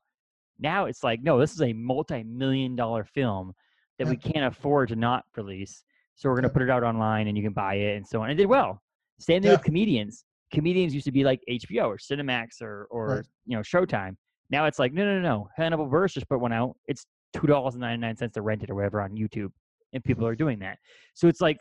Now 0.60 0.86
it's 0.86 1.04
like, 1.04 1.22
no, 1.24 1.40
this 1.40 1.54
is 1.54 1.62
a 1.62 1.74
multi-million 1.74 2.76
dollar 2.76 3.04
film 3.06 3.54
that 3.98 4.08
we 4.08 4.18
can't 4.18 4.46
afford 4.46 4.90
to 4.90 4.96
not 4.96 5.24
release. 5.36 5.84
So 6.16 6.30
we're 6.30 6.36
going 6.36 6.44
to 6.44 6.50
put 6.50 6.62
it 6.62 6.70
out 6.70 6.84
online 6.84 7.28
and 7.28 7.38
you 7.38 7.44
can 7.44 7.54
buy 7.54 7.76
it 7.76 7.96
and 7.98 8.06
so 8.06 8.20
on. 8.22 8.30
And 8.30 8.40
it 8.40 8.42
did 8.42 8.50
well. 8.50 8.82
Same 9.20 9.42
thing 9.42 9.52
Yeah. 9.52 9.58
with 9.58 9.66
comedians. 9.66 10.26
Comedians 10.54 10.94
used 10.94 11.06
to 11.06 11.12
be 11.12 11.24
like 11.24 11.42
HBO 11.50 11.88
or 11.88 11.98
Cinemax 11.98 12.62
or 12.62 12.88
or 12.90 13.08
Right. 13.08 13.26
you 13.46 13.56
know 13.56 13.62
Showtime. 13.62 14.16
Now 14.50 14.66
it's 14.66 14.80
like 14.80 14.94
no 14.94 15.06
no 15.06 15.20
no. 15.20 15.50
Hannibal 15.56 15.88
Buress 15.88 16.14
just 16.14 16.28
put 16.30 16.40
one 16.40 16.54
out. 16.54 16.76
It's 16.88 17.06
two 17.34 17.48
dollars 17.48 17.76
and 17.76 17.82
ninety 17.82 18.02
nine 18.02 18.18
cents 18.18 18.34
to 18.34 18.42
rent 18.42 18.64
it 18.64 18.70
or 18.70 18.76
whatever 18.76 19.02
on 19.02 19.12
YouTube, 19.12 19.52
and 19.94 20.04
people 20.04 20.24
mm-hmm. 20.24 20.32
are 20.32 20.36
doing 20.36 20.60
that. 20.60 20.78
So 21.14 21.28
it's 21.28 21.42
like 21.42 21.58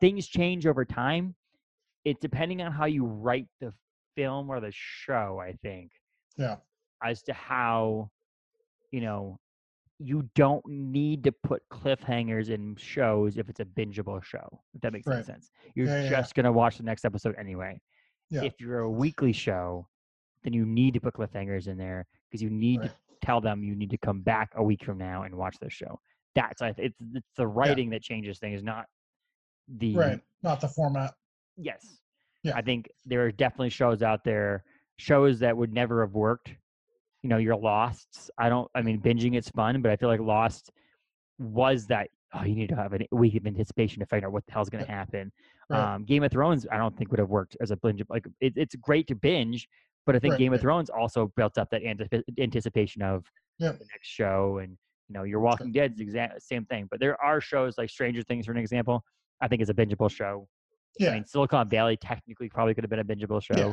things 0.00 0.26
change 0.26 0.66
over 0.66 0.84
time. 0.84 1.34
It 2.04 2.20
depending 2.20 2.62
on 2.62 2.72
how 2.72 2.86
you 2.86 3.04
write 3.04 3.46
the 3.60 3.72
film 4.16 4.50
or 4.50 4.60
the 4.60 4.72
show. 4.72 5.40
I 5.42 5.52
think 5.62 5.90
Yeah. 6.36 6.56
as 7.04 7.22
to 7.24 7.32
how 7.34 8.10
you 8.90 9.00
know 9.02 9.38
you 10.02 10.28
don't 10.34 10.64
need 10.66 11.22
to 11.24 11.30
put 11.30 11.62
cliffhangers 11.70 12.48
in 12.48 12.74
shows 12.76 13.36
if 13.36 13.50
it's 13.50 13.60
a 13.60 13.64
bingeable 13.66 14.22
show 14.24 14.48
if 14.74 14.80
that 14.80 14.92
makes 14.94 15.06
any 15.06 15.16
Right. 15.16 15.24
sense 15.26 15.50
you're 15.74 15.86
Yeah, 15.86 15.96
yeah, 15.96 16.02
yeah. 16.04 16.10
just 16.10 16.34
going 16.34 16.44
to 16.44 16.52
watch 16.52 16.78
the 16.78 16.82
next 16.84 17.04
episode 17.04 17.34
anyway 17.38 17.78
Yeah. 18.30 18.44
if 18.44 18.60
you're 18.60 18.80
a 18.80 18.90
weekly 18.90 19.32
show 19.32 19.86
then 20.42 20.52
you 20.52 20.64
need 20.64 20.94
to 20.94 21.00
put 21.00 21.14
cliffhangers 21.14 21.66
in 21.68 21.76
there 21.76 22.06
because 22.30 22.42
you 22.42 22.50
need 22.50 22.80
Right. 22.80 22.88
to 22.90 22.94
tell 23.26 23.40
them 23.40 23.62
you 23.62 23.74
need 23.74 23.90
to 23.90 23.98
come 23.98 24.22
back 24.22 24.50
a 24.54 24.62
week 24.62 24.84
from 24.84 24.98
now 24.98 25.24
and 25.24 25.34
watch 25.34 25.58
the 25.60 25.68
show 25.68 26.00
that's 26.34 26.62
it's 26.62 26.96
it's 27.12 27.28
the 27.36 27.46
writing 27.46 27.90
that 27.90 28.02
changes 28.02 28.38
things 28.38 28.62
not 28.62 28.86
the 29.78 29.94
Right. 29.96 30.20
Not 30.42 30.60
the 30.60 30.68
format. 30.68 31.14
Yes. 31.56 31.98
Yeah. 32.42 32.56
I 32.56 32.62
think 32.62 32.88
there 33.04 33.24
are 33.26 33.30
definitely 33.30 33.68
shows 33.68 34.02
out 34.02 34.24
there, 34.24 34.64
shows 34.96 35.38
that 35.40 35.56
would 35.56 35.72
never 35.72 36.00
have 36.04 36.14
worked. 36.14 36.54
You 37.22 37.28
know, 37.28 37.36
your 37.36 37.54
Lost. 37.56 38.30
I 38.38 38.48
don't. 38.48 38.68
I 38.74 38.80
mean, 38.82 39.00
binging 39.00 39.36
it's 39.36 39.50
fun, 39.50 39.82
but 39.82 39.92
I 39.92 39.96
feel 39.96 40.08
like 40.08 40.18
Lost 40.20 40.70
was 41.38 41.86
that. 41.88 42.08
Oh, 42.32 42.42
you 42.44 42.54
need 42.54 42.70
to 42.70 42.76
have 42.76 42.94
a 42.94 43.00
week 43.14 43.36
of 43.36 43.46
anticipation 43.46 44.00
to 44.00 44.06
find 44.06 44.24
out 44.24 44.32
what 44.32 44.44
the 44.46 44.52
hell's 44.52 44.70
going 44.70 44.84
to 44.84 44.90
happen. 44.90 45.30
Right. 45.70 45.94
Um, 45.94 46.04
Game 46.04 46.22
of 46.24 46.32
Thrones, 46.32 46.66
I 46.70 46.76
don't 46.78 46.96
think 46.96 47.10
would 47.12 47.20
have 47.20 47.30
worked 47.30 47.56
as 47.60 47.70
a 47.70 47.76
binge. 47.76 48.02
Like, 48.10 48.26
it, 48.40 48.52
it's 48.56 48.74
great 48.74 49.06
to 49.06 49.14
binge, 49.14 49.68
but 50.04 50.16
I 50.16 50.18
think 50.18 50.32
Right, 50.32 50.38
Game 50.40 50.52
of. 50.52 50.60
Thrones 50.60 50.90
also 50.90 51.32
built 51.36 51.56
up 51.58 51.70
that 51.70 51.82
antip- 51.84 52.24
anticipation 52.40 53.02
of 53.02 53.24
Yep. 53.60 53.78
the 53.78 53.84
next 53.92 54.08
show, 54.08 54.58
and 54.58 54.70
you 55.08 55.14
know, 55.14 55.22
your 55.24 55.40
Walking 55.40 55.70
Dead's 55.72 55.96
the 55.98 56.02
exact 56.04 56.42
same 56.42 56.64
thing. 56.66 56.86
But 56.90 56.98
there 57.00 57.20
are 57.22 57.40
shows 57.40 57.76
like 57.78 57.88
Stranger 57.90 58.22
Things, 58.22 58.46
for 58.46 58.52
an 58.52 58.58
example. 58.58 59.04
I 59.40 59.48
think 59.48 59.62
is 59.62 59.70
a 59.70 59.74
bingeable 59.74 60.10
show. 60.10 60.46
Yeah. 60.98 61.10
I 61.10 61.14
mean, 61.14 61.24
Silicon 61.24 61.68
Valley 61.68 61.96
technically 61.96 62.48
probably 62.48 62.74
could 62.74 62.84
have 62.84 62.90
been 62.90 62.98
a 63.00 63.04
bingeable 63.04 63.42
show. 63.42 63.54
Yeah. 63.56 63.72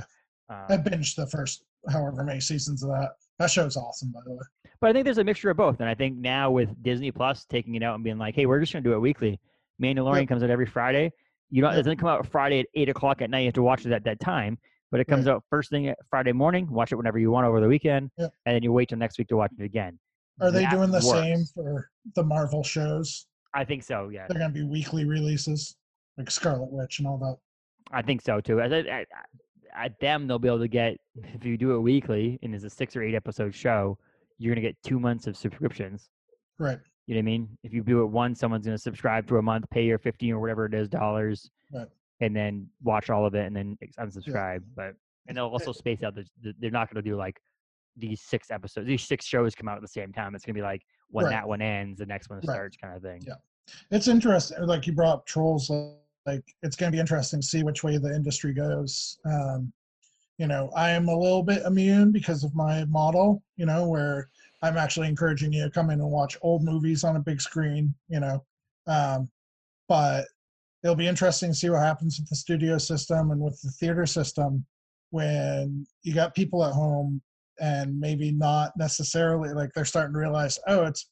I 0.49 0.75
Um, 0.75 0.83
binged 0.83 1.15
the 1.15 1.27
first 1.27 1.65
however 1.89 2.23
many 2.23 2.39
seasons 2.39 2.83
of 2.83 2.89
that. 2.89 3.11
That 3.39 3.49
show's 3.51 3.75
awesome, 3.75 4.11
by 4.13 4.19
the 4.25 4.31
way. 4.33 4.39
but 4.79 4.89
I 4.89 4.93
think 4.93 5.03
there's 5.05 5.17
a 5.17 5.23
mixture 5.23 5.49
of 5.49 5.57
both. 5.57 5.79
And 5.81 5.89
I 5.89 5.93
think 5.95 6.15
now 6.17 6.51
with 6.51 6.69
Disney 6.83 7.11
Plus 7.11 7.45
taking 7.45 7.75
it 7.75 7.83
out 7.83 7.95
and 7.95 8.03
being 8.03 8.17
like, 8.17 8.33
hey, 8.35 8.45
we're 8.45 8.59
just 8.61 8.71
going 8.71 8.83
to 8.83 8.89
do 8.89 8.93
it 8.95 8.99
weekly. 8.99 9.39
Mandalorian 9.81 10.21
Yep. 10.21 10.29
comes 10.29 10.43
out 10.43 10.49
every 10.49 10.65
Friday. 10.65 11.11
You 11.49 11.61
know, 11.61 11.69
it 11.69 11.75
doesn't 11.77 11.97
come 11.97 12.09
out 12.09 12.27
Friday 12.27 12.59
at 12.59 12.65
eight 12.75 12.89
o'clock 12.89 13.21
at 13.21 13.29
night. 13.29 13.39
You 13.41 13.45
have 13.47 13.53
to 13.55 13.61
watch 13.63 13.85
it 13.85 13.91
at 13.91 14.03
that 14.03 14.19
time. 14.19 14.57
But 14.89 15.01
it 15.01 15.05
comes 15.05 15.27
out 15.27 15.43
first 15.49 15.69
thing 15.69 15.87
at 15.89 15.97
Friday 16.09 16.31
morning. 16.31 16.65
Watch 16.71 16.93
it 16.93 16.95
whenever 16.95 17.19
you 17.19 17.29
want 17.29 17.45
over 17.45 17.59
the 17.59 17.67
weekend, 17.67 18.09
Yep. 18.17 18.31
and 18.45 18.55
then 18.55 18.63
you 18.63 18.71
wait 18.71 18.87
till 18.87 18.97
next 18.97 19.17
week 19.17 19.27
to 19.27 19.35
watch 19.35 19.51
it 19.59 19.63
again. 19.63 19.99
Are 20.39 20.49
they 20.49 20.61
That 20.61 20.71
doing 20.71 20.91
the 20.91 21.01
same 21.01 21.43
for 21.53 21.89
the 22.15 22.23
Marvel 22.23 22.63
shows? 22.63 23.25
I 23.53 23.65
think 23.65 23.83
so. 23.83 24.07
Yeah, 24.09 24.27
They're 24.29 24.39
going 24.39 24.53
to 24.53 24.57
be 24.59 24.63
weekly 24.65 25.03
releases, 25.03 25.75
like 26.17 26.31
Scarlet 26.31 26.71
Witch 26.71 26.99
and 26.99 27.07
all 27.07 27.17
that. 27.17 27.35
I 27.91 28.01
think 28.01 28.21
so 28.21 28.39
too. 28.39 28.61
At, 28.61 28.71
at, 28.71 29.07
at- 29.75 29.99
them, 29.99 30.25
they'll 30.27 30.39
be 30.39 30.47
able 30.47 30.59
to 30.59 30.67
get 30.69 30.97
if 31.15 31.43
you 31.45 31.57
do 31.57 31.75
it 31.75 31.79
weekly 31.79 32.39
and 32.41 32.55
it's 32.55 32.63
a 32.63 32.69
six 32.69 32.95
or 32.95 33.03
eight 33.03 33.13
episode 33.13 33.53
show, 33.53 33.97
you're 34.37 34.53
gonna 34.55 34.65
get 34.65 34.75
two 34.83 34.99
months 34.99 35.27
of 35.27 35.35
subscriptions. 35.35 36.09
Right. 36.59 36.79
You 37.08 37.16
know 37.16 37.20
what 37.20 37.22
I 37.22 37.24
mean? 37.24 37.58
If 37.64 37.74
you 37.74 37.84
do 37.84 38.01
it 38.03 38.08
once, 38.08 38.39
someone's 38.39 38.66
gonna 38.66 38.78
subscribe 38.78 39.28
for 39.28 39.38
a 39.38 39.43
month, 39.43 39.66
pay 39.72 39.86
your 39.86 39.97
fifteen 39.97 40.34
or 40.34 40.39
whatever 40.39 40.66
it 40.66 40.74
is 40.74 40.88
dollars, 40.89 41.49
Right. 41.74 41.88
and 42.20 42.36
then 42.36 42.68
watch 42.84 43.10
all 43.10 43.26
of 43.26 43.34
it 43.34 43.45
and 43.45 43.55
then 43.55 43.78
unsubscribe. 43.99 44.62
But 44.76 44.93
and 45.28 45.36
they'll 45.36 45.45
also 45.47 45.72
space 45.72 46.03
out. 46.03 46.16
The, 46.16 46.26
the, 46.41 46.53
they're 46.60 46.72
not 46.72 46.89
gonna 46.91 47.01
do 47.01 47.16
like 47.16 47.39
these 47.95 48.22
six 48.22 48.51
episodes. 48.51 48.88
These 48.88 49.03
six 49.08 49.26
shows 49.26 49.55
come 49.55 49.68
out 49.68 49.76
at 49.78 49.82
the 49.82 49.88
same 49.88 50.12
time. 50.14 50.36
It's 50.36 50.45
gonna 50.45 50.53
be 50.53 50.62
like 50.62 50.84
when 51.10 51.26
Right. 51.26 51.32
that 51.32 51.47
one 51.47 51.62
ends, 51.62 51.99
the 51.99 52.05
next 52.05 52.30
one 52.30 52.39
Right. 52.39 52.43
starts, 52.43 52.78
kind 52.78 52.95
of 52.95 53.01
thing. 53.01 53.22
Yeah. 53.26 53.36
It's 53.91 54.08
interesting. 54.08 54.62
Like 54.66 54.86
you 54.86 54.93
brought 54.93 55.14
up 55.20 55.26
trolls. 55.26 55.70
Like 56.26 56.43
it's 56.62 56.76
going 56.76 56.91
to 56.91 56.95
be 56.95 56.99
interesting 56.99 57.39
to 57.39 57.47
see 57.47 57.64
which 57.64 57.84
way 57.86 57.97
the 57.97 58.14
industry 58.14 58.53
goes. 58.53 59.18
Um, 59.26 59.72
you 60.38 60.45
know, 60.47 60.70
I 60.76 60.89
am 60.91 61.08
a 61.08 61.18
little 61.18 61.41
bit 61.41 61.64
immune 61.66 62.12
because 62.12 62.43
of 62.43 62.53
my 62.53 62.84
model. 62.86 63.41
You 63.55 63.66
know, 63.66 63.88
where 63.88 64.30
I'm 64.62 64.78
actually 64.78 65.08
encouraging 65.08 65.53
you 65.53 65.64
to 65.64 65.70
come 65.70 65.89
in 65.89 65.99
and 65.99 66.10
watch 66.10 66.38
old 66.41 66.64
movies 66.64 67.03
on 67.03 67.16
a 67.16 67.22
big 67.22 67.41
screen. 67.41 67.93
You 68.10 68.20
know, 68.20 68.45
um, 68.88 69.30
but 69.88 70.26
it'll 70.84 70.95
be 70.95 71.08
interesting 71.08 71.51
to 71.51 71.55
see 71.55 71.70
what 71.70 71.82
happens 71.82 72.20
with 72.20 72.30
the 72.30 72.36
studio 72.36 72.78
system 72.78 73.32
and 73.32 73.41
with 73.41 73.60
the 73.62 73.70
theater 73.72 74.05
system 74.05 74.66
when 75.12 75.86
you 76.03 76.14
got 76.14 76.36
people 76.36 76.64
at 76.64 76.74
home 76.74 77.22
and 77.60 77.99
maybe 77.99 78.32
not 78.32 78.72
necessarily 78.78 79.53
like 79.53 79.70
they're 79.74 79.86
starting 79.86 80.14
to 80.14 80.20
realize, 80.20 80.60
oh, 80.68 80.86
it's 80.86 81.10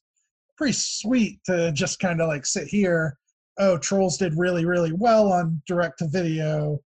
pretty 0.56 0.72
sweet 0.72 1.40
to 1.44 1.72
just 1.72 1.98
kind 1.98 2.20
of 2.20 2.28
like 2.28 2.46
sit 2.46 2.68
here. 2.68 3.16
Oh, 3.58 3.78
Trolls 3.78 4.18
did 4.18 4.34
really, 4.36 4.64
really 4.64 4.92
well 4.92 5.32
on 5.32 5.60
direct 5.66 5.98
to 6.00 6.08
video, 6.08 6.78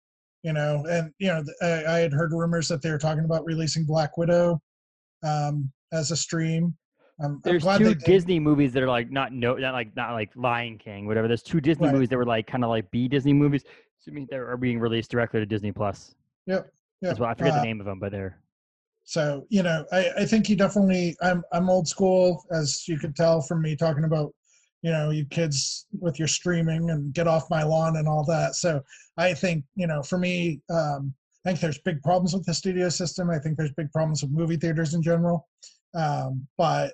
you 0.43 0.53
know, 0.53 0.85
and 0.89 1.11
you 1.19 1.27
know, 1.27 1.43
I, 1.61 1.85
I 1.85 1.99
had 1.99 2.13
heard 2.13 2.31
rumors 2.31 2.67
that 2.69 2.81
they 2.81 2.91
were 2.91 2.97
talking 2.99 3.25
about 3.25 3.45
releasing 3.45 3.85
Black 3.85 4.17
Widow 4.17 4.61
um, 5.23 5.71
as 5.91 6.11
a 6.11 6.17
stream. 6.17 6.75
I'm 7.21 7.41
There's 7.43 7.63
glad 7.63 7.79
two. 7.79 7.95
Disney 7.95 8.39
movies 8.39 8.71
that 8.73 8.83
are 8.83 8.87
like 8.87 9.11
not 9.11 9.33
no 9.33 9.55
not 9.55 9.73
like 9.73 9.93
not 9.95 10.13
like 10.13 10.31
Lion 10.35 10.77
King, 10.77 11.05
whatever. 11.05 11.27
There's 11.27 11.43
two 11.43 11.59
Disney 11.59 11.87
Right. 11.87 11.93
movies 11.93 12.09
that 12.09 12.17
were 12.17 12.25
like 12.25 12.47
kind 12.47 12.63
of 12.63 12.69
like 12.69 12.89
B 12.91 13.07
Disney 13.09 13.33
movies. 13.33 13.63
So 13.99 14.11
I 14.11 14.15
mean, 14.15 14.27
they 14.31 14.37
are 14.37 14.55
being 14.55 14.79
released 14.79 15.11
directly 15.11 15.41
to 15.41 15.45
Disney 15.45 15.73
Plus. 15.73 16.15
Yep. 16.47 16.71
Yep. 17.01 17.11
As 17.11 17.19
well. 17.19 17.29
I 17.29 17.33
forget 17.33 17.53
Uh, 17.53 17.57
the 17.57 17.65
name 17.65 17.81
of 17.81 17.85
them, 17.85 17.99
but 17.99 18.11
they're 18.13 18.39
So 19.03 19.45
you 19.49 19.63
know, 19.63 19.85
I, 19.91 20.09
I 20.19 20.25
think 20.25 20.47
you 20.49 20.55
definitely. 20.55 21.17
I'm 21.21 21.43
I'm 21.51 21.69
old 21.69 21.87
school, 21.89 22.45
as 22.51 22.87
you 22.87 22.97
could 22.97 23.15
tell 23.17 23.41
from 23.41 23.61
me 23.61 23.75
talking 23.75 24.05
about, 24.05 24.33
you 24.81 24.91
know, 24.91 25.09
you 25.09 25.25
kids 25.25 25.87
with 25.99 26.19
your 26.19 26.27
streaming 26.29 26.89
and 26.89 27.13
get 27.13 27.27
off 27.27 27.49
my 27.49 27.63
lawn 27.63 27.97
and 27.97 28.07
all 28.07 28.23
that. 28.25 28.55
So 28.55 28.81
I 29.17 29.33
think 29.33 29.65
you 29.75 29.87
know, 29.87 30.01
for 30.03 30.17
me, 30.17 30.61
um, 30.69 31.13
I 31.45 31.49
think 31.49 31.59
there's 31.59 31.79
big 31.79 32.01
problems 32.01 32.33
with 32.33 32.45
the 32.45 32.53
studio 32.53 32.87
system. 32.87 33.29
I 33.29 33.39
think 33.39 33.57
there's 33.57 33.73
big 33.73 33.91
problems 33.91 34.21
with 34.21 34.31
movie 34.31 34.55
theaters 34.55 34.93
in 34.93 35.01
general. 35.01 35.45
Um, 35.95 36.47
but 36.57 36.93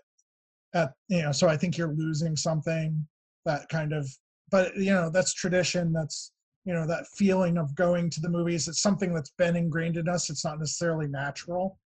at 0.73 0.93
you 1.09 1.21
know, 1.21 1.31
so 1.31 1.47
I 1.47 1.57
think 1.57 1.77
you're 1.77 1.93
losing 1.93 2.35
something 2.35 3.05
that 3.45 3.67
kind 3.69 3.93
of. 3.93 4.09
But 4.51 4.75
you 4.77 4.91
know, 4.91 5.09
that's 5.09 5.33
tradition. 5.33 5.91
That's 5.91 6.31
you 6.65 6.73
know 6.73 6.87
that 6.87 7.07
feeling 7.15 7.57
of 7.57 7.75
going 7.75 8.09
to 8.11 8.21
the 8.21 8.29
movies. 8.29 8.67
It's 8.67 8.81
something 8.81 9.13
that's 9.13 9.31
been 9.37 9.55
ingrained 9.55 9.97
in 9.97 10.07
us. 10.07 10.29
It's 10.29 10.45
not 10.45 10.59
necessarily 10.59 11.07
natural 11.07 11.77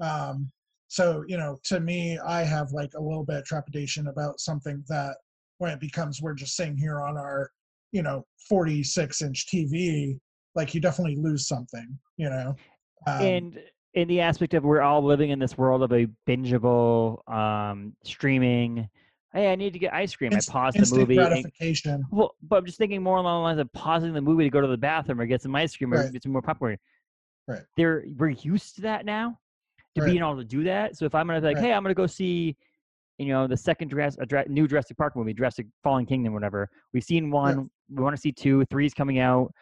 um 0.00 0.50
so 0.88 1.24
you 1.26 1.36
know 1.36 1.58
to 1.62 1.80
me 1.80 2.18
i 2.26 2.42
have 2.42 2.72
like 2.72 2.92
a 2.96 3.00
little 3.00 3.24
bit 3.24 3.36
of 3.36 3.44
trepidation 3.44 4.08
about 4.08 4.40
something 4.40 4.82
that 4.88 5.16
when 5.58 5.70
it 5.70 5.80
becomes 5.80 6.20
we're 6.20 6.34
just 6.34 6.56
sitting 6.56 6.76
here 6.76 7.00
on 7.00 7.16
our 7.16 7.50
you 7.92 8.02
know 8.02 8.24
46 8.48 9.22
inch 9.22 9.46
tv 9.46 10.18
like 10.54 10.74
you 10.74 10.80
definitely 10.80 11.16
lose 11.16 11.46
something 11.46 11.98
you 12.16 12.28
know 12.28 12.54
um, 13.06 13.22
and 13.22 13.62
in 13.94 14.08
the 14.08 14.20
aspect 14.20 14.54
of 14.54 14.64
we're 14.64 14.80
all 14.82 15.02
living 15.02 15.30
in 15.30 15.38
this 15.38 15.56
world 15.56 15.82
of 15.82 15.92
a 15.92 16.06
bingeable 16.28 17.26
um 17.32 17.94
streaming. 18.04 18.88
Hey, 19.32 19.50
I 19.50 19.56
need 19.56 19.72
to 19.72 19.78
get 19.80 19.92
ice 19.92 20.14
cream. 20.14 20.32
inst- 20.32 20.50
I 20.50 20.52
pause 20.70 20.74
the 20.74 20.96
movie. 20.96 21.16
and- 21.16 21.26
gratification 21.26 22.04
well, 22.10 22.34
but 22.42 22.56
I'm 22.56 22.66
just 22.66 22.78
thinking 22.78 23.02
more 23.02 23.16
along 23.16 23.40
the 23.40 23.42
lines 23.44 23.58
of 23.60 23.72
pausing 23.72 24.12
the 24.12 24.20
movie 24.20 24.44
to 24.44 24.50
go 24.50 24.60
to 24.60 24.66
the 24.68 24.76
bathroom 24.76 25.20
or 25.20 25.26
get 25.26 25.42
some 25.42 25.54
ice 25.56 25.76
cream 25.76 25.92
or 25.92 25.98
Right. 25.98 26.12
get 26.12 26.22
some 26.22 26.32
more 26.32 26.42
popcorn. 26.42 26.76
Right. 27.48 27.62
They're 27.76 28.04
we're 28.16 28.28
used 28.30 28.76
to 28.76 28.82
that 28.82 29.04
now, 29.04 29.38
to 29.96 30.02
Right. 30.02 30.10
being 30.10 30.20
able 30.22 30.36
to 30.36 30.44
do 30.44 30.64
that. 30.64 30.96
So 30.96 31.04
if 31.04 31.14
I'm 31.14 31.26
gonna 31.26 31.40
be 31.40 31.46
like, 31.48 31.56
Right. 31.56 31.66
hey, 31.66 31.72
I'm 31.72 31.82
gonna 31.82 31.94
go 31.94 32.06
see, 32.06 32.56
you 33.18 33.26
know, 33.26 33.46
the 33.46 33.56
second 33.56 33.88
dress, 33.88 34.16
a 34.18 34.26
Dra- 34.26 34.48
new 34.48 34.66
Jurassic 34.66 34.96
Park 34.96 35.14
movie, 35.16 35.34
Jurassic 35.34 35.66
Fallen 35.82 36.06
Kingdom, 36.06 36.32
whatever. 36.32 36.68
We've 36.92 37.04
seen 37.04 37.30
one. 37.30 37.70
We 37.90 38.02
want 38.02 38.16
to 38.16 38.20
see 38.20 38.32
two. 38.32 38.64
Three's 38.66 38.94
coming 38.94 39.18
out. 39.18 39.52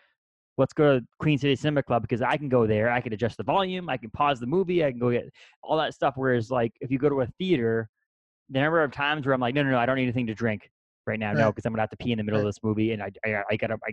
Let's 0.62 0.72
go 0.72 1.00
to 1.00 1.06
Queen 1.18 1.36
City 1.36 1.56
Cinema 1.56 1.82
Club 1.82 2.02
because 2.02 2.22
I 2.22 2.36
can 2.36 2.48
go 2.48 2.68
there. 2.68 2.88
I 2.88 3.00
can 3.00 3.12
adjust 3.12 3.36
the 3.36 3.42
volume. 3.42 3.88
I 3.88 3.96
can 3.96 4.10
pause 4.10 4.38
the 4.38 4.46
movie. 4.46 4.84
I 4.84 4.90
can 4.92 5.00
go 5.00 5.10
get 5.10 5.28
all 5.62 5.76
that 5.78 5.92
stuff. 5.92 6.14
Whereas, 6.16 6.52
like, 6.52 6.72
if 6.80 6.88
you 6.90 6.98
go 6.98 7.08
to 7.08 7.22
a 7.22 7.26
theater, 7.38 7.88
the 8.48 8.60
number 8.60 8.80
of 8.82 8.92
times 8.92 9.26
where 9.26 9.34
I'm 9.34 9.40
like, 9.40 9.56
no, 9.56 9.64
no, 9.64 9.70
no, 9.70 9.78
I 9.78 9.86
don't 9.86 9.96
need 9.96 10.04
anything 10.04 10.28
to 10.28 10.34
drink 10.34 10.70
right 11.06 11.18
now. 11.18 11.32
No, 11.32 11.50
because 11.50 11.66
I'm 11.66 11.72
gonna 11.72 11.82
have 11.82 11.90
to 11.90 11.96
pee 11.96 12.12
in 12.12 12.18
the 12.18 12.22
middle 12.24 12.38
Right. 12.38 12.46
of 12.46 12.54
this 12.54 12.62
movie, 12.62 12.92
and 12.92 13.02
I, 13.02 13.10
I, 13.26 13.42
I 13.50 13.56
gotta, 13.56 13.74
I, 13.86 13.92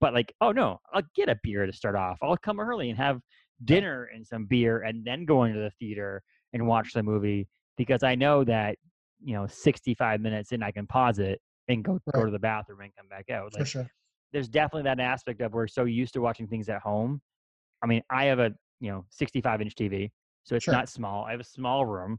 but 0.00 0.12
like, 0.12 0.30
oh 0.42 0.52
no, 0.52 0.78
I'll 0.92 1.02
get 1.16 1.30
a 1.30 1.38
beer 1.42 1.64
to 1.64 1.72
start 1.72 1.96
off. 1.96 2.18
I'll 2.22 2.36
come 2.36 2.60
early 2.60 2.90
and 2.90 2.98
have 2.98 3.20
dinner 3.64 4.10
and 4.14 4.26
some 4.26 4.44
beer, 4.44 4.82
and 4.82 5.04
then 5.04 5.24
go 5.24 5.44
into 5.44 5.58
the 5.58 5.70
theater 5.80 6.22
and 6.52 6.66
watch 6.66 6.92
the 6.92 7.02
movie 7.02 7.48
because 7.78 8.02
I 8.02 8.14
know 8.14 8.44
that 8.44 8.76
you 9.22 9.32
know, 9.34 9.46
65 9.46 10.20
minutes 10.20 10.52
in, 10.52 10.62
I 10.62 10.70
can 10.70 10.86
pause 10.86 11.18
it 11.18 11.40
and 11.68 11.82
go 11.82 11.98
go 12.12 12.26
to 12.26 12.30
the 12.30 12.38
bathroom 12.38 12.80
and 12.82 12.92
come 12.94 13.08
back 13.08 13.30
out. 13.30 13.54
for 13.54 13.64
sure. 13.64 13.90
There's 14.34 14.48
definitely 14.48 14.82
that 14.82 15.00
aspect 15.00 15.40
of 15.40 15.54
we're 15.54 15.68
so 15.68 15.84
used 15.84 16.12
to 16.14 16.20
watching 16.20 16.46
things 16.48 16.68
at 16.68 16.82
home. 16.82 17.22
I 17.82 17.86
mean, 17.86 18.02
I 18.10 18.24
have 18.26 18.40
a 18.40 18.52
you 18.80 18.90
know 18.90 19.06
65 19.10 19.62
inch 19.62 19.74
TV, 19.76 20.10
so 20.42 20.56
it's 20.56 20.64
Sure. 20.64 20.74
not 20.74 20.88
small. 20.88 21.24
I 21.24 21.30
have 21.30 21.40
a 21.40 21.44
small 21.44 21.86
room. 21.86 22.18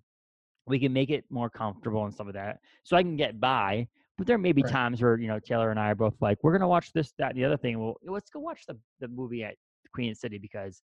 We 0.66 0.80
can 0.80 0.94
make 0.94 1.12
it 1.12 1.26
more 1.30 1.50
comfortable 1.50 2.06
and 2.06 2.14
stuff 2.14 2.28
of 2.28 2.34
that, 2.34 2.60
so 2.84 2.96
I 2.98 3.04
can 3.04 3.18
get 3.18 3.40
by. 3.40 3.88
But 4.18 4.28
there 4.28 4.38
may 4.38 4.54
be 4.54 4.64
Right. 4.64 4.72
times 4.72 5.02
where 5.02 5.20
you 5.20 5.28
know 5.28 5.40
Taylor 5.40 5.70
and 5.72 5.80
I 5.80 5.92
are 5.92 5.96
both 5.96 6.16
like, 6.22 6.40
we're 6.42 6.54
gonna 6.54 6.68
watch 6.70 6.94
this, 6.94 7.12
that, 7.20 7.32
and 7.32 7.38
the 7.38 7.44
other 7.46 7.58
thing. 7.58 7.78
Well, 7.80 7.98
let's 8.04 8.30
go 8.30 8.40
watch 8.40 8.66
the 8.66 8.80
the 9.02 9.10
movie 9.10 9.44
at 9.44 9.56
Queen 9.94 10.16
City 10.16 10.38
because 10.38 10.82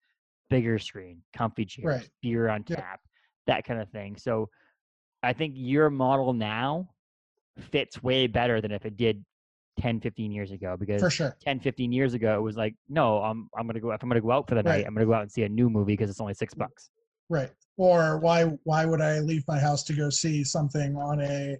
bigger 0.50 0.80
screen, 0.80 1.22
comfy 1.32 1.64
chairs, 1.64 1.86
Right. 1.86 2.10
beer 2.22 2.48
on 2.48 2.64
tap, 2.64 3.00
that 3.46 3.64
kind 3.64 3.80
of 3.80 3.88
thing. 3.90 4.16
So 4.16 4.48
I 5.22 5.32
think 5.32 5.54
your 5.56 5.90
model 5.90 6.32
now 6.32 6.90
fits 7.56 8.02
way 8.02 8.26
better 8.26 8.60
than 8.60 8.72
if 8.72 8.84
it 8.84 8.96
did 8.96 9.24
10, 9.78 10.00
15 10.00 10.32
years 10.32 10.50
ago 10.50 10.76
because 10.78 11.00
For 11.00 11.10
sure. 11.10 11.36
10, 11.42 11.60
15 11.60 11.92
years 11.92 12.14
ago, 12.14 12.36
it 12.36 12.42
was 12.42 12.56
like, 12.56 12.74
no, 12.88 13.22
I'm 13.22 13.48
I'm 13.56 13.66
gonna 13.66 13.80
go 13.80 13.90
if 13.92 14.02
I'm 14.02 14.08
gonna 14.08 14.20
go 14.20 14.32
out 14.32 14.48
for 14.48 14.54
the 14.54 14.62
night, 14.62 14.84
I'm 14.86 14.94
gonna 14.94 15.06
go 15.06 15.14
out 15.14 15.22
and 15.22 15.32
see 15.32 15.42
a 15.42 15.48
new 15.48 15.70
movie 15.70 15.92
because 15.92 16.10
it's 16.10 16.20
only 16.20 16.34
six 16.34 16.54
bucks. 16.54 16.90
Right. 17.28 17.50
Or 17.76 18.18
why 18.18 18.44
why 18.64 18.84
would 18.84 19.00
I 19.00 19.20
leave 19.20 19.44
my 19.48 19.58
house 19.58 19.84
to 19.84 19.94
go 19.94 20.10
see 20.10 20.44
something 20.44 20.96
on 20.96 21.20
a 21.22 21.56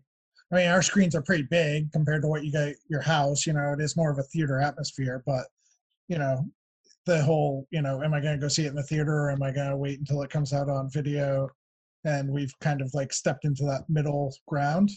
I 0.53 0.57
mean 0.57 0.69
our 0.69 0.83
screens 0.83 1.15
are 1.15 1.23
pretty 1.23 1.45
big 1.45 1.93
compared 1.93 2.23
to 2.23 2.29
what 2.29 2.45
you 2.45 2.53
got 2.53 2.73
your 2.89 3.01
house, 3.01 3.47
you 3.47 3.53
know, 3.53 3.73
it 3.73 3.81
is 3.81 3.97
more 3.97 4.11
of 4.11 4.19
a 4.19 4.25
theater 4.25 4.61
atmosphere, 4.61 5.23
but 5.27 5.47
you 6.09 6.19
know, 6.19 6.45
the 7.07 7.23
whole, 7.23 7.67
you 7.71 7.83
know, 7.83 8.03
am 8.03 8.13
I 8.13 8.21
gonna 8.21 8.39
go 8.39 8.49
see 8.49 8.67
it 8.67 8.71
in 8.71 8.75
the 8.75 8.83
theater 8.83 9.15
or 9.15 9.31
am 9.31 9.43
I 9.43 9.53
gonna 9.53 9.77
wait 9.77 9.99
until 9.99 10.23
it 10.23 10.31
comes 10.31 10.53
out 10.53 10.69
on 10.69 10.91
video? 10.91 11.49
And 12.05 12.31
we've 12.31 12.53
kind 12.61 12.81
of 12.81 12.93
like 12.95 13.13
stepped 13.13 13.45
into 13.45 13.65
that 13.65 13.85
middle 13.89 14.35
ground. 14.47 14.91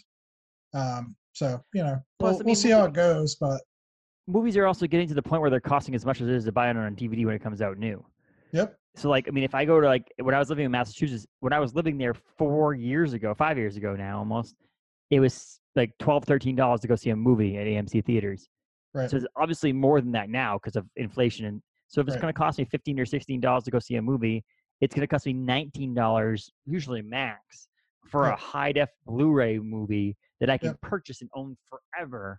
Um, 0.74 1.16
so, 1.34 1.62
you 1.74 1.84
know, 1.84 2.00
Plus, 2.20 2.36
we'll, 2.36 2.42
I 2.42 2.44
we'll 2.46 2.56
see 2.56 2.70
how 2.70 2.86
it 2.86 2.94
goes, 2.94 3.36
but 3.36 3.62
Movies 4.28 4.56
are 4.56 4.66
also 4.66 4.88
getting 4.88 5.08
to 5.10 5.14
the 5.14 5.22
point 5.22 5.42
where 5.42 5.50
they're 5.52 5.60
costing 5.60 5.96
as 5.96 6.06
much 6.06 6.22
as 6.22 6.30
it 6.30 6.34
is 6.34 6.46
to 6.46 6.52
buy 6.52 6.70
it 6.70 6.78
on 6.78 6.96
DVD 6.96 7.26
when 7.26 7.36
it 7.36 7.44
comes 7.44 7.62
out 7.62 7.78
new. 7.78 8.06
yep, 8.54 8.78
So 8.96 9.10
like, 9.10 9.28
I 9.28 9.32
mean, 9.32 9.44
if 9.44 9.54
I 9.54 9.66
go 9.66 9.82
to 9.82 9.88
like 9.88 10.10
when 10.22 10.34
I 10.34 10.40
was 10.40 10.50
living 10.50 10.64
in 10.66 10.72
Massachusetts, 10.72 11.28
when 11.42 11.52
I 11.52 11.60
was 11.60 11.76
living 11.76 11.98
there 11.98 12.14
four 12.14 12.74
years 12.74 13.12
ago, 13.14 13.34
five 13.34 13.58
years 13.58 13.76
ago 13.76 13.96
now 13.96 14.20
almost, 14.20 14.56
it 15.10 15.20
was 15.20 15.60
like 15.76 15.92
12 16.00 16.26
dollars 16.56 16.80
to 16.82 16.88
go 16.88 16.96
see 16.96 17.10
a 17.10 17.16
movie 17.16 17.58
at 17.58 17.68
AMC 17.68 18.06
theaters. 18.06 18.48
right. 18.94 19.10
So 19.10 19.18
it's 19.18 19.26
obviously 19.36 19.74
more 19.74 20.00
than 20.00 20.12
that 20.14 20.30
now 20.30 20.58
because 20.58 20.76
of 20.78 20.86
inflation. 20.96 21.46
And 21.46 21.62
so 21.88 22.00
if 22.00 22.08
it's 22.08 22.16
Right. 22.16 22.22
going 22.22 22.34
to 22.34 22.38
cost 22.38 22.60
me 22.60 22.66
15 22.66 23.00
or 23.00 23.06
16 23.06 23.42
dollars 23.42 23.64
to 23.66 23.72
go 23.72 23.80
see 23.80 23.96
a 23.96 24.02
movie, 24.02 24.46
it's 24.80 24.96
going 24.96 25.02
to 25.02 25.08
cost 25.08 25.26
me 25.26 25.34
19 25.34 25.94
dollars, 25.94 26.50
usually 26.66 27.02
max, 27.02 27.68
for 28.08 28.28
a 28.30 28.36
high 28.38 28.72
def 28.72 28.90
Blu-ray 29.06 29.60
movie 29.60 30.16
that 30.44 30.50
I 30.50 30.58
can 30.58 30.72
Yep. 30.72 30.82
purchase 30.82 31.22
and 31.22 31.30
own 31.34 31.56
forever. 31.70 32.38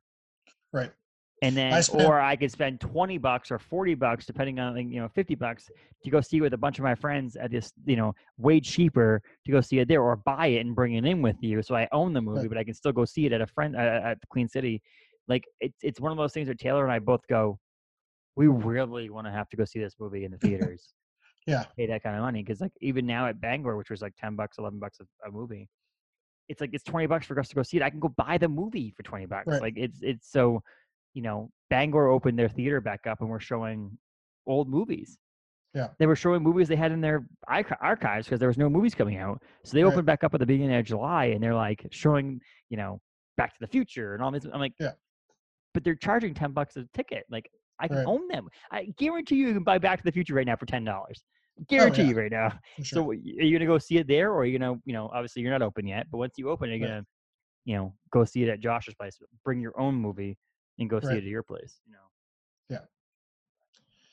Right. 0.75 0.93
And 1.41 1.57
then, 1.57 1.73
I 1.73 1.81
spent- 1.81 2.05
or 2.07 2.21
I 2.21 2.37
could 2.37 2.51
spend 2.51 2.81
20 2.83 3.17
bucks 3.17 3.51
or 3.51 3.59
40 3.59 3.95
bucks, 3.95 4.27
depending 4.27 4.59
on, 4.61 4.75
like, 4.77 4.87
you 4.89 5.01
know, 5.01 5.09
50 5.09 5.35
bucks 5.35 5.71
to 6.05 6.11
go 6.11 6.21
see 6.21 6.43
with 6.43 6.53
a 6.53 6.59
bunch 6.59 6.79
of 6.79 6.83
my 6.83 6.95
friends 6.95 7.35
at 7.37 7.51
this, 7.51 7.73
you 7.87 7.97
know, 7.97 8.15
way 8.37 8.61
cheaper 8.61 9.23
to 9.47 9.53
go 9.53 9.63
see 9.63 9.79
it 9.79 9.89
there 9.89 10.03
or 10.03 10.17
buy 10.17 10.49
it 10.49 10.61
and 10.67 10.75
bring 10.75 10.95
it 10.95 11.07
in 11.07 11.23
with 11.23 11.37
you. 11.43 11.63
So 11.63 11.75
I 11.75 11.89
own 11.93 12.13
the 12.13 12.21
movie, 12.21 12.41
Right. 12.43 12.49
but 12.51 12.59
I 12.59 12.65
can 12.65 12.75
still 12.75 12.93
go 12.93 13.07
see 13.07 13.25
it 13.25 13.33
at 13.33 13.41
a 13.41 13.47
friend, 13.47 13.75
uh, 13.75 13.79
at 14.05 14.19
Queen 14.29 14.49
City. 14.49 14.83
Like, 15.29 15.45
it's, 15.61 15.79
it's 15.83 15.99
one 16.01 16.13
of 16.13 16.19
those 16.19 16.35
things 16.35 16.49
where 16.49 16.55
Taylor 16.55 16.85
and 16.85 16.93
I 16.93 16.99
both 16.99 17.27
go, 17.27 17.59
we 18.37 18.49
really 18.49 19.09
want 19.09 19.27
to 19.27 19.31
have 19.33 19.49
to 19.49 19.57
go 19.57 19.65
see 19.65 19.79
this 19.81 19.95
movie 19.99 20.25
in 20.27 20.31
the 20.31 20.39
theaters. 20.77 20.93
Yeah. 21.47 21.65
Pay 21.77 21.87
that 21.87 22.03
kind 22.03 22.17
of 22.17 22.23
money. 22.23 22.45
Cause 22.45 22.61
like 22.61 22.73
even 22.83 23.07
now 23.07 23.27
at 23.27 23.41
Bangor, 23.41 23.77
which 23.79 23.89
was 23.91 24.03
like 24.03 24.15
10 24.19 24.35
bucks, 24.37 24.59
11 24.59 24.79
bucks 24.79 24.99
a, 25.01 25.29
a 25.29 25.31
movie, 25.33 25.69
it's 26.49 26.61
like, 26.61 26.71
it's 26.73 26.85
20 26.85 27.07
bucks 27.07 27.27
for 27.27 27.39
us 27.39 27.49
to 27.49 27.55
go 27.55 27.63
see 27.63 27.77
it. 27.79 27.83
I 27.83 27.91
can 27.91 28.01
go 28.01 28.09
buy 28.09 28.39
the 28.39 28.49
movie 28.49 28.93
for 28.97 29.03
20 29.03 29.27
bucks. 29.27 29.47
Right. 29.47 29.63
Like 29.63 29.75
it's, 29.77 29.99
it's 30.03 30.31
so, 30.31 30.63
you 31.15 31.23
know, 31.23 31.51
Bangor 31.71 32.09
opened 32.09 32.39
their 32.39 32.49
theater 32.49 32.81
back 32.81 33.07
up 33.07 33.21
and 33.21 33.31
we're 33.31 33.41
showing 33.41 33.97
old 34.47 34.69
movies. 34.69 35.19
Yeah. 35.75 35.89
They 35.99 36.07
were 36.07 36.17
showing 36.17 36.43
movies 36.43 36.69
they 36.69 36.77
had 36.77 36.93
in 36.93 37.01
their 37.01 37.27
archives 37.49 38.27
because 38.27 38.39
there 38.39 38.49
was 38.49 38.59
no 38.59 38.69
movies 38.69 38.95
coming 38.95 39.17
out. 39.17 39.43
So 39.65 39.75
they 39.77 39.83
Right. 39.83 39.91
opened 39.93 40.07
back 40.07 40.23
up 40.23 40.35
at 40.35 40.41
the 40.41 40.47
beginning 40.47 40.77
of 40.77 40.85
July 40.85 41.27
and 41.27 41.43
they're 41.43 41.55
like 41.55 41.87
showing, 41.91 42.41
you 42.71 42.77
know, 42.77 43.01
Back 43.37 43.51
to 43.55 43.61
the 43.61 43.67
Future 43.67 44.15
and 44.15 44.23
all 44.23 44.31
this. 44.31 44.45
I'm 44.45 44.61
like, 44.61 44.75
Yeah. 44.79 44.93
but 45.73 45.83
they're 45.83 45.97
charging 45.97 46.35
10 46.35 46.53
bucks 46.53 46.77
a 46.77 46.85
ticket. 46.95 47.25
Like 47.29 47.51
I 47.81 47.89
can 47.89 47.97
Right. 47.99 48.07
own 48.07 48.29
them. 48.29 48.49
I 48.71 48.85
guarantee 48.97 49.37
you, 49.37 49.49
you 49.49 49.55
can 49.55 49.65
buy 49.65 49.79
Back 49.79 49.99
to 49.99 50.05
the 50.05 50.13
Future 50.13 50.35
right 50.35 50.47
now 50.47 50.55
for 50.57 50.67
$10. 50.67 51.25
Guarantee 51.69 52.03
Oh, 52.03 52.05
yeah. 52.05 52.11
you 52.11 52.17
right 52.17 52.33
now. 52.33 52.51
For 52.77 52.85
So 52.85 53.11
are 53.11 53.15
you 53.15 53.57
gonna 53.57 53.67
go 53.67 53.79
see 53.79 53.99
it 53.99 54.07
there, 54.07 54.31
or 54.33 54.39
are 54.39 54.45
you 54.45 54.59
gonna, 54.59 54.79
you 54.85 54.93
know, 54.93 55.11
obviously 55.13 55.43
you're 55.43 55.53
not 55.53 55.63
open 55.63 55.87
yet, 55.87 56.07
but 56.11 56.19
once 56.19 56.35
you 56.37 56.51
open, 56.51 56.69
you're 56.69 56.81
Right. 56.81 56.87
gonna, 56.95 57.07
you 57.65 57.77
know, 57.77 57.95
go 58.11 58.25
see 58.25 58.43
it 58.43 58.49
at 58.49 58.61
Josh's 58.61 58.95
place. 58.95 59.21
Bring 59.45 59.61
your 59.61 59.79
own 59.79 59.95
movie 59.95 60.37
and 60.79 60.91
go 60.91 61.01
see 61.01 61.15
it 61.15 61.19
at 61.19 61.23
your 61.25 61.43
place. 61.43 61.81
You 61.87 61.93
know. 61.93 61.99
Yeah. 62.69 62.81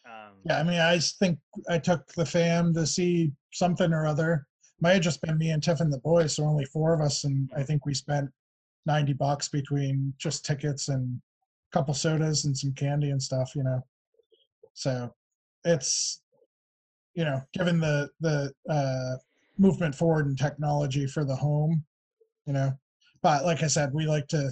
Um, 0.06 0.38
Yeah, 0.46 0.60
I 0.60 0.64
mean, 0.64 0.80
I 0.80 1.00
think 1.00 1.40
I 1.70 1.80
took 1.80 2.08
the 2.14 2.26
fam 2.26 2.74
to 2.76 2.86
see 2.86 3.32
something 3.52 3.92
or 3.92 4.06
other. 4.06 4.46
Might 4.80 4.94
have 4.94 5.02
just 5.04 5.22
been 5.22 5.38
me 5.38 5.52
and 5.52 5.62
Tiff 5.62 5.80
and 5.80 5.92
the 5.94 6.00
boys, 6.00 6.36
so 6.36 6.44
only 6.44 6.66
four 6.66 6.94
of 6.94 7.02
us, 7.02 7.24
and 7.24 7.52
I 7.56 7.64
think 7.64 7.86
we 7.86 7.94
spent 7.94 8.30
ninety 8.86 9.14
bucks 9.14 9.48
between 9.50 10.14
just 10.18 10.46
tickets 10.46 10.90
and 10.90 11.22
a 11.72 11.78
couple 11.78 11.94
sodas 11.94 12.46
and 12.46 12.58
some 12.58 12.74
candy 12.74 13.12
and 13.12 13.22
stuff, 13.22 13.56
you 13.56 13.64
know. 13.64 13.86
So 14.74 15.14
it's 15.66 16.22
you 17.14 17.26
know, 17.26 17.42
given 17.54 17.80
the 17.80 18.10
the 18.20 18.52
uh, 18.70 19.18
movement 19.58 19.94
forward 19.96 20.28
in 20.28 20.36
technology 20.36 21.06
for 21.08 21.24
the 21.26 21.36
home, 21.36 21.84
you 22.46 22.54
know. 22.54 22.72
But 23.22 23.46
like 23.46 23.64
I 23.64 23.68
said, 23.68 23.94
we 23.94 24.06
like 24.08 24.28
to, 24.30 24.52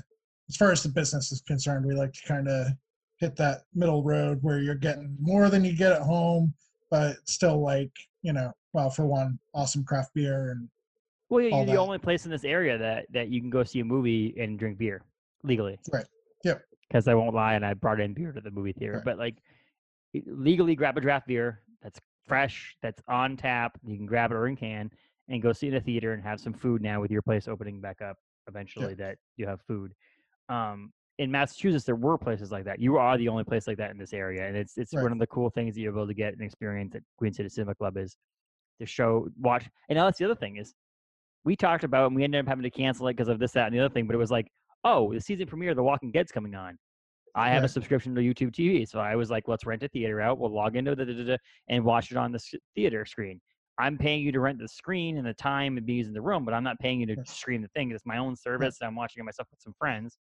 as 0.50 0.56
far 0.56 0.72
as 0.72 0.84
the 0.84 0.90
business 0.90 1.32
is 1.32 1.42
concerned, 1.42 1.86
we 1.86 1.96
like 1.96 2.14
to 2.14 2.22
kind 2.28 2.48
of 2.48 2.68
hit 3.18 3.36
that 3.38 3.62
middle 3.74 4.04
road 4.04 4.40
where 4.42 4.60
you're 4.60 4.76
getting 4.76 5.18
more 5.20 5.50
than 5.50 5.66
you 5.66 5.76
get 5.76 5.92
at 5.92 6.02
home, 6.02 6.54
but 6.92 7.16
still 7.26 7.62
like, 7.62 7.92
you 8.22 8.32
know, 8.34 8.52
well, 8.74 8.90
for 8.90 9.06
one, 9.08 9.40
awesome 9.56 9.84
craft 9.84 10.14
beer 10.14 10.52
and 10.52 10.70
Well, 11.30 11.42
yeah, 11.44 11.58
you're 11.58 11.66
the 11.66 11.72
that. 11.74 11.80
only 11.80 11.98
place 11.98 12.26
in 12.26 12.32
this 12.32 12.44
area 12.44 12.78
that 12.78 13.06
that 13.12 13.30
you 13.30 13.42
can 13.42 13.50
go 13.50 13.64
see 13.64 13.80
a 13.80 13.86
movie 13.86 14.36
and 14.38 14.60
drink 14.60 14.78
beer 14.78 15.02
legally. 15.44 15.80
Right. 15.92 16.06
Yep. 16.44 16.62
Because 16.88 17.08
I 17.08 17.14
won't 17.16 17.34
lie, 17.36 17.54
and 17.56 17.66
I 17.66 17.74
brought 17.74 18.00
in 18.00 18.14
beer 18.14 18.32
to 18.32 18.42
the 18.42 18.52
movie 18.52 18.74
theater, 18.74 18.96
Right. 18.98 19.06
but 19.06 19.18
like 19.18 19.36
legally 20.26 20.76
grab 20.76 20.98
a 20.98 21.02
draft 21.02 21.28
beer 21.28 21.62
that's 21.82 22.00
fresh, 22.30 22.78
that's 22.82 23.02
on 23.08 23.36
tap. 23.36 23.78
You 23.86 23.98
can 23.98 24.06
grab 24.06 24.32
it 24.32 24.36
or 24.36 24.48
in 24.48 24.56
can 24.56 24.90
and 25.28 25.42
go 25.42 25.52
see 25.52 25.68
it 25.68 25.74
in 25.74 25.78
a 25.78 25.82
theater 25.82 26.14
and 26.14 26.24
have 26.24 26.40
some 26.40 26.54
food 26.54 26.82
now 26.82 27.02
with 27.02 27.12
your 27.12 27.22
place 27.22 27.48
opening 27.48 27.82
back 27.82 28.02
up 28.02 28.18
eventually 28.48 28.94
that 28.96 29.18
you 29.38 29.46
have 29.48 29.60
food. 29.68 29.92
Um, 30.48 30.92
in 31.18 31.30
Massachusetts, 31.30 31.84
there 31.84 31.96
were 31.96 32.18
places 32.18 32.52
like 32.52 32.64
that. 32.66 32.80
You 32.80 32.98
are 32.98 33.18
the 33.18 33.28
only 33.28 33.44
place 33.44 33.68
like 33.68 33.78
that 33.78 33.92
in 33.92 33.98
this 33.98 34.14
area, 34.14 34.48
and 34.48 34.56
it's 34.56 34.78
it's 34.78 34.94
Right. 34.96 35.04
one 35.04 35.12
of 35.12 35.20
the 35.20 35.28
cool 35.28 35.50
things 35.50 35.76
that 35.76 35.82
you're 35.82 35.92
able 35.92 36.08
to 36.08 36.14
get 36.14 36.32
and 36.34 36.42
experience 36.42 36.96
at 36.96 37.04
Queen 37.18 37.34
City 37.34 37.50
Cinema 37.50 37.76
Club 37.76 37.98
is 37.98 38.16
to 38.80 38.86
show 38.86 39.28
watch. 39.40 39.66
And 39.90 39.98
now 39.98 40.06
that's 40.06 40.18
the 40.18 40.26
other 40.26 40.36
thing 40.36 40.56
is 40.58 40.74
we 41.44 41.56
talked 41.58 41.84
about 41.84 42.08
and 42.08 42.16
we 42.16 42.24
ended 42.24 42.40
up 42.40 42.48
having 42.48 42.64
to 42.64 42.70
cancel 42.72 43.08
it 43.08 43.14
because 43.18 43.28
of 43.28 43.38
this, 43.40 43.52
that, 43.52 43.68
and 43.68 43.76
the 43.76 43.80
other 43.80 43.94
thing. 43.94 44.08
But 44.08 44.16
it 44.16 44.20
was 44.20 44.32
like, 44.32 44.48
oh, 44.86 45.12
the 45.14 45.20
season 45.20 45.46
premiere 45.48 45.72
of 45.72 45.76
The 45.76 45.84
Walking 45.84 46.12
Dead's 46.12 46.32
coming 46.32 46.56
on. 46.56 46.78
I 47.36 47.50
have 47.50 47.64
a 47.64 47.68
subscription 47.68 48.16
to 48.16 48.22
YouTube 48.22 48.52
TV, 48.52 48.88
so 48.88 49.00
I 49.00 49.16
was 49.16 49.30
like, 49.30 49.48
let's 49.48 49.66
rent 49.66 49.84
a 49.84 49.88
theater 49.90 50.20
out. 50.22 50.40
We'll 50.40 50.52
log 50.54 50.76
into 50.76 50.96
the 50.96 51.06
da, 51.06 51.14
da, 51.14 51.24
da, 51.26 51.38
and 51.68 51.84
watch 51.84 52.12
it 52.12 52.18
on 52.18 52.32
the 52.32 52.40
theater 52.76 53.06
screen. 53.06 53.40
I'm 53.78 53.98
paying 53.98 54.24
you 54.24 54.32
to 54.34 54.40
rent 54.40 54.60
the 54.60 54.68
screen 54.68 55.18
and 55.18 55.26
the 55.26 55.34
time 55.34 55.78
and 55.78 55.86
be 55.86 55.94
using 55.94 56.14
the 56.14 56.22
room, 56.22 56.44
but 56.44 56.54
I'm 56.54 56.64
not 56.64 56.80
paying 56.80 57.00
you 57.00 57.06
to 57.08 57.16
Right. 57.16 57.28
stream 57.28 57.62
the 57.62 57.70
thing. 57.70 57.92
It's 57.92 58.06
my 58.06 58.18
own 58.18 58.36
service. 58.36 58.78
And 58.82 58.88
I'm 58.88 58.96
watching 58.96 59.22
it 59.22 59.24
myself 59.24 59.48
with 59.52 59.62
some 59.62 59.74
friends. 59.80 60.18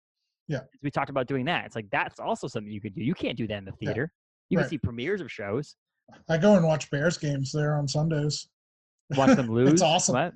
Yeah. 0.48 0.60
We 0.84 0.92
talked 0.92 1.10
about 1.10 1.28
doing 1.28 1.46
that. 1.46 1.66
It's 1.66 1.76
like 1.76 1.90
that's 1.90 2.20
also 2.20 2.48
something 2.48 2.72
you 2.72 2.82
could 2.82 2.94
do. 2.94 3.04
You 3.04 3.16
can't 3.16 3.36
do 3.38 3.48
that 3.48 3.58
in 3.58 3.66
the 3.66 3.74
Yeah. 3.80 3.88
theater. 3.88 4.12
You 4.50 4.58
Right. 4.60 4.64
can 4.64 4.70
see 4.70 4.78
premieres 4.78 5.22
of 5.22 5.32
shows. 5.32 5.76
I 6.30 6.38
go 6.38 6.56
and 6.56 6.66
watch 6.66 6.92
Bears 6.92 7.18
games 7.18 7.52
there 7.52 7.76
on 7.76 7.88
Sundays. 7.88 8.48
Watch 9.12 9.36
them 9.36 9.48
lose. 9.52 9.74
It's 9.74 9.82
awesome. 9.82 10.14
What? 10.14 10.34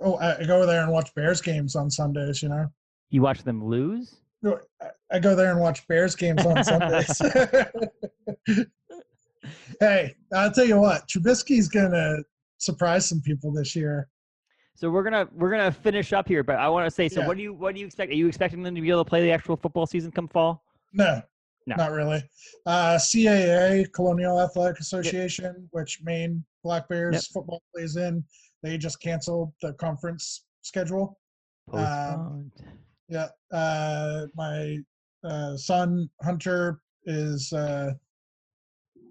Oh, 0.00 0.16
I 0.16 0.40
I 0.40 0.44
go 0.44 0.66
there 0.66 0.82
and 0.82 0.92
watch 0.92 1.14
Bears 1.14 1.40
games 1.40 1.74
on 1.74 1.90
Sundays, 1.90 2.42
you 2.42 2.50
know. 2.50 2.66
You 3.08 3.22
watch 3.22 3.42
them 3.44 3.64
lose? 3.64 4.16
I- 5.10 5.18
go 5.18 5.34
there 5.36 5.50
and 5.52 5.60
watch 5.60 5.86
Bears 5.88 6.14
games 6.16 6.44
on 6.44 6.62
Sundays. 6.64 7.20
hey, 9.80 10.14
I'll 10.34 10.50
tell 10.52 10.64
you 10.64 10.78
what, 10.80 11.06
Trubisky's 11.08 11.68
gonna 11.68 12.16
surprise 12.58 13.08
some 13.08 13.20
people 13.20 13.52
this 13.52 13.74
year. 13.76 14.08
So 14.74 14.90
we're 14.90 15.04
gonna 15.04 15.26
we're 15.32 15.50
gonna 15.50 15.72
finish 15.72 16.12
up 16.12 16.28
here, 16.28 16.42
but 16.42 16.56
I 16.56 16.68
want 16.68 16.86
to 16.86 16.90
say, 16.90 17.08
so 17.08 17.20
Yeah. 17.20 17.26
what 17.28 17.36
do 17.36 17.42
you 17.42 17.54
what 17.54 17.74
do 17.74 17.80
you 17.80 17.86
expect? 17.86 18.10
Are 18.12 18.14
you 18.16 18.26
expecting 18.28 18.62
them 18.62 18.74
to 18.74 18.80
be 18.80 18.90
able 18.90 19.04
to 19.04 19.08
play 19.08 19.22
the 19.22 19.30
actual 19.32 19.56
football 19.56 19.86
season 19.86 20.10
come 20.10 20.28
fall? 20.28 20.62
No, 20.92 21.22
No. 21.66 21.76
not 21.76 21.92
really. 21.92 22.22
Uh, 22.66 22.96
CAA, 22.98 23.90
Colonial 23.92 24.40
Athletic 24.40 24.80
Association, 24.80 25.68
which 25.72 26.00
Maine 26.02 26.44
Black 26.62 26.88
Bears 26.88 27.14
Yep. 27.14 27.22
football 27.32 27.62
plays 27.74 27.96
in, 27.96 28.24
they 28.62 28.76
just 28.76 29.00
canceled 29.00 29.52
the 29.62 29.72
conference 29.74 30.44
schedule. 30.62 31.18
Um. 31.72 32.50
Yeah. 33.08 33.28
Uh, 33.52 34.26
my 34.34 34.78
uh, 35.24 35.56
son 35.56 36.08
Hunter 36.22 36.80
is 37.04 37.52
uh, 37.52 37.92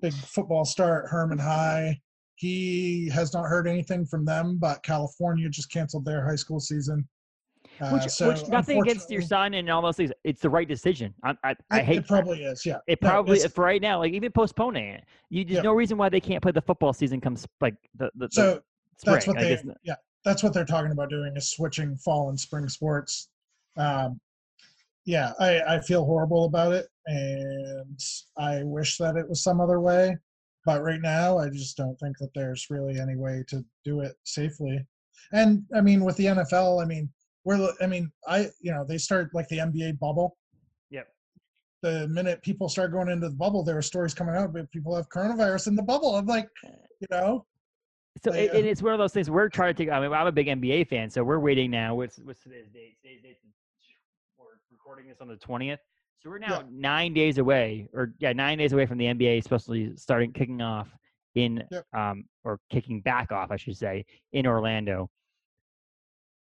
big 0.02 0.14
football 0.14 0.66
star 0.66 1.04
at 1.04 1.10
Hermon 1.10 1.38
High. 1.40 2.00
He 2.36 3.10
has 3.14 3.34
not 3.34 3.46
heard 3.46 3.68
anything 3.68 4.06
from 4.06 4.26
them, 4.26 4.58
but 4.60 4.84
California 4.84 5.48
just 5.50 5.72
canceled 5.72 6.04
their 6.06 6.26
high 6.28 6.36
school 6.36 6.60
season. 6.60 7.08
Uh, 7.82 7.90
which, 7.90 8.04
so 8.04 8.30
which 8.30 8.48
nothing 8.48 8.82
against 8.82 9.10
your 9.10 9.22
son 9.22 9.54
and 9.56 9.70
all 9.70 9.82
those 9.82 9.98
things. 9.98 10.12
It's 10.24 10.42
the 10.42 10.50
right 10.50 10.68
decision. 10.68 11.14
I, 11.24 11.34
I, 11.44 11.56
I 11.72 11.82
hate 11.82 11.98
it 12.00 12.08
probably 12.08 12.44
is. 12.44 12.66
Yeah. 12.66 12.78
It 12.88 13.02
No, 13.02 13.10
probably 13.10 13.40
for 13.40 13.64
right 13.66 13.82
now, 13.82 14.00
like 14.00 14.14
even 14.14 14.32
postponing 14.32 14.86
it. 14.86 15.04
You 15.30 15.44
there's 15.44 15.58
Yeah. 15.58 15.62
no 15.62 15.74
reason 15.74 15.98
why 15.98 16.08
they 16.10 16.22
can't 16.22 16.42
play 16.42 16.52
the 16.52 16.62
football 16.62 16.94
season 16.94 17.20
comes 17.20 17.46
like 17.60 17.76
the 17.98 18.12
the, 18.16 18.28
the 18.28 18.32
so 18.32 18.62
spring. 18.98 19.14
that's 19.14 19.28
what 19.28 19.38
they 19.40 19.60
yeah 19.84 19.96
that's 20.24 20.42
what 20.42 20.54
they're 20.54 20.66
talking 20.66 20.92
about 20.92 21.10
doing 21.10 21.34
is 21.36 21.50
switching 21.52 21.98
fall 21.98 22.30
and 22.30 22.40
spring 22.40 22.70
sports 22.70 23.30
um 23.78 24.20
yeah 25.06 25.34
i 25.40 25.62
i 25.76 25.80
feel 25.80 26.06
horrible 26.06 26.46
about 26.46 26.74
it 26.74 26.88
and 27.08 28.00
i 28.38 28.64
wish 28.64 28.98
that 28.98 29.16
it 29.16 29.28
was 29.28 29.44
some 29.44 29.62
other 29.62 29.80
way 29.80 30.18
but 30.66 30.82
right 30.82 31.02
now 31.02 31.38
i 31.38 31.50
just 31.50 31.78
don't 31.78 31.98
think 32.00 32.18
that 32.18 32.30
there's 32.34 32.68
really 32.70 33.00
any 33.00 33.16
way 33.16 33.44
to 33.48 33.64
do 33.84 34.02
it 34.02 34.14
safely 34.24 34.80
and 35.34 35.64
i 35.76 35.82
mean 35.82 36.04
with 36.04 36.18
the 36.18 36.26
nfl 36.26 36.82
i 36.82 36.86
mean 36.86 37.10
we're 37.44 37.70
i 37.82 37.88
mean 37.88 38.12
i 38.28 38.48
you 38.62 38.72
know 38.72 38.84
they 38.88 38.98
start 38.98 39.30
like 39.34 39.48
the 39.50 39.58
nba 39.60 39.98
bubble 40.00 40.38
Yep. 40.92 41.08
the 41.82 42.08
minute 42.08 42.42
people 42.42 42.70
start 42.70 42.92
going 42.92 43.10
into 43.10 43.30
the 43.30 43.36
bubble 43.36 43.64
there 43.64 43.78
are 43.78 43.84
stories 43.84 44.14
coming 44.14 44.36
out 44.36 44.54
but 44.54 44.72
people 44.72 44.96
have 44.96 45.10
coronavirus 45.10 45.68
in 45.68 45.76
the 45.76 45.84
bubble 45.84 46.16
i'm 46.16 46.26
like 46.26 46.50
you 46.64 47.08
know 47.12 47.46
So 48.24 48.32
it, 48.32 48.52
and 48.54 48.66
uh, 48.66 48.70
it's 48.70 48.82
one 48.82 48.94
of 48.94 49.00
those 49.00 49.14
things 49.14 49.30
we're 49.30 49.50
trying 49.50 49.76
to 49.76 49.84
take. 49.84 49.92
I 49.92 50.00
mean, 50.00 50.14
I'm 50.14 50.26
a 50.26 50.32
big 50.32 50.48
NBA 50.48 50.88
fan, 50.88 51.10
so 51.10 51.22
we're 51.22 51.40
waiting 51.40 51.70
now. 51.70 51.96
What's 51.96 52.18
what's 52.20 52.42
today's 52.42 52.70
date? 52.74 52.96
Today's 53.04 53.22
date. 53.22 53.38
Recording 54.86 55.07
this 55.10 55.20
on 55.20 55.28
the 55.28 55.36
20th, 55.38 55.80
so 56.20 56.30
we're 56.30 56.38
now 56.38 56.60
Yeah. 56.60 56.68
nine 56.70 57.12
days 57.12 57.40
away, 57.40 57.90
or 57.91 58.14
yeah, 58.20 58.34
nine 58.34 58.60
days 58.60 58.72
away 58.72 58.86
from 58.86 58.99
the 58.99 59.06
NBA 59.07 59.41
be 59.72 59.98
starting 59.98 60.32
kicking 60.32 60.62
off 60.62 60.95
in 61.34 61.64
Yep. 61.72 61.86
um 61.94 62.26
or 62.44 62.60
kicking 62.70 63.02
back 63.02 63.32
off, 63.32 63.49
I 63.49 63.56
should 63.56 63.76
say, 63.76 64.06
in 64.32 64.45
Orlando. 64.45 65.10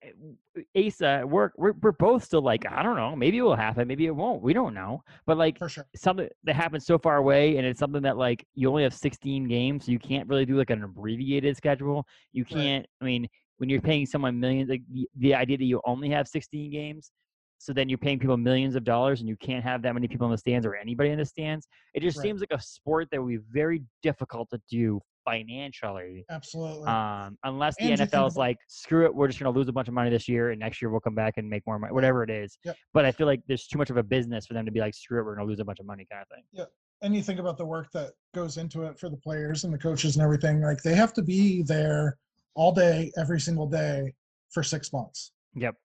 Eh, 0.02 0.12
w- 0.12 0.88
Asa, 0.90 1.24
we're, 1.26 1.52
we're 1.56 1.72
we're 1.82 1.94
both 1.94 2.26
still 2.26 2.42
like 2.42 2.70
I 2.70 2.84
don't 2.84 2.98
know. 2.98 3.16
Maybe 3.16 3.38
it 3.38 3.42
will 3.42 3.56
happen. 3.56 3.88
Maybe 3.88 4.06
it 4.06 4.14
won't. 4.14 4.42
We 4.44 4.52
don't 4.52 4.74
know. 4.74 5.02
But 5.26 5.38
like 5.38 5.58
for 5.58 5.70
sure 5.70 5.88
something 5.96 6.28
that 6.44 6.58
happens 6.58 6.86
so 6.86 6.98
far 7.00 7.16
away 7.16 7.56
and 7.56 7.66
it's 7.66 7.80
something 7.80 8.02
that 8.02 8.18
like 8.18 8.46
you 8.54 8.70
only 8.70 8.84
have 8.84 8.94
16 8.94 9.48
games 9.48 9.86
so 9.86 9.94
you 9.94 10.00
can't 10.00 10.28
really 10.28 10.46
do 10.46 10.58
like 10.58 10.72
an 10.72 10.84
abbreviated 10.84 11.56
schedule 11.56 12.06
you 12.34 12.44
can't 12.44 12.86
i 13.00 13.06
mean 13.06 13.30
when 13.60 13.70
you're 13.70 13.80
paying 13.80 14.06
someone 14.06 14.38
millions 14.38 14.70
like 14.70 14.82
the, 14.92 15.08
the 15.16 15.34
idea 15.34 15.58
that 15.58 15.64
you 15.64 15.80
only 15.86 16.10
have 16.10 16.28
16 16.28 16.70
games 16.70 17.12
so 17.58 17.74
then 17.74 17.88
you're 17.90 17.98
paying 17.98 18.20
people 18.20 18.38
millions 18.38 18.76
of 18.76 18.84
dollars 18.84 19.20
and 19.22 19.30
you 19.30 19.36
can't 19.38 19.64
have 19.64 19.82
that 19.82 19.94
many 19.94 20.08
people 20.08 20.26
in 20.28 20.32
the 20.32 20.38
stands 20.38 20.66
or 20.66 20.76
anybody 20.76 21.10
in 21.10 21.18
the 21.18 21.26
stands 21.26 21.68
it 21.94 22.02
just 22.02 22.18
Right. 22.18 22.24
seems 22.24 22.42
like 22.42 22.52
a 22.52 22.62
sport 22.62 23.08
that 23.12 23.22
would 23.22 23.30
be 23.30 23.40
very 23.52 23.84
difficult 24.04 24.50
to 24.52 24.62
do 24.70 25.00
financially 25.26 26.24
absolutely 26.30 26.88
um, 26.88 27.38
unless 27.44 27.76
the 27.78 27.86
And 27.92 28.02
NFL 28.02 28.28
is 28.28 28.38
like, 28.38 28.58
screw 28.68 29.06
it, 29.06 29.14
we're 29.16 29.28
just 29.28 29.40
going 29.40 29.52
to 29.52 29.58
lose 29.58 29.68
a 29.68 29.74
bunch 29.74 29.88
of 29.88 29.94
money 29.94 30.10
this 30.12 30.28
year, 30.30 30.52
and 30.52 30.60
next 30.60 30.82
year 30.82 30.90
we'll 30.92 31.00
come 31.00 31.16
back 31.16 31.34
and 31.38 31.50
make 31.50 31.64
more 31.66 31.80
money, 31.80 31.92
whatever 31.94 32.24
it 32.24 32.30
is. 32.30 32.58
Yep. 32.64 32.78
But 32.94 33.06
I 33.06 33.12
feel 33.12 33.26
like 33.26 33.42
there's 33.48 33.66
too 33.68 33.78
much 33.80 33.90
of 33.90 33.98
a 33.98 34.04
business 34.04 34.46
for 34.46 34.54
them 34.54 34.66
to 34.66 34.72
be 34.72 34.80
like, 34.80 34.94
screw 34.94 35.20
it, 35.20 35.24
we're 35.26 35.36
going 35.36 35.48
to 35.48 35.50
lose 35.50 35.60
a 35.60 35.66
bunch 35.66 35.80
of 35.80 35.86
money, 35.88 36.06
kind 36.12 36.22
of 36.22 36.28
thing. 36.28 36.44
Yeah. 36.52 36.66
And 37.02 37.16
you 37.16 37.24
think 37.24 37.40
about 37.40 37.58
the 37.58 37.66
work 37.66 37.92
that 37.94 38.12
goes 38.36 38.58
into 38.58 38.84
it 38.84 39.00
for 39.00 39.10
the 39.10 39.18
players 39.18 39.64
and 39.64 39.74
the 39.74 39.78
coaches 39.78 40.16
and 40.16 40.24
everything 40.24 40.62
like 40.62 40.82
they 40.84 40.94
have 40.96 41.12
to 41.14 41.22
be 41.24 41.64
there 41.64 42.18
all 42.56 42.72
day 42.72 43.12
every 43.18 43.40
single 43.40 43.68
day 43.68 44.14
for 44.52 44.64
six 44.64 44.94
months 44.94 45.32
Yep. 45.56 45.76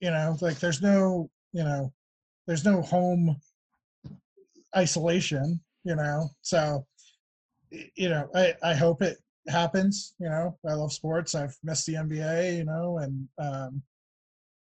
You 0.00 0.10
know 0.10 0.36
like 0.40 0.58
there's 0.58 0.82
no 0.82 1.30
you 1.52 1.62
know 1.62 1.92
there's 2.46 2.64
no 2.64 2.80
home 2.82 3.36
isolation 4.76 5.60
you 5.84 5.94
know 5.96 6.28
so 6.42 6.86
you 7.96 8.08
know 8.08 8.28
i 8.34 8.54
i 8.62 8.74
hope 8.74 9.02
it 9.02 9.18
happens 9.48 10.14
you 10.18 10.28
know 10.28 10.56
i 10.68 10.72
love 10.72 10.92
sports 10.92 11.34
i've 11.34 11.56
missed 11.62 11.86
the 11.86 11.94
nba 11.94 12.56
you 12.58 12.64
know 12.64 12.98
and 12.98 13.28
um 13.38 13.82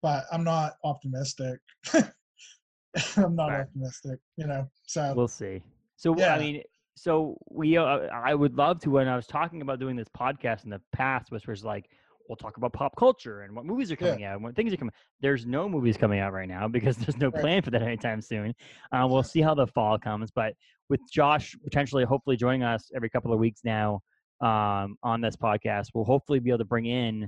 but 0.01 0.25
i'm 0.31 0.43
not 0.43 0.73
optimistic 0.83 1.59
i'm 1.93 3.35
not 3.35 3.49
Right. 3.49 3.61
optimistic 3.61 4.19
you 4.37 4.47
know 4.47 4.67
so 4.85 5.13
We'll 5.15 5.27
see. 5.27 5.61
So 5.97 6.15
Yeah. 6.17 6.35
I 6.35 6.39
mean, 6.39 6.63
so 6.95 7.37
we, 7.49 7.77
uh, 7.77 7.83
I 7.83 8.33
would 8.33 8.55
love 8.57 8.79
to. 8.81 8.89
When 8.91 9.07
I 9.07 9.15
was 9.15 9.27
talking 9.27 9.61
about 9.61 9.79
doing 9.79 9.95
this 9.95 10.07
podcast 10.09 10.63
in 10.63 10.69
the 10.69 10.81
past, 10.93 11.31
which 11.31 11.47
was 11.47 11.63
like, 11.63 11.89
we'll 12.29 12.35
talk 12.37 12.55
about 12.57 12.71
pop 12.71 12.95
culture 12.95 13.41
and 13.41 13.53
what 13.55 13.65
movies 13.65 13.91
are 13.91 13.95
Yeah. 13.99 14.11
coming 14.11 14.23
out 14.23 14.35
and 14.35 14.43
what 14.43 14.55
things 14.55 14.71
are 14.71 14.77
coming. 14.77 14.93
There's 15.19 15.45
no 15.47 15.67
movies 15.67 15.97
coming 15.97 16.19
out 16.19 16.31
right 16.31 16.47
now 16.47 16.67
because 16.77 16.95
there's 16.95 17.17
no 17.17 17.29
Right. 17.29 17.41
plan 17.41 17.61
for 17.63 17.71
that 17.71 17.81
anytime 17.81 18.21
soon. 18.21 18.53
Uh, 18.91 19.07
we'll 19.09 19.23
see 19.23 19.41
how 19.41 19.55
the 19.55 19.67
fall 19.67 19.97
comes, 19.99 20.29
but 20.31 20.53
with 20.89 21.01
Josh 21.11 21.55
potentially, 21.63 22.03
hopefully 22.05 22.37
joining 22.37 22.63
us 22.63 22.91
every 22.95 23.09
couple 23.09 23.33
of 23.33 23.39
weeks 23.39 23.61
now 23.65 24.01
um, 24.41 24.95
on 25.03 25.19
this 25.21 25.35
podcast, 25.35 25.87
we'll 25.93 26.05
hopefully 26.05 26.39
be 26.39 26.49
able 26.51 26.59
to 26.59 26.65
bring 26.65 26.85
in 26.85 27.27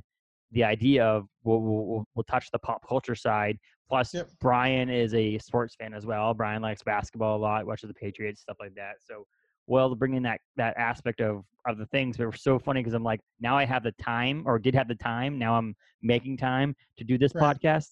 the 0.51 0.63
idea 0.63 1.03
of 1.05 1.27
we'll, 1.43 1.59
we'll, 1.61 1.85
we'll- 1.85 2.05
we'll 2.15 2.23
touch 2.23 2.49
the 2.51 2.59
pop 2.59 2.87
culture 2.87 3.15
side. 3.15 3.57
Plus, 3.89 4.13
Yep. 4.13 4.29
Brian 4.39 4.89
is 4.89 5.13
a 5.13 5.37
sports 5.39 5.75
fan 5.75 5.93
as 5.93 6.05
well. 6.05 6.33
Brian 6.33 6.61
likes 6.61 6.81
basketball 6.83 7.35
a 7.37 7.39
lot, 7.41 7.65
watches 7.65 7.89
the 7.89 7.93
Patriots, 7.93 8.39
stuff 8.41 8.55
like 8.59 8.73
that. 8.75 8.95
So, 9.01 9.25
well, 9.71 9.89
to 9.89 9.95
bring 9.95 10.13
in 10.15 10.23
that 10.23 10.39
that 10.57 10.75
aspect 10.77 11.21
of 11.21 11.43
of 11.67 11.77
the 11.77 11.85
things. 11.87 12.19
It 12.19 12.25
was 12.25 12.41
so 12.43 12.59
funny 12.59 12.81
because 12.81 12.93
I'm 12.93 13.03
like, 13.03 13.21
now 13.39 13.55
I 13.57 13.65
have 13.65 13.83
the 13.83 13.91
time, 13.93 14.43
or 14.45 14.59
did 14.59 14.75
have 14.75 14.87
the 14.87 14.95
time. 14.95 15.37
Now 15.39 15.55
I'm 15.55 15.75
making 16.01 16.37
time 16.37 16.75
to 16.97 17.03
do 17.03 17.17
this 17.17 17.33
Right. 17.35 17.55
podcast, 17.57 17.89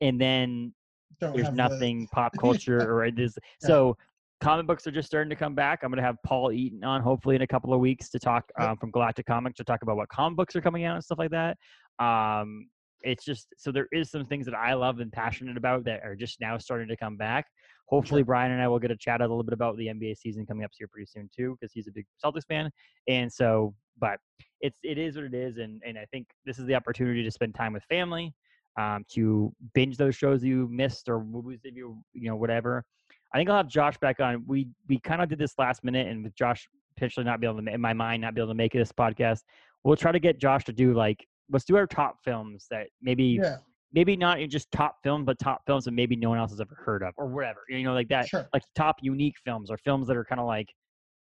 and 0.00 0.20
then 0.20 0.74
don't 1.20 1.34
there's 1.34 1.46
have 1.46 1.56
the- 1.56 1.68
nothing 1.68 2.08
pop 2.12 2.32
culture 2.40 2.80
or 2.92 3.04
it 3.04 3.18
is 3.18 3.36
Yeah. 3.62 3.68
so 3.68 3.96
comic 4.40 4.66
books 4.66 4.86
are 4.86 4.90
just 4.90 5.06
starting 5.06 5.28
to 5.28 5.36
come 5.36 5.54
back 5.54 5.80
i'm 5.82 5.90
going 5.90 5.98
to 5.98 6.02
have 6.10 6.16
paul 6.24 6.50
eaton 6.50 6.82
on 6.82 7.02
hopefully 7.02 7.36
in 7.36 7.42
a 7.42 7.46
couple 7.46 7.74
of 7.74 7.80
weeks 7.80 8.08
to 8.08 8.18
talk 8.18 8.44
um, 8.58 8.76
from 8.78 8.90
galactic 8.90 9.26
comics 9.26 9.58
to 9.58 9.64
talk 9.64 9.82
about 9.82 9.96
what 9.96 10.08
comic 10.08 10.36
books 10.38 10.56
are 10.56 10.62
coming 10.62 10.84
out 10.84 10.94
and 10.94 11.04
stuff 11.04 11.18
like 11.18 11.30
that 11.30 11.58
um, 11.98 12.68
it's 13.02 13.22
just 13.24 13.48
so 13.58 13.70
there 13.70 13.86
is 13.92 14.10
some 14.10 14.24
things 14.24 14.46
that 14.46 14.54
i 14.54 14.72
love 14.72 15.00
and 15.00 15.12
passionate 15.12 15.58
about 15.58 15.84
that 15.84 16.00
are 16.02 16.16
just 16.16 16.40
now 16.40 16.56
starting 16.56 16.88
to 16.88 16.96
come 16.96 17.16
back 17.18 17.44
hopefully 17.90 18.22
brian 18.22 18.52
and 18.52 18.62
i 18.62 18.68
will 18.68 18.78
get 18.78 18.90
a 18.90 18.96
chat 18.96 19.20
a 19.20 19.24
little 19.24 19.42
bit 19.42 19.52
about 19.52 19.76
the 19.76 19.86
nba 19.88 20.16
season 20.16 20.46
coming 20.46 20.64
up 20.64 20.70
here 20.76 20.88
pretty 20.88 21.06
soon 21.06 21.28
too 21.36 21.56
because 21.60 21.72
he's 21.72 21.86
a 21.86 21.92
big 21.92 22.06
celtics 22.24 22.46
fan 22.48 22.70
and 23.08 23.30
so 23.30 23.74
but 23.98 24.18
it's 24.60 24.78
it 24.82 24.96
is 24.96 25.16
what 25.16 25.24
it 25.24 25.34
is 25.34 25.58
and 25.58 25.82
and 25.84 25.98
i 25.98 26.06
think 26.12 26.26
this 26.46 26.58
is 26.58 26.64
the 26.66 26.74
opportunity 26.74 27.22
to 27.22 27.30
spend 27.30 27.54
time 27.54 27.72
with 27.72 27.84
family 27.84 28.32
um, 28.78 29.04
to 29.12 29.52
binge 29.74 29.96
those 29.96 30.14
shows 30.14 30.42
you 30.42 30.68
missed 30.70 31.08
or 31.08 31.22
movies 31.22 31.60
that 31.64 31.74
you 31.74 32.02
you 32.12 32.28
know 32.28 32.36
whatever. 32.36 32.84
I 33.32 33.38
think 33.38 33.48
I'll 33.48 33.58
have 33.58 33.68
Josh 33.68 33.96
back 33.98 34.20
on. 34.20 34.44
We 34.46 34.68
we 34.88 34.98
kind 35.00 35.22
of 35.22 35.28
did 35.28 35.38
this 35.38 35.54
last 35.58 35.84
minute, 35.84 36.08
and 36.08 36.24
with 36.24 36.34
Josh 36.34 36.68
potentially 36.96 37.24
not 37.24 37.40
be 37.40 37.46
able 37.46 37.62
to 37.62 37.72
in 37.72 37.80
my 37.80 37.92
mind 37.92 38.22
not 38.22 38.34
be 38.34 38.40
able 38.40 38.50
to 38.50 38.54
make 38.54 38.72
this 38.72 38.92
podcast, 38.92 39.40
we'll 39.84 39.96
try 39.96 40.12
to 40.12 40.20
get 40.20 40.38
Josh 40.38 40.64
to 40.64 40.72
do 40.72 40.94
like 40.94 41.26
let's 41.50 41.64
do 41.64 41.76
our 41.76 41.86
top 41.86 42.18
films 42.24 42.66
that 42.70 42.88
maybe 43.02 43.38
yeah 43.42 43.56
maybe 43.92 44.16
not 44.16 44.40
in 44.40 44.48
just 44.50 44.70
top 44.70 44.96
film, 45.02 45.24
but 45.24 45.38
top 45.38 45.62
films 45.66 45.84
that 45.84 45.92
maybe 45.92 46.16
no 46.16 46.28
one 46.30 46.38
else 46.38 46.50
has 46.50 46.60
ever 46.60 46.74
heard 46.84 47.02
of 47.02 47.14
or 47.16 47.26
whatever. 47.26 47.60
You 47.68 47.82
know, 47.82 47.92
like 47.94 48.08
that 48.08 48.28
sure 48.28 48.48
like 48.52 48.62
top 48.74 48.96
unique 49.02 49.36
films 49.44 49.70
or 49.70 49.76
films 49.78 50.06
that 50.08 50.16
are 50.16 50.24
kind 50.24 50.40
of 50.40 50.46
like 50.46 50.72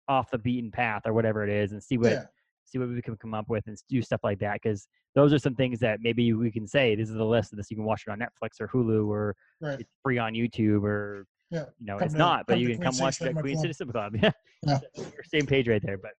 off 0.08 0.30
the 0.30 0.38
beaten 0.38 0.70
path 0.70 1.02
or 1.06 1.12
whatever 1.12 1.44
it 1.44 1.50
is, 1.50 1.72
and 1.72 1.82
see 1.82 1.98
what 1.98 2.12
yeah 2.12 2.24
see 2.64 2.78
what 2.78 2.90
we 2.90 3.00
can 3.00 3.16
come 3.16 3.32
up 3.32 3.48
with 3.48 3.66
and 3.66 3.78
do 3.88 4.02
stuff 4.02 4.20
like 4.22 4.38
that 4.38 4.60
because 4.62 4.88
those 5.14 5.32
are 5.32 5.38
some 5.38 5.54
things 5.54 5.80
that 5.80 6.00
maybe 6.02 6.34
we 6.34 6.50
can 6.50 6.66
say 6.66 6.94
this 6.94 7.08
is 7.08 7.14
the 7.14 7.24
list 7.24 7.50
of 7.50 7.56
this 7.56 7.70
you 7.70 7.76
can 7.78 7.84
watch 7.86 8.02
it 8.06 8.10
on 8.10 8.18
netflix 8.18 8.60
or 8.60 8.68
hulu 8.68 9.08
or 9.08 9.34
right 9.62 9.80
it's 9.80 9.88
free 10.02 10.18
on 10.18 10.34
youtube 10.34 10.82
or 10.82 11.24
Yeah, 11.50 11.64
you 11.80 11.86
know 11.86 11.96
come 11.96 12.04
it's 12.04 12.12
to- 12.12 12.18
not 12.18 12.44
but 12.46 12.58
you 12.58 12.68
can 12.74 12.82
come 12.82 12.98
watch 12.98 13.22
it 13.22 13.28
at 13.28 13.36
queen 13.36 13.54
Club. 13.54 13.72
city 13.74 13.90
club 13.90 14.16
yeah, 14.22 14.30
Yeah. 14.66 14.80
Same 15.32 15.46
page 15.46 15.66
right 15.66 15.80
there 15.82 15.96
but 15.96 16.10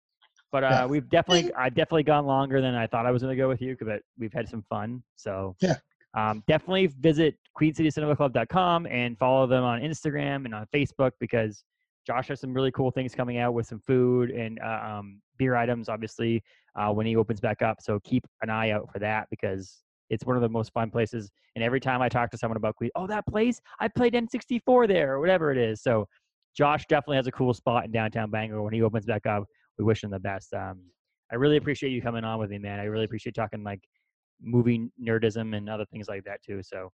but 0.51 0.63
uh 0.63 0.67
Yeah. 0.69 0.85
we've 0.87 1.07
definitely 1.09 1.53
i've 1.53 1.75
definitely 1.75 2.01
gone 2.01 2.25
longer 2.25 2.61
than 2.61 2.73
i 2.73 2.87
thought 2.87 3.05
i 3.05 3.11
was 3.11 3.21
going 3.21 3.37
to 3.37 3.39
go 3.39 3.47
with 3.47 3.61
you 3.61 3.77
but 3.79 4.01
we've 4.17 4.33
had 4.33 4.49
some 4.49 4.63
fun 4.71 5.03
so 5.17 5.55
Yeah. 5.61 5.75
Um, 6.15 6.43
definitely 6.47 6.87
visit 6.87 7.35
queencitycinemaclub.com 7.59 8.87
and 8.87 9.17
follow 9.17 9.47
them 9.47 9.63
on 9.63 9.81
instagram 9.81 10.45
and 10.45 10.53
on 10.53 10.65
facebook 10.73 11.11
because 11.19 11.63
Josh 12.09 12.29
has 12.29 12.39
some 12.39 12.53
really 12.53 12.71
cool 12.71 12.89
things 12.89 13.13
coming 13.13 13.37
out 13.37 13.53
with 13.53 13.67
some 13.67 13.81
food 13.85 14.31
and 14.31 14.59
uh, 14.65 14.79
um, 14.83 15.21
beer 15.37 15.55
items, 15.55 15.89
obviously, 15.89 16.41
uh, 16.75 16.91
when 16.91 17.05
he 17.05 17.15
opens 17.15 17.39
back 17.39 17.61
up. 17.61 17.77
So 17.81 17.99
keep 18.03 18.25
an 18.41 18.49
eye 18.49 18.71
out 18.71 18.89
for 18.91 18.97
that 18.97 19.27
because 19.29 19.83
it's 20.09 20.25
one 20.25 20.35
of 20.35 20.41
the 20.41 20.49
most 20.49 20.73
fun 20.73 20.89
places. 20.89 21.29
And 21.55 21.63
every 21.63 21.79
time 21.79 22.01
I 22.01 22.09
talk 22.09 22.31
to 22.31 22.37
someone 22.37 22.57
about 22.57 22.75
Queen, 22.75 22.89
oh, 22.95 23.05
that 23.05 23.27
place, 23.27 23.61
I 23.79 23.89
played 23.89 24.13
N64 24.13 24.87
there 24.87 25.13
or 25.13 25.19
whatever 25.19 25.51
it 25.51 25.57
is. 25.57 25.83
So 25.83 26.07
Josh 26.55 26.85
definitely 26.87 27.17
has 27.17 27.27
a 27.27 27.31
cool 27.31 27.53
spot 27.53 27.85
in 27.85 27.91
downtown 27.91 28.31
Bangor. 28.31 28.61
When 28.61 28.73
he 28.73 28.81
opens 28.81 29.05
back 29.05 29.25
up, 29.25 29.43
we 29.77 29.85
wish 29.85 30.03
him 30.03 30.09
the 30.09 30.19
best. 30.19 30.53
Um, 30.53 30.81
I 31.31 31.35
really 31.35 31.57
appreciate 31.57 31.91
you 31.91 32.01
coming 32.01 32.23
on 32.23 32.39
with 32.39 32.49
me, 32.49 32.57
man. 32.57 32.79
I 32.79 32.85
really 32.85 33.05
appreciate 33.05 33.35
talking 33.35 33.63
like 33.63 33.81
movie 34.41 34.89
nerdism 35.01 35.55
and 35.55 35.69
other 35.69 35.85
things 35.85 36.07
like 36.07 36.23
that 36.25 36.41
too. 36.43 36.61
So 36.63 36.91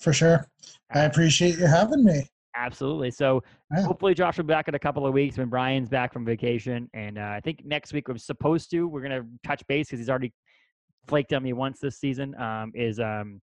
for 0.00 0.12
sure 0.12 0.46
i 0.94 1.00
appreciate 1.00 1.58
you 1.58 1.66
having 1.66 2.02
me 2.04 2.22
Absolutely. 2.56 3.10
So 3.10 3.42
Yeah. 3.70 3.82
hopefully 3.82 4.14
Josh 4.14 4.38
will 4.38 4.44
be 4.44 4.54
back 4.54 4.66
in 4.66 4.74
a 4.74 4.78
couple 4.78 5.06
of 5.06 5.12
weeks 5.12 5.36
when 5.36 5.48
Brian's 5.48 5.90
back 5.90 6.10
from 6.10 6.24
vacation. 6.24 6.88
And 6.94 7.18
uh, 7.18 7.32
I 7.36 7.40
think 7.40 7.62
next 7.66 7.92
week 7.92 8.08
we're 8.08 8.16
supposed 8.16 8.70
to, 8.70 8.88
we're 8.88 9.02
going 9.02 9.22
to 9.22 9.28
touch 9.46 9.62
base 9.66 9.88
because 9.88 9.98
he's 10.00 10.08
already 10.08 10.32
flaked 11.06 11.34
on 11.34 11.42
me 11.42 11.52
once 11.52 11.80
this 11.80 11.98
season, 11.98 12.34
um, 12.40 12.72
is 12.74 12.98
um, 12.98 13.42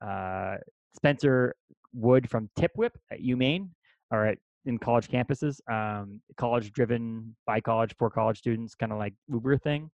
uh, 0.00 0.56
Spencer 0.96 1.54
Wood 1.92 2.30
from 2.30 2.48
Tipwhip 2.58 2.92
at 3.10 3.20
UMaine 3.20 3.68
or 4.10 4.24
at 4.24 4.38
in 4.64 4.78
college 4.78 5.08
campuses, 5.08 5.60
um, 5.70 6.20
college 6.36 6.72
driven 6.72 7.36
by 7.46 7.60
college 7.60 7.94
for 7.98 8.10
college 8.10 8.38
students, 8.38 8.74
kind 8.74 8.90
of 8.90 8.98
like 8.98 9.14
Uber 9.30 9.58
thing. 9.58 9.90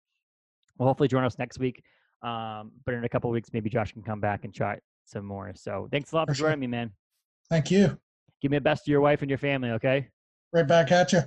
Well, 0.77 0.87
hopefully 0.87 1.07
join 1.09 1.23
us 1.23 1.39
next 1.39 1.59
week. 1.59 1.81
Um, 2.21 2.71
but 2.85 2.93
in 2.93 3.03
a 3.03 3.09
couple 3.09 3.29
of 3.29 3.33
weeks, 3.33 3.49
maybe 3.53 3.69
Josh 3.69 3.93
can 3.93 4.03
come 4.03 4.19
back 4.19 4.43
and 4.43 4.53
chat 4.53 4.79
some 5.05 5.25
more. 5.25 5.51
So 5.55 5.87
thanks 5.91 6.11
a 6.11 6.15
lot 6.15 6.27
for, 6.27 6.33
For 6.33 6.37
sure. 6.37 6.47
joining 6.49 6.59
me, 6.59 6.67
man. 6.67 6.91
Thank 7.49 7.71
you. 7.71 7.97
Give 8.41 8.51
me 8.51 8.57
the 8.57 8.61
best 8.61 8.85
to 8.85 8.91
your 8.91 9.01
wife 9.01 9.21
and 9.21 9.29
your 9.29 9.37
family, 9.39 9.71
okay? 9.71 10.07
Right 10.53 10.67
back 10.67 10.91
at 10.91 11.11
you. 11.13 11.21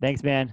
Thanks, 0.00 0.22
man. 0.22 0.52